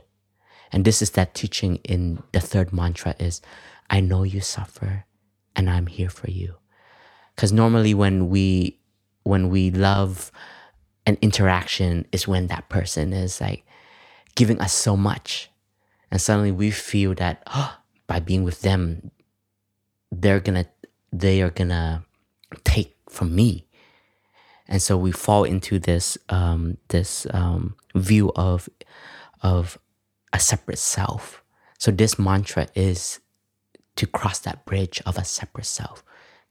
And 0.70 0.84
this 0.84 1.02
is 1.02 1.10
that 1.10 1.34
teaching 1.34 1.76
in 1.82 2.22
the 2.30 2.40
third 2.40 2.72
mantra 2.72 3.16
is 3.18 3.42
I 3.90 3.98
know 4.00 4.22
you 4.22 4.40
suffer 4.40 5.04
and 5.56 5.68
I'm 5.68 5.88
here 5.88 6.08
for 6.08 6.30
you. 6.30 6.54
Cuz 7.36 7.52
normally 7.52 7.94
when 7.94 8.28
we 8.28 8.78
when 9.24 9.50
we 9.50 9.72
love 9.72 10.30
an 11.04 11.18
interaction 11.20 12.06
is 12.12 12.28
when 12.28 12.46
that 12.46 12.68
person 12.68 13.12
is 13.12 13.40
like 13.40 13.66
giving 14.36 14.60
us 14.60 14.72
so 14.72 14.96
much 14.96 15.50
and 16.10 16.20
suddenly 16.20 16.52
we 16.52 16.70
feel 16.70 17.14
that 17.14 17.42
oh, 17.48 17.76
by 18.06 18.20
being 18.20 18.44
with 18.44 18.62
them 18.62 19.10
they're 20.10 20.40
to 20.40 20.66
they 21.12 21.42
are 21.42 21.50
to 21.50 22.02
take 22.64 22.96
from 23.08 23.34
me 23.34 23.66
and 24.66 24.80
so 24.80 24.96
we 24.96 25.12
fall 25.12 25.44
into 25.44 25.78
this 25.78 26.16
um, 26.28 26.78
this 26.88 27.26
um, 27.32 27.76
view 27.94 28.32
of 28.34 28.68
of 29.42 29.78
a 30.32 30.40
separate 30.40 30.78
self. 30.78 31.42
So 31.78 31.90
this 31.90 32.18
mantra 32.18 32.68
is 32.74 33.20
to 33.96 34.06
cross 34.06 34.38
that 34.40 34.64
bridge 34.64 35.02
of 35.04 35.18
a 35.18 35.24
separate 35.24 35.66
self, 35.66 36.02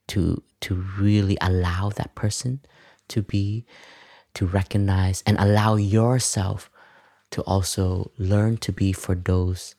to 0.07 0.43
to 0.61 0.75
really 0.75 1.37
allow 1.41 1.89
that 1.89 2.13
person 2.15 2.61
to 3.09 3.21
be, 3.21 3.65
to 4.35 4.45
recognize 4.45 5.23
and 5.25 5.37
allow 5.39 5.75
yourself 5.75 6.69
to 7.31 7.41
also 7.41 8.11
learn 8.17 8.57
to 8.57 8.71
be 8.71 8.93
for 8.93 9.15
those 9.15 9.75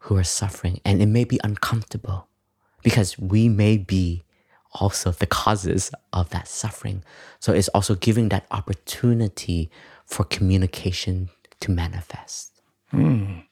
who 0.00 0.16
are 0.16 0.24
suffering. 0.24 0.80
And 0.84 1.00
it 1.00 1.06
may 1.06 1.24
be 1.24 1.40
uncomfortable 1.44 2.28
because 2.82 3.18
we 3.18 3.48
may 3.48 3.76
be 3.76 4.24
also 4.72 5.10
the 5.10 5.26
causes 5.26 5.90
of 6.12 6.30
that 6.30 6.48
suffering. 6.48 7.02
So 7.40 7.52
it's 7.52 7.68
also 7.68 7.94
giving 7.94 8.28
that 8.28 8.46
opportunity 8.50 9.70
for 10.06 10.24
communication 10.24 11.30
to 11.60 11.70
manifest. 11.70 12.60
Mm, 12.92 13.44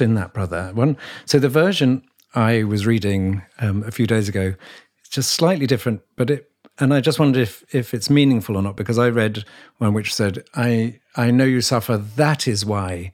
in 0.00 0.14
that, 0.14 0.34
brother. 0.34 0.70
One. 0.74 0.96
So 1.24 1.38
the 1.38 1.48
version 1.48 2.02
I 2.34 2.64
was 2.64 2.86
reading 2.86 3.42
um, 3.58 3.82
a 3.84 3.90
few 3.90 4.06
days 4.06 4.28
ago, 4.28 4.54
it's 5.00 5.08
just 5.08 5.32
slightly 5.32 5.66
different, 5.66 6.02
but 6.16 6.30
it. 6.30 6.48
And 6.78 6.94
I 6.94 7.00
just 7.00 7.18
wondered 7.18 7.42
if 7.42 7.62
if 7.74 7.92
it's 7.92 8.08
meaningful 8.08 8.56
or 8.56 8.62
not 8.62 8.76
because 8.76 8.98
I 8.98 9.10
read 9.10 9.44
one 9.76 9.92
which 9.92 10.12
said, 10.12 10.42
"I 10.54 11.00
I 11.16 11.30
know 11.30 11.44
you 11.44 11.60
suffer. 11.60 11.98
That 11.98 12.48
is 12.48 12.64
why 12.64 13.12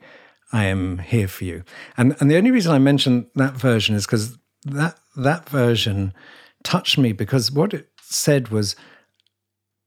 I 0.53 0.64
am 0.64 0.99
here 0.99 1.28
for 1.28 1.44
you." 1.44 1.64
And 1.96 2.16
and 2.20 2.30
the 2.30 2.36
only 2.36 2.51
reason 2.51 2.72
I 2.72 2.78
mention 2.78 3.26
that 3.34 3.55
version 3.55 3.94
is 3.94 4.07
because 4.07 4.38
that 4.64 4.99
that 5.16 5.49
version 5.49 6.12
touched 6.62 6.99
me 6.99 7.12
because 7.12 7.53
what 7.53 7.74
it 7.74 7.88
said 8.03 8.49
was, 8.49 8.76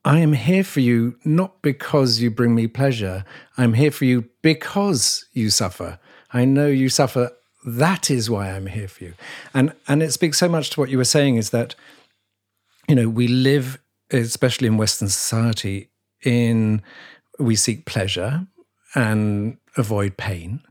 I 0.04 0.20
am 0.20 0.34
here 0.34 0.64
for 0.64 0.80
you 0.80 1.18
not 1.24 1.62
because 1.62 2.22
you 2.22 2.32
bring 2.32 2.56
me 2.56 2.68
pleasure. 2.68 3.24
I'm 3.58 3.74
here 3.74 3.92
for 3.92 4.06
you 4.06 4.26
because 4.42 5.26
you 5.34 5.50
suffer. 5.50 6.00
I 6.34 6.46
know 6.46 6.68
you 6.68 6.90
suffer. 6.90 7.32
That 7.66 8.10
is 8.10 8.30
why 8.30 8.50
I'm 8.52 8.68
here 8.68 8.88
for 8.88 9.04
you. 9.04 9.14
And 9.54 9.74
and 9.88 10.02
it 10.02 10.12
speaks 10.12 10.38
so 10.38 10.50
much 10.50 10.72
to 10.72 10.80
what 10.80 10.90
you 10.90 10.98
were 10.98 11.04
saying 11.04 11.36
is 11.36 11.52
that, 11.52 11.76
you 12.88 12.96
know, 12.96 13.10
we 13.10 13.28
live, 13.28 13.80
especially 14.12 14.68
in 14.68 14.78
Western 14.78 15.10
society, 15.10 15.92
in 16.24 16.82
we 17.40 17.56
seek 17.56 17.86
pleasure 17.86 18.48
and 18.96 19.58
avoid 19.78 20.18
pain. 20.18 20.62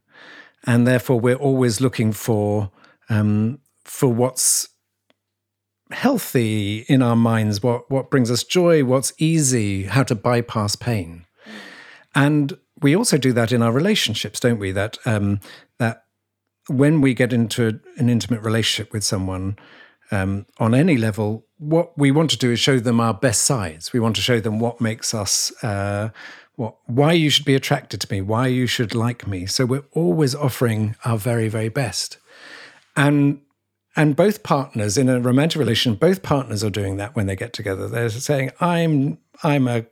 And 0.66 0.86
therefore 0.86 1.18
we're 1.18 1.36
always 1.36 1.80
looking 1.80 2.12
for 2.12 2.70
um, 3.08 3.60
for 3.84 4.08
what's 4.12 4.68
healthy 5.90 6.84
in 6.88 7.02
our 7.02 7.16
minds, 7.16 7.62
what, 7.62 7.90
what 7.90 8.10
brings 8.10 8.30
us 8.30 8.44
joy, 8.44 8.84
what's 8.84 9.12
easy, 9.18 9.84
how 9.84 10.04
to 10.04 10.14
bypass 10.14 10.76
pain. 10.76 11.24
And 12.14 12.56
we 12.80 12.94
also 12.94 13.18
do 13.18 13.32
that 13.32 13.52
in 13.52 13.62
our 13.62 13.72
relationships, 13.72 14.40
don't 14.40 14.58
we? 14.58 14.72
That 14.72 14.98
um, 15.04 15.40
that 15.78 16.04
when 16.68 17.00
we 17.00 17.14
get 17.14 17.32
into 17.32 17.80
an 17.96 18.08
intimate 18.08 18.42
relationship 18.42 18.92
with 18.92 19.04
someone 19.04 19.56
um, 20.10 20.46
on 20.58 20.74
any 20.74 20.96
level, 20.96 21.46
what 21.58 21.96
we 21.98 22.10
want 22.10 22.30
to 22.30 22.38
do 22.38 22.50
is 22.52 22.60
show 22.60 22.78
them 22.78 23.00
our 23.00 23.14
best 23.14 23.42
sides. 23.42 23.92
We 23.92 24.00
want 24.00 24.16
to 24.16 24.22
show 24.22 24.40
them 24.40 24.58
what 24.60 24.80
makes 24.80 25.14
us, 25.14 25.52
uh, 25.62 26.10
what 26.60 26.76
why 26.86 27.12
you 27.12 27.30
should 27.30 27.46
be 27.46 27.54
attracted 27.54 28.00
to 28.02 28.12
me, 28.12 28.20
why 28.20 28.46
you 28.46 28.66
should 28.66 28.94
like 28.94 29.26
me. 29.26 29.46
So 29.46 29.64
we're 29.64 29.86
always 29.92 30.34
offering 30.34 30.94
our 31.06 31.16
very 31.16 31.48
very 31.48 31.70
best, 31.70 32.18
and 32.94 33.40
and 33.96 34.14
both 34.14 34.42
partners 34.42 34.96
in 34.96 35.08
a 35.08 35.20
romantic 35.20 35.58
relation 35.58 35.94
both 35.94 36.22
partners 36.22 36.62
are 36.62 36.70
doing 36.70 36.96
that 36.96 37.16
when 37.16 37.26
they 37.26 37.34
get 37.34 37.52
together 37.52 37.88
they're 37.88 38.08
saying 38.08 38.50
i'm 38.60 39.18
i'm 39.42 39.66
a 39.66 39.84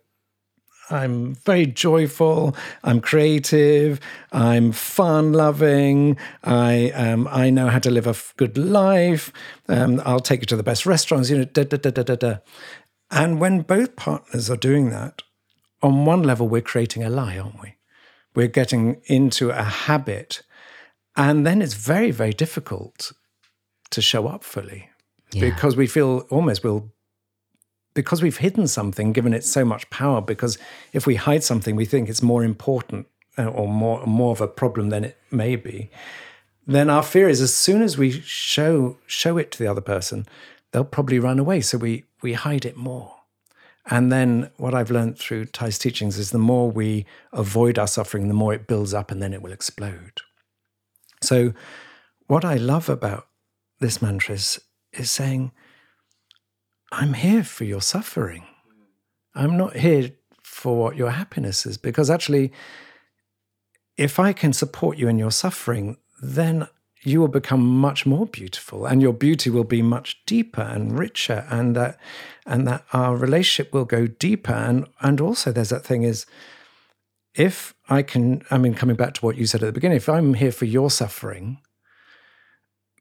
i'm 0.91 1.35
very 1.35 1.67
joyful 1.67 2.55
i'm 2.85 3.01
creative 3.01 3.99
i'm 4.31 4.71
fun 4.71 5.33
loving 5.33 6.17
i 6.45 6.91
um, 6.93 7.27
i 7.31 7.51
know 7.51 7.67
how 7.69 7.81
to 7.81 7.91
live 7.91 8.07
a 8.07 8.15
good 8.37 8.57
life 8.57 9.33
um, 9.69 10.01
i'll 10.05 10.21
take 10.21 10.41
you 10.41 10.47
to 10.47 10.57
the 10.57 10.63
best 10.63 10.87
restaurants 10.87 11.29
you 11.29 11.39
know 11.39 11.45
da, 11.45 11.65
da, 11.65 11.77
da, 11.77 11.91
da, 11.91 12.03
da, 12.03 12.15
da. 12.15 12.37
and 13.11 13.41
when 13.41 13.63
both 13.63 13.97
partners 13.97 14.49
are 14.49 14.57
doing 14.57 14.91
that 14.91 15.23
on 15.83 16.05
one 16.05 16.23
level 16.23 16.49
we're 16.49 16.61
creating 16.61 17.03
a 17.03 17.11
lie 17.11 17.39
aren't 17.39 17.61
we? 17.61 17.75
We're 18.35 18.49
getting 18.49 19.01
into 19.07 19.51
a 19.51 19.63
habit 19.63 20.43
and 21.17 21.47
then 21.47 21.63
it's 21.63 21.75
very 21.75 22.11
very 22.11 22.33
difficult 22.33 23.13
to 23.91 24.03
show 24.03 24.27
up 24.27 24.45
fully. 24.45 24.91
Yeah. 25.33 25.51
because 25.51 25.77
we 25.77 25.87
feel 25.87 26.21
almost 26.31 26.65
we'll 26.65 26.91
because 27.93 28.23
we've 28.23 28.39
hidden 28.39 28.67
something 28.67 29.13
given 29.13 29.35
it 29.35 29.45
so 29.45 29.63
much 29.63 29.91
power 29.91 30.23
because 30.23 30.57
if 30.95 31.07
we 31.07 31.17
hide 31.17 31.45
something 31.45 31.77
we 31.77 31.85
think 31.85 32.09
it's 32.09 32.23
more 32.23 32.45
important 32.45 33.07
uh, 33.37 33.45
or 33.45 33.69
more 33.69 34.07
more 34.07 34.33
of 34.33 34.41
a 34.41 34.49
problem 34.49 34.89
than 34.89 35.05
it 35.05 35.19
may 35.31 35.55
be 35.55 35.91
then 36.67 36.89
our 36.89 37.03
fear 37.03 37.29
is 37.29 37.43
as 37.43 37.53
soon 37.53 37.83
as 37.83 37.99
we 37.99 38.11
show 38.11 38.97
show 39.07 39.37
it 39.37 39.51
to 39.51 39.59
the 39.59 39.67
other 39.67 39.83
person 39.83 40.27
they'll 40.73 40.85
probably 40.85 41.19
run 41.19 41.39
away. 41.39 41.61
So 41.61 41.79
we 41.79 42.05
we 42.23 42.33
hide 42.35 42.65
it 42.65 42.77
more 42.77 43.17
and 43.91 44.13
then 44.13 44.51
what 44.59 44.75
I've 44.75 44.91
learned 44.91 45.19
through 45.19 45.47
Thay's 45.47 45.79
teachings 45.79 46.19
is 46.19 46.31
the 46.31 46.39
more 46.39 46.71
we 46.71 47.07
avoid 47.33 47.79
our 47.79 47.87
suffering, 47.87 48.29
the 48.29 48.35
more 48.35 48.53
it 48.53 48.67
builds 48.67 48.93
up 48.93 49.11
and 49.11 49.23
then 49.23 49.33
it 49.33 49.43
will 49.43 49.53
explode. 49.53 50.21
So, 51.23 51.55
what 52.27 52.45
I 52.45 52.57
love 52.57 52.91
about 52.91 53.29
this 53.81 54.03
mantra 54.03 54.35
is, 54.35 54.61
is 54.93 55.11
saying, 55.11 55.53
I'm 56.93 57.15
here 57.15 57.43
for 57.43 57.65
your 57.65 57.81
suffering. 57.81 58.45
I'm 59.35 59.57
not 59.57 59.77
here 59.77 60.13
for 60.43 60.77
what 60.77 60.97
your 60.97 61.11
happiness 61.11 61.65
is. 61.65 61.79
Because 61.79 62.11
actually, 62.11 62.53
if 63.97 64.19
I 64.19 64.33
can 64.35 64.53
support 64.53 64.99
you 64.99 65.09
in 65.09 65.19
your 65.19 65.31
suffering, 65.31 65.97
then 66.21 66.69
you 67.09 67.21
will 67.21 67.29
become 67.29 67.65
much 67.67 68.07
more 68.07 68.27
beautiful 68.27 68.87
and 68.87 69.03
your 69.03 69.13
beauty 69.13 69.51
will 69.51 69.65
be 69.65 69.83
much 69.83 70.21
deeper 70.27 70.63
and 70.63 70.99
richer 70.99 71.47
and 71.51 71.75
that 71.75 71.99
and 72.47 72.67
that 72.67 72.85
our 72.93 73.17
relationship 73.17 73.73
will 73.73 73.85
go 73.85 74.07
deeper 74.07 74.53
and 74.53 74.87
and 75.01 75.21
also 75.21 75.51
there's 75.51 75.71
that 75.71 75.85
thing 75.85 76.03
is 76.03 76.27
if 77.35 77.75
i 77.89 78.03
can 78.03 78.43
i 78.51 78.59
mean 78.59 78.75
coming 78.75 78.97
back 78.97 79.15
to 79.15 79.25
what 79.25 79.37
you 79.37 79.47
said 79.47 79.63
at 79.63 79.67
the 79.67 79.73
beginning 79.73 79.97
if 79.97 80.09
i'm 80.09 80.35
here 80.35 80.53
for 80.53 80.65
your 80.65 80.91
suffering 80.91 81.59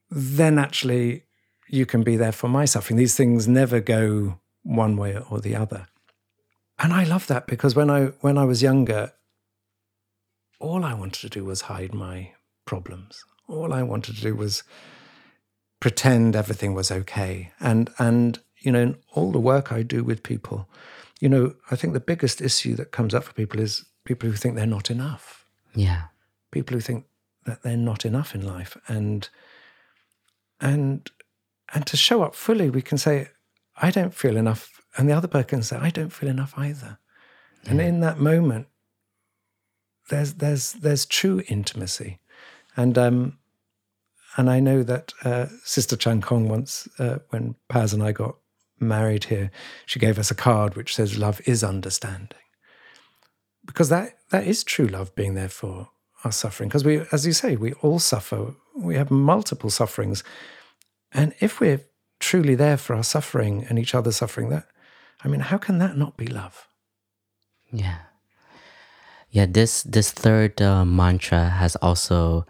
then 0.10 0.58
actually 0.58 1.24
you 1.68 1.86
can 1.86 2.04
be 2.04 2.16
there 2.16 2.32
for 2.32 2.48
my 2.48 2.66
suffering. 2.66 2.98
These 2.98 3.16
things 3.16 3.48
never 3.48 3.80
go 3.80 4.40
one 4.64 4.98
way 4.98 5.18
or 5.30 5.40
the 5.40 5.56
other. 5.56 5.88
And 6.80 6.94
I 6.94 7.04
love 7.04 7.28
that 7.28 7.48
because 7.48 7.76
when 7.76 7.90
I 7.90 8.06
when 8.22 8.38
I 8.38 8.46
was 8.46 8.62
younger, 8.62 9.14
all 10.60 10.84
I 10.84 10.94
wanted 10.94 11.22
to 11.22 11.30
do 11.30 11.44
was 11.44 11.62
hide 11.62 11.94
my 11.94 12.34
problems. 12.66 13.24
All 13.48 13.74
I 13.74 13.84
wanted 13.84 14.16
to 14.16 14.22
do 14.22 14.36
was 14.36 14.64
pretend 15.80 16.36
everything 16.36 16.74
was 16.74 16.92
okay. 16.92 17.52
And 17.60 17.90
and 17.98 18.40
you 18.60 18.72
know, 18.72 18.96
all 19.14 19.32
the 19.32 19.40
work 19.40 19.72
I 19.72 19.84
do 19.84 20.04
with 20.04 20.24
people, 20.24 20.68
you 21.20 21.30
know, 21.30 21.56
I 21.72 21.76
think 21.76 21.94
the 21.94 22.00
biggest 22.00 22.42
issue 22.42 22.76
that 22.76 22.92
comes 22.92 23.14
up 23.14 23.24
for 23.24 23.34
people 23.34 23.60
is 23.60 23.86
people 24.04 24.30
who 24.30 24.36
think 24.36 24.56
they're 24.56 24.66
not 24.66 24.90
enough. 24.90 25.46
Yeah. 25.76 26.04
People 26.52 26.76
who 26.76 26.82
think 26.82 27.06
that 27.46 27.62
they're 27.62 27.78
not 27.78 28.06
enough 28.06 28.34
in 28.34 28.46
life. 28.46 28.76
And 28.88 29.30
and 30.60 31.10
and 31.74 31.86
to 31.86 31.98
show 31.98 32.24
up 32.24 32.36
fully 32.36 32.70
we 32.70 32.82
can 32.82 32.98
say 32.98 33.30
i 33.82 33.92
don't 33.92 34.14
feel 34.14 34.38
enough 34.38 34.82
and 34.98 35.08
the 35.08 35.14
other 35.14 35.28
person 35.28 35.48
can 35.48 35.64
say 35.64 35.78
i 35.78 35.90
don't 35.90 36.14
feel 36.14 36.30
enough 36.30 36.54
either 36.58 37.00
yeah. 37.64 37.72
and 37.72 37.82
in 37.82 38.00
that 38.00 38.20
moment 38.20 38.68
there's 40.10 40.36
there's 40.36 40.74
there's 40.74 41.06
true 41.06 41.42
intimacy 41.48 42.20
and 42.78 42.98
um 42.98 43.38
and 44.38 44.50
i 44.50 44.60
know 44.60 44.84
that 44.84 45.14
uh, 45.26 45.48
sister 45.64 45.98
chan 45.98 46.22
khong 46.22 46.48
once 46.48 46.88
uh, 47.00 47.18
when 47.30 47.56
paz 47.68 47.94
and 47.94 48.04
i 48.04 48.12
got 48.12 48.36
married 48.80 49.26
here 49.26 49.52
she 49.86 50.00
gave 50.00 50.20
us 50.20 50.32
a 50.32 50.36
card 50.36 50.76
which 50.76 50.96
says 50.96 51.18
love 51.18 51.42
is 51.46 51.64
understanding 51.64 52.38
because 53.66 53.90
that 53.90 54.18
that 54.30 54.46
is 54.46 54.64
true 54.64 54.88
love 54.88 55.14
being 55.16 55.34
there 55.34 55.50
for 55.50 55.90
our 56.24 56.32
suffering 56.32 56.70
because 56.70 56.86
we 56.86 57.02
as 57.12 57.26
you 57.26 57.34
say 57.34 57.56
we 57.56 57.74
all 57.82 58.00
suffer 58.00 58.54
we 58.76 58.96
have 58.96 59.10
multiple 59.10 59.70
sufferings 59.70 60.24
and 61.12 61.34
if 61.40 61.60
we're 61.60 61.82
truly 62.20 62.56
there 62.56 62.78
for 62.78 62.96
our 62.96 63.04
suffering 63.04 63.66
and 63.70 63.78
each 63.80 63.94
other's 63.96 64.18
suffering, 64.18 64.50
that 64.50 64.66
I 65.24 65.28
mean, 65.28 65.42
how 65.42 65.58
can 65.58 65.80
that 65.80 65.98
not 65.98 66.18
be 66.18 66.28
love? 66.28 66.68
Yeah. 67.72 68.00
Yeah, 69.30 69.46
this 69.46 69.84
this 69.84 70.12
third 70.12 70.62
uh, 70.62 70.86
mantra 70.86 71.50
has 71.50 71.76
also 71.78 72.46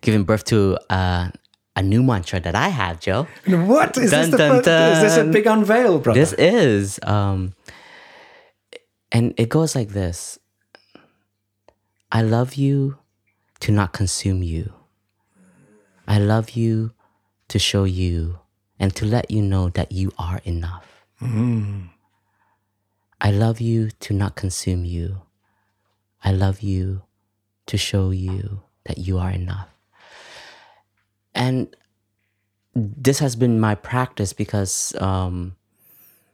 given 0.00 0.24
birth 0.24 0.44
to 0.44 0.78
uh, 0.90 1.30
a 1.74 1.82
new 1.82 2.02
mantra 2.02 2.40
that 2.40 2.54
I 2.54 2.68
have, 2.68 3.00
Jo. 3.00 3.26
What 3.46 3.96
is 3.98 4.10
Dun, 4.10 4.30
this? 4.30 4.30
The 4.30 4.62
dun, 4.62 4.92
Is 4.92 5.02
this 5.02 5.16
a 5.16 5.24
big 5.24 5.46
unveil, 5.46 5.98
brother? 5.98 6.18
This 6.18 6.32
is, 6.34 6.98
um, 7.02 7.54
and 9.12 9.34
it 9.36 9.48
goes 9.48 9.74
like 9.74 9.90
this: 9.90 10.38
I 12.10 12.22
love 12.22 12.54
you 12.54 12.98
to 13.60 13.72
not 13.72 13.92
consume 13.92 14.42
you. 14.42 14.72
I 16.08 16.18
love 16.18 16.50
you 16.50 16.92
to 17.48 17.58
show 17.58 17.84
you 17.84 18.38
and 18.78 18.94
to 18.96 19.04
let 19.04 19.30
you 19.30 19.42
know 19.42 19.70
that 19.70 19.92
you 19.92 20.12
are 20.18 20.40
enough. 20.44 20.86
I 23.20 23.30
love 23.30 23.60
you 23.60 23.90
to 23.90 24.14
not 24.14 24.36
consume 24.36 24.84
you. 24.84 25.22
I 26.22 26.32
love 26.32 26.60
you 26.60 27.02
to 27.66 27.76
show 27.76 28.10
you 28.10 28.62
that 28.84 28.98
you 28.98 29.18
are 29.18 29.30
enough. 29.30 29.68
And 31.36 31.76
this 32.74 33.20
has 33.20 33.36
been 33.36 33.60
my 33.60 33.74
practice 33.74 34.32
because 34.32 34.94
um, 35.00 35.54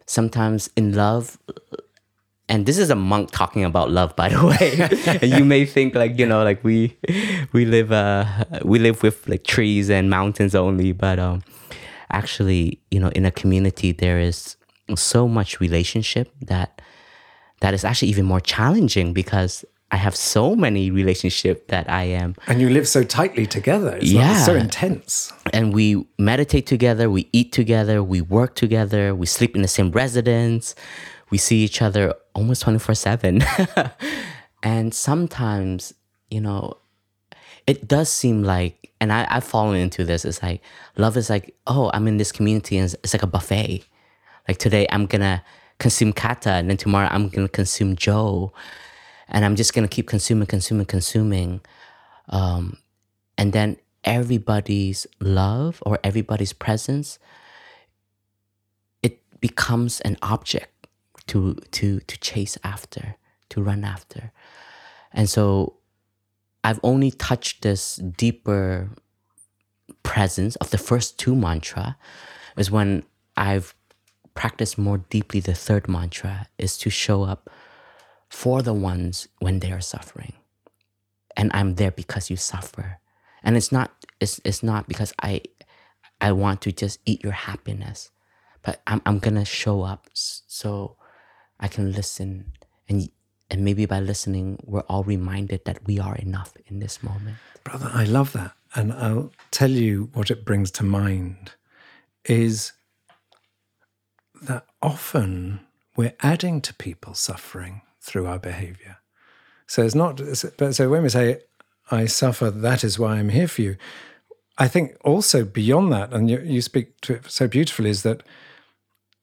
sometimes 0.07 0.71
in 0.77 0.95
love, 0.95 1.39
and 2.49 2.67
this 2.67 2.79
is 2.79 2.91
a 2.91 2.95
monk 2.95 3.31
talking 3.31 3.65
about 3.65 3.91
love, 3.91 4.15
by 4.17 4.29
the 4.29 4.47
way. 4.51 5.19
and 5.23 5.39
you 5.39 5.45
may 5.45 5.67
think 5.67 5.95
like 5.95 6.19
you 6.19 6.27
know, 6.27 6.43
like 6.43 6.63
we 6.65 6.97
we 7.53 7.65
live 7.65 7.93
uh 7.93 8.45
we 8.65 8.79
live 8.79 9.03
with 9.03 9.29
like 9.29 9.45
trees 9.45 9.91
and 9.91 10.09
mountains 10.09 10.55
only, 10.55 10.93
but 10.93 11.19
um, 11.19 11.43
actually, 12.11 12.81
you 12.91 13.01
know, 13.01 13.09
in 13.09 13.25
a 13.25 13.31
community 13.31 13.93
there 13.93 14.19
is 14.19 14.57
so 14.97 15.29
much 15.29 15.61
relationship 15.61 16.33
that 16.43 16.81
that 17.61 17.75
is 17.75 17.85
actually 17.85 18.09
even 18.09 18.25
more 18.25 18.41
challenging 18.41 19.13
because 19.13 19.65
I 19.93 19.97
have 19.97 20.17
so 20.17 20.57
many 20.57 20.91
relationship 20.91 21.69
that 21.69 21.89
I 21.91 22.05
am 22.05 22.35
and 22.47 22.63
you 22.63 22.71
live 22.71 22.89
so 22.89 23.05
tightly 23.05 23.47
together. 23.47 23.99
It's, 24.01 24.13
not, 24.13 24.31
it's 24.31 24.47
so 24.47 24.55
intense. 24.55 25.33
and 25.53 25.75
we 25.75 26.07
meditate 26.19 26.67
together, 26.67 27.11
we 27.11 27.29
eat 27.33 27.53
together, 27.53 28.03
we 28.03 28.23
work 28.23 28.55
together, 28.55 29.15
we 29.15 29.27
sleep 29.27 29.55
in 29.55 29.61
the 29.61 29.69
same 29.69 29.91
residence, 29.91 30.75
we 31.29 31.37
see 31.37 31.63
each 31.63 31.83
other 31.83 32.15
almost 32.35 32.63
24 32.63 32.95
7. 32.95 33.45
and 34.63 34.95
sometimes, 34.95 35.93
you 36.31 36.41
know, 36.41 36.79
it 37.67 37.87
does 37.87 38.09
seem 38.09 38.43
like, 38.43 38.91
and 38.99 39.13
I, 39.13 39.27
I've 39.29 39.45
fallen 39.45 39.77
into 39.77 40.05
this, 40.05 40.25
it's 40.25 40.43
like 40.43 40.63
love 40.97 41.19
is 41.19 41.29
like, 41.29 41.55
oh, 41.67 41.91
I'm 41.93 42.09
in 42.09 42.17
this 42.17 42.33
community 42.33 42.79
and 42.79 42.87
it's, 42.87 42.95
it's 43.05 43.13
like 43.13 43.23
a 43.23 43.27
buffet. 43.27 43.85
Like 44.49 44.57
today, 44.57 44.87
I'm 44.91 45.05
gonna 45.05 45.45
consume 45.79 46.15
Kata, 46.15 46.51
and 46.51 46.71
then 46.71 46.79
tomorrow, 46.79 47.09
I'm 47.11 47.29
gonna 47.29 47.49
consume 47.49 47.95
Jo. 47.95 48.53
And 49.33 49.45
I'm 49.45 49.57
just 49.57 49.75
gonna 49.75 49.89
keep 49.89 50.09
consuming, 50.09 50.49
consuming, 50.49 50.87
consuming 50.87 51.63
Um, 52.29 52.79
and 53.39 53.53
then 53.53 53.79
everybody's 54.05 55.07
love 55.21 55.83
or 55.87 55.99
everybody's 56.05 56.53
presence 56.55 57.19
it 59.03 59.21
becomes 59.41 60.01
an 60.03 60.17
object 60.23 60.89
to 61.29 61.55
to 61.73 62.01
to 62.01 62.19
chase 62.19 62.59
after 62.65 63.17
to 63.51 63.63
run 63.63 63.85
after. 63.85 64.33
And 65.13 65.29
so 65.31 65.77
i've 66.65 66.81
only 66.85 67.11
touched 67.11 67.63
this 67.63 67.97
deeper 67.97 68.91
presence 70.03 70.57
of 70.57 70.71
the 70.71 70.79
first 70.79 71.19
two 71.19 71.35
mantra 71.35 71.97
is 72.57 72.71
when 72.71 73.05
i've 73.37 73.75
practiced 74.35 74.79
more 74.79 74.99
deeply 75.11 75.41
the 75.41 75.55
third 75.55 75.89
mantra 75.89 76.49
is 76.59 76.79
to 76.79 76.91
show 76.91 77.25
up 77.25 77.51
for 78.33 78.63
the 78.63 78.73
ones 78.73 79.29
when 79.41 79.61
they 79.61 79.71
are 79.71 79.81
suffering 79.83 80.33
and 81.37 81.51
I'm 81.53 81.75
there 81.75 81.91
because 81.91 82.31
you 82.31 82.37
suffer. 82.37 82.99
And 83.45 83.59
it's 83.59 83.71
not 83.71 83.93
it's 84.21 84.41
it's 84.43 84.63
not 84.63 84.89
because 84.89 85.13
I 85.23 85.43
I 86.19 86.33
want 86.33 86.63
to 86.63 86.73
just 86.73 86.99
eat 87.05 87.23
your 87.23 87.35
happiness, 87.35 88.11
but 88.63 88.81
I'm 88.87 89.03
I'm 89.05 89.19
gonna 89.19 89.45
show 89.45 89.83
up 89.83 90.09
so 90.15 90.97
I 91.61 91.69
can 91.69 91.93
listen 91.93 92.53
and 92.89 93.11
and 93.51 93.63
maybe 93.63 93.85
by 93.85 94.01
listening 94.01 94.59
we're 94.65 94.89
all 94.89 95.05
reminded 95.05 95.67
that 95.67 95.87
we 95.87 96.01
are 96.01 96.17
enough 96.17 96.55
in 96.67 96.79
this 96.79 97.03
moment. 97.03 97.37
Brother, 97.65 97.91
I 97.93 98.05
love 98.05 98.33
that. 98.33 98.53
And 98.75 98.95
I'll 98.95 99.31
tell 99.51 99.71
you 99.71 100.09
what 100.15 100.31
it 100.31 100.47
brings 100.47 100.71
to 100.73 100.85
mind 100.85 101.53
is 102.25 102.73
that 104.41 104.65
often 104.81 105.61
we're 105.97 106.15
adding 106.21 106.63
to 106.63 106.73
people's 106.73 107.21
suffering 107.21 107.83
through 108.03 108.27
our 108.27 108.39
behavior. 108.39 108.99
So 109.67 109.83
it's 109.83 109.95
not, 109.95 110.21
but 110.59 110.75
so 110.75 110.91
when 110.91 111.03
we 111.03 111.09
say, 111.09 111.41
I 111.91 112.07
suffer, 112.07 112.51
that 112.51 112.85
is 112.85 112.99
why 112.99 113.17
I'm 113.17 113.31
here 113.31 113.49
for 113.49 113.63
you, 113.63 113.77
I 114.59 114.69
think 114.69 114.97
also 115.03 115.45
beyond 115.45 115.93
that, 115.93 116.13
and 116.13 116.29
you, 116.31 116.41
you 116.41 116.61
speak 116.61 117.01
to 117.03 117.15
it 117.15 117.31
so 117.31 117.49
beautifully, 117.49 117.91
is 117.91 118.03
that 118.03 118.23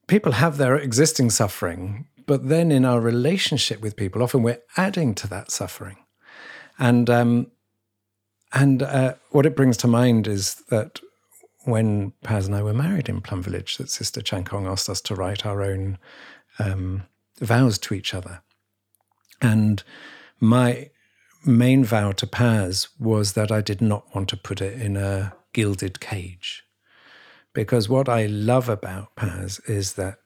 people 0.08 0.32
have 0.32 0.56
their 0.56 0.76
existing 0.76 1.30
suffering, 1.30 2.06
but 2.26 2.48
then 2.48 2.72
in 2.72 2.84
our 2.84 3.00
relationship 3.00 3.80
with 3.80 3.96
people, 3.96 4.22
often 4.22 4.42
we're 4.42 4.62
adding 4.76 5.14
to 5.16 5.28
that 5.28 5.50
suffering. 5.50 5.98
And 6.78 7.08
um, 7.08 7.50
and 8.52 8.82
uh, 8.82 9.14
what 9.30 9.46
it 9.46 9.54
brings 9.54 9.76
to 9.78 9.86
mind 9.86 10.26
is 10.26 10.56
that 10.70 11.00
when 11.64 12.12
Paz 12.24 12.46
and 12.46 12.56
I 12.56 12.62
were 12.62 12.74
married 12.74 13.08
in 13.08 13.20
Plum 13.20 13.42
Village, 13.42 13.76
that 13.76 13.90
Sister 13.90 14.22
Chan 14.22 14.44
Khong 14.44 14.66
asked 14.66 14.88
us 14.88 15.00
to 15.02 15.14
write 15.14 15.46
our 15.46 15.62
own 15.62 15.98
um, 16.58 17.04
vows 17.38 17.78
to 17.78 17.94
each 17.94 18.14
other. 18.14 18.42
And 19.40 19.82
my 20.38 20.90
main 21.44 21.84
vow 21.84 22.12
to 22.12 22.26
Paz 22.26 22.88
was 22.98 23.32
that 23.32 23.50
I 23.50 23.60
did 23.60 23.80
not 23.80 24.14
want 24.14 24.28
to 24.30 24.36
put 24.36 24.60
it 24.60 24.80
in 24.80 24.96
a 24.96 25.34
gilded 25.52 26.00
cage. 26.00 26.64
Because 27.52 27.88
what 27.88 28.08
I 28.08 28.26
love 28.26 28.68
about 28.68 29.16
Paz 29.16 29.60
is 29.66 29.94
that 29.94 30.18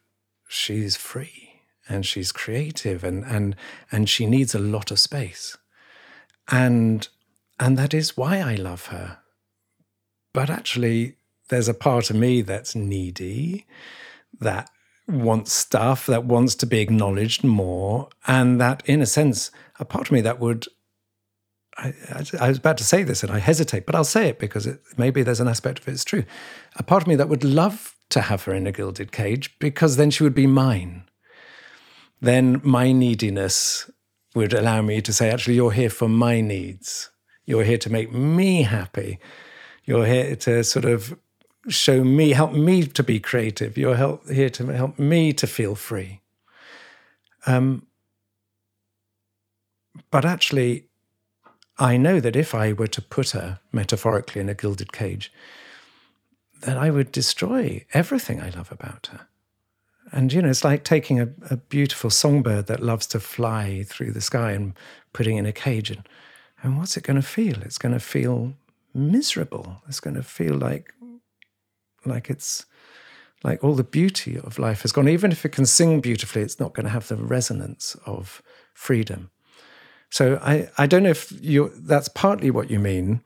she's 0.48 0.96
free 0.96 1.60
and 1.88 2.04
she's 2.04 2.32
creative 2.32 3.04
and, 3.04 3.24
and, 3.24 3.56
and 3.90 4.08
she 4.08 4.26
needs 4.26 4.54
a 4.54 4.58
lot 4.58 4.90
of 4.90 4.98
space. 4.98 5.56
And 6.50 7.08
and 7.58 7.78
that 7.78 7.94
is 7.94 8.16
why 8.16 8.38
I 8.38 8.56
love 8.56 8.86
her. 8.86 9.18
But 10.32 10.50
actually, 10.50 11.16
there's 11.48 11.68
a 11.68 11.74
part 11.74 12.10
of 12.10 12.16
me 12.16 12.42
that's 12.42 12.74
needy, 12.74 13.66
that 14.40 14.70
wants 15.06 15.52
stuff, 15.52 16.06
that 16.06 16.24
wants 16.24 16.54
to 16.56 16.66
be 16.66 16.80
acknowledged 16.80 17.44
more, 17.44 18.08
and 18.26 18.60
that, 18.60 18.82
in 18.86 19.02
a 19.02 19.06
sense, 19.06 19.50
a 19.78 19.84
part 19.84 20.08
of 20.08 20.12
me 20.12 20.20
that 20.22 20.40
would. 20.40 20.66
I, 21.76 21.92
I, 22.38 22.48
was 22.48 22.58
about 22.58 22.78
to 22.78 22.84
say 22.84 23.02
this 23.02 23.24
and 23.24 23.32
I 23.32 23.40
hesitate, 23.40 23.84
but 23.84 23.96
I'll 23.96 24.04
say 24.04 24.28
it 24.28 24.38
because 24.38 24.64
it, 24.64 24.80
maybe 24.96 25.24
there's 25.24 25.40
an 25.40 25.48
aspect 25.48 25.80
of 25.80 25.88
it 25.88 25.90
that's 25.90 26.04
true. 26.04 26.22
A 26.76 26.84
part 26.84 27.02
of 27.02 27.08
me 27.08 27.16
that 27.16 27.28
would 27.28 27.42
love 27.42 27.96
to 28.10 28.20
have 28.20 28.44
her 28.44 28.54
in 28.54 28.68
a 28.68 28.72
gilded 28.72 29.10
cage 29.10 29.58
because 29.58 29.96
then 29.96 30.12
she 30.12 30.22
would 30.22 30.36
be 30.36 30.46
mine. 30.46 31.02
Then 32.20 32.60
my 32.62 32.92
neediness 32.92 33.90
would 34.36 34.54
allow 34.54 34.82
me 34.82 35.00
to 35.02 35.12
say, 35.12 35.30
actually, 35.30 35.56
you're 35.56 35.72
here 35.72 35.90
for 35.90 36.08
my 36.08 36.40
needs. 36.40 37.10
You're 37.44 37.64
here 37.64 37.78
to 37.78 37.90
make 37.90 38.12
me 38.12 38.62
happy. 38.62 39.18
You're 39.84 40.06
here 40.06 40.36
to 40.36 40.64
sort 40.64 40.84
of 40.84 41.18
show 41.68 42.04
me, 42.04 42.30
help 42.30 42.52
me 42.52 42.86
to 42.86 43.02
be 43.02 43.20
creative. 43.20 43.78
You're 43.78 43.96
help, 43.96 44.28
here 44.28 44.50
to 44.50 44.66
help 44.66 44.98
me 44.98 45.32
to 45.32 45.46
feel 45.46 45.74
free. 45.74 46.20
Um, 47.46 47.86
but 50.10 50.24
actually, 50.24 50.86
I 51.78 51.96
know 51.96 52.20
that 52.20 52.36
if 52.36 52.54
I 52.54 52.72
were 52.72 52.86
to 52.88 53.02
put 53.02 53.30
her 53.30 53.60
metaphorically 53.72 54.40
in 54.40 54.48
a 54.48 54.54
gilded 54.54 54.92
cage, 54.92 55.32
then 56.60 56.78
I 56.78 56.90
would 56.90 57.12
destroy 57.12 57.84
everything 57.92 58.40
I 58.40 58.50
love 58.50 58.70
about 58.70 59.08
her. 59.12 59.26
And, 60.12 60.32
you 60.32 60.42
know, 60.42 60.50
it's 60.50 60.64
like 60.64 60.84
taking 60.84 61.20
a, 61.20 61.28
a 61.50 61.56
beautiful 61.56 62.10
songbird 62.10 62.66
that 62.66 62.82
loves 62.82 63.06
to 63.08 63.20
fly 63.20 63.84
through 63.86 64.12
the 64.12 64.20
sky 64.20 64.52
and 64.52 64.74
putting 65.12 65.36
in 65.36 65.46
a 65.46 65.52
cage. 65.52 65.90
And, 65.90 66.08
and 66.62 66.78
what's 66.78 66.96
it 66.96 67.02
going 67.02 67.20
to 67.20 67.26
feel? 67.26 67.60
It's 67.62 67.78
going 67.78 67.94
to 67.94 68.00
feel 68.00 68.54
miserable. 68.94 69.82
It's 69.88 70.00
going 70.00 70.14
to 70.14 70.22
feel 70.22 70.54
like, 70.54 70.94
like 72.06 72.30
it's 72.30 72.66
like 73.42 73.62
all 73.62 73.74
the 73.74 73.84
beauty 73.84 74.38
of 74.38 74.58
life 74.58 74.82
has 74.82 74.92
gone. 74.92 75.08
Even 75.08 75.30
if 75.30 75.44
it 75.44 75.52
can 75.52 75.66
sing 75.66 76.00
beautifully, 76.00 76.42
it's 76.42 76.58
not 76.58 76.72
going 76.74 76.84
to 76.84 76.92
have 76.92 77.08
the 77.08 77.16
resonance 77.16 77.96
of 78.06 78.42
freedom. 78.72 79.30
So 80.10 80.38
I, 80.42 80.68
I 80.78 80.86
don't 80.86 81.02
know 81.02 81.10
if 81.10 81.32
you 81.40 81.72
that's 81.74 82.08
partly 82.08 82.50
what 82.50 82.70
you 82.70 82.78
mean, 82.78 83.20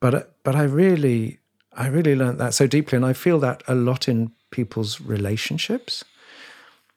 but 0.00 0.34
but 0.42 0.56
I 0.56 0.62
really 0.64 1.38
I 1.72 1.86
really 1.86 2.16
learned 2.16 2.40
that 2.40 2.54
so 2.54 2.66
deeply, 2.66 2.96
and 2.96 3.06
I 3.06 3.12
feel 3.12 3.38
that 3.40 3.62
a 3.68 3.74
lot 3.74 4.08
in 4.08 4.32
people's 4.50 5.00
relationships. 5.00 6.04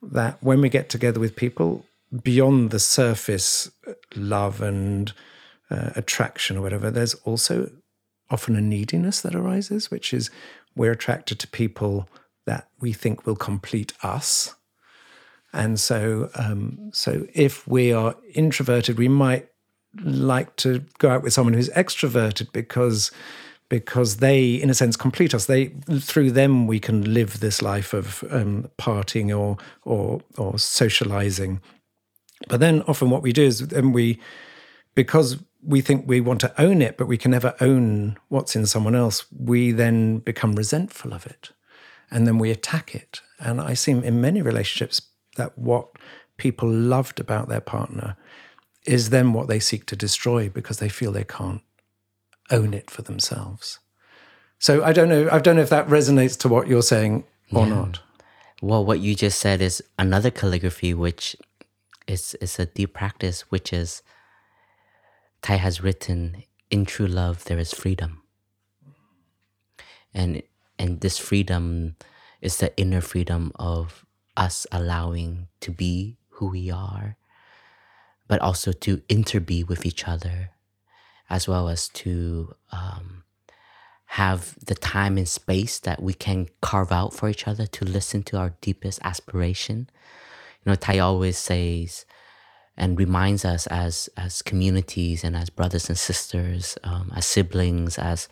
That 0.01 0.41
when 0.41 0.59
we 0.59 0.67
get 0.67 0.89
together 0.89 1.19
with 1.19 1.36
people, 1.36 1.86
beyond 2.23 2.71
the 2.71 2.79
surface 2.79 3.71
love 4.15 4.61
and 4.61 5.13
uh, 5.69 5.91
attraction 5.95 6.57
or 6.57 6.61
whatever, 6.61 6.91
there's 6.91 7.13
also 7.25 7.69
often 8.29 8.55
a 8.55 8.61
neediness 8.61 9.21
that 9.21 9.36
arises, 9.36 9.91
which 9.91 10.13
is 10.13 10.29
we're 10.76 10.91
attracted 10.91 11.39
to 11.39 11.47
people 11.47 12.07
that 12.45 12.67
we 12.80 12.93
think 12.93 13.26
will 13.26 13.36
complete 13.36 13.93
us. 14.03 14.55
And 15.53 15.80
so, 15.80 16.30
um, 16.36 16.89
so 16.93 17.28
if 17.34 17.67
we 17.67 17.93
are 17.93 18.15
introverted, 18.34 18.97
we 18.97 19.07
might 19.07 19.49
like 20.03 20.55
to 20.57 20.84
go 20.97 21.09
out 21.09 21.21
with 21.21 21.34
someone 21.34 21.53
who's 21.53 21.69
extroverted 21.69 22.51
because 22.51 23.11
because 23.69 24.17
they, 24.17 24.53
in 24.53 24.69
a 24.69 24.74
sense, 24.74 24.95
complete 24.95 25.34
us. 25.34 25.45
They 25.45 25.67
through 25.99 26.32
them 26.32 26.67
we 26.67 26.80
can 26.80 27.13
live 27.13 27.39
this 27.39 27.61
life 27.61 27.93
of 27.93 28.24
um, 28.30 28.69
partying 28.78 29.36
or 29.36 29.57
or 29.84 30.21
or 30.38 30.59
socializing. 30.59 31.61
But 32.47 32.59
then 32.59 32.82
often 32.84 33.09
what 33.09 33.21
we 33.21 33.32
do 33.32 33.43
is 33.43 33.67
then 33.67 33.91
we 33.91 34.19
because 34.95 35.38
we 35.66 35.82
think 35.82 36.07
we 36.07 36.22
want 36.22 36.41
to 36.41 36.61
own 36.61 36.82
it, 36.82 36.97
but 36.97 37.07
we 37.07 37.18
can 37.18 37.32
never 37.32 37.55
own 37.61 38.18
what's 38.30 38.55
in 38.55 38.66
someone 38.66 38.95
else, 38.95 39.26
we 39.32 39.72
then 39.72 40.20
become 40.20 40.53
resentful 40.55 41.14
of 41.14 41.26
it 41.26 41.51
and 42.14 42.28
then 42.28 42.38
we 42.38 42.51
attack 42.51 42.93
it. 42.93 43.22
And 43.39 43.59
I 43.59 43.74
see 43.74 43.91
in 43.91 44.22
many 44.22 44.41
relationships 44.41 45.01
that 45.36 45.57
what 45.57 45.89
people 46.38 46.70
loved 46.70 47.20
about 47.20 47.49
their 47.49 47.59
partner 47.59 48.16
is 48.86 49.09
then 49.09 49.34
what 49.34 49.47
they 49.47 49.59
seek 49.59 49.86
to 49.88 49.95
destroy 49.95 50.47
because 50.47 50.78
they 50.78 50.89
feel 50.89 51.11
they 51.11 51.24
can't 51.24 51.61
own 52.51 52.74
it 52.74 52.91
for 52.91 53.01
themselves. 53.01 53.80
So 54.59 54.84
I 54.84 54.93
don't 54.93 55.09
know. 55.09 55.28
I 55.32 55.39
don't 55.39 55.55
know 55.55 55.61
if 55.61 55.70
that 55.70 55.88
resonates 55.88 56.38
to 56.39 56.47
what 56.47 56.68
you're 56.68 56.84
saying 56.84 57.24
or 57.51 57.66
yeah. 57.66 57.74
not. 57.74 57.99
Well, 58.61 58.86
what 58.86 58.99
you 58.99 59.16
just 59.16 59.39
said 59.39 59.61
is 59.61 59.84
another 59.97 60.30
calligraphy, 60.30 60.93
which 60.93 61.36
is 62.07 62.36
is 62.36 62.59
a 62.59 62.68
deep 62.68 62.93
practice, 62.93 63.41
which 63.49 63.74
is 63.74 64.03
Thay 65.43 65.57
has 65.57 65.81
written, 65.81 66.43
"In 66.71 66.85
true 66.85 67.07
love, 67.07 67.43
there 67.45 67.59
is 67.59 67.73
freedom," 67.73 68.23
and 70.13 70.41
and 70.79 71.01
this 71.01 71.17
freedom 71.19 71.95
is 72.41 72.57
the 72.57 72.75
inner 72.77 73.01
freedom 73.01 73.51
of 73.55 74.05
us 74.35 74.65
allowing 74.71 75.47
to 75.59 75.71
be 75.71 76.17
who 76.29 76.47
we 76.49 76.71
are, 76.71 77.17
but 78.27 78.39
also 78.41 78.71
to 78.71 78.97
interbe 79.09 79.67
with 79.67 79.85
each 79.85 80.07
other, 80.07 80.51
as 81.29 81.47
well 81.47 81.69
as 81.69 81.89
to 81.89 82.55
um, 82.71 83.23
have 84.05 84.57
the 84.65 84.75
time 84.75 85.17
and 85.17 85.27
space 85.27 85.77
that 85.79 86.01
we 86.01 86.13
can 86.13 86.47
carve 86.61 86.91
out 86.91 87.13
for 87.13 87.29
each 87.29 87.47
other 87.47 87.67
to 87.67 87.85
listen 87.85 88.23
to 88.23 88.37
our 88.37 88.55
deepest 88.61 88.99
aspiration. 89.03 89.89
You 90.63 90.71
know, 90.71 90.75
Thay 90.75 90.99
always 90.99 91.37
says, 91.37 92.05
and 92.76 92.97
reminds 92.97 93.45
us 93.45 93.67
as 93.67 94.09
as 94.17 94.41
communities 94.41 95.24
and 95.24 95.36
as 95.36 95.49
brothers 95.49 95.89
and 95.89 95.97
sisters, 95.97 96.78
um, 96.84 97.11
as 97.15 97.26
siblings, 97.26 97.99
as 97.99 98.28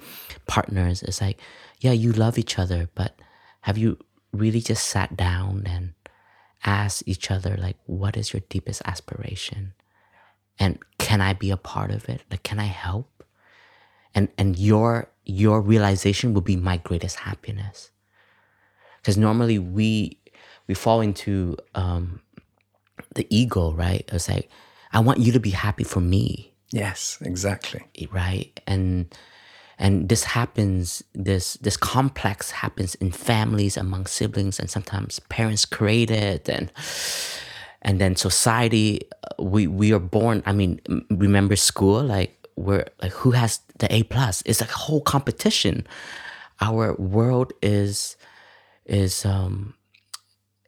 partners. 0.48 1.04
It's 1.04 1.22
like, 1.22 1.40
yeah, 1.80 1.92
you 1.92 2.12
love 2.12 2.38
each 2.38 2.58
other, 2.58 2.90
but 2.96 3.16
have 3.62 3.78
you 3.78 3.98
really 4.34 4.62
just 4.62 4.88
sat 4.88 5.16
down 5.16 5.64
and 5.66 5.94
asked 6.64 7.04
each 7.06 7.30
other 7.30 7.58
like, 7.58 7.78
what 7.86 8.18
is 8.18 8.34
your 8.34 8.42
deepest 8.50 8.82
aspiration, 8.86 9.74
and 10.60 10.80
can 10.98 11.22
I 11.22 11.34
be 11.34 11.52
a 11.52 11.58
part 11.58 11.92
of 11.92 12.10
it? 12.10 12.22
Like, 12.30 12.44
can 12.44 12.60
I 12.60 12.66
help? 12.66 13.24
And 14.16 14.30
and 14.38 14.58
your 14.58 15.08
your 15.24 15.62
realization 15.62 16.34
will 16.34 16.42
be 16.42 16.56
my 16.56 16.78
greatest 16.78 17.18
happiness. 17.18 17.92
Because 18.98 19.18
normally 19.18 19.60
we 19.60 20.18
we 20.68 20.74
fall 20.74 21.02
into 21.02 21.58
um, 21.76 22.22
the 23.16 23.28
ego, 23.30 23.72
right? 23.74 24.08
It's 24.12 24.30
like, 24.30 24.50
I 24.94 25.00
want 25.00 25.20
you 25.20 25.32
to 25.32 25.40
be 25.40 25.52
happy 25.52 25.84
for 25.84 26.02
me. 26.02 26.54
Yes, 26.72 27.18
exactly. 27.22 27.82
Right. 28.12 28.60
And 28.68 29.14
and 29.78 30.10
this 30.10 30.24
happens, 30.24 31.04
this 31.14 31.56
this 31.56 31.76
complex 31.76 32.52
happens 32.52 32.96
in 32.96 33.12
families 33.12 33.78
among 33.78 34.06
siblings 34.06 34.60
and 34.60 34.70
sometimes 34.70 35.20
parents 35.30 35.66
create 35.66 36.12
it 36.12 36.48
and 36.48 36.72
and 37.82 38.00
then 38.00 38.16
society 38.16 39.02
uh, 39.24 39.44
we 39.44 39.68
we 39.68 39.92
are 39.92 40.00
born 40.00 40.44
i 40.46 40.52
mean 40.52 40.80
remember 41.10 41.56
school 41.56 42.02
like 42.04 42.48
we're 42.56 42.86
like 43.02 43.12
who 43.12 43.32
has 43.32 43.60
the 43.80 43.94
a 43.94 44.04
plus 44.04 44.44
it's 44.46 44.62
like 44.62 44.70
a 44.70 44.78
whole 44.78 45.02
competition 45.02 45.86
our 46.60 46.94
world 46.96 47.54
is 47.62 48.16
is 48.86 49.26
um 49.26 49.74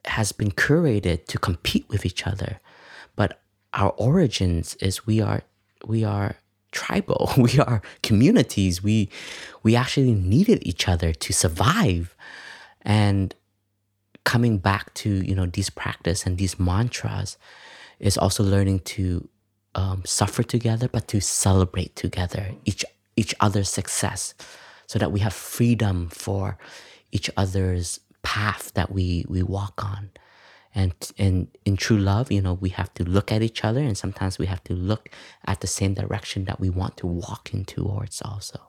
has 0.06 0.32
been 0.32 0.50
curated 0.50 1.26
to 1.26 1.38
compete 1.38 1.86
with 1.88 2.04
each 2.04 2.26
other. 2.26 2.60
But 3.16 3.40
our 3.72 3.90
origins 3.90 4.74
is 4.76 5.06
we 5.06 5.20
are 5.20 5.42
we 5.86 6.04
are 6.04 6.36
tribal. 6.74 7.32
We 7.38 7.58
are 7.60 7.80
communities. 8.02 8.82
We 8.82 9.08
we 9.62 9.76
actually 9.76 10.14
needed 10.14 10.66
each 10.66 10.88
other 10.88 11.12
to 11.12 11.32
survive. 11.32 12.14
And 12.82 13.34
coming 14.24 14.58
back 14.58 14.92
to 14.94 15.08
you 15.08 15.34
know 15.34 15.46
these 15.46 15.70
practice 15.70 16.26
and 16.26 16.36
these 16.38 16.58
mantras 16.58 17.38
is 17.98 18.18
also 18.18 18.42
learning 18.42 18.80
to 18.80 19.28
um, 19.74 20.02
suffer 20.04 20.42
together, 20.42 20.88
but 20.88 21.08
to 21.08 21.20
celebrate 21.20 21.96
together 21.96 22.52
each 22.64 22.84
each 23.16 23.34
other's 23.40 23.70
success, 23.70 24.34
so 24.86 24.98
that 24.98 25.12
we 25.12 25.20
have 25.20 25.32
freedom 25.32 26.08
for 26.10 26.58
each 27.12 27.30
other's 27.36 28.00
path 28.24 28.72
that 28.74 28.90
we 28.90 29.24
we 29.28 29.42
walk 29.42 29.84
on. 29.84 30.10
And 30.74 30.92
and 31.16 31.46
in 31.64 31.76
true 31.76 31.98
love 31.98 32.32
you 32.32 32.42
know 32.42 32.54
we 32.54 32.70
have 32.70 32.92
to 32.94 33.04
look 33.04 33.30
at 33.30 33.42
each 33.42 33.62
other 33.64 33.80
and 33.80 33.96
sometimes 33.96 34.38
we 34.38 34.46
have 34.46 34.64
to 34.64 34.74
look 34.74 35.08
at 35.46 35.60
the 35.60 35.68
same 35.68 35.94
direction 35.94 36.46
that 36.46 36.58
we 36.58 36.68
want 36.68 36.96
to 36.96 37.06
walk 37.06 37.54
in 37.54 37.64
towards 37.64 38.20
also. 38.22 38.60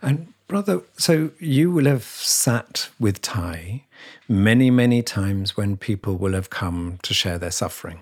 And 0.00 0.32
brother 0.48 0.80
so 0.96 1.30
you 1.38 1.70
will 1.70 1.84
have 1.84 2.04
sat 2.04 2.88
with 2.98 3.20
Thay 3.20 3.84
many 4.28 4.70
many 4.70 5.02
times 5.02 5.56
when 5.58 5.76
people 5.76 6.16
will 6.16 6.32
have 6.32 6.48
come 6.48 6.98
to 7.02 7.12
share 7.12 7.38
their 7.38 7.50
suffering. 7.50 8.00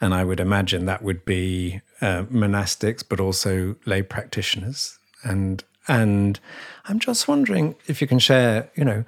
And 0.00 0.14
i 0.14 0.24
would 0.24 0.40
imagine 0.40 0.86
that 0.86 1.02
would 1.02 1.24
be 1.24 1.80
uh, 2.00 2.22
monastics 2.42 3.02
but 3.06 3.20
also 3.20 3.76
lay 3.84 4.02
practitioners. 4.02 4.98
And 5.22 5.64
and 5.88 6.38
i'm 6.84 6.98
just 6.98 7.26
wondering 7.26 7.74
if 7.86 8.00
you 8.00 8.06
can 8.06 8.18
share 8.18 8.70
you 8.76 8.84
know 8.84 9.04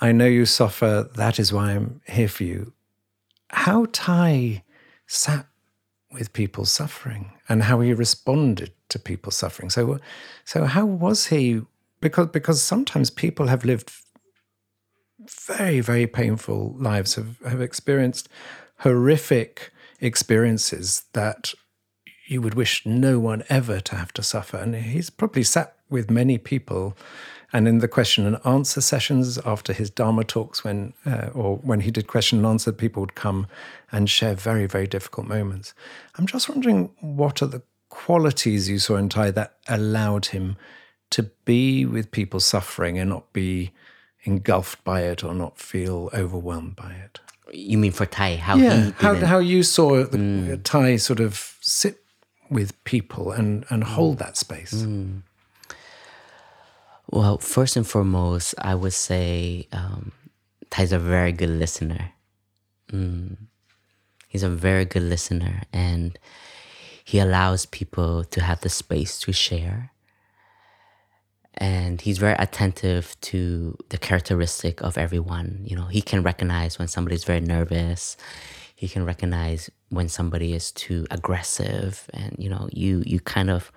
I 0.00 0.12
know 0.12 0.26
you 0.26 0.46
suffer. 0.46 1.08
That 1.14 1.38
is 1.38 1.52
why 1.52 1.72
I'm 1.72 2.00
here 2.06 2.28
for 2.28 2.44
you. 2.44 2.72
How 3.48 3.86
Thay 3.86 4.64
sat 5.06 5.46
with 6.12 6.32
people 6.32 6.64
suffering 6.64 7.32
and 7.48 7.62
how 7.64 7.80
he 7.80 7.92
responded 7.92 8.72
to 8.88 8.98
people 8.98 9.32
suffering. 9.32 9.70
So, 9.70 9.98
so 10.44 10.64
how 10.64 10.84
was 10.84 11.26
he? 11.26 11.62
Because 12.00 12.28
because 12.28 12.62
sometimes 12.62 13.10
people 13.10 13.46
have 13.46 13.64
lived 13.64 13.90
very 15.46 15.80
very 15.80 16.06
painful 16.06 16.76
lives, 16.78 17.14
have 17.14 17.38
have 17.40 17.60
experienced 17.60 18.28
horrific 18.80 19.72
experiences 20.00 21.04
that 21.14 21.54
you 22.26 22.42
would 22.42 22.54
wish 22.54 22.84
no 22.84 23.18
one 23.18 23.44
ever 23.48 23.80
to 23.80 23.96
have 23.96 24.12
to 24.12 24.22
suffer. 24.22 24.58
And 24.58 24.74
he's 24.74 25.10
probably 25.10 25.44
sat 25.44 25.76
with 25.88 26.10
many 26.10 26.38
people 26.38 26.96
and 27.52 27.68
in 27.68 27.78
the 27.78 27.88
question 27.88 28.26
and 28.26 28.38
answer 28.44 28.80
sessions 28.80 29.38
after 29.44 29.72
his 29.72 29.90
Dharma 29.90 30.24
talks, 30.24 30.64
when 30.64 30.92
uh, 31.04 31.28
or 31.32 31.56
when 31.58 31.80
he 31.80 31.90
did 31.90 32.06
question 32.06 32.38
and 32.38 32.46
answer, 32.46 32.72
people 32.72 33.00
would 33.00 33.14
come 33.14 33.46
and 33.92 34.10
share 34.10 34.34
very, 34.34 34.66
very 34.66 34.86
difficult 34.86 35.26
moments. 35.26 35.74
I'm 36.16 36.26
just 36.26 36.48
wondering 36.48 36.90
what 37.00 37.42
are 37.42 37.46
the 37.46 37.62
qualities 37.88 38.68
you 38.68 38.78
saw 38.78 38.96
in 38.96 39.08
Thay 39.08 39.30
that 39.30 39.56
allowed 39.68 40.26
him 40.26 40.56
to 41.10 41.24
be 41.44 41.86
with 41.86 42.10
people 42.10 42.40
suffering 42.40 42.98
and 42.98 43.10
not 43.10 43.32
be 43.32 43.72
engulfed 44.24 44.82
by 44.84 45.02
it 45.02 45.22
or 45.22 45.34
not 45.34 45.58
feel 45.58 46.10
overwhelmed 46.12 46.76
by 46.76 46.92
it. 46.92 47.20
You 47.52 47.78
mean 47.78 47.92
for 47.92 48.06
Thay? 48.06 48.36
How 48.36 48.56
yeah, 48.56 48.90
how, 48.98 49.14
how 49.14 49.38
you 49.38 49.62
saw 49.62 50.04
the, 50.04 50.18
mm. 50.18 51.00
Sort 51.00 51.20
of 51.20 51.56
sit 51.60 52.02
with 52.50 52.82
people 52.84 53.30
and, 53.30 53.64
and 53.70 53.84
hold 53.84 54.18
that 54.18 54.36
space. 54.36 54.74
Mm. 54.74 55.22
Well, 57.10 57.38
first 57.38 57.76
and 57.76 57.86
foremost, 57.86 58.54
I 58.58 58.74
would 58.74 58.92
say 58.92 59.68
um, 59.72 60.12
Thay's 60.70 60.92
a 60.92 60.98
very 60.98 61.32
good 61.32 61.50
listener. 61.50 62.12
Mm. 62.92 63.36
He's 64.28 64.42
a 64.42 64.48
very 64.48 64.84
good 64.84 65.02
listener, 65.02 65.62
and 65.72 66.18
he 67.04 67.18
allows 67.18 67.64
people 67.66 68.24
to 68.24 68.40
have 68.42 68.60
the 68.60 68.68
space 68.68 69.20
to 69.20 69.32
share. 69.32 69.92
And 71.54 72.00
he's 72.00 72.18
very 72.18 72.34
attentive 72.38 73.16
to 73.22 73.78
the 73.88 73.96
characteristic 73.96 74.82
of 74.82 74.98
everyone. 74.98 75.62
You 75.64 75.76
know, 75.76 75.86
he 75.86 76.02
can 76.02 76.22
recognize 76.22 76.78
when 76.78 76.88
somebody's 76.88 77.24
very 77.24 77.40
nervous. 77.40 78.16
He 78.74 78.88
can 78.88 79.06
recognize 79.06 79.70
when 79.88 80.08
somebody 80.08 80.52
is 80.52 80.70
too 80.72 81.06
aggressive, 81.10 82.10
and 82.12 82.34
you 82.38 82.50
know, 82.50 82.68
you 82.72 83.02
you 83.06 83.20
kind 83.20 83.48
of 83.48 83.72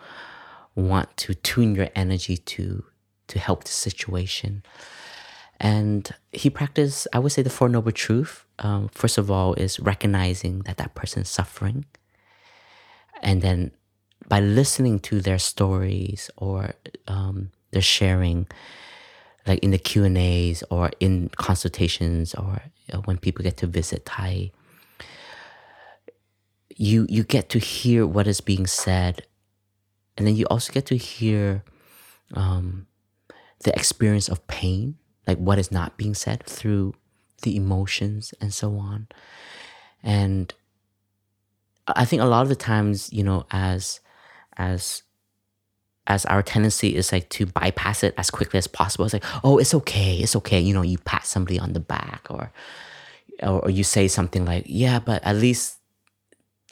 want 0.76 1.16
to 1.18 1.34
tune 1.36 1.76
your 1.76 1.90
energy 1.96 2.36
to 2.36 2.84
to 3.30 3.40
help 3.40 3.64
the 3.64 3.72
situation. 3.72 4.64
And 5.60 6.10
he 6.32 6.50
practiced, 6.50 7.08
I 7.12 7.20
would 7.20 7.32
say, 7.32 7.42
the 7.42 7.50
Four 7.50 7.70
Noble 7.70 7.92
Truth. 7.92 8.46
Um, 8.60 8.90
first 8.90 9.18
of 9.18 9.30
all, 9.30 9.54
is 9.56 9.80
recognizing 9.80 10.60
that 10.60 10.78
that 10.78 10.96
person 10.96 11.22
is 11.22 11.30
suffering. 11.30 11.86
And 13.22 13.42
then 13.42 13.72
by 14.28 14.40
listening 14.40 15.00
to 15.00 15.22
their 15.22 15.40
stories 15.40 16.30
or 16.38 16.76
um, 17.08 17.52
their 17.72 17.82
sharing, 17.82 18.48
like 19.46 19.60
in 19.60 19.72
the 19.72 19.78
Q 19.78 20.06
and 20.06 20.18
A's 20.18 20.64
or 20.70 20.92
in 21.00 21.30
consultations 21.36 22.34
or 22.36 22.62
uh, 22.94 23.00
when 23.00 23.18
people 23.18 23.44
get 23.44 23.58
to 23.58 23.68
visit 23.68 24.06
Thay, 24.06 24.52
you 26.76 27.06
you 27.10 27.24
get 27.24 27.50
to 27.50 27.60
hear 27.60 28.08
what 28.08 28.28
is 28.28 28.40
being 28.40 28.66
said, 28.66 29.28
and 30.18 30.26
then 30.26 30.36
you 30.38 30.46
also 30.46 30.72
get 30.72 30.86
to 30.86 30.96
hear 30.96 31.64
um, 32.34 32.88
the 33.64 33.76
experience 33.76 34.30
of 34.30 34.46
pain, 34.48 34.96
like 35.28 35.38
what 35.38 35.60
is 35.60 35.72
not 35.72 35.98
being 35.98 36.14
said 36.14 36.44
through 36.44 36.94
the 37.42 37.56
emotions 37.56 38.34
and 38.42 38.54
so 38.54 38.78
on, 38.78 39.08
and 40.04 40.54
I 41.88 42.06
think 42.06 42.22
a 42.22 42.26
lot 42.26 42.44
of 42.44 42.50
the 42.50 42.56
times, 42.56 43.12
you 43.12 43.24
know, 43.24 43.46
as 43.52 44.00
as 44.58 45.04
as 46.08 46.26
our 46.26 46.42
tendency 46.42 46.96
is 46.96 47.12
like 47.12 47.30
to 47.30 47.46
bypass 47.46 48.04
it 48.04 48.14
as 48.18 48.30
quickly 48.30 48.58
as 48.58 48.68
possible. 48.68 49.06
It's 49.06 49.14
like, 49.14 49.26
oh, 49.44 49.58
it's 49.58 49.74
okay, 49.76 50.18
it's 50.18 50.36
okay. 50.38 50.60
You 50.60 50.74
know, 50.74 50.82
you 50.82 50.98
pat 50.98 51.26
somebody 51.26 51.60
on 51.60 51.74
the 51.74 51.80
back 51.80 52.28
or 52.30 52.52
or, 53.42 53.70
you 53.70 53.86
say 53.86 54.10
something 54.10 54.44
like, 54.44 54.66
yeah, 54.68 55.00
but 55.00 55.24
at 55.24 55.38
least 55.38 55.79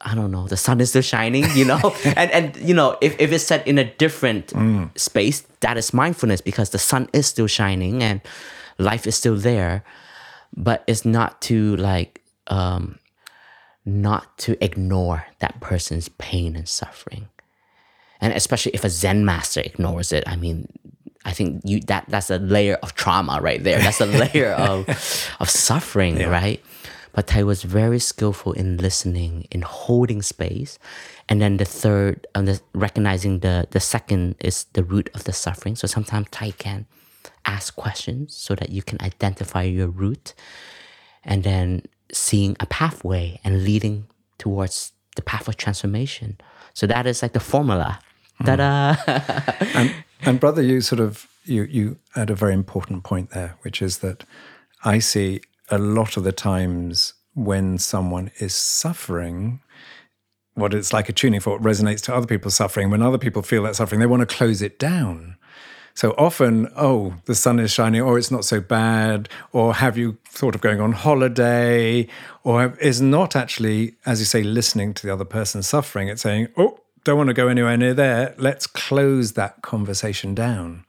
I 0.02 0.14
don't 0.14 0.32
know, 0.32 0.48
the 0.48 0.58
sun 0.58 0.80
is 0.80 0.90
still 0.90 1.02
shining, 1.02 1.46
you 1.56 1.66
know? 1.66 1.96
and 2.06 2.32
and 2.32 2.56
you 2.58 2.74
know, 2.74 2.98
if, 3.02 3.20
if 3.20 3.32
it's 3.32 3.44
set 3.44 3.68
in 3.68 3.78
a 3.78 3.84
different 3.84 4.54
space, 4.96 5.42
that 5.62 5.78
is 5.78 5.94
mindfulness 5.94 6.42
because 6.42 6.70
the 6.70 6.80
sun 6.80 7.10
is 7.14 7.26
still 7.26 7.48
shining 7.48 8.04
and 8.04 8.22
life 8.78 9.08
is 9.08 9.16
still 9.16 9.36
there. 9.36 9.84
But 10.56 10.84
it's 10.88 11.04
not 11.06 11.42
to 11.44 11.76
like 11.78 12.22
um 12.48 13.00
not 13.86 14.38
to 14.40 14.62
ignore 14.64 15.26
that 15.40 15.60
person's 15.62 16.10
pain 16.18 16.56
and 16.56 16.68
suffering. 16.68 17.30
And 18.20 18.34
especially 18.34 18.74
if 18.74 18.84
a 18.84 18.90
Zen 18.90 19.26
master 19.26 19.62
ignores 19.62 20.12
it, 20.12 20.24
I 20.28 20.36
mean, 20.36 20.68
I 21.26 21.32
think 21.32 21.62
you 21.66 21.82
that 21.82 22.06
that's 22.08 22.30
a 22.30 22.38
layer 22.38 22.76
of 22.82 22.96
trauma 22.96 23.40
right 23.42 23.64
there. 23.64 23.80
That's 23.80 24.02
a 24.02 24.06
layer 24.06 24.52
of 24.58 24.88
of 25.40 25.50
suffering, 25.50 26.18
right? 26.30 26.64
But 27.18 27.26
Thay 27.26 27.44
was 27.44 27.64
very 27.64 27.98
skillful 27.98 28.54
in 28.54 28.78
listening, 28.78 29.48
in 29.50 29.64
holding 29.64 30.22
space. 30.22 30.78
And 31.28 31.42
then 31.42 31.58
the 31.58 31.66
third, 31.66 32.28
um, 32.36 32.46
the, 32.46 32.62
recognizing 32.76 33.40
the, 33.40 33.68
the 33.72 33.80
second 33.80 34.36
is 34.40 34.66
the 34.74 34.84
root 34.84 35.10
of 35.16 35.24
the 35.24 35.34
suffering. 35.34 35.76
So 35.76 35.88
sometimes 35.88 36.28
Thay 36.30 36.52
can 36.52 36.86
ask 37.44 37.76
questions 37.76 38.36
so 38.36 38.54
that 38.54 38.70
you 38.70 38.84
can 38.84 39.02
identify 39.02 39.64
your 39.64 39.88
root 39.88 40.36
and 41.24 41.44
then 41.44 41.88
seeing 42.14 42.56
a 42.60 42.68
pathway 42.68 43.40
and 43.44 43.64
leading 43.64 44.06
towards 44.38 44.92
the 45.16 45.24
path 45.24 45.48
of 45.48 45.58
transformation. 45.58 46.40
So 46.76 46.86
that 46.86 47.08
is 47.08 47.24
like 47.24 47.34
the 47.34 47.40
formula. 47.40 48.00
Ta-da! 48.46 48.96
and, 49.74 49.92
and 50.22 50.40
brother, 50.40 50.62
you 50.62 50.82
sort 50.82 51.00
of 51.00 51.28
you 51.46 51.64
you 51.64 51.98
add 52.16 52.30
a 52.30 52.36
very 52.36 52.54
important 52.54 53.04
point 53.04 53.32
there, 53.32 53.56
which 53.64 53.82
is 53.82 53.98
that 54.00 54.24
I 54.84 55.00
see 55.00 55.42
a 55.70 55.78
lot 55.78 56.18
of 56.18 56.24
the 56.24 56.32
times 56.32 57.14
when 57.34 57.78
someone 57.78 58.32
is 58.40 58.56
suffering, 58.56 59.62
what 60.56 60.74
it's 60.74 60.92
like 60.92 61.08
a 61.10 61.14
tuning 61.14 61.40
fork 61.40 61.62
resonates 61.62 62.02
to 62.02 62.16
other 62.16 62.26
people's 62.26 62.56
suffering. 62.56 62.90
When 62.90 63.02
other 63.02 63.18
people 63.18 63.42
feel 63.42 63.64
that 63.64 63.76
suffering, 63.76 64.00
they 64.00 64.08
want 64.08 64.28
to 64.28 64.36
close 64.36 64.62
it 64.62 64.80
down. 64.80 65.38
So 65.94 66.14
often, 66.18 66.72
oh, 66.76 67.16
the 67.26 67.34
sun 67.34 67.60
is 67.60 67.72
shining, 67.72 68.02
or 68.02 68.20
it's 68.20 68.30
not 68.30 68.46
so 68.46 68.62
bad, 68.62 69.30
or 69.52 69.74
have 69.74 69.98
you 69.98 70.18
thought 70.30 70.54
of 70.54 70.62
going 70.62 70.80
on 70.80 70.92
holiday, 70.92 72.08
or 72.44 72.78
is 72.80 73.02
not 73.02 73.36
actually, 73.36 73.96
as 74.06 74.20
you 74.20 74.26
say, 74.26 74.44
listening 74.44 74.94
to 74.94 75.08
the 75.08 75.12
other 75.12 75.26
person 75.26 75.64
suffering. 75.64 76.08
It's 76.08 76.22
saying, 76.22 76.50
oh, 76.56 76.80
don't 77.04 77.18
want 77.18 77.30
to 77.30 77.34
go 77.34 77.48
anywhere 77.48 77.78
near 77.78 77.96
there. 77.96 78.36
Let's 78.38 78.68
close 78.68 79.34
that 79.34 79.64
conversation 79.64 80.36
down. 80.36 80.86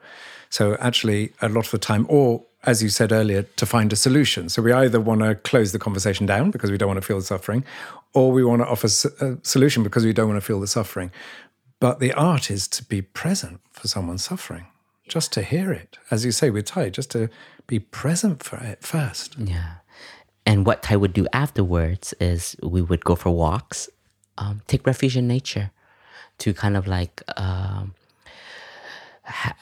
So 0.51 0.77
actually, 0.77 1.33
a 1.41 1.49
lot 1.49 1.65
of 1.65 1.71
the 1.71 1.79
time, 1.79 2.05
or 2.11 2.45
as 2.69 2.83
you 2.83 2.91
said 2.91 3.13
earlier, 3.13 3.43
to 3.57 3.65
find 3.65 3.93
a 3.93 3.97
solution. 3.97 4.51
So 4.51 4.61
we 4.61 4.73
either 4.73 5.01
want 5.01 5.23
to 5.23 5.35
close 5.35 5.73
the 5.73 5.79
conversation 5.79 6.27
down 6.27 6.51
because 6.51 6.71
we 6.71 6.77
don't 6.77 6.89
want 6.89 7.01
to 7.01 7.07
feel 7.07 7.19
the 7.19 7.25
suffering, 7.25 7.65
or 8.13 8.31
we 8.31 8.45
want 8.45 8.61
to 8.61 8.69
offer 8.69 8.87
a 8.87 9.39
solution 9.43 9.83
because 9.83 10.05
we 10.05 10.13
don't 10.13 10.29
want 10.29 10.37
to 10.37 10.47
feel 10.47 10.61
the 10.61 10.67
suffering. 10.67 11.11
But 11.81 11.99
the 11.99 12.13
art 12.13 12.51
is 12.51 12.69
to 12.69 12.85
be 12.85 13.01
present 13.01 13.61
for 13.73 13.89
someone 13.89 14.19
suffering, 14.19 14.67
just 15.09 15.33
to 15.33 15.43
hear 15.43 15.73
it. 15.73 15.97
As 16.11 16.27
you 16.27 16.33
say 16.33 16.51
with 16.51 16.67
Thay, 16.67 16.91
just 16.91 17.11
to 17.13 17.31
be 17.67 17.79
present 17.79 18.43
for 18.43 18.59
it 18.59 18.83
first. 18.83 19.39
Yeah. 19.39 19.77
And 20.45 20.67
what 20.67 20.83
Thay 20.83 20.97
would 20.97 21.15
do 21.15 21.27
afterwards 21.33 22.13
is 22.21 22.55
we 22.63 22.83
would 22.83 23.05
go 23.05 23.15
for 23.15 23.31
walks, 23.31 23.89
um, 24.37 24.61
take 24.67 24.87
refuge 24.87 25.17
in 25.17 25.27
nature 25.27 25.71
to 26.39 26.53
kind 26.53 26.77
of 26.77 26.87
like 26.87 27.23
um, 27.37 27.95
ha- 29.25 29.57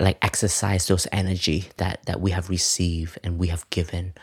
like 0.00 0.18
exercise 0.24 0.88
those 0.88 1.06
energy 1.12 1.68
that 1.76 2.04
that 2.06 2.20
we 2.20 2.30
have 2.32 2.48
received 2.48 3.18
and 3.22 3.38
we 3.38 3.48
have 3.48 3.68
given. 3.70 4.14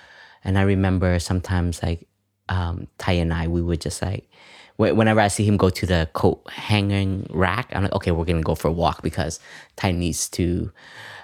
And 0.44 0.58
I 0.58 0.64
remember 0.64 1.20
sometimes 1.20 1.82
like 1.84 2.08
um, 2.50 2.88
Thay 2.98 3.20
and 3.20 3.34
I, 3.34 3.48
we 3.48 3.62
would 3.62 3.82
just 3.82 4.02
like 4.02 4.30
whenever 4.78 5.20
I 5.20 5.28
see 5.28 5.44
him 5.44 5.58
go 5.58 5.70
to 5.70 5.86
the 5.86 6.10
coat 6.14 6.42
hanging 6.50 7.28
rack, 7.32 7.72
I'm 7.74 7.84
like, 7.84 7.94
okay, 7.94 8.12
we're 8.12 8.26
gonna 8.26 8.42
go 8.42 8.56
for 8.56 8.68
a 8.68 8.72
walk 8.72 9.02
because 9.02 9.40
Thay 9.76 9.92
needs 9.92 10.30
to 10.30 10.72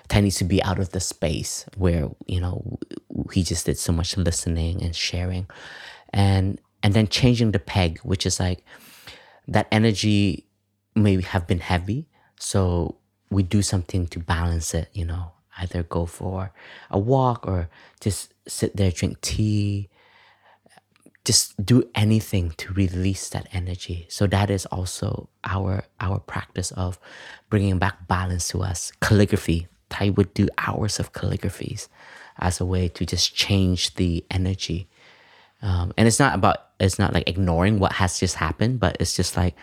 Thay 0.09 0.21
needs 0.21 0.37
to 0.37 0.43
be 0.43 0.61
out 0.63 0.79
of 0.79 0.89
the 0.89 0.99
space 0.99 1.65
where 1.77 2.09
you 2.27 2.41
know 2.41 2.79
he 3.31 3.43
just 3.43 3.65
did 3.65 3.77
so 3.77 3.93
much 3.93 4.17
listening 4.17 4.81
and 4.83 4.95
sharing, 4.95 5.47
and 6.11 6.59
and 6.81 6.93
then 6.93 7.07
changing 7.07 7.51
the 7.51 7.59
peg, 7.59 7.99
which 7.99 8.25
is 8.25 8.39
like 8.39 8.63
that 9.47 9.67
energy 9.71 10.45
may 10.95 11.21
have 11.21 11.47
been 11.47 11.59
heavy, 11.59 12.07
so 12.39 12.97
we 13.30 13.43
do 13.43 13.61
something 13.61 14.07
to 14.07 14.19
balance 14.19 14.74
it. 14.74 14.89
You 14.93 15.05
know, 15.05 15.32
either 15.59 15.84
go 15.84 16.05
for 16.05 16.51
a 16.89 16.99
walk 16.99 17.47
or 17.47 17.69
just 17.99 18.34
sit 18.47 18.76
there, 18.76 18.91
drink 18.91 19.21
tea, 19.21 19.89
just 21.26 21.65
do 21.65 21.84
anything 21.95 22.51
to 22.57 22.74
release 22.74 23.30
that 23.30 23.47
energy 23.53 24.05
so 24.09 24.28
that 24.28 24.49
is 24.49 24.65
also 24.67 25.30
our 25.43 25.84
our 25.99 26.19
practice 26.19 26.71
of 26.71 26.99
bringing 27.49 27.78
back 27.78 28.07
balance 28.07 28.47
to 28.49 28.61
us 28.61 28.91
calligraphy 29.01 29.67
Thay 29.89 30.09
would 30.09 30.34
do 30.34 30.47
hours 30.57 30.99
of 30.99 31.13
calligraphies 31.13 31.88
as 32.39 32.59
a 32.59 32.65
way 32.65 32.88
to 32.89 33.05
just 33.05 33.36
change 33.36 33.95
the 33.95 34.26
energy 34.32 34.89
um, 35.61 35.93
and 35.97 36.07
it's 36.07 36.19
not 36.19 36.36
about 36.36 36.57
it's 36.80 36.99
not 36.99 37.13
like 37.13 37.30
ignoring 37.30 37.80
what 37.80 37.93
has 37.93 38.19
just 38.19 38.36
happened 38.36 38.80
but 38.80 38.97
it's 38.99 39.15
just 39.15 39.38
like 39.38 39.55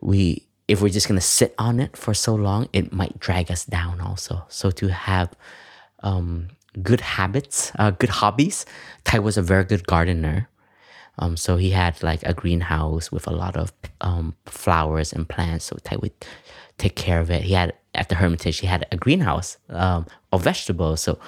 we 0.00 0.46
if 0.70 0.80
we're 0.80 0.88
just 0.88 1.08
gonna 1.08 1.20
sit 1.20 1.54
on 1.58 1.80
it 1.80 1.96
for 1.96 2.14
so 2.14 2.34
long 2.34 2.68
it 2.72 2.92
might 2.92 3.18
drag 3.18 3.50
us 3.50 3.64
down 3.64 4.00
also 4.00 4.44
so 4.48 4.70
to 4.70 4.88
have 4.88 5.28
um, 6.02 6.48
good 6.82 7.00
habits, 7.00 7.72
uh, 7.78 7.90
good 7.90 8.10
hobbies. 8.10 8.66
Thay 9.04 9.18
was 9.18 9.36
a 9.36 9.42
very 9.42 9.64
good 9.64 9.86
gardener. 9.86 10.48
Um, 11.18 11.36
so 11.36 11.56
he 11.56 11.70
had 11.70 12.02
like 12.02 12.22
a 12.22 12.32
greenhouse 12.32 13.12
with 13.12 13.26
a 13.26 13.32
lot 13.32 13.56
of 13.56 13.72
um, 14.00 14.34
flowers 14.46 15.12
and 15.12 15.28
plants. 15.28 15.66
So 15.66 15.76
Thay 15.82 15.96
would 15.96 16.12
take 16.78 16.96
care 16.96 17.20
of 17.20 17.30
it. 17.30 17.42
He 17.42 17.54
had 17.54 17.74
at 17.94 18.08
the 18.08 18.14
Hermitage, 18.14 18.60
he 18.60 18.66
had 18.66 18.86
a 18.92 18.96
greenhouse 18.96 19.58
um, 19.68 20.06
of 20.32 20.44
vegetables. 20.44 21.00
So 21.00 21.18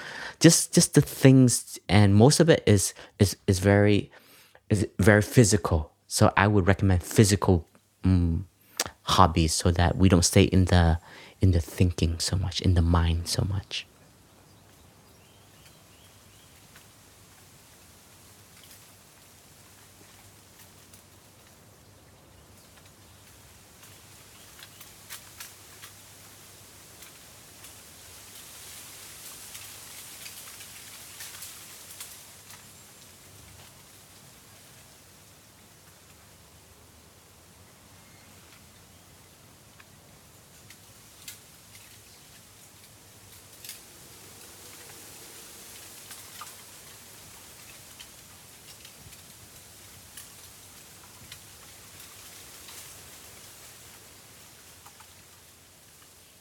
just 0.41 0.73
just 0.73 0.95
the 0.95 1.03
things, 1.03 1.79
and 1.89 2.15
most 2.15 2.41
of 2.41 2.49
it 2.49 2.63
is 2.67 2.95
is 3.19 3.37
is 3.47 3.59
very 3.59 4.11
is 4.71 4.87
very 4.99 5.23
physical. 5.23 5.93
So 6.07 6.33
I 6.37 6.47
would 6.47 6.67
recommend 6.67 7.03
physical 7.03 7.67
um, 8.05 8.47
hobbies 9.05 9.53
so 9.55 9.71
that 9.71 9.97
we 9.97 10.09
don't 10.09 10.25
stay 10.25 10.45
in 10.45 10.67
the 10.67 10.99
in 11.41 11.51
the 11.51 11.61
thinking 11.61 12.19
so 12.21 12.37
much, 12.37 12.61
in 12.61 12.75
the 12.75 12.83
mind 12.83 13.27
so 13.29 13.45
much. 13.49 13.87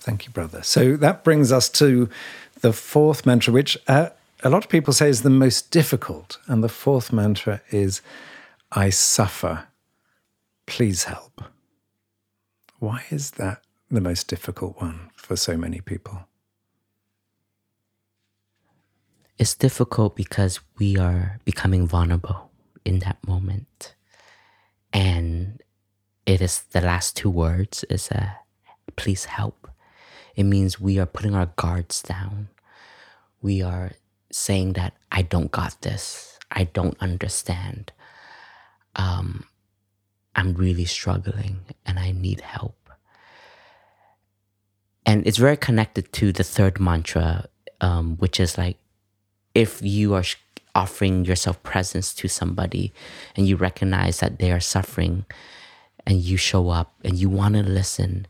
Thank 0.02 0.26
you, 0.26 0.31
brother. 0.42 0.64
So 0.64 0.96
that 0.98 1.24
brings 1.24 1.52
us 1.52 1.70
to 1.70 2.10
the 2.62 2.74
fourth 2.74 3.26
mantra, 3.26 3.54
which 3.54 3.78
uh, 3.88 4.10
a 4.44 4.50
lot 4.50 4.64
of 4.64 4.70
people 4.70 4.94
say 4.94 5.10
is 5.10 5.22
the 5.22 5.30
most 5.30 5.72
difficult. 5.72 6.38
And 6.48 6.64
the 6.64 6.70
fourth 6.70 7.14
mantra 7.14 7.62
is 7.70 8.02
I 8.72 8.90
suffer. 8.90 9.68
Please 10.66 11.06
help. 11.06 11.44
Why 12.80 13.04
is 13.10 13.32
that 13.32 13.64
the 13.90 14.02
most 14.02 14.28
difficult 14.28 14.82
one 14.82 15.12
for 15.16 15.36
so 15.36 15.58
many 15.58 15.82
people? 15.82 16.28
it's 19.42 19.56
difficult 19.56 20.16
because 20.16 20.60
we 20.78 21.00
are 21.00 21.40
becoming 21.46 21.88
vulnerable 21.88 22.52
in 22.86 23.00
that 23.00 23.18
moment. 23.28 23.96
And 24.94 25.60
it 26.28 26.42
is 26.42 26.62
the 26.70 26.82
last 26.82 27.18
two 27.18 27.32
words 27.32 27.84
is 27.90 28.12
a 28.12 28.38
please 28.96 29.26
help. 29.26 29.71
It 30.36 30.44
means 30.44 30.80
we 30.80 31.00
are 31.00 31.06
putting 31.06 31.36
our 31.36 31.48
guards 31.56 32.02
down. 32.02 32.50
We 33.42 33.62
are 33.62 33.92
saying 34.32 34.74
that 34.74 34.94
I 35.12 35.22
don't 35.22 35.52
got 35.52 35.82
this. 35.82 36.40
I 36.52 36.66
don't 36.66 36.98
understand. 37.00 37.92
Um, 38.96 39.46
I'm 40.36 40.54
really 40.54 40.86
struggling 40.86 41.60
and 41.86 42.00
I 42.00 42.12
need 42.12 42.42
help. 42.42 42.76
And 45.06 45.26
it's 45.26 45.38
very 45.38 45.58
connected 45.58 46.14
to 46.14 46.32
the 46.32 46.44
third 46.44 46.80
mantra, 46.80 47.46
um, 47.82 48.18
which 48.18 48.40
is 48.40 48.58
like 48.58 48.78
if 49.54 49.82
you 49.82 50.14
are 50.14 50.24
offering 50.74 51.26
yourself 51.26 51.62
presence 51.64 52.14
to 52.14 52.28
somebody 52.28 52.94
and 53.36 53.48
you 53.48 53.58
recognize 53.58 54.20
that 54.20 54.40
they 54.40 54.52
are 54.52 54.60
suffering 54.60 55.26
and 56.06 56.20
you 56.20 56.38
show 56.38 56.70
up 56.70 56.94
and 57.04 57.18
you 57.18 57.30
want 57.30 57.56
to 57.56 57.64
listen, 57.64 58.28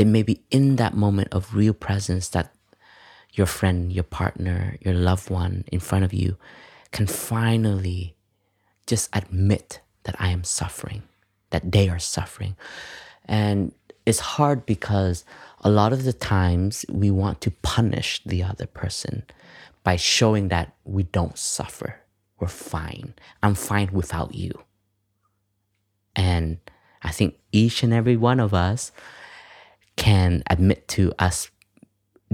it 0.00 0.06
may 0.06 0.22
be 0.22 0.40
in 0.50 0.76
that 0.76 0.94
moment 0.94 1.28
of 1.30 1.54
real 1.54 1.74
presence 1.74 2.30
that 2.30 2.54
your 3.32 3.46
friend, 3.46 3.92
your 3.92 4.02
partner, 4.02 4.78
your 4.80 4.94
loved 4.94 5.28
one 5.28 5.62
in 5.70 5.78
front 5.78 6.06
of 6.06 6.14
you 6.14 6.38
can 6.90 7.06
finally 7.06 8.16
just 8.86 9.10
admit 9.12 9.80
that 10.04 10.16
I 10.18 10.28
am 10.28 10.42
suffering, 10.42 11.02
that 11.50 11.72
they 11.72 11.90
are 11.90 11.98
suffering. 11.98 12.56
And 13.26 13.74
it's 14.06 14.20
hard 14.20 14.64
because 14.64 15.26
a 15.60 15.68
lot 15.68 15.92
of 15.92 16.04
the 16.04 16.14
times 16.14 16.86
we 16.88 17.10
want 17.10 17.42
to 17.42 17.50
punish 17.50 18.22
the 18.24 18.42
other 18.42 18.64
person 18.64 19.24
by 19.84 19.96
showing 19.96 20.48
that 20.48 20.74
we 20.84 21.02
don't 21.02 21.36
suffer. 21.36 22.00
We're 22.38 22.48
fine. 22.48 23.12
I'm 23.42 23.54
fine 23.54 23.90
without 23.92 24.34
you. 24.34 24.62
And 26.16 26.56
I 27.02 27.10
think 27.10 27.34
each 27.52 27.82
and 27.82 27.92
every 27.92 28.16
one 28.16 28.40
of 28.40 28.54
us 28.54 28.92
can 30.00 30.42
admit 30.48 30.88
to 30.88 31.12
us 31.18 31.50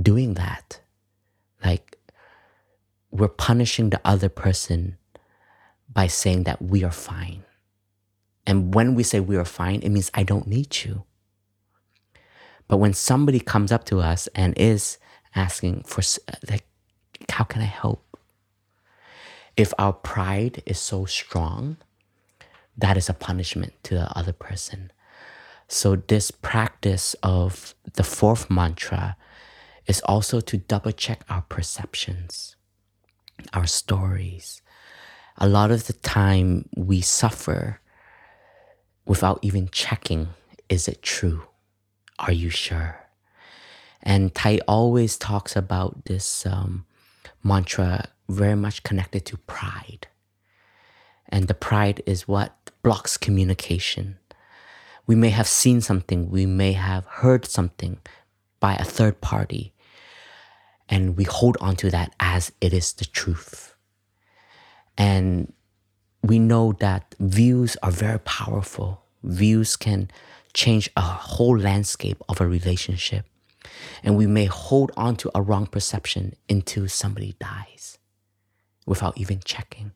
doing 0.00 0.34
that. 0.34 0.80
Like, 1.64 1.98
we're 3.10 3.26
punishing 3.26 3.90
the 3.90 4.00
other 4.04 4.28
person 4.28 4.98
by 5.92 6.06
saying 6.06 6.44
that 6.44 6.62
we 6.62 6.84
are 6.84 6.92
fine. 6.92 7.42
And 8.46 8.72
when 8.72 8.94
we 8.94 9.02
say 9.02 9.18
we 9.18 9.36
are 9.36 9.44
fine, 9.44 9.80
it 9.80 9.88
means 9.88 10.12
I 10.14 10.22
don't 10.22 10.46
need 10.46 10.84
you. 10.84 11.02
But 12.68 12.76
when 12.76 12.94
somebody 12.94 13.40
comes 13.40 13.72
up 13.72 13.82
to 13.86 13.98
us 13.98 14.28
and 14.28 14.56
is 14.56 14.98
asking 15.34 15.82
for, 15.82 16.02
like, 16.48 16.64
how 17.32 17.42
can 17.42 17.62
I 17.62 17.66
help? 17.82 18.16
If 19.56 19.74
our 19.76 19.92
pride 19.92 20.62
is 20.66 20.78
so 20.78 21.04
strong, 21.04 21.78
that 22.76 22.96
is 22.96 23.08
a 23.08 23.14
punishment 23.14 23.72
to 23.84 23.94
the 23.94 24.16
other 24.16 24.32
person. 24.32 24.92
So, 25.68 25.96
this 25.96 26.30
practice 26.30 27.14
of 27.22 27.74
the 27.94 28.04
fourth 28.04 28.48
mantra 28.48 29.16
is 29.86 30.00
also 30.02 30.40
to 30.40 30.56
double 30.56 30.92
check 30.92 31.24
our 31.28 31.42
perceptions, 31.42 32.56
our 33.52 33.66
stories. 33.66 34.62
A 35.38 35.48
lot 35.48 35.70
of 35.70 35.86
the 35.86 35.92
time, 35.92 36.68
we 36.76 37.00
suffer 37.00 37.80
without 39.06 39.38
even 39.42 39.68
checking 39.68 40.28
is 40.68 40.88
it 40.88 41.02
true? 41.02 41.42
Are 42.18 42.32
you 42.32 42.50
sure? 42.50 43.06
And 44.02 44.34
Thay 44.34 44.60
always 44.66 45.16
talks 45.16 45.54
about 45.56 46.06
this 46.06 46.46
um, 46.46 46.86
mantra 47.42 48.08
very 48.28 48.56
much 48.56 48.82
connected 48.82 49.24
to 49.26 49.36
pride. 49.36 50.08
And 51.28 51.48
the 51.48 51.54
pride 51.54 52.02
is 52.06 52.28
what 52.28 52.70
blocks 52.82 53.16
communication. 53.16 54.18
We 55.06 55.14
may 55.14 55.30
have 55.30 55.46
seen 55.46 55.80
something, 55.80 56.30
we 56.30 56.46
may 56.46 56.72
have 56.72 57.06
heard 57.06 57.46
something 57.46 57.98
by 58.58 58.74
a 58.74 58.84
third 58.84 59.20
party, 59.20 59.72
and 60.88 61.16
we 61.16 61.24
hold 61.24 61.56
on 61.60 61.76
to 61.76 61.90
that 61.90 62.14
as 62.18 62.52
it 62.60 62.72
is 62.72 62.92
the 62.92 63.04
truth. 63.04 63.74
And 64.98 65.52
we 66.22 66.38
know 66.38 66.72
that 66.80 67.14
views 67.20 67.76
are 67.82 67.90
very 67.90 68.18
powerful. 68.20 69.02
Views 69.22 69.76
can 69.76 70.10
change 70.54 70.90
a 70.96 71.02
whole 71.02 71.56
landscape 71.58 72.22
of 72.28 72.40
a 72.40 72.48
relationship 72.48 73.26
and 74.02 74.16
we 74.16 74.26
may 74.26 74.46
hold 74.46 74.92
on 74.96 75.16
to 75.16 75.30
a 75.34 75.42
wrong 75.42 75.66
perception 75.66 76.34
until 76.48 76.88
somebody 76.88 77.34
dies 77.40 77.98
without 78.86 79.18
even 79.18 79.40
checking. 79.44 79.92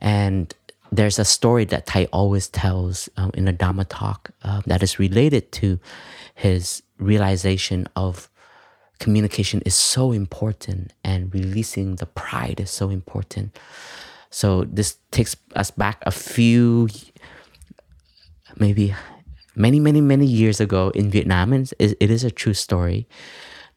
And 0.00 0.54
there's 0.92 1.18
a 1.18 1.24
story 1.24 1.64
that 1.66 1.86
Thay 1.86 2.06
always 2.06 2.48
tells 2.48 3.08
um, 3.16 3.30
in 3.34 3.46
a 3.48 3.52
Dharma 3.52 3.84
talk 3.84 4.30
uh, 4.42 4.60
that 4.66 4.82
is 4.82 4.98
related 4.98 5.52
to 5.52 5.78
his 6.34 6.82
realization 6.98 7.86
of 7.96 8.28
communication 8.98 9.62
is 9.64 9.74
so 9.74 10.12
important 10.12 10.92
and 11.02 11.32
releasing 11.34 11.96
the 11.96 12.06
pride 12.06 12.60
is 12.60 12.70
so 12.70 12.90
important. 12.90 13.58
So 14.30 14.64
this 14.64 14.98
takes 15.10 15.36
us 15.56 15.70
back 15.70 16.02
a 16.06 16.10
few, 16.10 16.88
maybe 18.56 18.94
many, 19.56 19.80
many, 19.80 20.00
many 20.00 20.26
years 20.26 20.60
ago 20.60 20.90
in 20.94 21.10
Vietnam, 21.10 21.52
and 21.52 21.72
it 21.78 22.10
is 22.10 22.24
a 22.24 22.30
true 22.30 22.54
story 22.54 23.08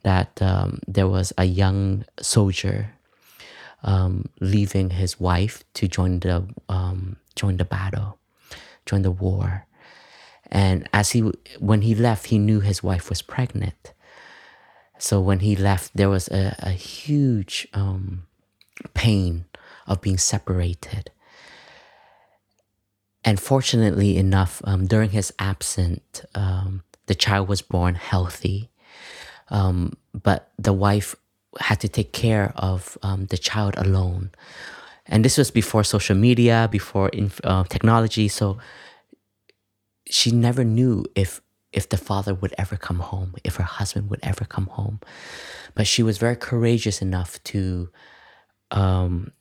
that 0.03 0.41
um, 0.41 0.79
there 0.87 1.07
was 1.07 1.33
a 1.37 1.45
young 1.45 2.05
soldier 2.21 2.92
um, 3.83 4.29
leaving 4.39 4.91
his 4.91 5.19
wife 5.19 5.63
to 5.75 5.87
join 5.87 6.19
the 6.19 6.47
um, 6.69 7.17
join 7.35 7.57
the 7.57 7.65
battle, 7.65 8.17
join 8.85 9.01
the 9.01 9.11
war, 9.11 9.65
and 10.47 10.87
as 10.93 11.11
he 11.11 11.21
when 11.59 11.81
he 11.81 11.95
left, 11.95 12.27
he 12.27 12.37
knew 12.37 12.59
his 12.59 12.83
wife 12.83 13.09
was 13.09 13.21
pregnant. 13.21 13.93
So 14.99 15.19
when 15.19 15.39
he 15.39 15.55
left, 15.55 15.91
there 15.95 16.09
was 16.09 16.27
a, 16.29 16.55
a 16.59 16.69
huge 16.69 17.67
um, 17.73 18.23
pain 18.93 19.45
of 19.85 19.99
being 19.99 20.17
separated. 20.17 21.11
And 23.25 23.39
fortunately 23.39 24.17
enough, 24.17 24.61
um, 24.65 24.85
during 24.85 25.09
his 25.09 25.33
absence, 25.39 26.21
um, 26.35 26.83
the 27.07 27.15
child 27.15 27.47
was 27.47 27.61
born 27.61 27.95
healthy. 27.95 28.69
Um, 29.49 29.93
but 30.13 30.51
the 30.57 30.73
wife 30.73 31.15
had 31.59 31.79
to 31.81 31.89
take 31.89 32.13
care 32.13 32.53
of 32.55 32.97
um, 33.03 33.25
the 33.27 33.37
child 33.37 33.75
alone. 33.77 34.31
And 35.05 35.23
this 35.23 35.37
was 35.37 35.51
before 35.51 35.83
social 35.83 36.15
media, 36.15 36.67
before 36.71 37.09
inf- 37.09 37.41
uh, 37.43 37.63
technology. 37.65 38.27
So 38.27 38.57
she 40.09 40.31
never 40.31 40.63
knew 40.63 41.05
if 41.15 41.41
if 41.71 41.89
the 41.89 41.97
father 41.97 42.35
would 42.35 42.53
ever 42.59 42.77
come 42.77 42.99
home, 42.99 43.33
if 43.43 43.55
her 43.55 43.63
husband 43.63 44.07
would 44.09 44.19
ever 44.21 44.45
come 44.45 44.67
home. 44.67 44.99
But 45.73 45.87
she 45.87 46.03
was 46.03 46.19
very 46.19 46.35
courageous 46.35 47.01
enough 47.01 47.43
to 47.45 47.89
um, 48.69 49.31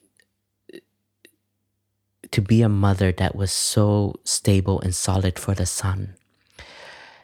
to 2.31 2.41
be 2.41 2.63
a 2.63 2.69
mother 2.69 3.13
that 3.13 3.37
was 3.37 3.53
so 3.53 4.15
stable 4.25 4.81
and 4.81 4.95
solid 4.95 5.39
for 5.39 5.55
the 5.55 5.67
son 5.67 6.15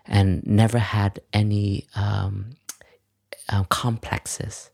and 0.09 0.45
never 0.47 0.79
had 0.79 1.21
any 1.33 1.87
um, 1.95 2.51
uh, 3.49 3.65
complexes. 3.65 4.71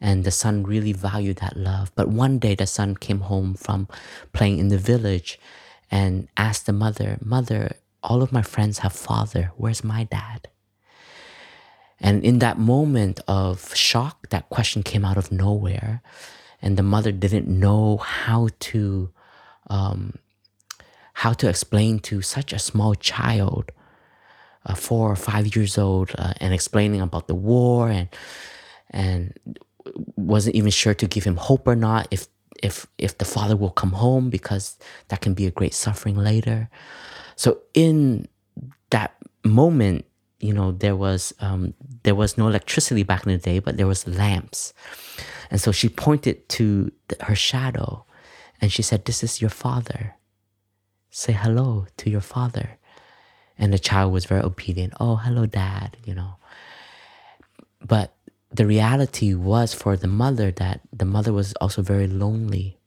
And 0.00 0.24
the 0.24 0.30
son 0.30 0.62
really 0.62 0.92
valued 0.92 1.36
that 1.36 1.56
love. 1.56 1.92
But 1.94 2.08
one 2.08 2.38
day 2.38 2.54
the 2.54 2.66
son 2.66 2.96
came 2.96 3.20
home 3.20 3.54
from 3.54 3.86
playing 4.32 4.58
in 4.58 4.68
the 4.68 4.78
village 4.78 5.38
and 5.90 6.28
asked 6.36 6.66
the 6.66 6.72
mother, 6.72 7.18
Mother, 7.20 7.76
all 8.02 8.22
of 8.22 8.32
my 8.32 8.42
friends 8.42 8.78
have 8.78 8.92
father. 8.92 9.52
Where's 9.56 9.84
my 9.84 10.04
dad? 10.04 10.48
And 12.00 12.24
in 12.24 12.38
that 12.38 12.58
moment 12.58 13.20
of 13.28 13.74
shock, 13.76 14.30
that 14.30 14.48
question 14.48 14.82
came 14.82 15.04
out 15.04 15.18
of 15.18 15.30
nowhere. 15.30 16.02
And 16.62 16.76
the 16.76 16.82
mother 16.82 17.12
didn't 17.12 17.48
know 17.48 17.98
how 17.98 18.48
to 18.60 19.10
um, 19.68 20.14
how 21.14 21.32
to 21.34 21.48
explain 21.48 21.98
to 22.00 22.22
such 22.22 22.52
a 22.52 22.58
small 22.58 22.94
child, 22.94 23.70
uh, 24.64 24.74
four 24.74 25.10
or 25.10 25.16
five 25.16 25.54
years 25.54 25.76
old, 25.76 26.12
uh, 26.16 26.32
and 26.40 26.54
explaining 26.54 27.00
about 27.00 27.28
the 27.28 27.34
war 27.34 27.90
and 27.90 28.08
and 28.90 29.38
wasn't 30.16 30.56
even 30.56 30.70
sure 30.70 30.94
to 30.94 31.06
give 31.06 31.24
him 31.24 31.36
hope 31.36 31.66
or 31.66 31.76
not 31.76 32.08
if 32.10 32.28
if 32.62 32.86
if 32.98 33.18
the 33.18 33.24
father 33.24 33.56
will 33.56 33.70
come 33.70 33.92
home 33.92 34.30
because 34.30 34.78
that 35.08 35.20
can 35.20 35.34
be 35.34 35.46
a 35.46 35.50
great 35.50 35.74
suffering 35.74 36.16
later. 36.16 36.68
So 37.36 37.58
in 37.74 38.28
that 38.90 39.16
moment, 39.44 40.04
you 40.40 40.52
know, 40.52 40.72
there 40.72 40.96
was 40.96 41.32
um, 41.40 41.74
there 42.02 42.14
was 42.14 42.36
no 42.36 42.48
electricity 42.48 43.02
back 43.02 43.24
in 43.24 43.32
the 43.32 43.38
day, 43.38 43.58
but 43.58 43.76
there 43.76 43.86
was 43.86 44.06
lamps, 44.06 44.74
and 45.50 45.60
so 45.60 45.72
she 45.72 45.88
pointed 45.88 46.48
to 46.50 46.92
the, 47.08 47.16
her 47.24 47.34
shadow, 47.34 48.04
and 48.60 48.72
she 48.72 48.82
said, 48.82 49.04
This 49.04 49.24
is 49.24 49.40
your 49.40 49.50
father. 49.50 50.16
Say 51.10 51.32
hello 51.32 51.86
to 51.96 52.10
your 52.10 52.20
father. 52.20 52.78
And 53.58 53.72
the 53.72 53.78
child 53.78 54.12
was 54.12 54.24
very 54.24 54.42
obedient. 54.42 54.94
Oh, 55.00 55.16
hello, 55.16 55.44
dad, 55.44 55.96
you 56.04 56.14
know. 56.14 56.36
But 57.84 58.14
the 58.52 58.66
reality 58.66 59.34
was 59.34 59.74
for 59.74 59.96
the 59.96 60.08
mother 60.08 60.50
that 60.50 60.80
the 60.92 61.04
mother 61.04 61.32
was 61.32 61.52
also 61.60 61.82
very 61.82 62.06
lonely. 62.06 62.78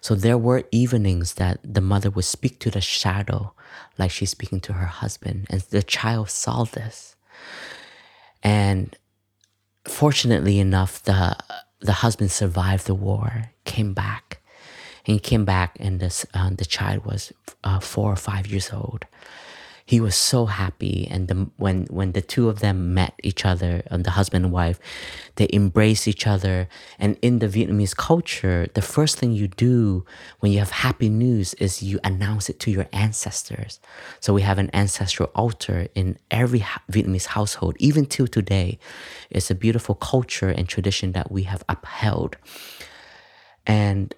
So 0.00 0.14
there 0.14 0.38
were 0.38 0.64
evenings 0.70 1.34
that 1.34 1.58
the 1.64 1.80
mother 1.80 2.10
would 2.10 2.24
speak 2.24 2.60
to 2.60 2.70
the 2.70 2.80
shadow 2.80 3.54
like 3.98 4.10
she's 4.10 4.30
speaking 4.30 4.60
to 4.60 4.74
her 4.74 4.86
husband, 4.86 5.46
and 5.50 5.60
the 5.62 5.82
child 5.82 6.30
saw 6.30 6.64
this. 6.64 7.16
And 8.42 8.96
fortunately 9.86 10.58
enough, 10.60 11.02
the 11.02 11.36
the 11.80 11.92
husband 11.92 12.30
survived 12.30 12.86
the 12.86 12.94
war, 12.94 13.50
came 13.64 13.92
back, 13.94 14.40
and 15.06 15.14
he 15.14 15.20
came 15.20 15.44
back, 15.44 15.76
and 15.80 16.00
this 16.00 16.26
uh, 16.34 16.50
the 16.50 16.64
child 16.64 17.04
was 17.04 17.32
uh, 17.64 17.80
four 17.80 18.12
or 18.12 18.16
five 18.16 18.46
years 18.46 18.70
old. 18.72 19.06
He 19.86 20.00
was 20.00 20.14
so 20.14 20.46
happy, 20.46 21.06
and 21.10 21.28
the, 21.28 21.50
when 21.58 21.84
when 21.90 22.12
the 22.12 22.22
two 22.22 22.48
of 22.48 22.60
them 22.60 22.94
met 22.94 23.12
each 23.22 23.44
other, 23.44 23.82
um, 23.90 24.02
the 24.02 24.12
husband 24.12 24.46
and 24.46 24.52
wife, 24.52 24.80
they 25.36 25.46
embraced 25.52 26.08
each 26.08 26.26
other. 26.26 26.68
And 26.98 27.18
in 27.20 27.38
the 27.40 27.48
Vietnamese 27.48 27.94
culture, 27.94 28.66
the 28.72 28.80
first 28.80 29.18
thing 29.18 29.32
you 29.32 29.46
do 29.46 30.06
when 30.40 30.52
you 30.52 30.58
have 30.60 30.70
happy 30.70 31.10
news 31.10 31.52
is 31.54 31.82
you 31.82 32.00
announce 32.02 32.48
it 32.48 32.58
to 32.60 32.70
your 32.70 32.86
ancestors. 32.94 33.78
So 34.20 34.32
we 34.32 34.40
have 34.40 34.58
an 34.58 34.70
ancestral 34.72 35.30
altar 35.34 35.88
in 35.94 36.18
every 36.30 36.60
Vietnamese 36.90 37.26
household, 37.26 37.76
even 37.78 38.06
till 38.06 38.26
today. 38.26 38.78
It's 39.28 39.50
a 39.50 39.54
beautiful 39.54 39.94
culture 39.94 40.48
and 40.48 40.66
tradition 40.66 41.12
that 41.12 41.30
we 41.30 41.42
have 41.42 41.62
upheld. 41.68 42.38
And 43.66 44.14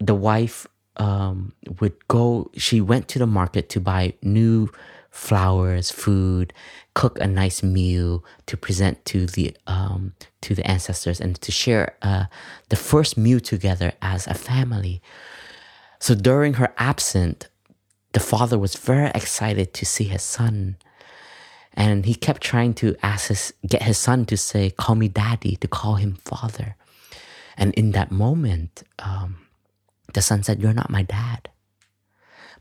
the 0.00 0.14
wife 0.14 0.66
um, 0.98 1.52
would 1.80 2.06
go, 2.08 2.50
she 2.56 2.80
went 2.80 3.08
to 3.08 3.18
the 3.18 3.26
market 3.26 3.68
to 3.70 3.80
buy 3.80 4.14
new 4.22 4.70
flowers, 5.10 5.90
food, 5.90 6.52
cook 6.94 7.18
a 7.20 7.26
nice 7.26 7.62
meal 7.62 8.24
to 8.46 8.56
present 8.56 9.04
to 9.04 9.26
the 9.26 9.56
um, 9.66 10.12
to 10.40 10.54
the 10.54 10.66
ancestors 10.68 11.20
and 11.20 11.40
to 11.40 11.52
share 11.52 11.96
uh, 12.02 12.24
the 12.68 12.76
first 12.76 13.16
meal 13.16 13.40
together 13.40 13.92
as 14.02 14.26
a 14.26 14.34
family. 14.34 15.02
So 16.00 16.14
during 16.14 16.54
her 16.54 16.72
absence, 16.78 17.46
the 18.12 18.20
father 18.20 18.58
was 18.58 18.76
very 18.76 19.10
excited 19.14 19.74
to 19.74 19.84
see 19.86 20.04
his 20.04 20.22
son, 20.22 20.76
and 21.74 22.06
he 22.06 22.14
kept 22.14 22.42
trying 22.42 22.74
to 22.74 22.96
ask 23.02 23.28
his 23.28 23.52
get 23.66 23.82
his 23.82 23.98
son 23.98 24.24
to 24.26 24.36
say, 24.36 24.70
"Call 24.70 24.94
me 24.94 25.08
daddy," 25.08 25.56
to 25.56 25.68
call 25.68 25.96
him 25.96 26.14
father. 26.24 26.76
And 27.56 27.74
in 27.74 27.90
that 27.92 28.12
moment, 28.12 28.84
um, 29.00 29.47
the 30.14 30.22
son 30.22 30.42
said, 30.42 30.60
You're 30.60 30.72
not 30.72 30.90
my 30.90 31.02
dad. 31.02 31.48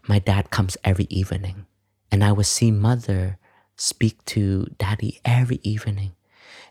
My 0.07 0.19
dad 0.19 0.51
comes 0.51 0.77
every 0.83 1.07
evening. 1.09 1.65
And 2.11 2.23
I 2.23 2.31
would 2.31 2.45
see 2.45 2.71
mother 2.71 3.37
speak 3.75 4.23
to 4.25 4.67
daddy 4.77 5.19
every 5.25 5.59
evening. 5.63 6.13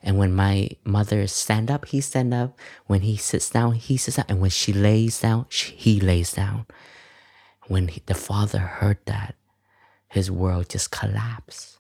And 0.03 0.19
when 0.19 0.35
my 0.35 0.71
mother 0.85 1.27
stand 1.27 1.71
up, 1.71 1.87
he 1.87 2.01
stand 2.01 2.33
up. 2.33 2.59
When 2.87 3.03
he 3.03 3.17
sits 3.17 3.51
down, 3.51 3.73
he 3.73 3.97
sits 3.97 4.17
down. 4.17 4.27
And 4.29 4.41
when 4.41 4.51
she 4.51 4.73
lays 4.73 5.21
down, 5.21 5.47
she, 5.49 5.75
he 5.75 6.01
lays 6.01 6.33
down. 6.33 6.67
When 7.69 7.89
he, 7.89 8.03
the 8.07 8.15
father 8.15 8.59
heard 8.59 8.99
that, 9.07 9.35
his 10.09 10.31
world 10.31 10.69
just 10.69 10.91
collapsed. 10.91 11.79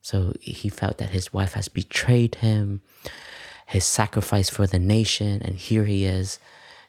So 0.00 0.34
he 0.40 0.68
felt 0.68 0.98
that 0.98 1.10
his 1.10 1.32
wife 1.32 1.52
has 1.52 1.68
betrayed 1.68 2.36
him, 2.36 2.82
his 3.66 3.84
sacrifice 3.84 4.50
for 4.50 4.66
the 4.66 4.80
nation, 4.80 5.40
and 5.42 5.54
here 5.54 5.84
he 5.84 6.04
is 6.04 6.40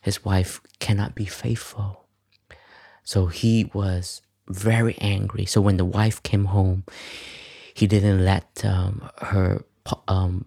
his 0.04 0.24
wife 0.24 0.62
cannot 0.80 1.16
be 1.16 1.26
faithful. 1.26 2.06
So 3.04 3.28
he 3.28 3.72
was 3.74 4.22
very 4.48 4.98
angry. 5.00 5.46
So 5.46 5.62
when 5.62 5.78
the 5.78 5.86
wife 5.86 6.22
came 6.24 6.46
home, 6.46 6.84
he 7.74 7.88
didn't 7.88 8.24
let 8.24 8.64
um, 8.66 9.10
her 9.22 9.64
um, 10.08 10.46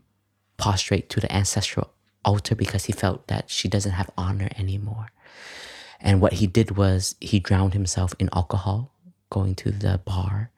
prostrate 0.58 1.08
to 1.10 1.20
the 1.20 1.34
ancestral 1.34 1.90
altar 2.22 2.54
because 2.54 2.84
he 2.84 2.92
felt 2.92 3.28
that 3.28 3.48
she 3.50 3.66
doesn't 3.66 3.92
have 3.92 4.10
honor 4.18 4.48
anymore. 4.58 5.06
And 6.00 6.20
what 6.20 6.34
he 6.34 6.46
did 6.46 6.76
was 6.76 7.14
he 7.20 7.40
drowned 7.40 7.72
himself 7.72 8.14
in 8.18 8.28
alcohol, 8.34 8.92
going 9.30 9.54
to 9.56 9.70
the 9.70 9.98
bar. 10.04 10.50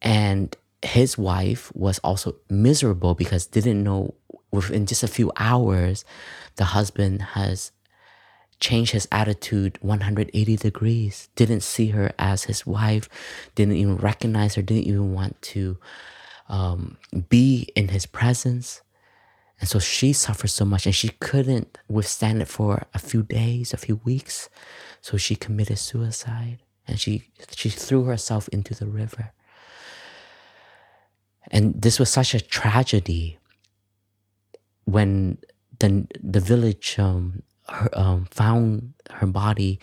And 0.00 0.56
his 0.82 1.18
wife 1.18 1.70
was 1.74 1.98
also 1.98 2.36
miserable 2.48 3.14
because 3.14 3.44
didn't 3.44 3.82
know 3.82 4.14
within 4.50 4.86
just 4.86 5.02
a 5.02 5.08
few 5.08 5.30
hours 5.36 6.04
the 6.56 6.66
husband 6.66 7.22
has 7.22 7.72
changed 8.60 8.92
his 8.92 9.06
attitude 9.12 9.78
180 9.82 10.56
degrees, 10.56 11.28
didn't 11.36 11.60
see 11.60 11.88
her 11.88 12.12
as 12.18 12.44
his 12.44 12.66
wife, 12.66 13.08
didn't 13.54 13.76
even 13.76 13.96
recognize 13.96 14.54
her, 14.54 14.62
didn't 14.62 14.86
even 14.86 15.12
want 15.12 15.40
to 15.42 15.76
um, 16.48 16.96
be 17.28 17.68
in 17.76 17.88
his 17.88 18.06
presence. 18.06 18.82
And 19.60 19.68
so 19.68 19.78
she 19.78 20.12
suffered 20.12 20.48
so 20.48 20.64
much 20.64 20.86
and 20.86 20.94
she 20.94 21.10
couldn't 21.20 21.78
withstand 21.88 22.42
it 22.42 22.48
for 22.48 22.86
a 22.94 22.98
few 22.98 23.22
days, 23.22 23.72
a 23.72 23.78
few 23.78 24.00
weeks. 24.04 24.48
So 25.00 25.16
she 25.16 25.36
committed 25.36 25.78
suicide 25.78 26.58
and 26.86 27.00
she, 27.00 27.24
she 27.54 27.68
threw 27.70 28.04
herself 28.04 28.48
into 28.48 28.74
the 28.74 28.86
river. 28.86 29.32
And 31.50 31.80
this 31.80 31.98
was 31.98 32.10
such 32.10 32.34
a 32.34 32.40
tragedy 32.40 33.38
when 34.86 35.38
the 35.78 36.06
the 36.22 36.40
village 36.40 36.98
um, 36.98 37.42
her, 37.68 37.90
um, 37.92 38.26
found 38.30 38.94
her 39.10 39.26
body, 39.26 39.78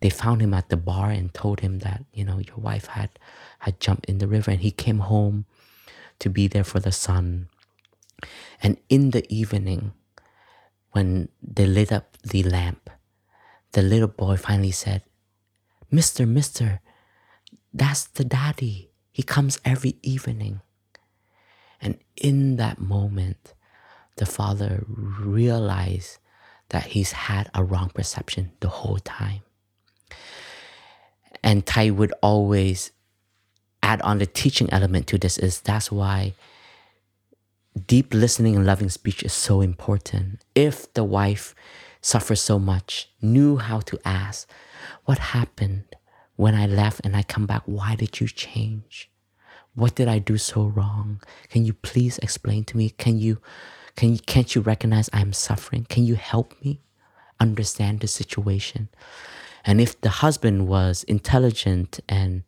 they 0.00 0.10
found 0.10 0.42
him 0.42 0.52
at 0.52 0.68
the 0.68 0.76
bar 0.76 1.10
and 1.10 1.32
told 1.32 1.60
him 1.60 1.78
that 1.80 2.04
you 2.12 2.24
know 2.26 2.38
your 2.38 2.58
wife 2.58 2.92
had 2.92 3.10
had 3.60 3.80
jumped 3.80 4.04
in 4.06 4.18
the 4.18 4.28
river, 4.28 4.50
and 4.50 4.60
he 4.60 4.70
came 4.70 4.98
home 4.98 5.46
to 6.18 6.28
be 6.28 6.46
there 6.46 6.64
for 6.64 6.80
the 6.80 6.92
son. 6.92 7.48
And 8.62 8.76
in 8.90 9.16
the 9.16 9.24
evening, 9.32 9.92
when 10.92 11.30
they 11.40 11.64
lit 11.64 11.90
up 11.90 12.18
the 12.20 12.42
lamp, 12.42 12.90
the 13.72 13.80
little 13.80 14.12
boy 14.12 14.36
finally 14.36 14.74
said, 14.74 15.02
"Mister, 15.90 16.26
Mister, 16.26 16.82
that's 17.72 18.04
the 18.04 18.24
daddy. 18.24 18.90
He 19.12 19.22
comes 19.22 19.58
every 19.64 19.96
evening." 20.02 20.60
And 21.80 21.96
in 22.16 22.56
that 22.56 22.78
moment, 22.78 23.54
the 24.20 24.26
father 24.26 24.84
realized 24.86 26.18
that 26.68 26.84
he's 26.92 27.12
had 27.12 27.50
a 27.54 27.64
wrong 27.64 27.90
perception 27.94 28.52
the 28.60 28.68
whole 28.68 28.98
time. 28.98 29.40
And 31.42 31.64
Thay 31.64 31.90
would 31.90 32.12
always 32.22 32.92
add 33.82 34.02
on 34.02 34.18
the 34.18 34.26
teaching 34.26 34.68
element 34.70 35.06
to 35.06 35.16
this 35.16 35.38
is 35.38 35.62
that's 35.62 35.90
why 35.90 36.34
deep 37.86 38.12
listening 38.12 38.56
and 38.56 38.66
loving 38.66 38.90
speech 38.90 39.22
is 39.22 39.32
so 39.32 39.62
important. 39.62 40.44
If 40.54 40.92
the 40.92 41.02
wife 41.02 41.54
suffers 42.02 42.42
so 42.42 42.58
much, 42.58 43.08
knew 43.22 43.56
how 43.56 43.80
to 43.80 43.98
ask, 44.04 44.46
what 45.06 45.18
happened 45.18 45.84
when 46.36 46.54
I 46.54 46.66
left 46.66 47.00
and 47.04 47.16
I 47.16 47.22
come 47.22 47.46
back? 47.46 47.62
Why 47.64 47.94
did 47.94 48.20
you 48.20 48.28
change? 48.28 49.10
What 49.74 49.94
did 49.94 50.08
I 50.08 50.18
do 50.18 50.36
so 50.36 50.64
wrong? 50.64 51.22
Can 51.48 51.64
you 51.64 51.72
please 51.72 52.18
explain 52.18 52.64
to 52.64 52.76
me? 52.76 52.90
Can 52.90 53.18
you 53.18 53.40
can, 54.00 54.16
can't 54.16 54.54
you 54.54 54.62
recognize 54.62 55.10
I'm 55.12 55.34
suffering? 55.34 55.84
Can 55.84 56.04
you 56.04 56.14
help 56.14 56.54
me 56.64 56.80
understand 57.38 58.00
the 58.00 58.08
situation? 58.08 58.88
And 59.62 59.78
if 59.78 60.00
the 60.00 60.08
husband 60.08 60.68
was 60.68 61.04
intelligent 61.04 62.00
and 62.08 62.42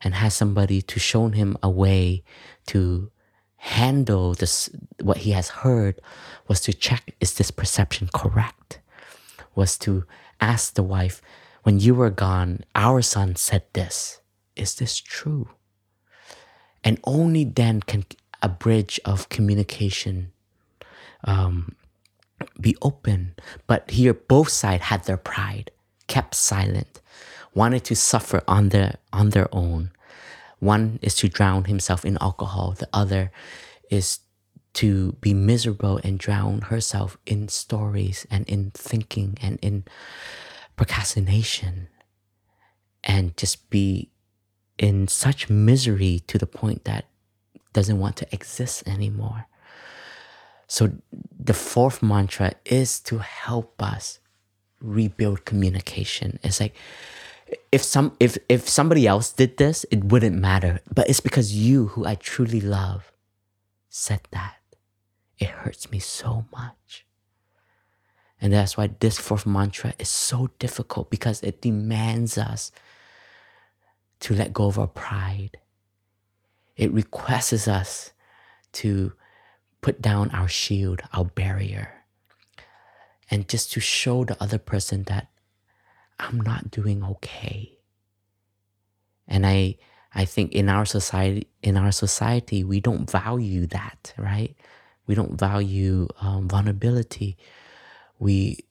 and 0.00 0.14
has 0.14 0.34
somebody 0.34 0.82
to 0.82 0.98
show 0.98 1.28
him 1.28 1.56
a 1.62 1.70
way 1.70 2.24
to 2.66 3.12
handle 3.56 4.34
this 4.34 4.70
what 5.00 5.18
he 5.18 5.30
has 5.30 5.48
heard 5.62 6.00
was 6.48 6.60
to 6.62 6.72
check 6.72 7.14
is 7.20 7.34
this 7.34 7.52
perception 7.52 8.08
correct 8.12 8.80
was 9.54 9.78
to 9.78 10.04
ask 10.40 10.74
the 10.74 10.82
wife 10.82 11.20
when 11.64 11.80
you 11.80 11.94
were 11.94 12.10
gone 12.10 12.60
our 12.76 13.02
son 13.02 13.34
said 13.34 13.64
this 13.72 14.20
is 14.54 14.76
this 14.76 14.98
true 14.98 15.48
and 16.84 17.00
only 17.02 17.42
then 17.42 17.80
can 17.80 18.04
a 18.40 18.48
bridge 18.48 19.00
of 19.04 19.28
communication 19.28 20.30
um, 21.24 21.74
be 22.60 22.76
open. 22.82 23.34
But 23.66 23.90
here, 23.90 24.14
both 24.14 24.48
sides 24.48 24.84
had 24.84 25.04
their 25.04 25.16
pride, 25.16 25.70
kept 26.06 26.34
silent, 26.34 27.00
wanted 27.54 27.84
to 27.84 27.96
suffer 27.96 28.42
on 28.46 28.70
their 28.70 28.96
on 29.12 29.30
their 29.30 29.48
own. 29.52 29.90
One 30.60 30.98
is 31.02 31.14
to 31.16 31.28
drown 31.28 31.64
himself 31.64 32.04
in 32.04 32.18
alcohol. 32.20 32.74
The 32.78 32.88
other 32.92 33.30
is 33.90 34.20
to 34.74 35.12
be 35.20 35.34
miserable 35.34 36.00
and 36.04 36.18
drown 36.18 36.62
herself 36.62 37.16
in 37.26 37.48
stories 37.48 38.26
and 38.30 38.48
in 38.48 38.70
thinking 38.72 39.36
and 39.40 39.58
in 39.62 39.84
procrastination 40.76 41.88
and 43.02 43.36
just 43.36 43.70
be 43.70 44.10
in 44.78 45.08
such 45.08 45.50
misery 45.50 46.20
to 46.26 46.38
the 46.38 46.46
point 46.46 46.84
that 46.84 47.06
doesn't 47.72 47.98
want 47.98 48.16
to 48.16 48.26
exist 48.32 48.86
anymore. 48.86 49.46
So 50.68 50.92
the 51.38 51.54
fourth 51.54 52.02
mantra 52.02 52.52
is 52.64 53.00
to 53.00 53.18
help 53.18 53.82
us 53.82 54.20
rebuild 54.80 55.44
communication. 55.44 56.38
It's 56.42 56.60
like 56.60 56.74
if 57.72 57.82
some 57.82 58.14
if 58.20 58.36
if 58.48 58.68
somebody 58.68 59.06
else 59.06 59.32
did 59.32 59.56
this, 59.56 59.86
it 59.90 60.04
wouldn't 60.04 60.36
matter. 60.36 60.80
But 60.94 61.08
it's 61.08 61.20
because 61.20 61.54
you 61.54 61.88
who 61.88 62.04
I 62.04 62.14
truly 62.14 62.60
love 62.60 63.12
said 63.88 64.20
that, 64.30 64.56
it 65.38 65.48
hurts 65.48 65.90
me 65.90 65.98
so 65.98 66.44
much. 66.52 67.06
And 68.40 68.52
that's 68.52 68.76
why 68.76 68.90
this 69.00 69.18
fourth 69.18 69.46
mantra 69.46 69.94
is 69.98 70.10
so 70.10 70.50
difficult 70.58 71.10
because 71.10 71.42
it 71.42 71.62
demands 71.62 72.38
us 72.38 72.70
to 74.20 74.34
let 74.34 74.52
go 74.52 74.66
of 74.66 74.78
our 74.78 74.86
pride. 74.86 75.56
It 76.76 76.92
requests 76.92 77.66
us 77.66 78.12
to 78.74 79.12
put 79.80 80.02
down 80.02 80.30
our 80.30 80.48
shield, 80.48 81.02
our 81.12 81.24
barrier, 81.24 81.92
and 83.30 83.48
just 83.48 83.72
to 83.72 83.80
show 83.80 84.24
the 84.24 84.40
other 84.42 84.58
person 84.58 85.04
that 85.04 85.28
I'm 86.18 86.40
not 86.40 86.70
doing 86.70 87.04
okay. 87.04 87.78
And 89.26 89.46
I 89.46 89.76
I 90.14 90.24
think 90.24 90.52
in 90.52 90.68
our 90.68 90.84
society 90.84 91.46
in 91.62 91.76
our 91.76 91.92
society 91.92 92.64
we 92.64 92.80
don't 92.80 93.10
value 93.10 93.66
that, 93.66 94.14
right? 94.16 94.56
We 95.06 95.14
don't 95.14 95.38
value 95.38 96.08
um, 96.20 96.48
vulnerability. 96.48 97.36
We 98.18 98.64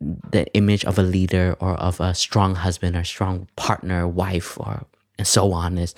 the 0.00 0.46
image 0.54 0.84
of 0.84 0.98
a 0.98 1.02
leader 1.02 1.56
or 1.60 1.74
of 1.74 2.00
a 2.00 2.14
strong 2.14 2.54
husband 2.54 2.96
or 2.96 3.04
strong 3.04 3.48
partner, 3.56 4.08
wife, 4.08 4.58
or 4.58 4.86
and 5.18 5.26
so 5.26 5.52
on 5.52 5.78
is 5.78 5.94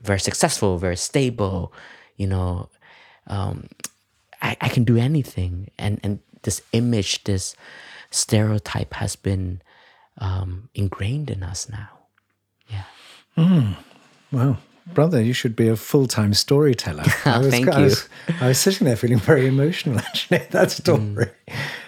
very 0.00 0.20
successful, 0.20 0.78
very 0.78 0.96
stable. 0.96 1.72
You 2.16 2.26
know, 2.26 2.68
um, 3.26 3.68
I, 4.44 4.56
I 4.60 4.68
can 4.68 4.84
do 4.84 4.96
anything, 4.96 5.70
and 5.78 5.98
and 6.02 6.20
this 6.42 6.62
image, 6.72 7.24
this 7.24 7.56
stereotype 8.10 8.94
has 8.94 9.16
been 9.16 9.62
um, 10.18 10.68
ingrained 10.74 11.30
in 11.30 11.42
us 11.42 11.68
now. 11.68 11.88
Yeah. 12.68 13.74
Well, 14.30 14.58
brother, 14.86 15.22
you 15.22 15.32
should 15.32 15.56
be 15.56 15.68
a 15.68 15.76
full 15.76 16.06
time 16.06 16.34
storyteller. 16.34 17.04
I 17.24 17.38
was, 17.38 17.48
Thank 17.48 17.68
I 17.68 17.86
you. 17.86 17.94
I 18.40 18.48
was 18.48 18.58
sitting 18.58 18.84
there 18.86 18.96
feeling 18.96 19.18
very 19.18 19.46
emotional, 19.46 19.98
actually, 20.08 20.38
at 20.38 20.50
that 20.52 20.70
story. 20.70 21.30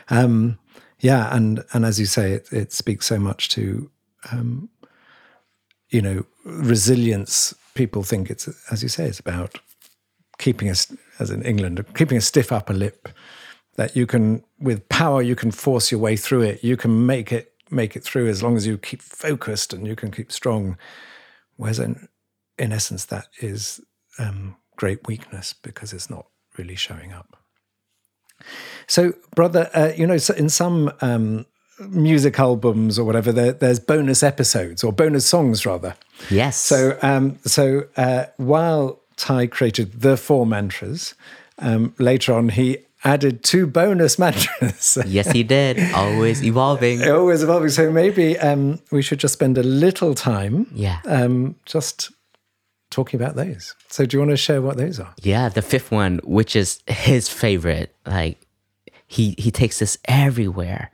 Um, 0.09 0.59
yeah, 1.01 1.35
and, 1.35 1.63
and 1.73 1.85
as 1.85 2.01
you 2.01 2.07
say, 2.07 2.33
it, 2.33 2.53
it 2.53 2.73
speaks 2.73 3.07
so 3.07 3.19
much 3.19 3.49
to, 3.51 3.91
um, 4.33 4.69
you 5.91 6.01
know, 6.01 6.25
resilience. 6.45 7.55
People 7.75 8.03
think 8.03 8.31
it's, 8.31 8.49
as 8.71 8.83
you 8.83 8.89
say, 8.89 9.07
it's 9.07 9.21
about 9.21 9.59
keeping 10.39 10.71
us, 10.71 10.91
as 11.19 11.31
in 11.31 11.43
England, 11.43 11.85
keeping 11.95 12.19
a 12.19 12.21
stiff 12.21 12.53
upper 12.53 12.75
lip. 12.75 13.09
That 13.77 13.95
you 13.95 14.07
can, 14.07 14.43
with 14.59 14.89
power, 14.89 15.21
you 15.21 15.37
can 15.37 15.51
force 15.51 15.93
your 15.93 16.01
way 16.01 16.17
through 16.17 16.41
it. 16.41 16.65
You 16.65 16.79
can 16.79 17.05
make 17.05 17.31
it 17.31 17.53
make 17.71 17.97
it 17.97 18.05
through 18.05 18.29
as 18.29 18.43
long 18.43 18.57
as 18.57 18.67
you 18.67 18.79
keep 18.79 19.03
focused 19.03 19.73
and 19.73 19.87
you 19.87 19.97
can 19.97 20.11
keep 20.11 20.31
strong. 20.33 20.79
Whereas 21.57 21.79
in, 21.79 22.09
in 22.59 22.73
essence, 22.73 23.05
that 23.07 23.29
is 23.41 23.81
um, 24.19 24.57
great 24.77 25.07
weakness 25.07 25.53
because 25.53 25.93
it's 25.93 26.11
not 26.11 26.27
really 26.59 26.77
showing 26.77 27.13
up. 27.13 27.37
So, 28.87 29.15
brother, 29.35 29.71
uh, 29.75 29.93
you 29.97 30.07
know, 30.07 30.19
in 30.37 30.49
some 30.49 30.93
um, 31.01 31.47
music 31.81 32.39
albums 32.39 32.99
or 32.99 33.05
whatever, 33.05 33.33
there, 33.33 33.53
there's 33.53 33.81
bonus 33.81 34.23
episodes 34.23 34.85
or 34.85 34.93
bonus 34.93 35.27
songs 35.27 35.67
rather. 35.67 35.97
Yes. 36.31 36.57
So, 36.57 36.99
um, 37.03 37.39
so 37.45 37.85
uh, 37.97 38.27
while 38.37 39.01
Thay 39.17 39.47
created 39.47 40.01
the 40.03 40.17
four 40.17 40.47
mantras, 40.47 41.15
um, 41.59 41.95
later 41.99 42.35
on 42.35 42.51
he 42.51 42.79
added 43.05 43.43
two 43.45 43.67
bonus 43.67 44.19
mantras. 44.25 44.99
yes, 45.07 45.31
he 45.31 45.43
did. 45.43 45.79
Always 45.95 46.43
evolving. 46.45 47.03
Always 47.09 47.43
evolving. 47.43 47.69
So 47.71 47.91
maybe 47.91 48.39
um, 48.39 48.79
we 48.91 49.01
should 49.03 49.19
just 49.21 49.35
spend 49.35 49.57
a 49.59 49.63
little 49.63 50.15
time, 50.15 50.67
Yeah. 50.75 50.99
um, 51.07 51.55
just 51.65 52.11
talking 52.91 53.21
about 53.21 53.37
those. 53.37 53.75
So, 53.89 54.05
do 54.07 54.17
you 54.17 54.21
want 54.21 54.31
to 54.33 54.37
share 54.37 54.61
what 54.61 54.77
those 54.77 55.01
are? 55.01 55.15
Yeah, 55.23 55.49
the 55.49 55.63
fifth 55.63 55.91
one, 55.91 56.21
which 56.25 56.55
is 56.57 56.83
his 56.87 57.29
favorite, 57.29 57.95
like 58.07 58.39
he 59.07 59.35
he 59.39 59.51
takes 59.51 59.79
this 59.79 59.97
everywhere. 60.07 60.91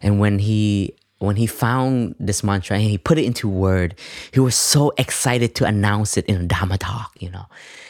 And 0.00 0.18
when 0.20 0.38
he 0.40 0.94
when 1.22 1.36
he 1.36 1.46
found 1.46 2.14
this 2.18 2.42
mantra 2.42 2.76
and 2.76 2.84
he 2.84 2.98
put 2.98 3.18
it 3.18 3.24
into 3.24 3.48
word, 3.48 3.94
he 4.32 4.40
was 4.40 4.54
so 4.54 4.92
excited 4.98 5.54
to 5.56 5.64
announce 5.64 6.16
it 6.16 6.26
in 6.26 6.36
a 6.36 6.46
Dhamma 6.46 6.78
talk, 6.78 7.12
you 7.20 7.30
know. 7.30 7.46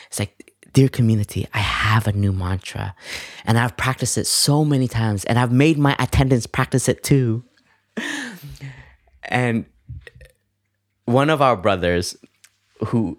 It's 0.09 0.19
like, 0.19 0.53
dear 0.73 0.89
community, 0.89 1.47
I 1.55 1.59
have 1.59 2.07
a 2.07 2.13
new 2.13 2.33
mantra. 2.33 2.95
And 3.45 3.59
I've 3.59 3.77
practiced 3.77 4.19
it 4.19 4.27
so 4.27 4.65
many 4.65 4.89
times 4.89 5.25
and 5.25 5.39
I've 5.39 5.53
made 5.53 5.79
my 5.79 5.97
attendants 5.99 6.47
practice 6.47 6.89
it 6.89 7.03
too. 7.03 7.45
And 9.25 9.67
one 11.05 11.31
of 11.31 11.41
our 11.41 11.57
brothers 11.57 12.17
who 12.87 13.19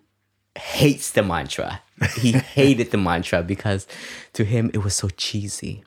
hates 0.56 1.11
the 1.11 1.23
mantra. 1.23 1.81
He 2.18 2.31
hated 2.31 2.91
the 2.91 2.98
mantra 2.98 3.44
because 3.44 3.88
to 4.34 4.44
him 4.44 4.69
it 4.73 4.80
was 4.80 4.95
so 4.95 5.10
cheesy. 5.10 5.84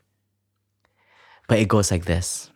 But 1.49 1.59
it 1.59 1.69
goes 1.69 1.91
like 1.91 2.07
this 2.07 2.51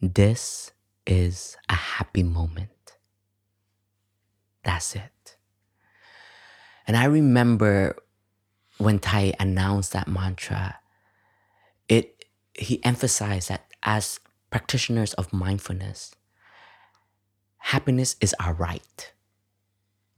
This 0.00 0.71
is 1.06 1.56
a 1.68 1.74
happy 1.74 2.22
moment. 2.22 2.70
That's 4.64 4.94
it. 4.94 5.36
And 6.86 6.96
I 6.96 7.04
remember 7.04 7.96
when 8.78 8.98
Thay 8.98 9.32
announced 9.38 9.92
that 9.92 10.08
mantra, 10.08 10.78
it 11.88 12.24
he 12.54 12.84
emphasized 12.84 13.48
that 13.48 13.66
as 13.82 14.20
practitioners 14.50 15.14
of 15.14 15.32
mindfulness, 15.32 16.14
happiness 17.58 18.16
is 18.20 18.34
our 18.38 18.54
right 18.54 19.12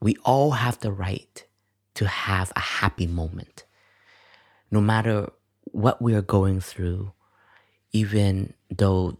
we 0.04 0.16
all 0.22 0.50
have 0.50 0.78
the 0.80 0.92
right 0.92 1.46
to 1.94 2.06
have 2.06 2.52
a 2.54 2.60
happy 2.60 3.06
moment. 3.06 3.64
No 4.70 4.82
matter 4.82 5.30
what 5.72 6.02
we 6.02 6.14
are 6.14 6.20
going 6.20 6.60
through, 6.60 7.12
even 7.92 8.52
though 8.68 9.16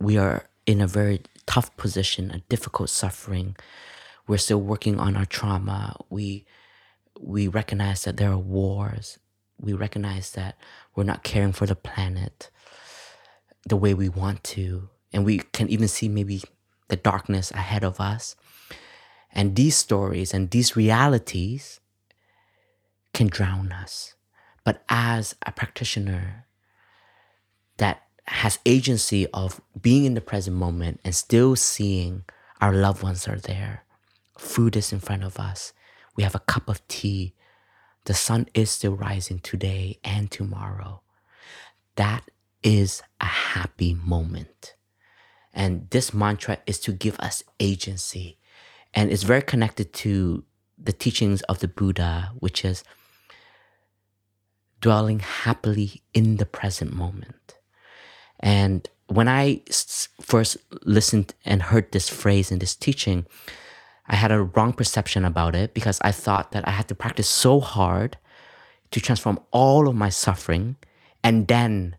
we 0.00 0.16
are 0.18 0.48
in 0.66 0.80
a 0.80 0.86
very 0.86 1.22
tough 1.46 1.76
position, 1.76 2.30
a 2.30 2.38
difficult 2.48 2.90
suffering, 2.90 3.56
we're 4.26 4.38
still 4.38 4.60
working 4.60 4.98
on 4.98 5.16
our 5.16 5.26
trauma. 5.26 5.96
We 6.08 6.46
we 7.20 7.46
recognize 7.46 8.04
that 8.04 8.16
there 8.16 8.32
are 8.32 8.38
wars. 8.38 9.18
We 9.60 9.72
recognize 9.72 10.32
that 10.32 10.56
we're 10.94 11.04
not 11.04 11.22
caring 11.22 11.52
for 11.52 11.66
the 11.66 11.76
planet 11.76 12.50
the 13.66 13.76
way 13.76 13.94
we 13.94 14.08
want 14.08 14.42
to. 14.44 14.88
And 15.12 15.24
we 15.24 15.38
can 15.38 15.68
even 15.68 15.88
see 15.88 16.08
maybe 16.08 16.42
the 16.88 16.96
darkness 16.96 17.50
ahead 17.52 17.84
of 17.84 18.00
us. 18.00 18.34
And 19.32 19.56
these 19.56 19.76
stories 19.76 20.34
and 20.34 20.50
these 20.50 20.76
realities 20.76 21.80
can 23.12 23.28
drown 23.28 23.72
us. 23.72 24.14
But 24.64 24.82
as 24.88 25.34
a 25.46 25.52
practitioner 25.52 26.46
that 27.76 28.03
has 28.26 28.58
agency 28.64 29.26
of 29.28 29.60
being 29.80 30.04
in 30.04 30.14
the 30.14 30.20
present 30.20 30.56
moment 30.56 31.00
and 31.04 31.14
still 31.14 31.56
seeing 31.56 32.24
our 32.60 32.72
loved 32.72 33.02
ones 33.02 33.28
are 33.28 33.38
there, 33.38 33.84
food 34.38 34.76
is 34.76 34.92
in 34.92 35.00
front 35.00 35.22
of 35.24 35.38
us, 35.38 35.72
we 36.16 36.22
have 36.22 36.34
a 36.34 36.40
cup 36.40 36.68
of 36.68 36.86
tea, 36.88 37.34
the 38.04 38.14
sun 38.14 38.46
is 38.54 38.70
still 38.70 38.96
rising 38.96 39.38
today 39.38 39.98
and 40.04 40.30
tomorrow. 40.30 41.02
That 41.96 42.30
is 42.62 43.02
a 43.20 43.26
happy 43.26 43.94
moment. 43.94 44.74
And 45.52 45.88
this 45.90 46.12
mantra 46.12 46.58
is 46.66 46.78
to 46.80 46.92
give 46.92 47.18
us 47.20 47.42
agency 47.60 48.38
and 48.94 49.10
it's 49.10 49.24
very 49.24 49.42
connected 49.42 49.92
to 49.92 50.44
the 50.78 50.92
teachings 50.92 51.42
of 51.42 51.58
the 51.58 51.68
Buddha, 51.68 52.32
which 52.38 52.64
is 52.64 52.84
dwelling 54.80 55.18
happily 55.18 56.02
in 56.12 56.36
the 56.36 56.46
present 56.46 56.92
moment. 56.92 57.58
And 58.44 58.86
when 59.06 59.26
I 59.26 59.62
first 60.20 60.58
listened 60.84 61.34
and 61.46 61.62
heard 61.62 61.90
this 61.90 62.10
phrase 62.10 62.52
in 62.52 62.58
this 62.58 62.76
teaching, 62.76 63.24
I 64.06 64.16
had 64.16 64.30
a 64.30 64.42
wrong 64.42 64.74
perception 64.74 65.24
about 65.24 65.56
it 65.56 65.72
because 65.72 65.98
I 66.02 66.12
thought 66.12 66.52
that 66.52 66.68
I 66.68 66.72
had 66.72 66.86
to 66.88 66.94
practice 66.94 67.28
so 67.28 67.58
hard 67.58 68.18
to 68.90 69.00
transform 69.00 69.40
all 69.50 69.88
of 69.88 69.94
my 69.94 70.10
suffering 70.10 70.76
and 71.24 71.48
then 71.48 71.96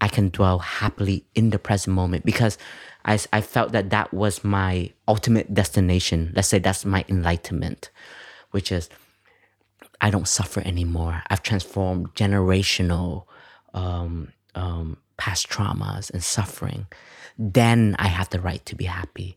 I 0.00 0.06
can 0.06 0.28
dwell 0.28 0.60
happily 0.60 1.26
in 1.34 1.50
the 1.50 1.58
present 1.58 1.94
moment 1.94 2.24
because 2.24 2.56
I, 3.04 3.18
I 3.32 3.40
felt 3.40 3.72
that 3.72 3.90
that 3.90 4.14
was 4.14 4.44
my 4.44 4.92
ultimate 5.08 5.52
destination. 5.52 6.32
Let's 6.36 6.46
say 6.46 6.60
that's 6.60 6.84
my 6.84 7.04
enlightenment, 7.08 7.90
which 8.52 8.70
is 8.70 8.88
I 10.00 10.10
don't 10.10 10.28
suffer 10.28 10.60
anymore. 10.60 11.24
I've 11.28 11.42
transformed 11.42 12.14
generational 12.14 13.24
um, 13.74 14.32
um, 14.54 14.98
past 15.20 15.48
traumas 15.52 16.08
and 16.10 16.24
suffering. 16.24 16.88
Then 17.36 17.94
I 18.00 18.08
have 18.08 18.30
the 18.32 18.40
right 18.40 18.64
to 18.66 18.74
be 18.74 18.86
happy. 18.88 19.36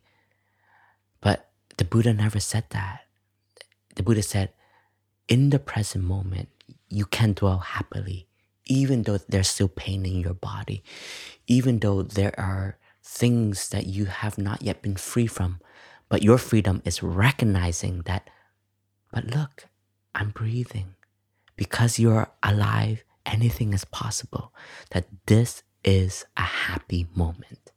But 1.19 1.51
the 1.77 1.85
Buddha 1.85 2.13
never 2.15 2.39
said 2.39 2.65
that. 2.71 3.01
The 3.95 4.03
Buddha 4.03 4.23
said, 4.23 4.55
in 5.27 5.51
the 5.51 5.59
present 5.59 6.03
moment, 6.05 6.49
you 6.89 7.05
can 7.05 7.33
dwell 7.33 7.59
happily, 7.59 8.27
even 8.65 9.03
though 9.03 9.19
there's 9.27 9.49
still 9.51 9.67
pain 9.67 10.05
in 10.05 10.19
your 10.23 10.33
body, 10.35 10.83
even 11.47 11.79
though 11.79 12.03
there 12.03 12.33
are 12.39 12.77
things 13.03 13.69
that 13.69 13.85
you 13.85 14.05
have 14.05 14.37
not 14.37 14.61
yet 14.63 14.81
been 14.81 14.95
free 14.95 15.27
from. 15.27 15.59
But 16.09 16.23
your 16.23 16.37
freedom 16.37 16.81
is 16.85 17.03
recognizing 17.03 18.03
that, 18.05 18.29
but 19.11 19.25
look, 19.27 19.67
I'm 20.15 20.31
breathing. 20.31 20.95
because 21.55 21.99
you're 21.99 22.29
alive, 22.41 23.03
anything 23.25 23.73
is 23.73 23.85
possible. 23.85 24.53
That 24.91 25.05
this 25.27 25.63
is 25.83 26.25
a 26.37 26.41
happy 26.41 27.07
moment. 27.15 27.71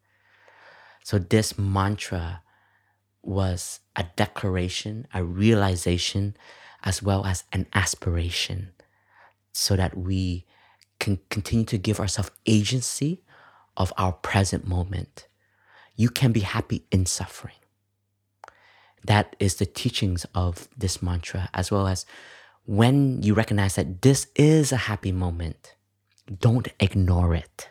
So, 1.02 1.18
this 1.18 1.58
mantra 1.58 2.42
was 3.22 3.80
a 3.94 4.04
declaration, 4.16 5.06
a 5.12 5.22
realization, 5.24 6.36
as 6.84 7.02
well 7.02 7.24
as 7.24 7.44
an 7.52 7.66
aspiration, 7.74 8.72
so 9.52 9.76
that 9.76 9.96
we 9.96 10.44
can 10.98 11.18
continue 11.30 11.66
to 11.66 11.78
give 11.78 12.00
ourselves 12.00 12.30
agency 12.46 13.22
of 13.76 13.92
our 13.98 14.12
present 14.12 14.66
moment. 14.66 15.26
You 15.96 16.08
can 16.08 16.32
be 16.32 16.40
happy 16.40 16.84
in 16.90 17.06
suffering. 17.06 17.54
That 19.04 19.36
is 19.38 19.56
the 19.56 19.66
teachings 19.66 20.26
of 20.34 20.68
this 20.76 21.02
mantra, 21.02 21.48
as 21.54 21.70
well 21.70 21.86
as 21.86 22.06
when 22.64 23.22
you 23.22 23.34
recognize 23.34 23.76
that 23.76 24.02
this 24.02 24.26
is 24.34 24.72
a 24.72 24.76
happy 24.76 25.12
moment, 25.12 25.76
don't 26.40 26.68
ignore 26.80 27.34
it. 27.34 27.68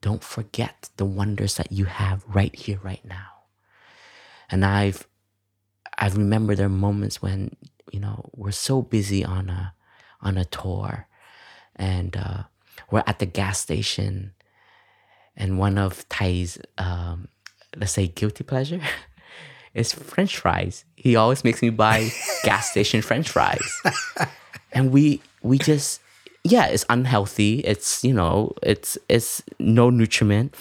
Don't 0.00 0.24
forget 0.24 0.88
the 0.96 1.04
wonders 1.04 1.56
that 1.56 1.72
you 1.72 1.84
have 1.84 2.24
right 2.26 2.54
here, 2.54 2.78
right 2.82 3.04
now. 3.04 3.44
And 4.50 4.64
I've 4.64 5.06
I 5.98 6.08
remember 6.08 6.54
there 6.54 6.66
are 6.66 6.70
moments 6.70 7.20
when, 7.20 7.56
you 7.92 8.00
know, 8.00 8.30
we're 8.34 8.52
so 8.52 8.80
busy 8.80 9.24
on 9.24 9.50
a 9.50 9.74
on 10.22 10.38
a 10.38 10.44
tour 10.46 11.06
and 11.76 12.16
uh, 12.16 12.42
we're 12.90 13.02
at 13.06 13.18
the 13.18 13.26
gas 13.26 13.58
station 13.60 14.32
and 15.36 15.58
one 15.58 15.78
of 15.78 16.06
Thay's 16.08 16.58
um, 16.78 17.28
let's 17.76 17.92
say 17.92 18.06
guilty 18.08 18.44
pleasure 18.44 18.80
is 19.74 19.92
french 19.92 20.36
fries. 20.36 20.84
He 20.96 21.16
always 21.16 21.44
makes 21.44 21.62
me 21.62 21.70
buy 21.70 22.10
gas 22.44 22.70
station 22.70 23.02
french 23.02 23.28
fries. 23.30 23.80
And 24.72 24.90
we 24.90 25.22
we 25.42 25.58
just 25.58 26.00
yeah, 26.44 26.66
it's 26.66 26.84
unhealthy. 26.88 27.60
It's, 27.60 28.02
you 28.04 28.14
know, 28.14 28.52
it's 28.62 28.96
it's 29.08 29.42
no 29.58 29.90
nutriment, 29.90 30.54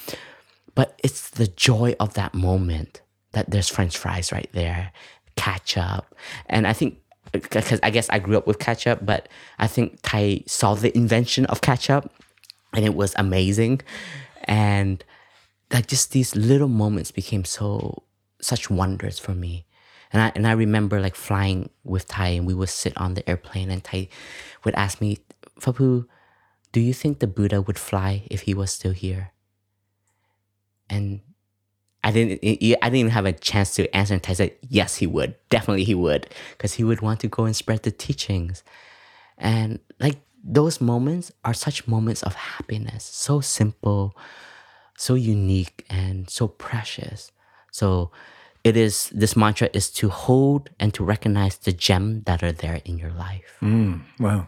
but 0.76 1.00
it's 1.04 1.30
the 1.30 1.48
joy 1.48 1.96
of 2.00 2.14
that 2.16 2.34
moment 2.34 3.02
that 3.32 3.50
there's 3.50 3.70
french 3.70 3.98
fries 3.98 4.32
right 4.32 4.50
there, 4.54 4.92
ketchup. 5.36 6.16
And 6.48 6.68
I 6.68 6.74
think 6.74 7.00
uh, 7.34 7.40
because 7.40 7.80
I 7.84 7.90
guess 7.90 8.10
I 8.10 8.20
grew 8.20 8.38
up 8.38 8.48
with 8.48 8.60
ketchup, 8.60 9.00
but 9.04 9.30
I 9.58 9.68
think 9.68 10.02
Thay 10.02 10.44
saw 10.48 10.74
the 10.74 10.96
invention 10.98 11.46
of 11.46 11.62
ketchup 11.62 12.12
and 12.74 12.86
it 12.86 12.96
was 12.96 13.14
amazing. 13.16 13.82
And 14.46 15.04
like 15.72 15.88
just 15.88 16.12
these 16.12 16.36
little 16.36 16.68
moments 16.68 17.12
became 17.12 17.46
so 17.46 18.04
such 18.42 18.70
wonders 18.70 19.20
for 19.20 19.34
me. 19.34 19.66
And 20.12 20.22
I 20.22 20.32
and 20.36 20.48
I 20.48 20.54
remember 20.54 21.00
like 21.00 21.16
flying 21.16 21.70
with 21.84 22.04
Thay 22.04 22.38
and 22.38 22.48
we 22.48 22.54
would 22.54 22.70
sit 22.70 22.98
on 22.98 23.14
the 23.14 23.28
airplane 23.30 23.70
and 23.70 23.84
Thay 23.84 24.10
would 24.66 24.76
ask 24.76 25.00
me, 25.00 25.20
Phap 25.60 25.78
Huu, 25.78 26.06
do 26.72 26.80
you 26.80 26.94
think 26.94 27.20
the 27.20 27.28
Buddha 27.28 27.62
would 27.62 27.80
fly 27.80 28.28
if 28.30 28.42
he 28.42 28.54
was 28.54 28.72
still 28.72 28.94
here? 28.94 29.32
And 30.90 31.22
I 32.04 32.12
didn't 32.12 32.40
I 32.44 32.90
didn't 32.90 32.96
even 32.96 33.12
have 33.12 33.26
a 33.26 33.34
chance 33.34 33.76
to 33.76 33.94
answer 33.96 34.14
and 34.14 34.26
I 34.28 34.34
said, 34.34 34.56
yes, 34.68 34.98
he 34.98 35.08
would. 35.08 35.36
Definitely 35.50 35.84
he 35.84 35.96
would. 35.96 36.28
Because 36.52 36.74
he 36.76 36.84
would 36.84 37.02
want 37.02 37.20
to 37.22 37.28
go 37.28 37.44
and 37.44 37.56
spread 37.56 37.84
the 37.84 37.92
teachings. 37.92 38.64
And 39.38 39.80
like 40.00 40.22
those 40.44 40.80
moments 40.80 41.32
are 41.44 41.54
such 41.54 41.88
moments 41.88 42.24
of 42.24 42.36
happiness. 42.36 43.04
So 43.04 43.42
simple, 43.42 44.16
so 44.98 45.16
unique, 45.16 45.86
and 45.90 46.30
so 46.30 46.48
precious. 46.48 47.32
So 47.72 48.12
it 48.64 48.78
is 48.78 49.10
this 49.10 49.36
mantra 49.36 49.70
is 49.74 49.90
to 49.92 50.10
hold 50.10 50.70
and 50.80 50.94
to 50.94 51.04
recognize 51.04 51.58
the 51.58 51.74
gem 51.74 52.24
that 52.24 52.44
are 52.44 52.52
there 52.52 52.82
in 52.86 52.98
your 52.98 53.12
life. 53.12 53.58
Mm, 53.62 54.02
wow. 54.20 54.48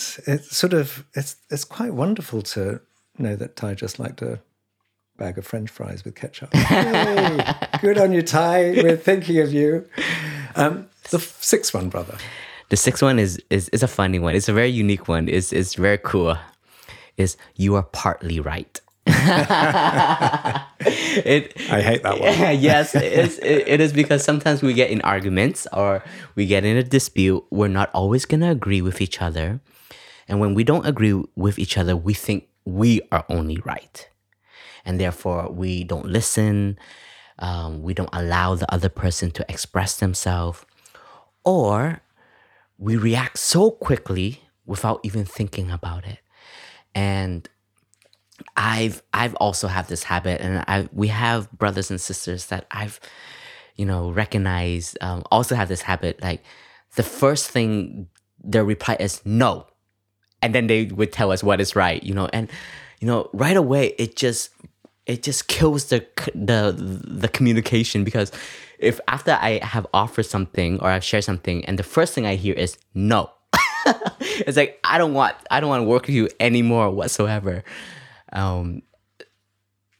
It's, 0.00 0.18
it's 0.26 0.56
sort 0.56 0.72
of 0.72 1.04
it's 1.14 1.36
it's 1.50 1.64
quite 1.64 1.92
wonderful 1.92 2.40
to 2.54 2.80
know 3.18 3.36
that 3.36 3.56
Thay 3.56 3.74
just 3.74 3.98
liked 3.98 4.22
a 4.22 4.40
bag 5.18 5.36
of 5.36 5.46
French 5.46 5.68
fries 5.68 6.06
with 6.06 6.14
ketchup. 6.14 6.50
Good 7.82 7.98
on 7.98 8.10
you, 8.10 8.22
Thay. 8.22 8.82
We're 8.82 8.96
thinking 8.96 9.40
of 9.40 9.52
you. 9.52 9.86
Um, 10.56 10.88
the 11.10 11.18
sixth 11.18 11.74
one, 11.74 11.90
brother. 11.90 12.16
The 12.70 12.78
sixth 12.78 13.02
one 13.02 13.18
is 13.18 13.42
is 13.50 13.68
is 13.70 13.82
a 13.82 13.88
funny 13.88 14.18
one. 14.18 14.34
It's 14.34 14.48
a 14.48 14.54
very 14.54 14.70
unique 14.70 15.06
one. 15.06 15.28
It's 15.28 15.52
it's 15.52 15.74
very 15.74 15.98
cool. 15.98 16.38
Is 17.18 17.36
you 17.56 17.74
are 17.74 17.82
partly 17.82 18.40
right. 18.40 18.80
it, 19.06 19.12
I 21.70 21.82
hate 21.82 22.02
that 22.04 22.20
one. 22.20 22.32
yes, 22.60 22.94
it's, 22.94 23.36
it, 23.38 23.68
it 23.68 23.80
is 23.82 23.92
because 23.92 24.24
sometimes 24.24 24.62
we 24.62 24.72
get 24.72 24.90
in 24.90 25.02
arguments 25.02 25.66
or 25.74 26.02
we 26.36 26.46
get 26.46 26.64
in 26.64 26.78
a 26.78 26.82
dispute. 26.82 27.44
We're 27.50 27.68
not 27.68 27.90
always 27.92 28.24
going 28.24 28.40
to 28.40 28.50
agree 28.50 28.80
with 28.80 29.02
each 29.02 29.20
other. 29.20 29.60
And 30.30 30.38
when 30.38 30.54
we 30.54 30.62
don't 30.62 30.86
agree 30.86 31.20
with 31.34 31.58
each 31.58 31.76
other, 31.76 31.96
we 31.96 32.14
think 32.14 32.46
we 32.64 33.00
are 33.10 33.24
only 33.28 33.58
right. 33.64 34.08
And 34.84 35.00
therefore, 35.00 35.50
we 35.50 35.82
don't 35.82 36.06
listen. 36.06 36.78
Um, 37.40 37.82
we 37.82 37.94
don't 37.94 38.08
allow 38.12 38.54
the 38.54 38.72
other 38.72 38.88
person 38.88 39.32
to 39.32 39.44
express 39.48 39.98
themselves. 39.98 40.64
Or 41.44 42.00
we 42.78 42.96
react 42.96 43.38
so 43.38 43.72
quickly 43.72 44.44
without 44.66 45.00
even 45.02 45.24
thinking 45.24 45.68
about 45.68 46.06
it. 46.06 46.20
And 46.94 47.48
I've 48.56 49.02
I've 49.12 49.34
also 49.34 49.66
have 49.66 49.88
this 49.88 50.04
habit, 50.04 50.40
and 50.40 50.64
I 50.66 50.88
we 50.92 51.08
have 51.08 51.50
brothers 51.52 51.90
and 51.90 52.00
sisters 52.00 52.46
that 52.46 52.66
I've 52.70 53.00
you 53.76 53.84
know 53.84 54.10
recognized 54.12 54.96
um, 55.00 55.24
also 55.30 55.56
have 55.56 55.68
this 55.68 55.82
habit. 55.82 56.22
Like 56.22 56.42
the 56.94 57.02
first 57.02 57.50
thing 57.50 58.08
their 58.42 58.64
reply 58.64 58.96
is 58.98 59.20
no, 59.24 59.66
and 60.42 60.54
then 60.54 60.66
they 60.66 60.84
would 60.84 61.12
tell 61.12 61.32
us 61.32 61.42
what 61.42 61.60
is 61.60 61.76
right. 61.76 62.02
You 62.02 62.14
know, 62.14 62.28
and 62.32 62.50
you 63.00 63.06
know 63.06 63.30
right 63.32 63.56
away 63.56 63.94
it 63.98 64.16
just 64.16 64.50
it 65.06 65.22
just 65.22 65.48
kills 65.48 65.86
the 65.86 66.06
the 66.34 66.74
the 67.06 67.28
communication 67.28 68.04
because 68.04 68.30
if 68.78 69.00
after 69.08 69.32
I 69.32 69.60
have 69.62 69.86
offered 69.92 70.26
something 70.26 70.80
or 70.80 70.88
I've 70.88 71.04
shared 71.04 71.24
something 71.24 71.64
and 71.64 71.78
the 71.78 71.82
first 71.82 72.14
thing 72.14 72.26
I 72.26 72.36
hear 72.36 72.54
is 72.54 72.78
no. 72.94 73.30
it's 73.86 74.56
like 74.56 74.78
I 74.84 74.98
don't 74.98 75.14
want 75.14 75.36
I 75.50 75.60
don't 75.60 75.68
want 75.68 75.82
to 75.82 75.88
work 75.88 76.06
with 76.06 76.14
you 76.14 76.28
anymore 76.38 76.90
whatsoever. 76.90 77.64
Um, 78.32 78.82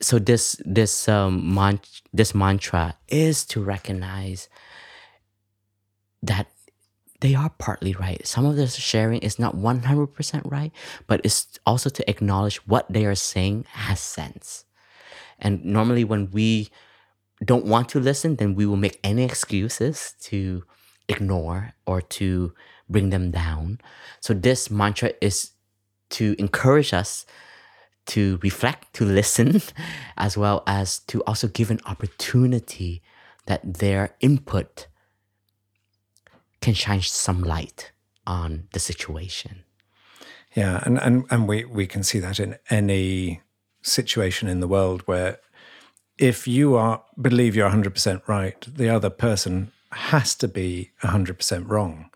so 0.00 0.18
this 0.18 0.60
this 0.64 1.08
um 1.08 1.54
man- 1.54 1.80
this 2.12 2.34
mantra 2.34 2.96
is 3.08 3.44
to 3.46 3.62
recognize 3.62 4.48
that 6.22 6.46
they 7.20 7.34
are 7.34 7.50
partly 7.58 7.94
right. 7.94 8.26
Some 8.26 8.46
of 8.46 8.56
the 8.56 8.66
sharing 8.66 9.20
is 9.20 9.38
not 9.38 9.56
100% 9.56 10.50
right, 10.50 10.72
but 11.06 11.20
it's 11.24 11.58
also 11.66 11.90
to 11.90 12.10
acknowledge 12.10 12.56
what 12.66 12.90
they 12.90 13.04
are 13.04 13.14
saying 13.14 13.66
has 13.70 14.00
sense. 14.00 14.64
And 15.38 15.64
normally, 15.64 16.04
when 16.04 16.30
we 16.30 16.70
don't 17.44 17.64
want 17.64 17.88
to 17.90 18.00
listen, 18.00 18.36
then 18.36 18.54
we 18.54 18.66
will 18.66 18.76
make 18.76 19.00
any 19.02 19.24
excuses 19.24 20.14
to 20.22 20.64
ignore 21.08 21.72
or 21.86 22.00
to 22.00 22.52
bring 22.88 23.10
them 23.10 23.30
down. 23.30 23.80
So, 24.20 24.34
this 24.34 24.70
mantra 24.70 25.12
is 25.20 25.52
to 26.10 26.34
encourage 26.38 26.92
us 26.92 27.24
to 28.06 28.38
reflect, 28.42 28.92
to 28.94 29.04
listen, 29.04 29.62
as 30.16 30.36
well 30.36 30.62
as 30.66 30.98
to 31.00 31.22
also 31.24 31.48
give 31.48 31.70
an 31.70 31.80
opportunity 31.86 33.02
that 33.46 33.74
their 33.78 34.14
input 34.20 34.86
can 36.60 36.74
shine 36.74 37.02
some 37.02 37.42
light 37.42 37.92
on 38.26 38.68
the 38.72 38.80
situation. 38.80 39.64
Yeah, 40.54 40.82
and, 40.84 40.98
and, 40.98 41.24
and 41.30 41.48
we, 41.48 41.64
we 41.64 41.86
can 41.86 42.02
see 42.02 42.18
that 42.18 42.40
in 42.40 42.58
any 42.70 43.40
situation 43.82 44.48
in 44.48 44.60
the 44.60 44.68
world 44.68 45.02
where 45.06 45.38
if 46.18 46.46
you 46.46 46.76
are 46.76 47.02
believe 47.20 47.56
you're 47.56 47.70
100% 47.70 48.28
right, 48.28 48.60
the 48.66 48.88
other 48.88 49.10
person 49.10 49.72
has 49.92 50.34
to 50.36 50.48
be 50.48 50.90
100% 51.02 51.68
wrong. 51.68 52.10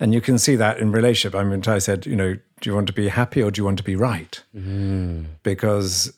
And 0.00 0.14
you 0.14 0.20
can 0.20 0.38
see 0.38 0.54
that 0.56 0.78
in 0.78 0.92
relationship. 0.92 1.38
I 1.38 1.42
mean, 1.42 1.62
Thay 1.62 1.80
said, 1.80 2.06
you 2.06 2.14
know, 2.14 2.34
do 2.60 2.70
you 2.70 2.74
want 2.74 2.86
to 2.88 2.92
be 2.92 3.08
happy 3.08 3.42
or 3.42 3.50
do 3.50 3.60
you 3.60 3.64
want 3.64 3.78
to 3.78 3.84
be 3.84 3.96
right? 3.96 4.42
Mm. 4.54 5.26
Because 5.42 6.12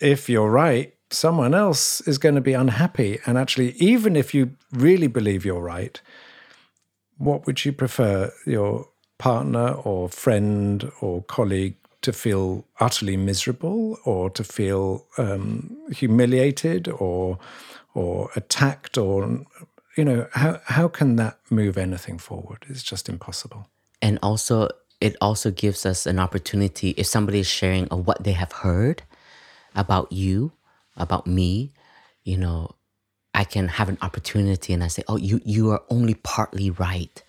if 0.00 0.28
you're 0.28 0.50
right, 0.50 0.94
someone 1.10 1.54
else 1.54 2.00
is 2.02 2.18
going 2.18 2.34
to 2.36 2.40
be 2.40 2.52
unhappy. 2.52 3.18
And 3.26 3.38
actually, 3.38 3.72
even 3.72 4.14
if 4.14 4.34
you 4.34 4.56
really 4.72 5.08
believe 5.08 5.44
you're 5.44 5.60
right, 5.60 6.00
what 7.18 7.46
would 7.46 7.64
you 7.64 7.72
prefer 7.72 8.32
your 8.46 8.88
partner 9.18 9.72
or 9.72 10.08
friend 10.08 10.90
or 11.00 11.22
colleague 11.24 11.76
to 12.02 12.12
feel 12.12 12.66
utterly 12.80 13.16
miserable 13.16 13.98
or 14.04 14.28
to 14.30 14.44
feel 14.44 15.06
um, 15.16 15.76
humiliated 15.90 16.88
or 16.88 17.38
or 17.94 18.28
attacked 18.36 18.98
or 18.98 19.46
you 19.96 20.04
know 20.04 20.26
how 20.32 20.60
how 20.64 20.88
can 20.88 21.16
that 21.16 21.38
move 21.50 21.78
anything 21.78 22.18
forward? 22.18 22.66
It's 22.68 22.82
just 22.82 23.08
impossible. 23.08 23.68
And 24.02 24.18
also 24.22 24.68
it 25.00 25.16
also 25.20 25.50
gives 25.50 25.86
us 25.86 26.06
an 26.06 26.18
opportunity 26.18 26.90
if 26.96 27.06
somebody 27.06 27.40
is 27.40 27.46
sharing 27.46 27.88
of 27.88 28.06
what 28.06 28.24
they 28.24 28.32
have 28.32 28.52
heard 28.52 29.02
about 29.74 30.12
you 30.12 30.52
about 30.96 31.26
me 31.26 31.72
you 32.22 32.36
know 32.36 32.74
i 33.34 33.44
can 33.44 33.68
have 33.68 33.88
an 33.88 33.98
opportunity 34.02 34.72
and 34.72 34.82
i 34.82 34.88
say 34.88 35.02
oh 35.08 35.16
you 35.16 35.40
you 35.44 35.70
are 35.70 35.82
only 35.90 36.14
partly 36.14 36.70
right 36.70 37.22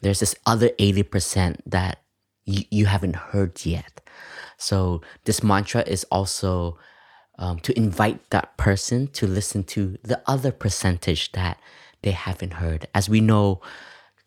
there's 0.00 0.20
this 0.20 0.34
other 0.46 0.70
80% 0.70 1.60
that 1.66 2.02
you, 2.44 2.64
you 2.70 2.86
haven't 2.86 3.16
heard 3.16 3.64
yet. 3.64 4.00
So 4.56 5.02
this 5.24 5.42
mantra 5.42 5.82
is 5.82 6.04
also 6.10 6.78
um, 7.38 7.58
to 7.60 7.76
invite 7.76 8.30
that 8.30 8.56
person 8.56 9.08
to 9.08 9.26
listen 9.26 9.64
to 9.64 9.98
the 10.02 10.20
other 10.26 10.52
percentage 10.52 11.32
that 11.32 11.58
they 12.02 12.10
haven't 12.10 12.54
heard. 12.54 12.86
As 12.94 13.08
we 13.08 13.20
know, 13.20 13.60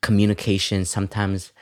communication 0.02 0.86
sometimes 0.86 1.54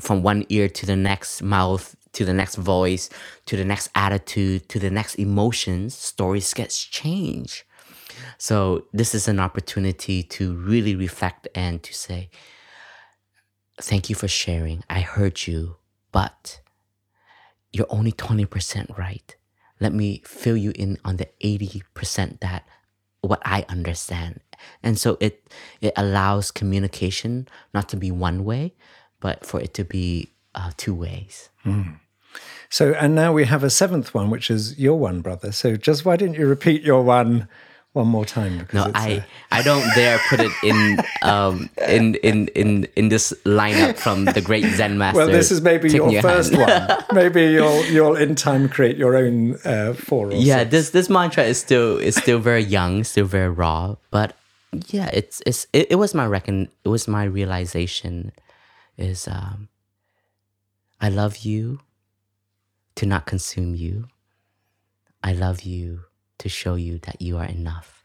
from 0.00 0.22
one 0.22 0.44
ear 0.48 0.68
to 0.68 0.86
the 0.86 0.96
next 0.96 1.42
mouth 1.42 1.94
to 2.12 2.24
the 2.24 2.32
next 2.32 2.56
voice 2.56 3.10
to 3.44 3.56
the 3.56 3.64
next 3.64 3.90
attitude 3.94 4.66
to 4.68 4.78
the 4.78 4.90
next 4.90 5.14
emotions 5.16 5.94
stories 5.94 6.52
gets 6.54 6.82
changed 6.82 7.64
so 8.38 8.86
this 8.92 9.14
is 9.14 9.28
an 9.28 9.40
opportunity 9.40 10.22
to 10.22 10.54
really 10.54 10.94
reflect 10.94 11.48
and 11.54 11.82
to 11.82 11.92
say 11.92 12.30
thank 13.80 14.08
you 14.08 14.16
for 14.16 14.28
sharing. 14.28 14.82
I 14.88 15.00
heard 15.00 15.46
you 15.46 15.76
but 16.10 16.60
you're 17.72 17.86
only 17.90 18.12
20% 18.12 18.96
right. 18.96 19.36
Let 19.78 19.92
me 19.92 20.22
fill 20.24 20.56
you 20.56 20.72
in 20.74 20.98
on 21.04 21.18
the 21.18 21.28
80% 21.44 22.40
that 22.40 22.64
what 23.20 23.42
i 23.44 23.64
understand. 23.68 24.40
And 24.82 24.98
so 24.98 25.16
it 25.20 25.52
it 25.80 25.92
allows 25.96 26.50
communication 26.50 27.48
not 27.74 27.88
to 27.90 27.96
be 27.96 28.10
one 28.10 28.44
way 28.44 28.74
but 29.20 29.44
for 29.44 29.60
it 29.60 29.74
to 29.74 29.84
be 29.84 30.30
uh, 30.54 30.70
two 30.76 30.94
ways. 30.94 31.50
So, 32.70 32.92
and 32.92 33.14
now 33.14 33.32
we 33.32 33.46
have 33.46 33.64
a 33.64 33.70
seventh 33.70 34.14
one, 34.14 34.30
which 34.30 34.50
is 34.50 34.78
your 34.78 34.98
one, 34.98 35.20
brother. 35.22 35.52
So, 35.52 35.76
just 35.76 36.04
why 36.04 36.16
didn't 36.16 36.36
you 36.36 36.46
repeat 36.46 36.82
your 36.82 37.02
one 37.02 37.48
one 37.92 38.06
more 38.08 38.24
time? 38.24 38.58
Because 38.58 38.74
no 38.74 38.84
it's, 38.86 38.98
i 38.98 39.16
uh, 39.16 39.22
i 39.50 39.62
don't 39.62 39.82
dare 39.94 40.18
put 40.28 40.40
it 40.40 40.52
in 40.62 40.98
um 41.22 41.70
in 41.88 42.14
in 42.16 42.48
in 42.48 42.86
in 42.96 43.08
this 43.08 43.32
lineup 43.44 43.98
from 43.98 44.24
the 44.26 44.40
great 44.40 44.64
zen 44.74 44.98
master 44.98 45.18
well, 45.18 45.26
this 45.26 45.50
is 45.50 45.60
maybe 45.60 45.88
Thich 45.88 46.12
your 46.12 46.22
first 46.22 46.56
one. 46.56 46.68
Maybe 47.12 47.42
you'll 47.46 47.84
you'll 47.86 48.16
in 48.16 48.34
time 48.34 48.68
create 48.68 48.96
your 48.96 49.16
own 49.16 49.58
uh, 49.64 49.94
four 49.94 50.30
yeah 50.32 50.58
six. 50.58 50.70
this 50.70 50.90
this 50.90 51.08
mantra 51.10 51.44
is 51.44 51.58
still 51.58 51.96
is 51.98 52.14
still 52.16 52.38
very 52.38 52.62
young 52.62 53.04
still 53.04 53.26
very 53.26 53.48
raw 53.48 53.96
but 54.10 54.36
yeah 54.88 55.08
it's 55.12 55.42
it's 55.46 55.66
it, 55.72 55.86
it 55.90 55.94
was 55.96 56.14
my 56.14 56.26
reckon 56.26 56.68
it 56.84 56.88
was 56.88 57.08
my 57.08 57.24
realization 57.24 58.32
is 58.98 59.26
um 59.26 59.68
i 61.00 61.08
love 61.08 61.38
you 61.38 61.80
to 62.94 63.06
not 63.06 63.24
consume 63.24 63.74
you 63.74 64.08
i 65.24 65.32
love 65.32 65.62
you 65.62 66.04
to 66.38 66.48
show 66.48 66.74
you 66.74 66.98
that 66.98 67.20
you 67.20 67.36
are 67.38 67.46
enough 67.46 67.98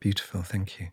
Beautiful, 0.00 0.42
thank 0.42 0.80
you. 0.80 0.88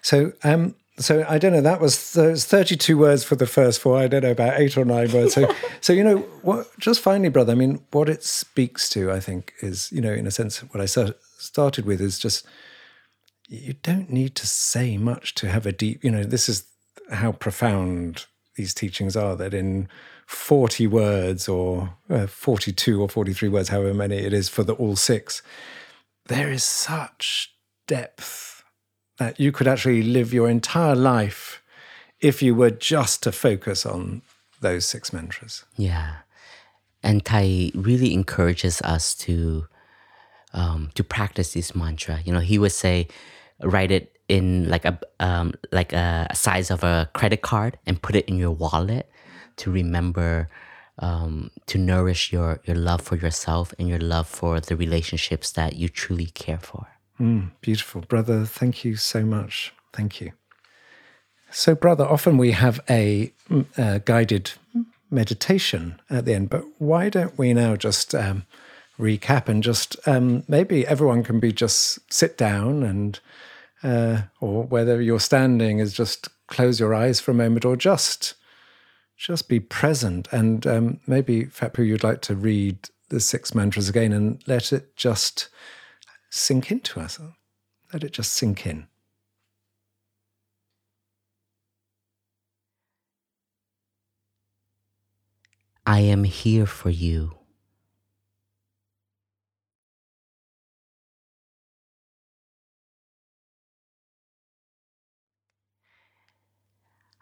So, 0.00 0.32
um, 0.44 0.76
so 0.98 1.24
I 1.28 1.38
don't 1.38 1.52
know. 1.52 1.60
That 1.60 1.80
was 1.80 2.12
those 2.12 2.44
thirty-two 2.44 2.98
words 2.98 3.24
for 3.24 3.34
the 3.34 3.46
first 3.46 3.80
four. 3.80 3.98
I 3.98 4.06
don't 4.06 4.22
know 4.22 4.30
about 4.30 4.60
eight 4.60 4.76
or 4.76 4.84
nine 4.84 5.10
words. 5.10 5.34
So, 5.34 5.52
so 5.80 5.92
you 5.92 6.04
know, 6.04 6.18
what? 6.42 6.68
Just 6.78 7.00
finally, 7.00 7.30
brother. 7.30 7.52
I 7.52 7.56
mean, 7.56 7.82
what 7.90 8.08
it 8.08 8.22
speaks 8.22 8.88
to, 8.90 9.10
I 9.10 9.20
think, 9.20 9.54
is 9.60 9.90
you 9.90 10.00
know, 10.00 10.12
in 10.12 10.26
a 10.26 10.30
sense, 10.30 10.58
what 10.58 10.80
I 10.80 10.86
started 10.86 11.84
with 11.84 12.00
is 12.00 12.18
just 12.18 12.46
you 13.48 13.74
don't 13.82 14.10
need 14.10 14.34
to 14.36 14.46
say 14.46 14.96
much 14.96 15.34
to 15.36 15.48
have 15.48 15.66
a 15.66 15.72
deep. 15.72 16.04
You 16.04 16.10
know, 16.10 16.24
this 16.24 16.48
is 16.48 16.64
how 17.10 17.32
profound 17.32 18.26
these 18.56 18.74
teachings 18.74 19.16
are. 19.16 19.34
That 19.34 19.54
in 19.54 19.88
forty 20.26 20.86
words 20.86 21.48
or 21.48 21.96
uh, 22.08 22.26
forty-two 22.26 23.00
or 23.00 23.08
forty-three 23.08 23.48
words, 23.48 23.68
however 23.68 23.94
many 23.94 24.16
it 24.16 24.32
is 24.32 24.48
for 24.48 24.62
the 24.64 24.74
all 24.74 24.96
six, 24.96 25.42
there 26.26 26.50
is 26.50 26.64
such 26.64 27.54
depth 27.86 28.64
that 29.18 29.38
you 29.38 29.52
could 29.52 29.68
actually 29.68 30.02
live 30.02 30.32
your 30.32 30.48
entire 30.48 30.94
life 30.96 31.62
if 32.20 32.42
you 32.42 32.54
were 32.54 32.70
just 32.70 33.22
to 33.22 33.32
focus 33.32 33.84
on 33.84 34.22
those 34.60 34.86
six 34.86 35.12
mantras. 35.12 35.64
Yeah, 35.76 36.14
and 37.02 37.24
Thay 37.24 37.72
really 37.74 38.14
encourages 38.14 38.80
us 38.82 39.14
to 39.16 39.66
um, 40.54 40.90
to 40.94 41.04
practice 41.04 41.52
this 41.52 41.74
mantra. 41.74 42.20
You 42.24 42.32
know, 42.32 42.40
he 42.40 42.58
would 42.58 42.72
say, 42.72 43.08
write 43.60 43.90
it 43.90 44.16
in 44.28 44.68
like 44.68 44.84
a 44.84 44.98
um, 45.20 45.52
like 45.72 45.92
a 45.92 46.28
size 46.32 46.70
of 46.70 46.84
a 46.84 47.10
credit 47.12 47.42
card 47.42 47.78
and 47.86 48.00
put 48.00 48.14
it 48.14 48.24
in 48.26 48.38
your 48.38 48.52
wallet 48.52 49.10
to 49.56 49.70
remember 49.70 50.48
um, 50.98 51.50
to 51.66 51.78
nourish 51.78 52.32
your 52.32 52.60
your 52.64 52.76
love 52.76 53.00
for 53.00 53.16
yourself 53.16 53.74
and 53.78 53.88
your 53.88 53.98
love 53.98 54.28
for 54.28 54.60
the 54.60 54.76
relationships 54.76 55.50
that 55.52 55.76
you 55.76 55.88
truly 55.88 56.26
care 56.26 56.58
for. 56.58 56.86
Beautiful. 57.60 58.02
Brother, 58.02 58.44
thank 58.44 58.84
you 58.84 58.96
so 58.96 59.24
much. 59.24 59.72
Thank 59.92 60.20
you. 60.20 60.32
So, 61.50 61.74
brother, 61.74 62.04
often 62.04 62.38
we 62.38 62.52
have 62.52 62.80
a, 62.88 63.32
mm, 63.50 63.66
uh 63.78 63.98
guided 63.98 64.52
meditation 65.10 66.00
at 66.08 66.24
the 66.24 66.34
end, 66.34 66.50
but 66.50 66.64
why 66.78 67.10
don't 67.10 67.38
we 67.38 67.52
now 67.52 67.76
just 67.76 68.14
um, 68.14 68.46
recap 68.98 69.48
and 69.48 69.62
just 69.62 69.96
um, 70.08 70.42
maybe 70.48 70.86
everyone 70.86 71.22
can 71.22 71.38
be 71.38 71.52
just 71.52 71.98
sit 72.12 72.38
down 72.38 72.82
and, 72.82 73.20
uh, 73.82 74.22
or 74.40 74.64
whether 74.64 75.00
you're 75.02 75.20
standing, 75.20 75.78
is 75.78 75.92
just 75.92 76.28
close 76.46 76.80
your 76.80 76.94
eyes 76.94 77.20
for 77.20 77.30
a 77.30 77.34
moment 77.34 77.64
or 77.64 77.76
just 77.76 78.34
just 79.22 79.48
be 79.48 79.60
present 79.60 80.26
and 80.32 80.66
um, 80.66 81.00
maybe 81.06 81.44
Phap 81.44 81.74
Huu, 81.76 81.86
you'd 81.86 82.02
like 82.02 82.22
to 82.22 82.34
read 82.34 82.90
the 83.08 83.20
six 83.20 83.54
mantras 83.54 83.88
again 83.88 84.12
and 84.12 84.42
let 84.48 84.72
it 84.72 84.96
just 84.96 85.48
sink 86.28 86.72
into 86.72 86.98
us. 86.98 87.20
Let 87.92 88.02
it 88.02 88.12
just 88.12 88.32
sink 88.32 88.66
in. 88.66 88.88
I 95.86 96.00
am 96.00 96.24
here 96.24 96.66
for 96.66 96.90
you. 96.90 97.36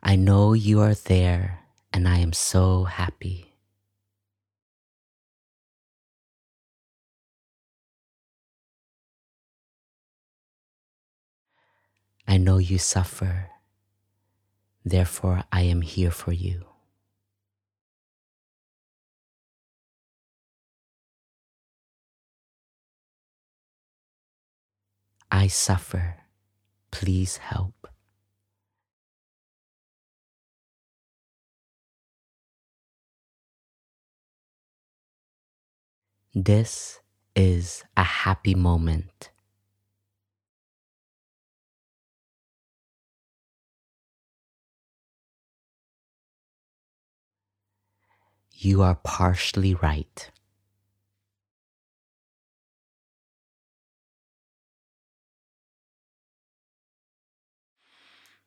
I 0.03 0.17
know 0.17 0.55
you 0.55 0.81
are 0.81 0.95
there, 0.95 1.61
and 1.93 2.09
I 2.09 2.19
am 2.19 2.33
so 2.33 2.85
happy. 2.85 3.55
I 12.27 12.37
know 12.37 12.59
you 12.59 12.79
suffer, 12.79 13.51
therefore, 14.85 15.43
I 15.51 15.63
am 15.63 15.83
here 15.83 16.13
for 16.13 16.33
you. 16.33 16.65
I 25.31 25.47
suffer. 25.47 26.17
Please 26.91 27.39
help. 27.39 27.80
This 36.35 36.99
is 37.37 37.85
a 37.97 38.03
happy 38.03 38.57
moment. 38.57 39.31
You 48.53 48.83
are 48.83 48.95
partially 48.95 49.75
right. 49.75 50.31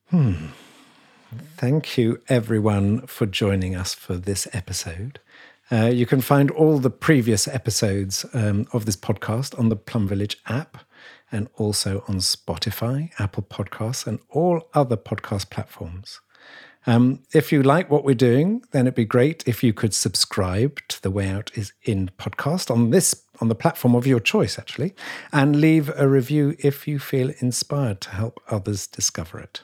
Hmm. 0.10 0.52
Thank 1.58 1.98
you, 1.98 2.22
everyone, 2.30 3.08
for 3.08 3.26
joining 3.26 3.76
us 3.76 3.94
for 3.94 4.18
this 4.18 4.48
episode. 4.54 5.20
Uh, 5.74 5.88
you 5.88 6.06
can 6.06 6.22
find 6.22 6.52
all 6.52 6.78
the 6.78 6.90
previous 6.92 7.48
episodes 7.48 8.28
um, 8.34 8.68
of 8.74 8.86
this 8.86 8.96
podcast 8.96 9.58
on 9.58 9.70
the 9.70 9.76
Plum 9.76 10.08
Village 10.08 10.38
app 10.46 10.78
and 11.32 11.50
also 11.56 12.04
on 12.08 12.18
Spotify, 12.18 13.10
Apple 13.18 13.42
Podcasts, 13.42 14.06
and 14.06 14.20
all 14.30 14.70
other 14.76 14.96
podcast 14.96 15.50
platforms. 15.50 16.22
Um, 16.86 17.24
if 17.34 17.52
you 17.52 17.64
like 17.64 17.90
what 17.90 18.04
we're 18.04 18.14
doing, 18.14 18.62
then 18.70 18.86
it'd 18.86 18.94
be 18.94 19.06
great 19.06 19.48
if 19.48 19.64
you 19.64 19.74
could 19.74 19.96
subscribe 19.96 20.80
to 20.90 21.02
The 21.02 21.10
Way 21.10 21.28
Out 21.30 21.50
is 21.56 21.74
in 21.82 22.12
podcast 22.20 22.70
on 22.70 22.92
this 22.92 23.24
on 23.42 23.48
the 23.48 23.56
platform 23.56 23.96
of 23.96 24.06
your 24.06 24.20
choice, 24.20 24.60
actually, 24.60 24.94
and 25.32 25.60
leave 25.60 25.92
a 25.98 26.08
review 26.08 26.56
if 26.60 26.88
you 26.88 27.00
feel 27.00 27.32
inspired 27.40 28.00
to 28.02 28.12
help 28.12 28.40
others 28.48 28.86
discover 28.86 29.40
it. 29.40 29.64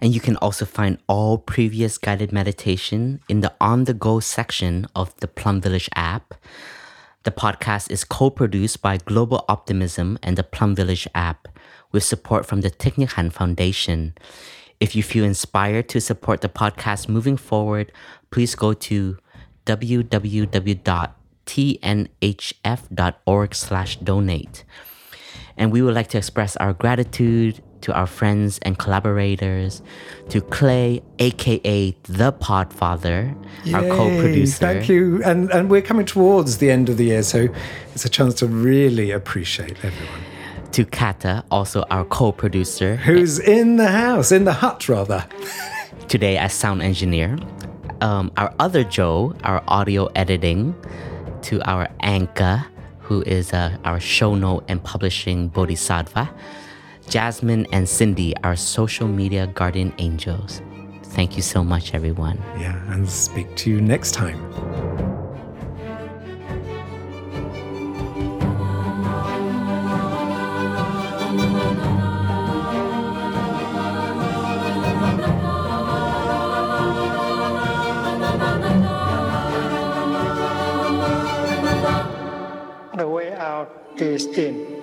And 0.00 0.14
you 0.14 0.20
can 0.20 0.36
also 0.36 0.64
find 0.64 0.98
all 1.08 1.38
previous 1.38 1.98
guided 1.98 2.32
meditation 2.32 3.20
in 3.28 3.40
the 3.40 3.52
on 3.60 3.84
the 3.84 3.94
go 3.94 4.20
section 4.20 4.86
of 4.94 5.14
the 5.20 5.28
Plum 5.28 5.60
Village 5.60 5.88
app. 5.94 6.34
The 7.24 7.30
podcast 7.30 7.90
is 7.90 8.04
co 8.04 8.30
produced 8.30 8.82
by 8.82 8.98
Global 8.98 9.44
Optimism 9.48 10.18
and 10.22 10.36
the 10.36 10.44
Plum 10.44 10.76
Village 10.76 11.08
app 11.14 11.48
with 11.92 12.04
support 12.04 12.46
from 12.46 12.60
the 12.60 12.70
Hanh 12.70 13.32
Foundation. 13.32 14.14
If 14.78 14.94
you 14.94 15.02
feel 15.02 15.24
inspired 15.24 15.88
to 15.88 16.00
support 16.00 16.42
the 16.42 16.48
podcast 16.48 17.08
moving 17.08 17.38
forward, 17.38 17.90
please 18.30 18.54
go 18.54 18.74
to 18.74 19.16
www.tnhf.org 19.64 20.74
slash 23.54 23.96
donate. 23.96 24.64
And 25.56 25.72
we 25.72 25.80
would 25.80 25.94
like 25.94 26.08
to 26.08 26.18
express 26.18 26.56
our 26.56 26.74
gratitude 26.74 27.62
to 27.82 27.92
our 27.94 28.06
friends 28.06 28.58
and 28.62 28.78
collaborators, 28.78 29.82
to 30.28 30.40
Clay, 30.40 31.02
aka 31.18 31.96
the 32.04 32.32
Podfather, 32.32 33.34
our 33.72 33.82
co-producer. 33.82 34.58
Thank 34.58 34.88
you. 34.88 35.22
And 35.24 35.50
and 35.50 35.70
we're 35.70 35.82
coming 35.82 36.06
towards 36.06 36.58
the 36.58 36.70
end 36.70 36.88
of 36.88 36.96
the 36.96 37.04
year, 37.04 37.22
so 37.22 37.48
it's 37.94 38.04
a 38.04 38.08
chance 38.08 38.34
to 38.34 38.46
really 38.46 39.10
appreciate 39.10 39.76
everyone. 39.84 40.20
To 40.72 40.84
Kata, 40.84 41.44
also 41.50 41.84
our 41.90 42.04
co-producer, 42.04 42.96
Who's 42.96 43.38
in 43.38 43.76
the 43.76 43.88
house, 43.88 44.32
in 44.32 44.44
the 44.44 44.52
hut 44.52 44.88
rather. 44.88 45.26
today 46.08 46.36
as 46.36 46.52
sound 46.52 46.82
engineer. 46.82 47.38
Um, 48.00 48.30
our 48.36 48.54
other 48.58 48.84
Joe, 48.84 49.34
our 49.44 49.62
audio 49.68 50.06
editing. 50.14 50.74
To 51.42 51.62
our 51.62 51.86
Anka, 52.02 52.66
who 52.98 53.22
is 53.22 53.52
uh, 53.52 53.76
our 53.84 54.00
show 54.00 54.34
note 54.34 54.64
and 54.66 54.82
publishing 54.82 55.46
bodhisattva. 55.46 56.28
Jasmine 57.08 57.66
and 57.72 57.88
Cindy, 57.88 58.34
our 58.42 58.56
social 58.56 59.06
media 59.06 59.46
guardian 59.46 59.92
angels. 59.98 60.60
Thank 61.04 61.36
you 61.36 61.42
so 61.42 61.64
much, 61.64 61.94
everyone. 61.94 62.38
Yeah, 62.58 62.76
and 62.92 63.08
speak 63.08 63.54
to 63.56 63.70
you 63.70 63.80
next 63.80 64.12
time. 64.12 64.36
The 82.96 83.08
way 83.08 83.32
out 83.34 83.70
is 83.96 84.26
in. 84.26 84.75